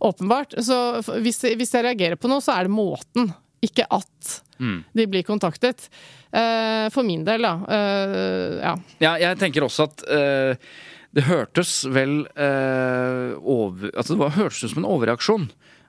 Åpenbart. 0.00 0.56
Så 0.64 1.02
hvis, 1.20 1.44
hvis 1.52 1.76
jeg 1.76 1.84
reagerer 1.84 2.16
på 2.16 2.32
noe, 2.32 2.40
så 2.44 2.56
er 2.56 2.64
det 2.64 2.76
måten. 2.78 3.32
Ikke 3.64 3.84
at 3.90 4.38
de 4.58 5.06
blir 5.06 5.22
kontaktet. 5.26 5.88
Eh, 6.32 6.88
for 6.90 7.06
min 7.06 7.24
del, 7.26 7.42
da. 7.46 7.54
Eh, 7.70 8.58
ja. 8.60 8.74
Ja, 9.02 9.12
jeg 9.22 9.38
tenker 9.40 9.66
også 9.66 9.86
at 9.88 10.04
eh, 10.12 10.70
det 11.18 11.26
hørtes 11.26 11.80
vel 11.90 12.20
eh, 12.38 13.32
over 13.42 13.90
Altså, 13.94 14.14
det 14.14 14.22
var, 14.22 14.36
hørtes 14.38 14.62
ut 14.64 14.72
som 14.76 14.84
en 14.84 14.92
overreaksjon. 14.92 15.48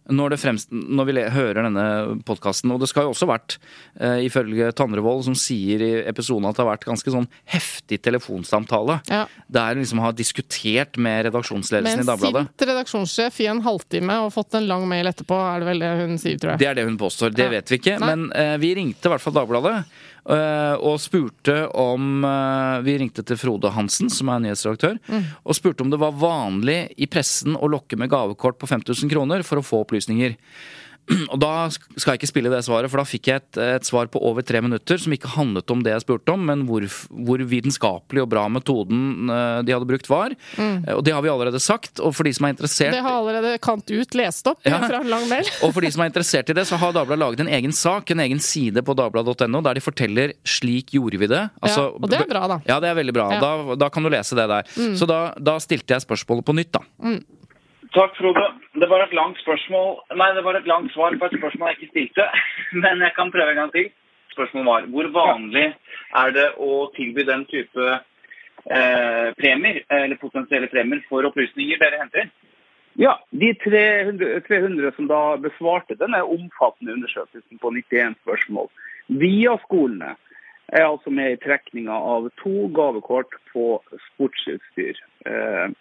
Når, 0.09 0.31
det 0.33 0.37
fremst, 0.41 0.71
når 0.73 1.05
vi 1.05 1.13
hører 1.35 1.59
denne 1.67 1.83
podkasten. 2.25 2.71
Og 2.73 2.79
det 2.81 2.87
skal 2.89 3.05
jo 3.05 3.11
også 3.11 3.27
vært, 3.29 3.59
eh, 4.01 4.23
ifølge 4.25 4.71
Tandrevold, 4.73 5.21
som 5.27 5.35
sier 5.37 5.83
i 5.85 5.89
episoden 6.09 6.47
at 6.49 6.57
det 6.57 6.63
har 6.63 6.71
vært 6.71 6.87
ganske 6.89 7.13
sånn 7.13 7.27
heftig 7.53 7.99
telefonsamtale. 8.07 8.95
Ja. 9.11 9.27
Der 9.53 9.77
liksom 9.77 10.01
har 10.01 10.17
diskutert 10.17 10.97
med 10.97 11.09
Med 11.09 11.27
redaksjonsledelsen 11.29 12.01
en 12.01 12.07
i 12.07 12.09
Dagbladet. 12.09 12.47
sint 12.49 12.65
redaksjonssjef 12.71 13.37
i 13.45 13.49
en 13.53 13.61
halvtime 13.61 14.17
og 14.25 14.33
fått 14.33 14.57
en 14.57 14.65
lang 14.71 14.87
mail 14.89 15.05
etterpå, 15.13 15.37
er 15.45 15.59
det 15.61 15.69
vel 15.69 15.85
det 15.85 15.93
hun 16.01 16.17
sier, 16.17 16.41
tror 16.41 16.55
jeg. 16.55 16.63
Det 16.63 16.71
er 16.71 16.79
det 16.81 16.85
hun 16.89 16.97
påstår. 16.97 17.29
Det 17.35 17.45
Ja. 17.45 17.49
vet 17.53 17.69
vi 17.69 17.77
ikke. 17.77 17.99
Nei. 17.99 18.09
Men 18.15 18.31
eh, 18.33 18.57
vi 18.57 18.73
ringte 18.81 19.05
i 19.05 19.13
hvert 19.13 19.21
fall 19.21 19.33
Dagbladet. 19.37 19.85
Eh, 20.27 20.75
og 20.79 20.97
spurte 20.99 21.55
om 21.77 22.23
eh, 22.25 22.81
Vi 22.85 22.97
ringte 22.99 23.23
til 23.23 23.37
Frode 23.37 23.71
Hansen, 23.75 24.09
som 24.09 24.29
er 24.33 24.39
nyhetsredaktør, 24.39 24.99
Mm. 25.09 25.23
og 25.45 25.55
spurte 25.55 25.81
om 25.81 25.89
det 25.89 25.99
var 25.99 26.11
vanlig 26.11 26.91
i 26.97 27.05
pressen 27.07 27.55
å 27.55 27.69
lokke 27.69 27.97
med 27.97 28.09
gavekort 28.09 28.57
på 28.59 28.67
5000 28.67 29.09
kroner 29.09 29.43
for 29.43 29.57
å 29.59 29.65
få 29.65 29.83
opplysninger. 29.85 30.35
Og 31.33 31.39
da 31.41 31.51
skal 31.73 32.13
jeg 32.13 32.19
ikke 32.21 32.29
spille 32.31 32.49
det 32.53 32.61
svaret, 32.65 32.89
for 32.91 33.01
da 33.01 33.05
fikk 33.07 33.29
jeg 33.31 33.41
et, 33.41 33.59
et 33.79 33.87
svar 33.87 34.09
på 34.11 34.21
over 34.25 34.45
tre 34.45 34.61
minutter 34.61 34.99
som 35.01 35.13
ikke 35.15 35.31
handlet 35.35 35.71
om 35.73 35.81
det 35.85 35.93
jeg 35.95 36.03
spurte 36.05 36.33
om, 36.33 36.43
men 36.45 36.65
hvor, 36.69 36.85
hvor 37.09 37.41
vitenskapelig 37.49 38.23
og 38.23 38.29
bra 38.31 38.45
metoden 38.51 39.29
eh, 39.29 39.61
de 39.65 39.73
hadde 39.75 39.87
brukt 39.89 40.09
var. 40.09 40.35
Mm. 40.57 40.85
Og 40.97 41.03
det 41.05 41.13
har 41.15 41.23
vi 41.25 41.31
allerede 41.33 41.59
sagt. 41.63 41.99
Og 42.03 42.13
for 42.17 42.27
de 42.27 42.33
som 42.37 42.45
er 42.47 42.55
interessert 42.55 42.89
Mm. 42.89 42.95
Det 42.95 43.03
har 43.05 43.17
allerede 43.19 43.57
Kant 43.61 43.91
ut 43.91 44.15
lest 44.15 44.47
opp 44.47 44.59
Ja. 44.65 44.79
fra 44.79 45.01
en 45.01 45.09
lang 45.11 45.25
mail. 45.29 45.47
og 45.65 45.73
for 45.75 45.81
de 45.83 45.91
som 45.91 46.01
er 46.03 46.09
interessert 46.11 46.49
i 46.49 46.55
det, 46.57 46.65
så 46.69 46.77
har 46.79 46.93
Dagbladet 46.95 47.19
laget 47.21 47.43
en 47.43 47.51
egen 47.57 47.73
sak, 47.75 48.11
en 48.13 48.21
egen 48.23 48.39
side 48.39 48.81
på 48.85 48.95
dagbladet.no, 48.97 49.61
der 49.65 49.77
de 49.77 49.83
forteller 49.83 50.33
'slik 50.43 50.93
gjorde 50.95 51.19
vi 51.19 51.27
det'. 51.27 51.49
Ja, 51.65 51.75
og 51.89 52.09
det 52.09 52.19
er 52.21 52.29
bra, 52.29 52.47
da. 52.47 52.59
Ja, 52.67 52.79
det 52.79 52.89
er 52.89 52.95
veldig 52.95 53.13
bra. 53.13 53.27
Ja. 53.33 53.39
Da, 53.39 53.75
da 53.75 53.89
kan 53.89 54.03
du 54.03 54.09
lese 54.09 54.35
det 54.35 54.47
der. 54.49 54.63
Så 54.95 55.05
da, 55.09 55.33
da 55.37 55.57
stilte 55.59 55.93
jeg 55.93 56.01
spørsmålet 56.05 56.45
på 56.45 56.55
nytt, 56.55 56.71
da. 56.71 56.81
Takk, 57.93 58.15
Frode. 58.17 58.45
Det 58.79 58.87
var 58.89 59.03
et 59.03 59.15
langt 59.17 59.39
spørsmål 59.41 59.95
Nei, 60.15 60.29
det 60.35 60.43
var 60.45 60.55
et 60.55 60.67
langt 60.69 60.93
svar 60.93 61.15
på 61.19 61.27
et 61.27 61.37
spørsmål 61.39 61.71
jeg 61.71 61.79
ikke 61.79 61.93
stilte. 61.93 62.27
Men 62.83 63.01
jeg 63.05 63.15
kan 63.15 63.31
prøve 63.31 63.55
en 63.55 63.61
gang 63.63 63.73
til. 63.73 63.89
Spørsmålet 64.35 64.69
var 64.69 64.85
hvor 64.93 65.09
vanlig 65.15 65.65
er 66.21 66.35
det 66.35 66.47
å 66.57 66.85
tilby 66.95 67.25
den 67.27 67.43
type 67.49 67.87
eh, 67.89 69.27
premier, 69.41 69.81
eller 69.89 70.21
potensielle 70.21 70.69
premier, 70.71 71.01
for 71.09 71.27
opplysninger 71.27 71.81
dere 71.81 71.99
henter? 72.03 72.29
Ja, 72.99 73.17
de 73.31 73.51
300, 73.63 74.41
300 74.47 74.95
som 74.95 75.09
da 75.11 75.19
besvarte 75.41 75.97
denne 75.99 76.21
omfattende 76.23 76.95
undersøkelsen 76.97 77.59
på 77.61 77.73
91 77.75 78.17
spørsmål 78.23 78.71
via 79.09 79.55
skolene, 79.65 80.15
er 80.69 80.85
altså 80.85 81.09
med 81.09 81.33
i 81.33 81.41
trekninga 81.41 81.95
av 82.13 82.27
to 82.43 82.67
gavekort 82.75 83.33
på 83.53 83.79
sportsutstyr. 84.07 84.99
Eh, 85.25 85.71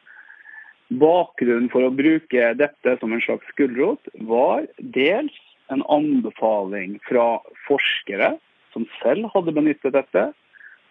bakgrunnen 0.89 1.68
for 1.72 1.84
å 1.84 1.93
bruke 1.95 2.53
dette 2.57 2.97
som 3.01 3.12
en 3.12 3.22
slags 3.24 3.49
gulrot 3.61 4.09
var 4.28 4.66
dels 4.78 5.36
en 5.72 5.82
anbefaling 5.93 6.97
fra 7.09 7.39
forskere 7.66 8.36
som 8.72 8.86
selv 9.03 9.28
hadde 9.34 9.53
benyttet 9.57 9.97
dette, 9.97 10.30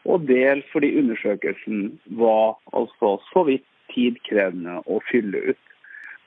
og 0.07 0.27
dels 0.29 0.65
fordi 0.71 0.93
undersøkelsen 1.01 1.97
var 2.19 2.55
altså 2.77 3.17
så 3.31 3.43
vidt 3.47 3.65
tidkrevende 3.93 4.79
å 4.85 4.99
fylle 5.09 5.53
ut. 5.53 5.63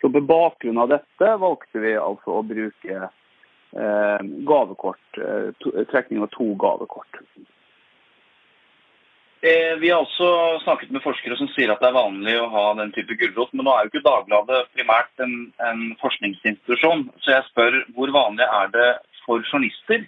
Så 0.01 0.11
på 0.13 0.23
bakgrunn 0.25 0.81
av 0.81 0.91
dette 0.95 1.31
valgte 1.41 1.83
vi 1.83 1.95
altså 2.01 2.41
å 2.41 2.45
bruke 2.47 2.97
eh, 2.97 4.21
gavekort, 4.49 5.21
eh, 5.21 5.51
trekning 5.93 6.25
av 6.25 6.31
to 6.35 6.53
gavekort. 6.61 7.21
Eh, 9.43 9.79
Vi 9.81 9.91
har 9.91 10.03
også 10.03 10.61
snakket 10.65 10.91
med 10.93 11.01
forskere 11.01 11.37
som 11.39 11.49
sier 11.55 11.71
at 11.73 11.81
det 11.81 11.89
er 11.89 11.97
vanlig 11.97 12.35
å 12.37 12.51
ha 12.53 12.65
den 12.77 12.93
type 12.93 13.17
gulrot, 13.17 13.55
men 13.55 13.65
nå 13.65 13.73
er 13.73 13.87
jo 13.87 13.93
ikke 13.95 14.05
Dagbladet 14.05 14.67
primært 14.77 15.25
en, 15.25 15.35
en 15.65 15.85
forskningsinstitusjon, 16.03 17.07
så 17.25 17.37
jeg 17.39 17.47
spør 17.49 17.79
hvor 17.97 18.13
vanlig 18.13 18.45
er 18.45 18.73
det 18.75 18.91
for 19.25 19.41
journalister 19.49 20.05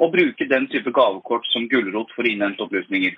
å 0.00 0.08
bruke 0.12 0.48
den 0.48 0.68
type 0.72 0.92
gavekort 0.92 1.44
som 1.52 1.68
gulrot 1.68 2.12
for 2.16 2.24
å 2.24 2.32
innhente 2.32 2.64
opplysninger? 2.64 3.16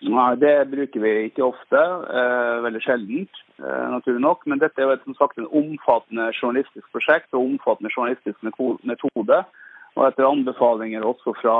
Nei, 0.00 0.34
Det 0.40 0.56
bruker 0.72 1.04
vi 1.04 1.12
ikke 1.28 1.44
ofte, 1.44 1.80
eh, 2.16 2.56
veldig 2.64 2.80
sjeldent, 2.80 3.40
eh, 3.60 3.86
naturlig 3.92 4.24
nok. 4.24 4.46
Men 4.46 4.58
dette 4.64 4.80
er 4.80 4.88
jo 4.88 4.94
et, 4.96 5.04
som 5.04 5.14
sagt 5.14 5.36
en 5.36 5.50
omfattende 5.60 6.32
journalistisk 6.32 6.88
prosjekt 6.88 7.28
og 7.34 7.44
omfattende 7.44 7.92
journalistisk 7.92 8.40
metode. 8.48 9.44
Og 9.98 10.06
etter 10.06 10.28
anbefalinger 10.28 11.04
også 11.04 11.34
fra, 11.40 11.56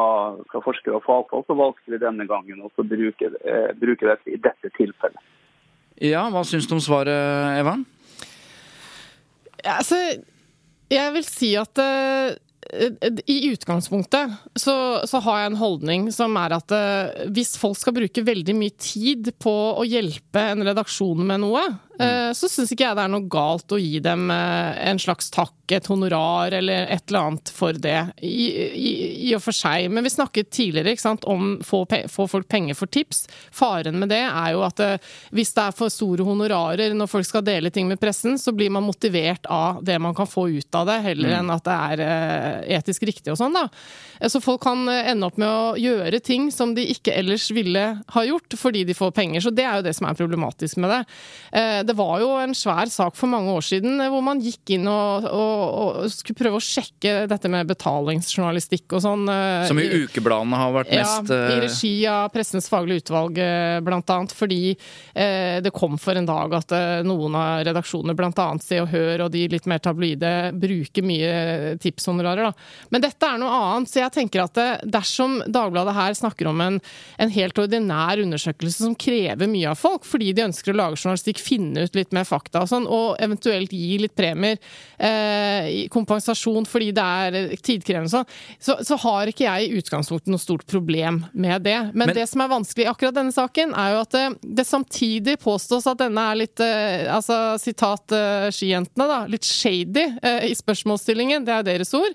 fra 0.52 0.62
forskere 0.64 1.00
og 1.00 1.06
fagfolk, 1.06 1.48
så 1.48 1.56
valgte 1.58 1.92
vi 1.92 2.00
denne 2.00 2.26
gangen 2.30 2.62
å 2.62 2.70
bruke, 2.78 3.32
eh, 3.42 3.70
bruke 3.80 4.06
dette 4.06 4.30
i 4.30 4.38
dette 4.38 4.70
tilfellet. 4.76 5.22
Ja, 6.00 6.28
hva 6.32 6.44
syns 6.46 6.68
du 6.70 6.76
om 6.78 6.82
svaret, 6.82 7.58
Evan? 7.60 7.82
Ja, 9.60 9.80
altså, 9.80 9.98
jeg 10.90 11.16
vil 11.16 11.26
si 11.26 11.50
at 11.60 11.82
eh, 11.82 12.38
i 13.28 13.38
utgangspunktet 13.50 14.32
så, 14.58 14.74
så 15.08 15.20
har 15.26 15.40
jeg 15.40 15.50
en 15.50 15.60
holdning 15.60 16.08
som 16.14 16.36
er 16.40 16.54
at 16.56 16.72
eh, 16.74 17.26
hvis 17.34 17.56
folk 17.60 17.78
skal 17.78 17.96
bruke 17.96 18.24
veldig 18.24 18.54
mye 18.56 18.74
tid 18.80 19.32
på 19.42 19.54
å 19.74 19.86
hjelpe 19.88 20.42
en 20.54 20.64
redaksjon 20.70 21.20
med 21.26 21.42
noe, 21.44 21.66
eh, 22.02 22.30
så 22.36 22.48
syns 22.50 22.72
ikke 22.72 22.86
jeg 22.86 22.96
det 22.98 23.04
er 23.04 23.12
noe 23.12 23.28
galt 23.30 23.72
å 23.74 23.78
gi 23.80 23.98
dem 24.04 24.30
eh, 24.32 24.78
en 24.90 25.00
slags 25.00 25.30
takk, 25.34 25.56
et 25.70 25.86
honorar 25.86 26.50
eller 26.58 26.88
et 26.90 27.04
eller 27.06 27.28
annet 27.28 27.52
for 27.54 27.76
det, 27.78 27.98
i, 28.26 28.48
i, 28.74 28.90
i 29.28 29.34
og 29.36 29.42
for 29.44 29.54
seg. 29.54 29.86
Men 29.92 30.06
vi 30.06 30.10
snakket 30.10 30.50
tidligere 30.50 30.96
sant, 30.98 31.26
om 31.30 31.60
få, 31.66 31.84
få 32.10 32.26
folk 32.30 32.48
penger 32.50 32.78
for 32.78 32.90
tips. 32.90 33.26
Faren 33.54 34.00
med 34.00 34.10
det 34.10 34.22
er 34.26 34.56
jo 34.56 34.64
at 34.66 34.82
eh, 34.82 35.12
hvis 35.36 35.54
det 35.56 35.66
er 35.68 35.76
for 35.76 35.92
store 35.92 36.26
honorarer 36.26 36.96
når 36.96 37.10
folk 37.12 37.28
skal 37.28 37.46
dele 37.46 37.70
ting 37.74 37.86
med 37.90 38.00
pressen, 38.02 38.38
så 38.40 38.54
blir 38.56 38.72
man 38.74 38.86
motivert 38.86 39.46
av 39.46 39.84
det 39.86 39.98
man 40.02 40.16
kan 40.16 40.28
få 40.30 40.48
ut 40.50 40.80
av 40.80 40.88
det, 40.90 40.98
heller 41.06 41.36
enn 41.38 41.54
at 41.54 41.66
det 41.66 41.76
er 41.76 42.68
etisk 42.80 43.06
riktig 43.06 43.32
og 43.32 43.38
sånn, 43.38 43.54
da. 43.54 43.68
Så 44.28 44.42
folk 44.42 44.62
kan 44.64 44.84
ende 44.88 45.28
opp 45.28 45.38
med 45.40 45.48
å 45.48 45.76
gjøre 45.80 46.20
ting 46.24 46.50
som 46.52 46.74
de 46.76 46.84
ikke 46.92 47.14
ellers 47.16 47.48
ville 47.54 47.84
ha 48.14 48.24
gjort, 48.26 48.56
fordi 48.58 48.84
de 48.88 48.96
får 48.96 49.14
penger. 49.16 49.44
Så 49.44 49.52
det 49.54 49.64
er 49.64 49.78
jo 49.78 49.86
det 49.86 49.94
som 49.96 50.08
er 50.10 50.18
problematisk 50.18 50.80
med 50.82 50.92
det. 50.92 51.00
Det 51.90 51.96
var 51.98 52.20
jo 52.22 52.28
en 52.38 52.54
svær 52.54 52.86
sak 52.92 53.16
for 53.18 53.30
mange 53.32 53.50
år 53.50 53.64
siden 53.66 53.98
eh, 53.98 54.10
hvor 54.12 54.22
man 54.22 54.38
gikk 54.42 54.76
inn 54.76 54.86
og, 54.90 55.26
og, 55.26 55.62
og 56.04 56.12
skulle 56.12 56.38
prøve 56.38 56.60
å 56.60 56.62
sjekke 56.62 57.24
dette 57.30 57.50
med 57.50 57.66
betalingsjournalistikk 57.70 58.94
og 58.94 59.02
sånn. 59.04 59.24
eh, 59.32 59.66
Som 59.66 59.80
i 59.82 59.88
ukebladene 60.04 60.60
har 60.60 60.74
vært 60.74 60.92
mest 60.94 61.32
ja, 61.32 61.38
i 61.50 61.56
eh, 61.56 61.62
regi 61.64 61.92
av 62.10 62.28
Pressens 62.34 62.70
faglige 62.70 63.02
utvalg, 63.04 63.40
blant 63.86 64.12
annet. 64.14 64.34
Fordi 64.36 64.60
eh, 64.70 65.58
det 65.64 65.72
kom 65.74 65.98
for 66.00 66.18
en 66.18 66.28
dag 66.28 66.54
at 66.60 66.74
noen 67.06 67.34
av 67.38 67.64
redaksjonene, 67.66 68.14
blant 68.18 68.38
annet 68.42 68.64
Se 68.64 68.78
og 68.82 68.90
Hør 68.92 69.26
og 69.26 69.32
de 69.34 69.44
litt 69.50 69.66
mer 69.70 69.82
tabloide, 69.82 70.30
bruker 70.60 71.04
mye 71.06 71.74
tipshonorarer. 71.82 72.50
Da. 72.50 72.86
Men 72.94 73.04
dette 73.04 73.26
er 73.26 73.40
noe 73.42 73.58
annet, 73.72 73.90
så 73.90 74.04
jeg 74.04 74.14
tenker 74.20 74.44
at 74.46 74.62
dersom 74.86 75.40
Dagbladet 75.50 75.96
her 75.96 76.14
snakker 76.18 76.50
om 76.50 76.60
en, 76.64 76.78
en 77.20 77.34
helt 77.34 77.58
ordinær 77.58 78.20
undersøkelse 78.22 78.84
som 78.84 78.94
krever 79.00 79.50
mye 79.50 79.72
av 79.72 79.80
folk, 79.80 80.06
fordi 80.06 80.30
de 80.36 80.46
ønsker 80.46 80.74
å 80.74 80.78
lage 80.84 81.00
journalistikk, 81.00 81.40
finne 81.42 81.79
ut 81.86 81.94
litt 81.98 82.12
mer 82.16 82.24
fakta 82.28 82.62
og 82.64 82.68
sånn, 82.70 82.86
og 82.90 83.16
eventuelt 83.22 83.72
gi 83.74 83.98
litt 84.02 84.14
premier, 84.18 84.58
eh, 84.98 85.86
kompensasjon 85.92 86.66
fordi 86.68 86.90
det 86.96 87.04
er 87.04 87.38
eh, 87.38 87.54
tidkrevende 87.56 88.12
sånn, 88.12 88.28
så, 88.60 88.76
så 88.86 88.98
har 89.04 89.30
ikke 89.30 89.46
jeg 89.46 89.68
i 89.70 89.80
utgangspunktet 89.80 90.32
noe 90.32 90.42
stort 90.42 90.66
problem 90.70 91.22
med 91.32 91.62
det. 91.66 91.78
Men, 91.94 92.10
Men- 92.10 92.16
det 92.20 92.28
som 92.30 92.40
er 92.44 92.52
vanskelig 92.52 92.86
i 92.86 92.90
akkurat 92.90 93.16
denne 93.16 93.32
saken, 93.34 93.74
er 93.76 93.94
jo 93.94 94.00
at 94.04 94.16
det, 94.16 94.24
det 94.60 94.66
samtidig 94.68 95.38
påstås 95.42 95.86
at 95.90 96.00
denne 96.02 96.26
er 96.32 96.40
litt, 96.42 96.60
eh, 96.64 97.06
altså 97.12 97.40
sitat 97.60 98.12
eh, 98.16 98.48
skijentene, 98.54 99.06
da, 99.10 99.20
litt 99.30 99.46
shady 99.48 100.06
eh, 100.22 100.48
i 100.50 100.54
spørsmålsstillingen. 100.58 101.44
Det 101.46 101.54
er 101.54 101.66
deres 101.66 101.94
ord. 101.96 102.14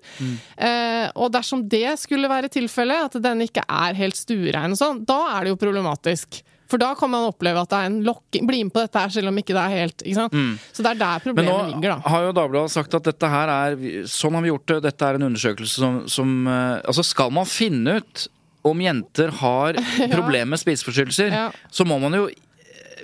Eh, 0.58 1.08
og 1.16 1.32
dersom 1.34 1.64
det 1.70 1.96
skulle 2.02 2.30
være 2.32 2.50
tilfellet, 2.54 3.10
at 3.10 3.22
den 3.24 3.42
ikke 3.48 3.64
er 3.68 3.98
helt 3.98 4.18
stuerein 4.20 4.76
og 4.76 4.80
sånn, 4.80 5.04
da 5.08 5.20
er 5.38 5.46
det 5.48 5.56
jo 5.56 5.62
problematisk. 5.62 6.42
For 6.68 6.82
da 6.82 6.94
kan 6.98 7.12
man 7.14 7.28
oppleve 7.30 7.62
at 7.62 7.70
det 7.70 7.78
er 7.78 7.90
en 7.92 7.98
lokking. 8.08 8.48
Bli 8.50 8.64
med 8.66 8.74
på 8.74 8.82
dette 8.82 8.98
her, 9.04 9.10
selv 9.14 9.30
om 9.30 9.38
ikke 9.38 9.54
det 9.54 9.62
er 9.64 9.74
helt 9.84 10.02
ikke 10.06 10.16
sant? 10.18 10.38
Så 10.74 10.82
det 10.86 10.92
er 10.96 11.02
der 11.02 11.20
Mm. 11.26 11.36
Men 11.36 11.46
nå 11.46 11.52
problemet 11.52 11.76
ligger, 11.76 11.96
da. 11.96 12.10
har 12.10 12.24
jo 12.26 12.32
Dagbladet 12.40 12.72
sagt 12.74 12.94
at 12.98 13.04
dette 13.04 13.30
her 13.30 13.48
er 13.54 13.76
Sånn 14.10 14.34
har 14.34 14.42
vi 14.42 14.50
gjort 14.50 14.66
det. 14.74 14.80
Dette 14.88 15.06
er 15.12 15.16
en 15.20 15.28
undersøkelse 15.30 15.76
som, 15.84 16.00
som 16.10 16.48
eh, 16.48 16.82
Altså, 16.86 17.04
skal 17.06 17.30
man 17.32 17.46
finne 17.46 18.00
ut 18.02 18.28
om 18.66 18.80
jenter 18.82 19.30
har 19.44 19.78
problemer 20.18 20.56
med 20.56 20.60
spiseforstyrrelser, 20.64 21.30
Ja. 21.30 21.52
så 21.70 21.86
må 21.86 22.00
man 22.02 22.14
jo 22.18 22.24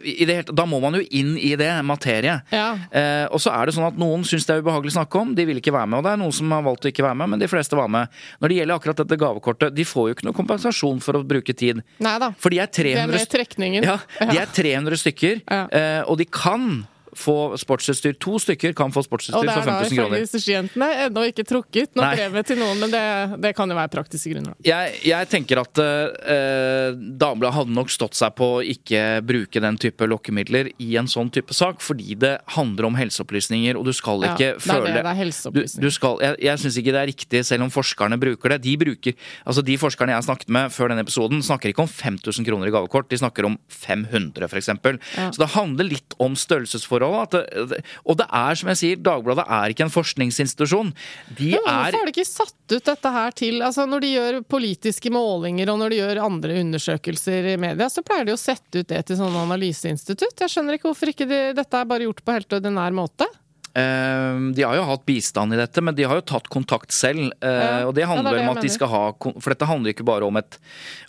hele- 0.03 0.43
da 0.55 0.65
må 0.65 0.79
man 0.81 0.93
jo 0.93 1.01
inn 1.11 1.37
i 1.37 1.55
det, 1.55 1.69
materiet. 1.85 2.41
Ja. 2.51 2.77
Eh, 2.91 3.25
og 3.31 3.39
så 3.39 3.51
er 3.53 3.65
det 3.65 3.75
sånn 3.75 3.87
at 3.87 3.97
Noen 3.97 4.23
syns 4.23 4.45
det 4.45 4.55
er 4.55 4.61
ubehagelig 4.61 4.91
å 4.93 4.97
snakke 5.05 5.19
om, 5.21 5.33
de 5.35 5.45
vil 5.45 5.57
ikke 5.61 5.73
være 5.73 5.87
med. 5.87 5.97
Og 5.99 6.03
det 6.03 6.11
er 6.13 6.17
noen 6.17 6.33
som 6.33 6.51
har 6.51 6.61
valgt 6.63 6.85
å 6.85 6.91
ikke 6.91 7.03
være 7.05 7.15
med, 7.17 7.29
men 7.29 7.39
de 7.39 7.47
fleste 7.47 7.75
var 7.77 7.87
med. 7.87 8.07
Når 8.41 8.49
det 8.49 8.57
gjelder 8.57 8.79
akkurat 8.79 9.01
dette 9.03 9.17
gavekortet, 9.21 9.75
de 9.75 9.83
får 9.83 10.07
jo 10.09 10.15
ikke 10.15 10.25
noe 10.29 10.33
kompensasjon 10.37 11.01
for 11.01 11.13
å 11.13 11.23
bruke 11.27 11.53
tid. 11.55 11.83
Neida. 11.99 12.33
For 12.37 12.49
de 12.49 12.59
er 12.59 12.67
Det 12.71 12.95
er 12.97 13.07
med 13.07 13.29
trekningen. 13.29 13.83
ja, 13.83 13.97
de 14.19 14.37
er 14.37 14.45
300 14.47 14.97
stykker, 14.97 15.41
eh, 15.71 16.03
og 16.07 16.17
de 16.17 16.25
kan 16.25 16.87
få 17.17 17.57
sportsutstyr. 17.59 18.13
To 18.23 18.37
stykker 18.39 18.73
kan 18.77 18.91
få 18.93 19.01
Og 19.01 19.07
sportsutstyr 19.07 19.47
det 19.47 19.53
for 19.55 19.61
er 19.61 19.65
da 19.65 19.77
5000 19.81 19.97
kroner. 19.97 20.07
ifølge 20.07 20.21
disse 20.25 20.41
skijentene 20.43 20.87
ennå 21.07 21.23
ikke 21.31 21.45
trukket 21.49 21.95
noe 21.97 22.11
brevet 22.15 22.47
til 22.47 22.59
noen, 22.61 22.79
men 22.79 22.91
det, 22.93 23.03
det 23.43 23.51
kan 23.57 23.69
jo 23.69 23.75
være 23.75 23.91
praktiske 23.91 24.31
grunner. 24.33 24.53
da. 24.53 24.69
Jeg, 24.69 24.99
jeg 25.09 25.29
tenker 25.31 25.61
at 25.63 25.81
eh, 25.83 26.95
Dagbladet 27.21 27.55
hadde 27.57 27.75
nok 27.75 27.91
stått 27.93 28.15
seg 28.17 28.33
på 28.37 28.47
å 28.57 28.61
ikke 28.63 29.01
bruke 29.27 29.61
den 29.63 29.77
type 29.81 30.07
lokkemidler 30.07 30.71
i 30.81 30.91
en 31.01 31.09
sånn 31.11 31.29
type 31.33 31.53
sak, 31.55 31.81
fordi 31.83 32.15
det 32.21 32.33
handler 32.55 32.87
om 32.89 32.95
helseopplysninger, 32.99 33.77
og 33.79 33.85
du 33.89 33.93
skal 33.95 34.23
Ja, 34.25 34.33
ikke 34.35 34.53
det 34.53 34.55
er 34.55 34.65
føle 34.65 34.91
det, 34.93 35.03
det 35.03 35.11
er 35.11 35.19
helseopplysninger. 35.21 35.81
du 35.87 35.91
skal, 35.97 36.17
Jeg, 36.21 36.39
jeg 36.47 36.63
syns 36.63 36.77
ikke 36.81 36.95
det 36.95 37.01
er 37.01 37.09
riktig, 37.11 37.43
selv 37.47 37.65
om 37.67 37.73
forskerne 37.73 38.19
bruker 38.21 38.55
det. 38.55 38.61
De 38.65 38.77
bruker, 38.81 39.15
altså 39.45 39.63
de 39.65 39.77
forskerne 39.81 40.15
jeg 40.15 40.27
snakket 40.29 40.49
med 40.53 40.71
før 40.73 40.93
denne 40.93 41.05
episoden, 41.05 41.41
snakker 41.45 41.71
ikke 41.73 41.85
om 41.85 41.91
5000 41.91 42.47
kroner 42.47 42.69
i 42.69 42.73
gavekort, 42.75 43.09
de 43.11 43.19
snakker 43.21 43.47
om 43.49 43.57
500 43.71 44.47
f.eks. 44.51 44.71
Ja. 44.71 45.29
Så 45.31 45.41
det 45.41 45.49
handler 45.55 45.89
litt 45.91 46.15
om 46.21 46.35
størrelsesforholdet. 46.37 47.00
At 47.07 47.35
det, 47.35 47.81
og 48.05 48.17
det 48.19 48.27
er, 48.27 48.59
som 48.59 48.71
jeg 48.71 48.79
sier, 48.81 49.01
Dagbladet 49.01 49.45
er 49.47 49.73
ikke 49.73 49.87
en 49.87 49.93
forskningsinstitusjon. 49.93 50.93
De 51.37 51.51
Men 51.55 51.65
er 51.65 51.65
hvorfor 51.65 51.99
har 51.99 52.09
de 52.09 52.13
ikke 52.15 52.27
satt 52.27 52.75
ut 52.75 52.89
dette 52.91 53.13
her 53.15 53.35
til 53.35 53.61
altså 53.65 53.85
Når 53.89 54.03
de 54.03 54.11
gjør 54.13 54.39
politiske 54.51 55.11
målinger 55.13 55.71
og 55.73 55.81
når 55.81 55.93
de 55.93 56.01
gjør 56.01 56.23
andre 56.25 56.59
undersøkelser 56.61 57.51
i 57.53 57.57
media, 57.61 57.89
så 57.91 58.03
pleier 58.05 58.27
de 58.27 58.35
å 58.35 58.39
sette 58.39 58.83
ut 58.83 58.89
det 58.91 59.01
til 59.07 59.19
sånne 59.19 59.45
analyseinstitutt. 59.47 60.45
Jeg 60.45 60.53
skjønner 60.53 60.77
ikke 60.77 60.91
hvorfor 60.91 61.11
ikke 61.11 61.29
de, 61.29 61.41
dette 61.57 61.81
er 61.81 61.89
bare 61.89 62.07
gjort 62.07 62.23
på 62.25 62.35
helt 62.37 62.59
ordinær 62.59 62.95
måte. 62.95 63.27
Eh, 63.73 64.51
De 64.53 64.63
har 64.63 64.75
jo 64.75 64.83
hatt 64.83 65.05
bistand 65.05 65.53
i 65.53 65.57
dette, 65.57 65.81
men 65.81 65.95
de 65.95 66.03
har 66.03 66.15
jo 66.19 66.21
tatt 66.21 66.49
kontakt 66.49 66.91
selv. 66.91 67.31
eh, 67.41 67.49
Ja. 67.49 67.87
Og 67.87 67.93
det 67.95 68.01
Ja, 68.01 68.07
handler 68.07 68.31
det 68.31 68.39
er 68.41 68.43
det 68.43 68.49
om 68.49 68.57
at 68.57 68.61
de 68.63 68.69
skal 68.69 68.87
ha 68.87 69.13
For 69.39 69.49
dette 69.53 69.65
handler 69.67 69.93
ikke 69.93 70.03
bare 70.05 70.23
om 70.27 70.35
et, 70.37 70.57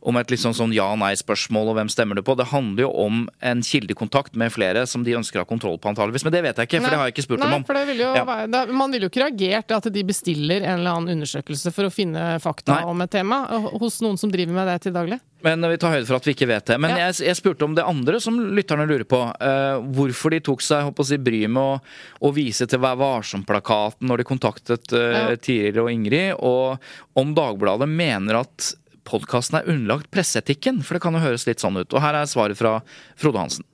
om 0.02 0.16
et 0.16 0.28
liksom 0.28 0.52
sånn 0.54 0.72
ja-nei-spørsmål 0.72 1.68
og 1.70 1.76
hvem 1.76 1.88
stemmer 1.90 2.14
du 2.14 2.22
på. 2.22 2.36
Det 2.36 2.46
handler 2.48 2.82
jo 2.84 2.90
om 3.06 3.28
en 3.42 3.60
kildekontakt 3.62 4.36
med 4.36 4.52
flere 4.52 4.86
som 4.86 5.02
de 5.02 5.12
ønsker 5.12 5.36
å 5.40 5.42
ha 5.42 5.44
kontroll 5.44 5.78
på, 5.78 5.88
antageligvis. 5.90 6.24
Men 6.24 6.32
det 6.32 6.42
vet 6.42 6.56
jeg 6.56 6.68
ikke, 6.68 6.82
for 6.82 6.90
det 6.90 6.98
har 6.98 7.06
jeg 7.10 7.14
ikke 7.16 7.26
spurt 7.28 7.38
Nei, 7.40 7.46
dem 7.48 7.54
om. 7.54 7.64
For 7.64 7.74
det 7.74 7.86
vil 7.86 7.98
jo 7.98 8.14
Ja. 8.14 8.24
være, 8.24 8.72
man 8.72 8.90
ville 8.92 9.08
jo 9.08 9.10
ikke 9.10 9.24
reagert 9.30 9.70
at 9.72 9.92
de 9.92 10.02
bestiller 10.04 10.62
en 10.62 10.78
eller 10.80 10.90
annen 10.90 11.18
undersøkelse 11.20 11.72
for 11.72 11.84
å 11.84 11.92
finne 11.92 12.38
fakta 12.40 12.80
Nei. 12.80 12.84
om 12.84 13.00
et 13.00 13.10
tema 13.10 13.46
hos 13.78 14.00
noen 14.00 14.18
som 14.18 14.30
driver 14.30 14.52
med 14.52 14.66
det 14.68 14.82
til 14.82 14.92
daglig. 14.92 15.20
Men 15.42 15.60
vi 15.60 15.76
tar 15.76 15.90
høyde 15.90 16.06
for 16.06 16.14
at 16.16 16.24
vi 16.24 16.34
ikke 16.34 16.46
vet 16.46 16.66
det. 16.66 16.78
Men 16.78 16.90
Ja. 16.90 17.10
jeg, 17.10 17.26
jeg 17.26 17.36
spurte 17.36 17.62
om 17.64 17.74
det 17.74 17.82
andre 17.84 18.20
som 18.20 18.38
lytterne 18.54 18.86
lurer 18.86 19.02
på. 19.04 19.18
Uh, 19.42 19.82
hvorfor 19.90 20.30
de 20.30 20.38
tok 20.38 20.60
seg 20.60 20.84
håper 20.84 21.02
å 21.02 21.04
si, 21.06 21.16
bryet 21.16 21.50
med 21.50 21.62
å, 21.62 21.80
å 22.22 22.32
vise 22.32 22.51
til 22.60 22.82
Vær 22.82 22.98
varsom-plakaten 23.00 24.08
når 24.10 24.22
de 24.22 24.28
kontaktet 24.28 24.94
uh, 24.94 25.32
Tiril 25.40 25.80
og 25.82 25.90
Ingrid, 25.92 26.36
og 26.38 26.82
om 27.18 27.34
Dagbladet 27.36 27.88
mener 27.88 28.42
at 28.42 28.72
podkasten 29.08 29.60
er 29.60 29.68
underlagt 29.72 30.10
presseetikken. 30.14 30.82
For 30.84 30.96
det 30.96 31.02
kan 31.04 31.16
jo 31.16 31.24
høres 31.24 31.46
litt 31.48 31.62
sånn 31.62 31.80
ut. 31.80 31.90
Og 31.90 32.02
her 32.04 32.18
er 32.18 32.30
svaret 32.30 32.60
fra 32.60 32.78
Frode 33.18 33.40
Hansen. 33.42 33.66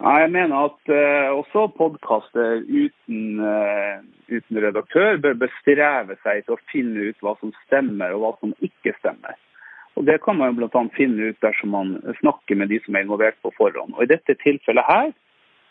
Ja, 0.00 0.18
jeg 0.24 0.32
mener 0.34 0.68
at 0.68 0.92
uh, 0.92 1.30
også 1.38 1.68
podkaster 1.78 2.60
uten, 2.66 3.40
uh, 3.40 4.02
uten 4.28 4.60
redaktør 4.60 5.20
bør 5.22 5.38
bestreve 5.46 6.18
seg 6.22 6.44
til 6.44 6.56
å 6.56 6.62
finne 6.72 7.10
ut 7.10 7.24
hva 7.24 7.34
som 7.40 7.54
stemmer 7.64 8.12
og 8.14 8.24
hva 8.24 8.32
som 8.42 8.54
ikke 8.64 8.92
stemmer. 8.98 9.38
Og 9.94 10.04
Det 10.08 10.18
kan 10.24 10.36
man 10.36 10.56
jo 10.58 10.66
annet 10.66 10.96
finne 10.96 11.30
ut 11.30 11.38
dersom 11.44 11.70
man 11.70 11.94
snakker 12.18 12.58
med 12.58 12.72
de 12.72 12.80
som 12.84 12.96
er 12.96 13.04
involvert 13.06 13.38
på 13.46 13.52
forhånd. 13.54 13.94
Og 13.94 14.02
I 14.02 14.10
dette 14.10 14.34
tilfellet 14.42 14.90
her 14.90 15.12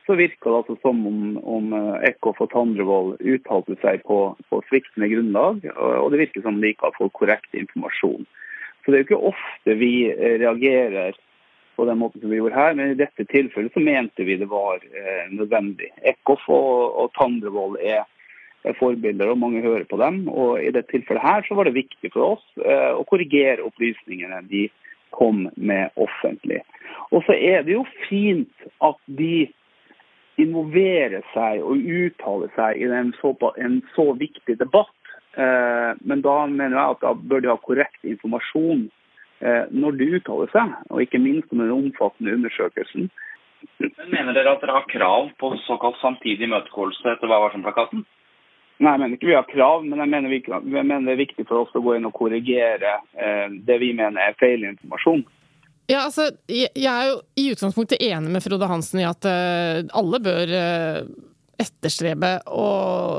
så 0.06 0.18
virker 0.20 0.50
det 0.50 0.60
altså 0.60 0.76
som 0.82 1.02
om, 1.08 1.20
om 1.48 1.74
eh, 1.78 2.08
Eckhoff 2.10 2.42
og 2.44 2.52
Tandrevold 2.54 3.20
uttalte 3.22 3.78
seg 3.82 4.04
på, 4.08 4.20
på 4.50 4.62
sviktende 4.70 5.10
grunnlag, 5.12 5.68
og 5.80 6.10
det 6.12 6.24
virker 6.26 6.46
som 6.46 6.60
de 6.62 6.74
ikke 6.74 6.90
har 6.90 6.98
fått 6.98 7.16
korrekt 7.20 7.56
informasjon. 7.58 8.26
Så 8.84 8.92
det 8.92 8.98
er 8.98 9.04
jo 9.04 9.08
ikke 9.10 9.30
ofte 9.32 9.78
vi 9.80 9.94
eh, 10.12 10.40
reagerer 10.44 11.20
på 11.74 11.86
den 11.90 12.02
måten 12.02 12.22
som 12.22 12.30
vi 12.30 12.38
gjorde 12.38 12.60
her, 12.60 12.76
men 12.78 12.94
i 12.94 13.00
dette 13.00 13.26
tilfellet 13.32 13.74
så 13.74 13.82
mente 13.82 14.28
vi 14.28 14.38
det 14.42 14.50
var 14.52 14.84
eh, 14.84 15.30
nødvendig. 15.32 15.90
Eckhoff 16.04 16.44
og, 16.52 17.00
og 17.04 17.16
Tandrevold 17.18 17.80
er 17.82 18.04
er 18.64 18.78
forbilder, 18.80 19.28
og 19.32 19.40
mange 19.40 19.62
hører 19.62 19.86
på 19.90 19.98
dem. 20.00 20.24
Og 20.28 20.62
i 20.64 20.72
dette 20.72 20.92
tilfellet 20.92 21.24
her 21.24 21.44
så 21.48 21.58
var 21.58 21.68
det 21.68 21.76
viktig 21.76 22.12
for 22.14 22.36
oss 22.36 22.46
eh, 22.64 22.92
å 22.96 23.04
korrigere 23.10 23.66
opplysningene 23.68 24.44
de 24.52 24.68
kom 25.14 25.46
med 25.56 25.94
offentlig. 26.00 26.62
Og 27.12 27.26
så 27.28 27.36
er 27.38 27.66
det 27.66 27.76
jo 27.76 27.84
fint 28.08 28.68
at 28.82 28.98
de 29.20 29.50
involverer 30.42 31.24
seg 31.34 31.62
og 31.62 31.78
uttale 31.78 32.50
seg 32.56 32.82
i 32.82 32.90
en 32.90 33.14
så, 33.20 33.34
en 33.62 33.82
så 33.96 34.10
viktig 34.18 34.58
debatt. 34.60 34.94
Eh, 35.38 35.92
men 36.02 36.22
da 36.26 36.44
mener 36.46 36.78
jeg 36.78 36.96
at 36.96 37.06
da 37.06 37.14
bør 37.18 37.44
de 37.44 37.52
ha 37.52 37.58
korrekt 37.62 38.06
informasjon 38.06 38.88
eh, 39.42 39.70
når 39.74 40.00
de 40.00 40.10
uttaler 40.20 40.52
seg, 40.54 40.74
og 40.90 41.04
ikke 41.04 41.22
minst 41.22 41.54
om 41.54 41.64
den 41.64 41.74
omfattende 41.74 42.36
undersøkelsen. 42.38 43.10
Men 43.80 44.12
Mener 44.12 44.36
dere 44.36 44.58
at 44.58 44.62
dere 44.62 44.76
har 44.76 44.90
krav 44.92 45.30
på 45.40 45.54
såkalt 45.64 45.98
samtidig 46.02 46.50
imøtegåelse 46.50 47.16
etter 47.16 47.32
Hva 47.32 47.40
var-som-plakaten? 47.46 48.04
Nei, 48.82 48.92
jeg 48.92 49.00
mener 49.00 49.16
ikke 49.16 49.30
vi 49.30 49.38
har 49.38 49.48
krav, 49.48 49.86
men 49.86 50.02
jeg 50.02 50.10
mener, 50.12 50.32
vi, 50.34 50.42
jeg 50.50 50.86
mener 50.90 51.06
det 51.08 51.14
er 51.14 51.22
viktig 51.22 51.46
for 51.48 51.64
oss 51.64 51.78
å 51.78 51.82
gå 51.84 51.94
inn 51.96 52.10
og 52.10 52.16
korrigere 52.18 52.98
eh, 53.16 53.54
det 53.68 53.78
vi 53.80 53.94
mener 53.96 54.20
er 54.20 54.38
feil 54.42 54.66
informasjon. 54.68 55.24
Ja, 55.92 56.06
altså, 56.06 56.30
jeg, 56.48 56.70
er 56.88 57.10
jo 57.10 57.18
i 57.40 57.50
utgangspunktet 57.52 58.02
enig 58.04 58.32
med 58.32 58.44
Frode 58.44 58.68
Hansen 58.72 59.02
i 59.02 59.08
at 59.08 59.28
uh, 59.28 59.84
alle 60.00 60.20
bør 60.24 60.54
uh, 60.56 61.10
etterstrebe 61.64 62.30
å 62.52 62.68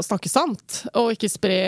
snakke 0.04 0.30
sant, 0.30 0.82
og 0.96 1.14
ikke 1.14 1.30
spre 1.32 1.58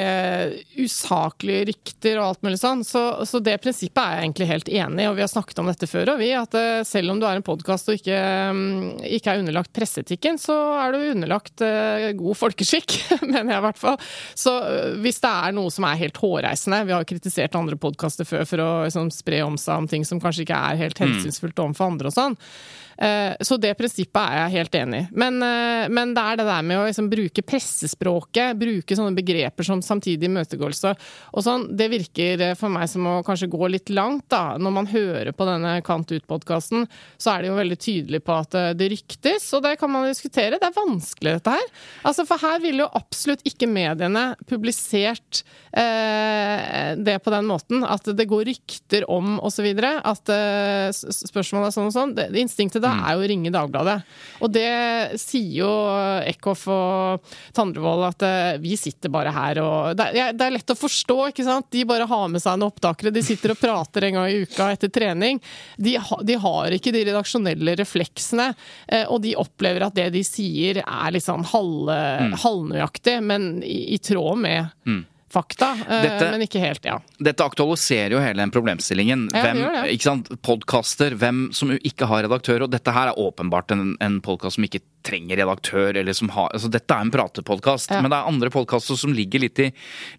usaklige 0.77 1.67
rykter 1.71 2.21
og 2.21 2.27
alt 2.29 2.47
mulig 2.47 2.61
sånn. 2.61 2.85
Så, 2.87 3.03
så, 3.29 3.41
det 3.43 3.57
prinsippet 3.65 4.03
er 4.03 4.17
jeg 4.17 4.27
egentlig 4.27 4.49
helt 4.51 4.71
enig 4.71 5.05
i, 5.05 5.09
og 5.11 5.17
vi 5.19 5.25
har 5.25 5.33
snakket 5.33 5.63
om 5.63 5.71
dette 5.71 5.89
før. 5.91 6.13
Og 6.15 6.23
vi, 6.23 6.31
at 6.37 6.57
uh, 6.57 6.83
selv 6.87 7.15
om 7.15 7.21
du 7.23 7.27
er 7.29 7.41
en 7.41 7.47
podkast 7.47 7.91
og 7.91 7.99
ikke, 7.99 8.21
um, 8.53 8.63
ikke, 9.03 9.33
er 9.33 9.43
underlagt 9.43 9.73
presseetikken, 9.77 10.41
så 10.43 10.57
er 10.83 10.95
du 10.95 11.11
underlagt 11.15 11.65
uh, 11.65 12.09
god 12.19 12.41
folkeskikk, 12.43 12.99
mener 13.33 13.57
jeg 13.57 13.63
i 13.63 13.67
hvert 13.69 13.83
fall. 13.83 14.01
Så 14.39 14.57
uh, 14.63 14.95
hvis 15.05 15.23
det 15.25 15.33
er 15.33 15.57
noe 15.57 15.73
som 15.73 15.87
er 15.89 16.01
helt 16.01 16.19
hårreisende 16.21 16.83
Vi 16.87 16.95
har 16.95 17.07
kritisert 17.09 17.57
andre 17.59 17.79
podkaster 17.81 18.29
før 18.29 18.47
for 18.49 18.63
å 18.63 18.71
liksom, 18.87 19.13
spre 19.15 19.43
om 19.47 19.59
seg 19.61 19.83
om 19.83 19.91
ting 19.91 20.07
som 20.07 20.23
kanskje 20.23 20.47
ikke 20.47 20.65
er 20.71 20.83
helt 20.85 21.01
mm. 21.01 21.07
hensynsfullt 21.07 21.65
overfor 21.65 21.93
andre 21.93 22.13
og 22.13 22.17
sånn. 22.17 22.37
Eh, 22.99 23.35
så 23.41 23.59
det 23.61 23.75
prinsippet 23.77 24.21
er 24.23 24.39
jeg 24.41 24.55
helt 24.57 24.79
enig 24.81 25.01
i. 25.03 25.07
Men, 25.13 25.39
eh, 25.45 25.89
men, 25.93 26.15
det 26.17 26.23
er 26.23 26.41
det 26.41 26.47
der 26.49 26.67
med 26.67 26.81
å 26.81 26.87
liksom 26.87 27.11
bruke 27.13 27.45
pressespråket, 27.45 28.57
bruke 28.59 28.97
sånne 28.97 29.17
begreper 29.17 29.67
som 29.69 29.83
samtidig 29.85 30.31
imøtegåelse 30.31 30.95
og 31.33 31.45
sånn, 31.45 31.69
det 31.77 31.91
virker 31.93 32.45
eh, 32.51 32.55
for 32.59 32.73
meg 32.73 32.89
som 32.91 33.07
å 33.11 33.19
kanskje 33.27 33.51
gå 33.53 33.71
litt 33.73 33.93
langt, 33.93 34.27
da. 34.33 34.57
Når 34.61 34.77
man 34.79 34.91
hører 34.91 35.33
på 35.37 35.49
denne 35.49 35.77
Kant 35.87 36.11
ut-podkasten, 36.13 36.87
så 37.21 37.35
er 37.35 37.45
det 37.45 37.51
jo 37.51 37.59
veldig 37.61 37.79
tydelig 37.81 38.23
på 38.25 38.37
at 38.37 38.57
det 38.79 38.91
ryktes, 38.91 39.49
og 39.57 39.65
det 39.67 39.77
kan 39.81 39.93
man 39.93 40.09
diskutere. 40.09 40.61
Det 40.61 40.71
er 40.71 40.77
vanskelig, 40.77 41.37
dette 41.39 41.57
her. 41.59 41.69
Altså, 42.07 42.25
for 42.29 42.41
her 42.41 42.61
ville 42.63 42.85
jo 42.85 42.91
absolutt 42.97 43.45
ikke 43.47 43.69
mediene 43.71 44.29
publisert 44.49 45.43
eh, 45.77 46.95
det 46.97 47.19
på 47.23 47.33
den 47.35 47.49
måten. 47.49 47.85
At 47.87 48.09
det 48.17 48.29
går 48.31 48.47
rykter 48.51 49.07
om 49.13 49.37
osv. 49.45 49.69
At 49.77 50.33
eh, 50.33 50.89
spørsmålet 50.93 51.71
er 51.71 51.77
sånn 51.77 51.91
og 51.91 51.97
sånn. 51.97 52.15
Det, 52.17 52.29
instinktet 52.41 52.86
da 52.87 52.93
mm. 52.95 53.03
er 53.03 53.15
jo 53.15 53.25
å 53.25 53.31
ringe 53.33 53.53
Dagbladet. 53.55 53.97
Og 54.45 54.53
det 54.53 54.71
sier 55.21 55.63
jo 55.63 55.71
Eckhoff 56.27 56.67
og 56.73 57.33
Tandrevold 57.57 58.07
at 58.09 58.27
uh, 58.27 58.53
vi 58.63 58.77
sitter 58.81 59.13
bare 59.13 59.33
her 59.35 59.61
og 59.63 59.97
det 59.99 60.09
er, 60.13 60.37
det 60.37 60.47
er, 60.47 60.55
lett 60.57 60.75
å 60.75 60.79
forstå, 60.79 61.19
ikke 61.33 61.47
sant. 61.47 61.69
De 61.73 61.87
bare 61.89 62.09
har 62.09 62.29
med 62.33 62.43
seg 62.43 62.59
en 62.59 62.67
opptakere. 62.69 63.15
De 63.15 63.25
sitter 63.25 63.55
og 63.55 63.61
prater 63.61 64.09
en 64.09 64.21
gang 64.21 64.31
i 64.31 64.45
uka 64.45 64.71
etter 64.75 64.93
trening. 64.93 65.43
De, 65.77 65.97
ha, 66.01 66.21
de 66.23 66.39
har 66.43 66.77
ikke 66.77 66.95
de 66.95 67.05
redaksjonelle 67.11 67.77
refleksene, 67.81 68.53
uh, 68.53 69.05
og 69.11 69.21
de 69.27 69.37
opplever 69.41 69.87
at 69.89 69.97
det 69.99 70.11
de 70.15 70.25
sier 70.27 70.83
er 70.85 71.13
litt 71.15 71.27
sånn 71.27 71.45
halv, 71.53 71.91
mm. 71.91 72.39
halvnøyaktig, 72.45 73.19
men 73.27 73.53
i, 73.67 73.97
i 73.97 74.01
tråd 74.03 74.43
med 74.43 74.73
mm 74.87 75.05
fakta, 75.37 75.71
eh, 75.85 76.03
dette, 76.07 76.31
men 76.33 76.45
ikke 76.47 76.63
helt, 76.63 76.85
ja. 76.89 76.99
Dette 77.21 77.45
aktualiserer 77.45 78.17
jo 78.17 78.23
hele 78.23 78.41
den 78.41 78.53
problemstillingen. 78.55 79.29
Ja, 79.35 79.45
hvem, 79.47 79.63
ikke 79.93 80.09
sant, 80.09 80.33
Podkaster, 80.47 81.17
hvem 81.21 81.49
som 81.57 81.75
ikke 81.77 82.09
har 82.11 82.25
redaktør. 82.27 82.67
Og 82.67 82.73
dette 82.73 82.95
her 82.95 83.13
er 83.13 83.21
åpenbart 83.21 83.75
en, 83.77 83.95
en 84.03 84.21
podkast 84.25 84.59
som 84.59 84.67
ikke 84.67 84.83
trenger 85.07 85.39
redaktør, 85.39 85.97
eller 85.97 86.17
som 86.17 86.31
har 86.35 86.51
altså 86.55 86.71
Dette 86.73 86.95
er 86.95 87.05
en 87.05 87.13
pratepodkast, 87.15 87.93
ja. 87.95 88.01
men 88.03 88.13
det 88.13 88.19
er 88.19 88.31
andre 88.31 88.51
podkaster 88.53 88.99
som 88.99 89.15
ligger 89.15 89.45
litt 89.45 89.61
i, 89.63 89.69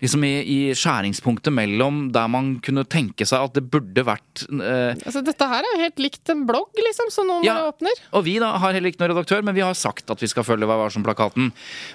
liksom 0.03 0.24
i, 0.24 0.34
i, 0.47 0.57
skjæringspunktet 0.78 1.53
mellom 1.53 2.07
der 2.15 2.30
man 2.32 2.53
kunne 2.63 2.86
tenke 2.88 3.28
seg 3.28 3.49
at 3.49 3.57
det 3.57 3.65
burde 3.72 4.05
vært 4.07 4.45
eh, 4.47 4.95
Altså 4.97 5.24
Dette 5.26 5.49
her 5.49 5.65
er 5.65 5.74
jo 5.74 5.82
helt 5.84 6.01
likt 6.01 6.32
en 6.32 6.45
blogg, 6.47 6.72
liksom, 6.88 7.11
som 7.13 7.28
noen 7.30 7.45
ja, 7.47 7.57
åpner. 7.68 7.99
Og 8.18 8.26
vi 8.28 8.38
da 8.41 8.53
har 8.61 8.76
heller 8.76 8.93
ikke 8.93 9.03
noen 9.03 9.13
redaktør, 9.15 9.43
men 9.45 9.57
vi 9.57 9.65
har 9.65 9.76
sagt 9.78 10.11
at 10.13 10.24
vi 10.24 10.30
skal 10.32 10.45
følge 10.47 10.68
Vær 10.68 10.82
varsom-plakaten. 10.82 11.51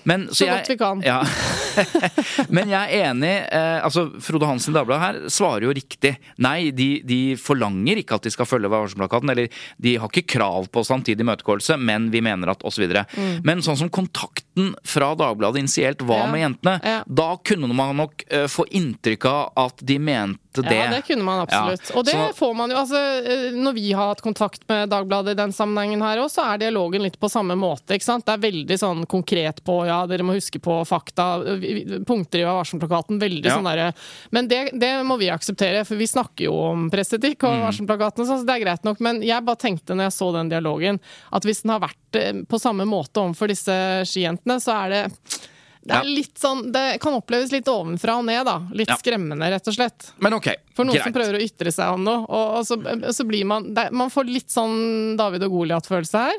Så, 0.09 0.39
så 0.39 0.47
godt 0.49 0.70
vi 0.70 0.77
kan. 0.81 1.03
Ja. 1.05 1.18
men 2.57 2.70
jeg 2.73 2.81
er 2.81 3.11
enig. 3.11 3.12
Eh, 3.21 3.79
altså 3.85 4.07
Frode 4.23 4.49
Hansen 4.49 4.73
i 4.73 4.79
Dagbladet 4.79 5.03
her 5.03 5.33
svarer 5.33 5.67
jo 5.67 5.75
riktig. 5.77 6.15
Nei, 6.43 6.71
de, 6.75 6.89
de 7.07 7.21
forlanger 7.41 8.01
ikke 8.01 8.17
at 8.17 8.27
de 8.27 8.33
skal 8.33 8.49
følge 8.49 8.71
varselplakaten. 8.73 9.31
eller 9.33 9.53
de 9.83 9.97
har 10.01 10.09
ikke 10.09 10.39
krav 10.39 10.71
på 10.73 10.85
samtidig 10.87 11.27
imøtegåelse, 11.27 11.77
men 11.77 12.11
vi 12.15 12.23
mener 12.25 12.55
at 12.55 12.65
osv. 12.65 12.87
Mm. 12.89 13.43
Men 13.45 13.65
sånn 13.65 13.81
som 13.85 13.93
kontakten 14.53 14.76
fra 14.84 15.14
Dagbladet 15.14 15.59
initielt 15.59 16.03
var 16.03 16.28
med 16.28 16.40
jentene, 16.40 17.05
da 17.07 17.36
kunne 17.44 17.74
man 17.74 17.96
nok 17.96 18.24
uh, 18.32 18.46
få 18.46 18.66
inntrykk 18.70 19.24
av 19.24 19.53
at 19.57 19.78
de 19.80 19.98
mente 19.98 20.38
det. 20.61 20.74
Ja, 20.74 20.90
det 20.90 21.03
kunne 21.03 21.24
man 21.24 21.40
absolutt. 21.40 21.88
Ja. 21.88 21.96
Og 21.96 22.05
det 22.05 22.12
så, 22.12 22.32
får 22.36 22.55
man 22.55 22.70
jo. 22.70 22.76
altså 22.76 22.98
eh, 23.24 23.55
Når 23.57 23.72
vi 23.72 23.92
har 23.92 24.11
hatt 24.11 24.20
kontakt 24.20 24.66
med 24.68 24.90
Dagbladet 24.92 25.32
i 25.32 25.38
den 25.38 25.53
sammenhengen 25.53 26.03
her 26.05 26.20
òg, 26.20 26.28
så 26.28 26.44
er 26.44 26.61
dialogen 26.61 27.03
litt 27.07 27.16
på 27.20 27.30
samme 27.32 27.57
måte. 27.57 27.96
ikke 27.96 28.05
sant? 28.05 28.26
Det 28.26 28.34
er 28.34 28.42
veldig 28.42 28.78
sånn 28.78 29.07
konkret 29.09 29.62
på 29.64 29.78
ja, 29.88 30.03
dere 30.07 30.26
må 30.26 30.36
huske 30.36 30.61
på 30.61 30.82
fakta, 30.84 31.40
punkter 32.05 32.42
i 32.42 32.44
varselplakaten. 32.44 33.20
Veldig 33.22 33.48
ja. 33.48 33.57
sånn 33.57 33.70
derre 33.70 33.88
Men 34.30 34.50
det, 34.50 34.61
det, 34.76 34.92
må 35.09 35.16
vi 35.16 35.30
akseptere, 35.32 35.86
for 35.88 35.96
vi 35.96 36.11
snakker 36.11 36.50
jo 36.50 36.59
om 36.74 36.90
presseetikk 36.92 37.46
og 37.48 37.57
mm. 37.57 37.64
varselplakaten, 37.70 38.28
så 38.28 38.42
det 38.44 38.59
er 38.59 38.64
greit 38.66 38.84
nok. 38.84 39.00
Men 39.00 39.22
jeg 39.24 39.48
bare 39.48 39.62
tenkte 39.64 39.96
når 39.96 40.11
jeg 40.11 40.16
så 40.18 40.30
den 40.36 40.53
dialogen, 40.53 41.00
at 41.32 41.48
hvis 41.48 41.64
den 41.64 41.72
har 41.72 41.80
vært 41.86 42.20
eh, 42.20 42.44
på 42.44 42.61
samme 42.61 42.84
måte 42.88 43.24
overfor 43.24 43.48
disse 43.48 43.78
skijentene, 44.09 44.41
så 44.62 44.74
er 44.84 44.95
det 44.95 45.03
det 45.82 45.97
er 45.99 46.07
litt 46.07 46.38
sånn, 46.38 46.68
det 46.70 46.99
kan 47.03 47.16
oppleves 47.18 47.51
litt 47.51 47.66
ovenfra 47.66 48.14
og 48.20 48.26
ned, 48.28 48.45
da. 48.47 48.55
Litt 48.70 48.90
ja. 48.93 48.97
skremmende, 49.01 49.49
rett 49.51 49.66
og 49.66 49.74
slett. 49.74 50.12
Men 50.22 50.36
ok, 50.36 50.47
For 50.76 50.86
noen 50.86 50.95
greit. 50.95 51.09
som 51.09 51.16
prøver 51.16 51.38
å 51.38 51.43
ytre 51.43 51.72
seg 51.74 51.97
om 51.97 52.05
noe. 52.07 52.20
Og, 52.22 52.53
og 52.61 52.68
så, 52.68 52.78
så, 53.11 53.26
blir 53.26 53.49
man 53.51 53.66
det, 53.74 53.88
Man 53.90 54.12
får 54.12 54.30
litt 54.30 54.55
sånn 54.55 55.16
David 55.18 55.49
og 55.49 55.57
Goliat-følelse 55.57 56.22
her. 56.28 56.38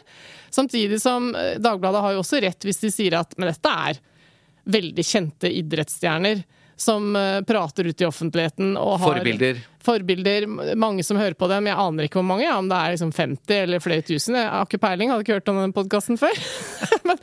Samtidig 0.54 1.02
som 1.04 1.34
eh, 1.36 1.58
Dagbladet 1.60 2.06
har 2.06 2.16
jo 2.16 2.24
også 2.24 2.40
rett 2.46 2.64
hvis 2.64 2.80
de 2.86 2.94
sier 2.94 3.20
at 3.20 3.36
men 3.36 3.52
dette 3.52 3.76
er 3.90 4.00
veldig 4.64 5.04
kjente 5.04 5.52
idrettsstjerner 5.52 6.46
som 6.80 7.12
eh, 7.20 7.42
prater 7.44 7.92
ut 7.92 8.02
i 8.02 8.08
offentligheten. 8.08 8.78
Og 8.80 8.96
har 9.02 9.18
forbilder. 9.18 9.60
Forbilder. 9.84 10.48
Mange 10.80 11.04
som 11.06 11.20
hører 11.20 11.36
på 11.38 11.50
dem. 11.52 11.70
Jeg 11.70 11.80
aner 11.80 12.08
ikke 12.08 12.20
hvor 12.20 12.28
mange, 12.28 12.46
ja, 12.46 12.58
om 12.60 12.70
det 12.72 12.80
er 12.80 12.96
liksom 12.96 13.14
50 13.16 13.56
eller 13.58 13.84
flere 13.84 14.06
tusen. 14.08 14.38
Jeg 14.40 14.50
har 14.50 14.68
ikke 14.68 14.82
peiling, 14.84 15.12
hadde 15.12 15.26
ikke 15.26 15.40
hørt 15.40 15.54
om 15.54 15.62
den 15.62 15.76
podkasten 15.76 16.20
før. 16.22 16.44
men, 17.08 17.22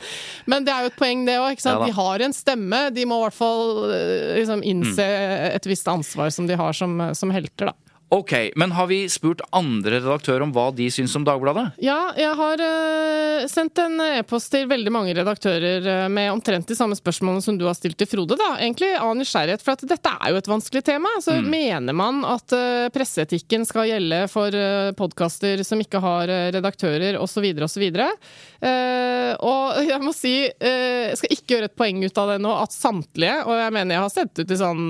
men, 0.51 0.67
det 0.67 0.73
er 0.73 0.85
jo 0.85 0.91
et 0.93 0.99
poeng, 0.99 1.25
det 1.27 1.37
òg. 1.41 1.61
Ja, 1.65 1.77
de 1.85 1.95
har 1.97 2.25
en 2.25 2.35
stemme. 2.35 2.81
De 2.95 3.07
må 3.09 3.21
i 3.21 3.25
hvert 3.27 3.37
fall 3.37 3.95
eh, 3.95 4.33
liksom, 4.41 4.65
innse 4.67 5.05
mm. 5.05 5.47
et 5.57 5.69
visst 5.69 5.89
ansvar 5.91 6.33
som 6.33 6.49
de 6.49 6.59
har 6.59 6.77
som, 6.77 6.99
som 7.17 7.33
helter, 7.33 7.71
da. 7.71 7.90
Ok, 8.11 8.51
Men 8.55 8.71
har 8.71 8.87
vi 8.87 9.05
spurt 9.09 9.39
andre 9.55 10.01
redaktører 10.01 10.43
om 10.43 10.51
hva 10.51 10.65
de 10.75 10.89
syns 10.91 11.13
om 11.15 11.23
Dagbladet? 11.23 11.77
Ja, 11.79 12.09
jeg 12.19 12.33
har 12.35 12.59
uh, 12.59 13.45
sendt 13.47 13.79
en 13.79 14.01
e-post 14.03 14.49
til 14.51 14.65
veldig 14.67 14.91
mange 14.91 15.13
redaktører 15.15 15.87
uh, 15.87 16.09
med 16.11 16.27
omtrent 16.33 16.67
de 16.67 16.75
samme 16.75 16.97
spørsmålene 16.99 17.39
som 17.45 17.55
du 17.55 17.63
har 17.69 17.77
stilt 17.77 17.95
til 18.01 18.09
Frode. 18.11 18.35
da, 18.35 18.49
Egentlig 18.57 18.89
av 18.97 19.13
nysgjerrighet, 19.15 19.63
for 19.63 19.77
at 19.77 19.85
dette 19.93 20.11
er 20.11 20.33
jo 20.33 20.41
et 20.41 20.49
vanskelig 20.51 20.81
tema. 20.89 21.13
Så 21.23 21.37
mm. 21.39 21.47
Mener 21.53 21.95
man 21.95 22.19
at 22.27 22.51
uh, 22.51 22.89
presseetikken 22.91 23.63
skal 23.69 23.87
gjelde 23.93 24.25
for 24.33 24.59
uh, 24.59 24.91
podkaster 24.99 25.63
som 25.63 25.79
ikke 25.79 26.03
har 26.03 26.35
redaktører, 26.57 27.15
osv., 27.15 27.47
osv.? 27.63 27.87
Uh, 27.95 29.31
og 29.39 29.79
jeg 29.93 30.03
må 30.03 30.11
si, 30.11 30.35
jeg 30.51 31.15
skal 31.15 31.39
ikke 31.39 31.55
gjøre 31.55 31.71
et 31.71 31.79
poeng 31.79 32.03
ut 32.03 32.23
av 32.25 32.35
det 32.35 32.39
nå, 32.43 32.59
at 32.59 32.75
samtlige, 32.75 33.39
og 33.47 33.55
jeg 33.55 33.79
mener 33.79 34.01
jeg 34.01 34.07
har 34.09 34.15
sendt 34.19 34.43
ut 34.43 34.51
i 34.51 34.61
sånn 34.65 34.85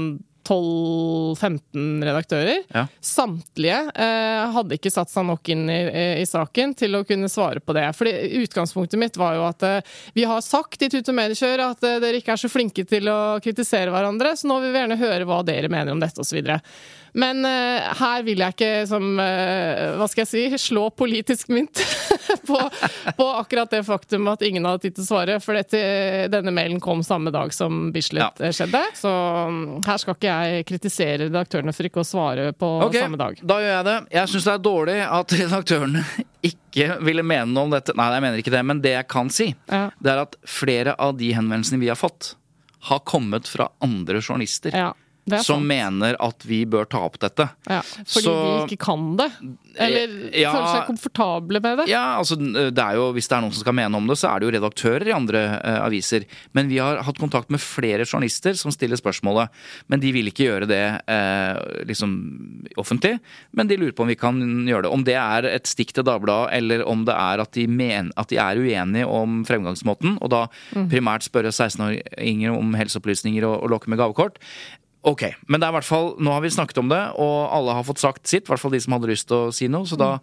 12-15 0.51 2.03
redaktører. 2.03 2.63
Ja. 2.73 2.85
Samtlige 2.99 3.77
eh, 3.95 4.51
hadde 4.51 4.75
ikke 4.75 4.91
satt 4.91 5.11
seg 5.11 5.23
nok 5.29 5.47
inn 5.53 5.69
i, 5.71 5.79
i, 6.19 6.25
saken 6.27 6.73
til 6.77 6.97
å 6.99 7.03
kunne 7.07 7.29
svare 7.31 7.63
på 7.63 7.75
det. 7.77 7.85
Fordi 7.95 8.41
Utgangspunktet 8.41 8.99
mitt 8.99 9.19
var 9.19 9.37
jo 9.37 9.45
at 9.47 9.63
eh, 9.67 9.93
vi 10.17 10.25
har 10.27 10.43
sagt 10.43 10.83
i 10.83 10.89
Tut 10.91 11.07
og 11.07 11.17
Mediekjør 11.17 11.63
at 11.69 11.87
eh, 11.87 11.99
dere 12.03 12.19
ikke 12.19 12.35
er 12.35 12.43
så 12.43 12.51
flinke 12.51 12.83
til 12.87 13.07
å 13.11 13.39
kritisere 13.43 13.93
hverandre, 13.93 14.35
så 14.35 14.51
nå 14.51 14.59
vil 14.63 14.73
vi 14.73 14.83
gjerne 14.83 14.99
høre 14.99 15.29
hva 15.29 15.39
dere 15.47 15.71
mener 15.71 15.95
om 15.95 16.03
dette 16.03 16.19
osv. 16.19 16.43
Men 17.13 17.43
uh, 17.43 17.91
her 17.99 18.23
vil 18.23 18.39
jeg 18.39 18.55
ikke 18.55 18.69
som 18.87 19.17
uh, 19.19 19.97
Hva 19.99 20.07
skal 20.07 20.23
jeg 20.23 20.29
si 20.31 20.59
slå 20.61 20.87
politisk 20.95 21.51
mynt 21.51 21.81
på, 22.47 22.57
på, 23.17 23.25
akkurat 23.27 23.71
det 23.71 23.81
faktum 23.87 24.29
at 24.31 24.43
ingen 24.45 24.65
hadde 24.67 24.85
tid 24.85 24.95
til 24.97 25.03
å 25.03 25.09
svare. 25.09 25.37
For 25.43 25.57
dette, 25.57 25.81
denne 26.31 26.53
mailen 26.55 26.79
kom 26.83 27.03
samme 27.05 27.33
dag 27.33 27.53
som 27.55 27.89
Bislett 27.95 28.39
ja. 28.39 28.51
skjedde. 28.55 28.83
Så 28.97 29.11
um, 29.11 29.61
her 29.85 30.01
skal 30.01 30.17
ikke 30.17 30.31
jeg 30.31 30.67
kritisere 30.69 31.27
redaktørene 31.27 31.75
for 31.75 31.89
ikke 31.89 32.03
å 32.03 32.07
svare 32.07 32.51
på 32.55 32.71
okay, 32.87 33.05
samme 33.05 33.19
dag. 33.19 33.39
Da 33.43 33.59
gjør 33.63 33.75
jeg 33.75 33.87
det. 33.89 33.97
Jeg 34.15 34.33
syns 34.33 34.47
det 34.47 34.55
er 34.55 34.65
dårlig 34.69 34.99
at 35.07 35.35
redaktørene 35.41 36.05
ikke 36.51 36.97
ville 37.05 37.25
mene 37.25 37.51
noe 37.51 37.67
om 37.67 37.75
dette. 37.75 37.95
Nei, 37.97 38.09
jeg 38.15 38.25
mener 38.27 38.43
ikke 38.43 38.55
det, 38.55 38.65
men 38.67 38.83
det 38.83 38.95
jeg 38.95 39.09
kan 39.11 39.31
si, 39.33 39.51
ja. 39.67 39.87
det 39.99 40.15
er 40.15 40.23
at 40.23 40.37
flere 40.47 40.95
av 41.01 41.17
de 41.19 41.33
henvendelsene 41.35 41.81
vi 41.81 41.91
har 41.91 41.99
fått, 41.99 42.35
har 42.87 43.03
kommet 43.05 43.49
fra 43.49 43.69
andre 43.83 44.23
journalister. 44.23 44.73
Ja, 44.73 44.93
som 45.45 45.61
mener 45.67 46.15
at 46.19 46.43
vi 46.47 46.63
bør 46.65 46.87
ta 46.89 47.03
opp 47.05 47.19
dette. 47.21 47.45
Ja, 47.69 47.81
fordi 47.81 48.23
Så- 48.25 48.67
de 48.67 48.75
ikke 48.75 48.79
kan 48.85 49.15
det. 49.17 49.31
Eller 49.77 50.07
Eh, 50.33 50.41
ja. 50.41 50.51
føler 50.51 50.67
seg 50.67 50.87
komfortable 50.87 51.61
med 51.61 51.77
det. 51.77 51.87
Ja, 51.87 52.17
altså 52.19 52.35
det 52.37 52.77
er 52.77 52.95
jo, 52.95 53.13
Hvis 53.13 53.27
det 53.29 53.37
er 53.37 53.41
noen 53.41 53.53
som 53.53 53.61
skal 53.63 53.73
mene 53.73 53.95
om 53.95 54.07
det, 54.07 54.17
så 54.17 54.27
er 54.35 54.39
det 54.39 54.49
jo 54.51 54.59
redaktører 54.59 55.07
i 55.07 55.13
andre 55.15 55.61
uh, 55.63 55.85
aviser. 55.87 56.25
Men 56.53 56.67
vi 56.67 56.77
har 56.77 57.01
hatt 57.03 57.17
kontakt 57.17 57.49
med 57.49 57.59
flere 57.61 58.03
journalister 58.05 58.53
som 58.57 58.71
stiller 58.71 58.97
spørsmålet. 58.97 59.49
Men 59.87 59.99
de 59.99 60.11
vil 60.11 60.25
ikke 60.27 60.47
gjøre 60.49 60.67
det 60.67 61.01
uh, 61.07 61.85
liksom 61.85 62.67
offentlig. 62.77 63.19
Men 63.53 63.67
de 63.67 63.77
lurer 63.77 63.93
på 63.93 64.01
om 64.03 64.07
vi 64.11 64.15
kan 64.15 64.35
gjøre 64.67 64.83
det. 64.83 64.91
Om 64.91 65.03
det 65.07 65.15
er 65.15 65.45
et 65.45 65.63
stikk 65.69 65.93
til 65.93 66.03
Dagbladet, 66.03 66.51
eller 66.57 66.83
om 66.87 67.05
det 67.05 67.15
er 67.15 67.39
at 67.39 67.51
de, 67.53 67.67
men, 67.67 68.11
at 68.17 68.27
de 68.27 68.37
er 68.37 68.55
uenige 68.59 69.07
om 69.07 69.45
fremgangsmåten, 69.45 70.17
og 70.21 70.29
da 70.29 70.47
primært 70.91 71.23
spørre 71.23 71.51
16-åringer 71.53 72.51
om 72.57 72.73
helseopplysninger 72.75 73.43
og, 73.47 73.63
og 73.63 73.69
lokke 73.75 73.87
med 73.91 73.99
gavekort. 74.01 74.37
Ok, 75.01 75.23
men 75.49 75.61
det 75.61 75.65
er 75.65 75.73
i 75.73 75.77
hvert 75.79 75.87
fall, 75.87 76.11
nå 76.21 76.33
har 76.35 76.43
vi 76.43 76.51
snakket 76.53 76.77
om 76.77 76.91
det, 76.91 77.01
og 77.17 77.37
alle 77.49 77.73
har 77.73 77.85
fått 77.87 78.03
sagt 78.03 78.29
sitt. 78.29 78.45
I 78.45 78.53
hvert 78.53 78.61
fall 78.61 78.75
de 78.75 78.81
som 78.83 78.93
hadde 78.93 79.09
lyst 79.09 79.27
til 79.31 79.47
å 79.47 79.53
si 79.55 79.69
noe. 79.71 79.87
Så 79.89 79.97
da, 79.97 80.13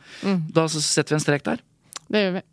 da 0.55 0.69
setter 0.71 1.17
vi 1.17 1.19
en 1.19 1.25
strek 1.25 1.47
der. 1.49 1.65
Det 2.09 2.23
gjør 2.23 2.37
vi. 2.39 2.45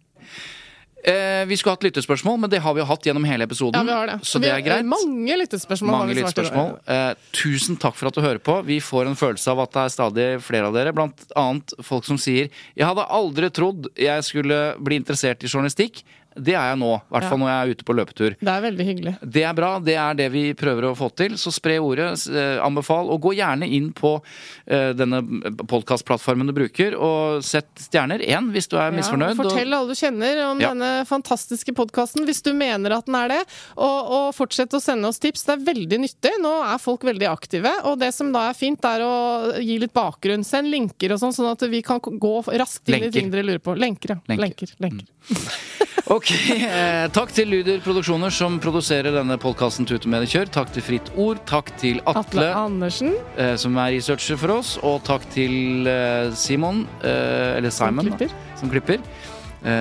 Eh, 1.05 1.45
vi 1.45 1.57
skulle 1.57 1.75
hatt 1.75 1.83
lyttespørsmål, 1.85 2.39
men 2.41 2.49
det 2.49 2.63
har 2.65 2.73
vi 2.73 2.81
jo 2.81 2.87
hatt 2.89 3.03
gjennom 3.05 3.27
hele 3.29 3.45
episoden. 3.45 3.77
Ja, 3.77 3.85
vi 3.85 3.93
har 3.93 4.09
det. 4.09 4.15
Så 4.25 4.39
vi 4.41 4.47
det 4.47 4.55
er 4.55 4.63
greit. 4.65 4.87
Mange 4.89 5.37
lyttespørsmål. 5.37 5.93
har 5.93 6.01
Mange 6.01 6.15
lyttespørsmål. 6.17 6.71
Eh, 6.89 7.11
tusen 7.37 7.77
takk 7.77 7.93
for 7.99 8.09
at 8.09 8.17
du 8.17 8.23
hører 8.25 8.41
på. 8.41 8.55
Vi 8.65 8.79
får 8.81 9.11
en 9.11 9.19
følelse 9.19 9.53
av 9.53 9.61
at 9.67 9.75
det 9.75 9.83
er 9.83 9.93
stadig 9.93 10.27
flere 10.41 10.71
av 10.71 10.73
dere. 10.73 10.95
Blant 10.97 11.27
annet 11.37 11.77
folk 11.85 12.09
som 12.09 12.17
sier 12.17 12.49
'Jeg 12.49 12.87
hadde 12.89 13.05
aldri 13.05 13.51
trodd 13.53 13.85
jeg 13.95 14.23
skulle 14.23 14.81
bli 14.81 14.97
interessert 14.97 15.43
i 15.43 15.47
journalistikk'. 15.47 16.01
Det 16.35 16.53
er 16.53 16.71
jeg 16.73 16.79
nå. 16.81 16.91
I 16.99 17.13
hvert 17.15 17.23
fall 17.29 17.39
Ja. 17.39 17.43
når 17.45 17.49
jeg 17.51 17.59
er 17.69 17.71
ute 17.75 17.85
på 17.87 17.95
løpetur. 17.95 18.35
Det 18.39 18.51
er 18.51 18.61
veldig 18.65 18.85
hyggelig. 18.85 19.13
Det 19.23 19.43
er 19.47 19.53
bra. 19.53 19.79
Det 19.79 19.95
er 19.95 20.13
det 20.19 20.31
vi 20.33 20.53
prøver 20.53 20.89
å 20.89 20.95
få 20.97 21.07
til. 21.15 21.37
Så 21.39 21.51
spre 21.55 21.77
ordet, 21.79 22.09
eh, 22.27 22.59
anbefal, 22.63 23.09
og 23.09 23.21
gå 23.21 23.35
gjerne 23.37 23.69
inn 23.71 23.91
på 23.93 24.21
eh, 24.67 24.91
denne 24.93 25.21
podkastplattformen 25.69 26.47
du 26.47 26.53
bruker, 26.53 26.95
og 26.99 27.43
sett 27.45 27.67
stjerner. 27.79 28.19
Én 28.25 28.51
hvis 28.51 28.67
du 28.67 28.77
er 28.77 28.91
misfornøyd. 28.91 29.35
Ja, 29.35 29.43
og- 29.43 29.51
fortell 29.51 29.73
alle 29.73 29.87
du 29.87 29.93
kjenner 29.95 30.51
om 30.51 30.59
Ja. 30.59 30.69
denne 30.73 31.05
fantastiske 31.07 31.73
podkasten, 31.75 32.25
hvis 32.25 32.41
du 32.43 32.53
mener 32.53 32.91
at 32.97 33.05
den 33.05 33.15
er 33.15 33.27
det. 33.29 33.45
Og, 33.77 34.11
og 34.11 34.35
fortsett 34.35 34.69
å 34.73 34.81
sende 34.81 35.05
oss 35.07 35.19
tips. 35.19 35.43
Det 35.45 35.53
er 35.59 35.73
veldig 35.73 35.99
nyttig. 35.99 36.33
Nå 36.41 36.53
er 36.73 36.77
folk 36.79 37.01
veldig 37.01 37.27
aktive. 37.31 37.71
Og 37.85 37.99
det 37.99 38.13
som 38.13 38.31
da 38.31 38.49
er 38.49 38.53
fint, 38.53 38.83
er 38.83 38.99
å 39.01 39.55
gi 39.61 39.79
litt 39.79 39.93
bakgrunn. 39.93 40.43
Send 40.43 40.67
linker 40.71 41.11
og 41.13 41.19
sånn, 41.19 41.33
sånn 41.33 41.51
at 41.51 41.61
vi 41.69 41.81
kan 41.81 41.99
gå 41.99 42.43
raskt 42.57 42.89
inn 42.89 43.03
i 43.03 43.11
ting 43.11 43.29
dere 43.31 43.43
lurer 43.43 43.59
på. 43.63 43.77
Lenker, 43.77 44.09
ja. 44.15 44.19
Lenker. 44.27 44.67
Lenker. 44.79 45.05
lenker. 45.05 45.05
Ok, 46.07 46.24
eh, 46.31 47.05
Takk 47.13 47.31
til 47.35 47.49
Lyder 47.51 47.81
Produksjoner 47.85 48.33
som 48.33 48.57
produserer 48.63 49.13
denne 49.13 49.37
podkasten 49.41 49.85
Tute 49.89 50.09
med 50.09 50.23
det 50.25 50.29
kjør. 50.33 50.49
Takk 50.57 50.71
til 50.75 50.85
Fritt 50.85 51.11
Ord. 51.19 51.41
Takk 51.49 51.69
til 51.81 52.01
Atle 52.07 52.23
Atle, 52.23 52.47
Andersen, 52.57 53.13
eh, 53.37 53.53
som 53.61 53.77
er 53.81 53.93
researcher 53.97 54.39
for 54.41 54.55
oss. 54.57 54.75
Og 54.85 55.01
takk 55.07 55.27
til 55.35 55.87
eh, 55.91 56.31
Simon, 56.37 56.85
eh, 57.03 57.57
eller 57.59 57.73
som 57.73 58.01
klipper. 58.01 58.31
da, 58.33 58.57
som 58.61 58.73
klipper. 58.73 59.03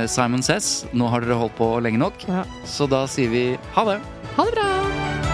Simon 0.08 0.40
Sess, 0.40 0.86
nå 0.96 1.10
har 1.12 1.20
dere 1.20 1.36
holdt 1.36 1.58
på 1.58 1.66
lenge 1.84 2.00
nok, 2.00 2.24
Ja. 2.24 2.46
så 2.64 2.88
da 2.88 3.02
sier 3.04 3.28
vi 3.28 3.44
ha 3.76 3.84
det. 3.84 4.00
Ha 4.38 4.48
det 4.48 4.54
bra! 4.56 5.33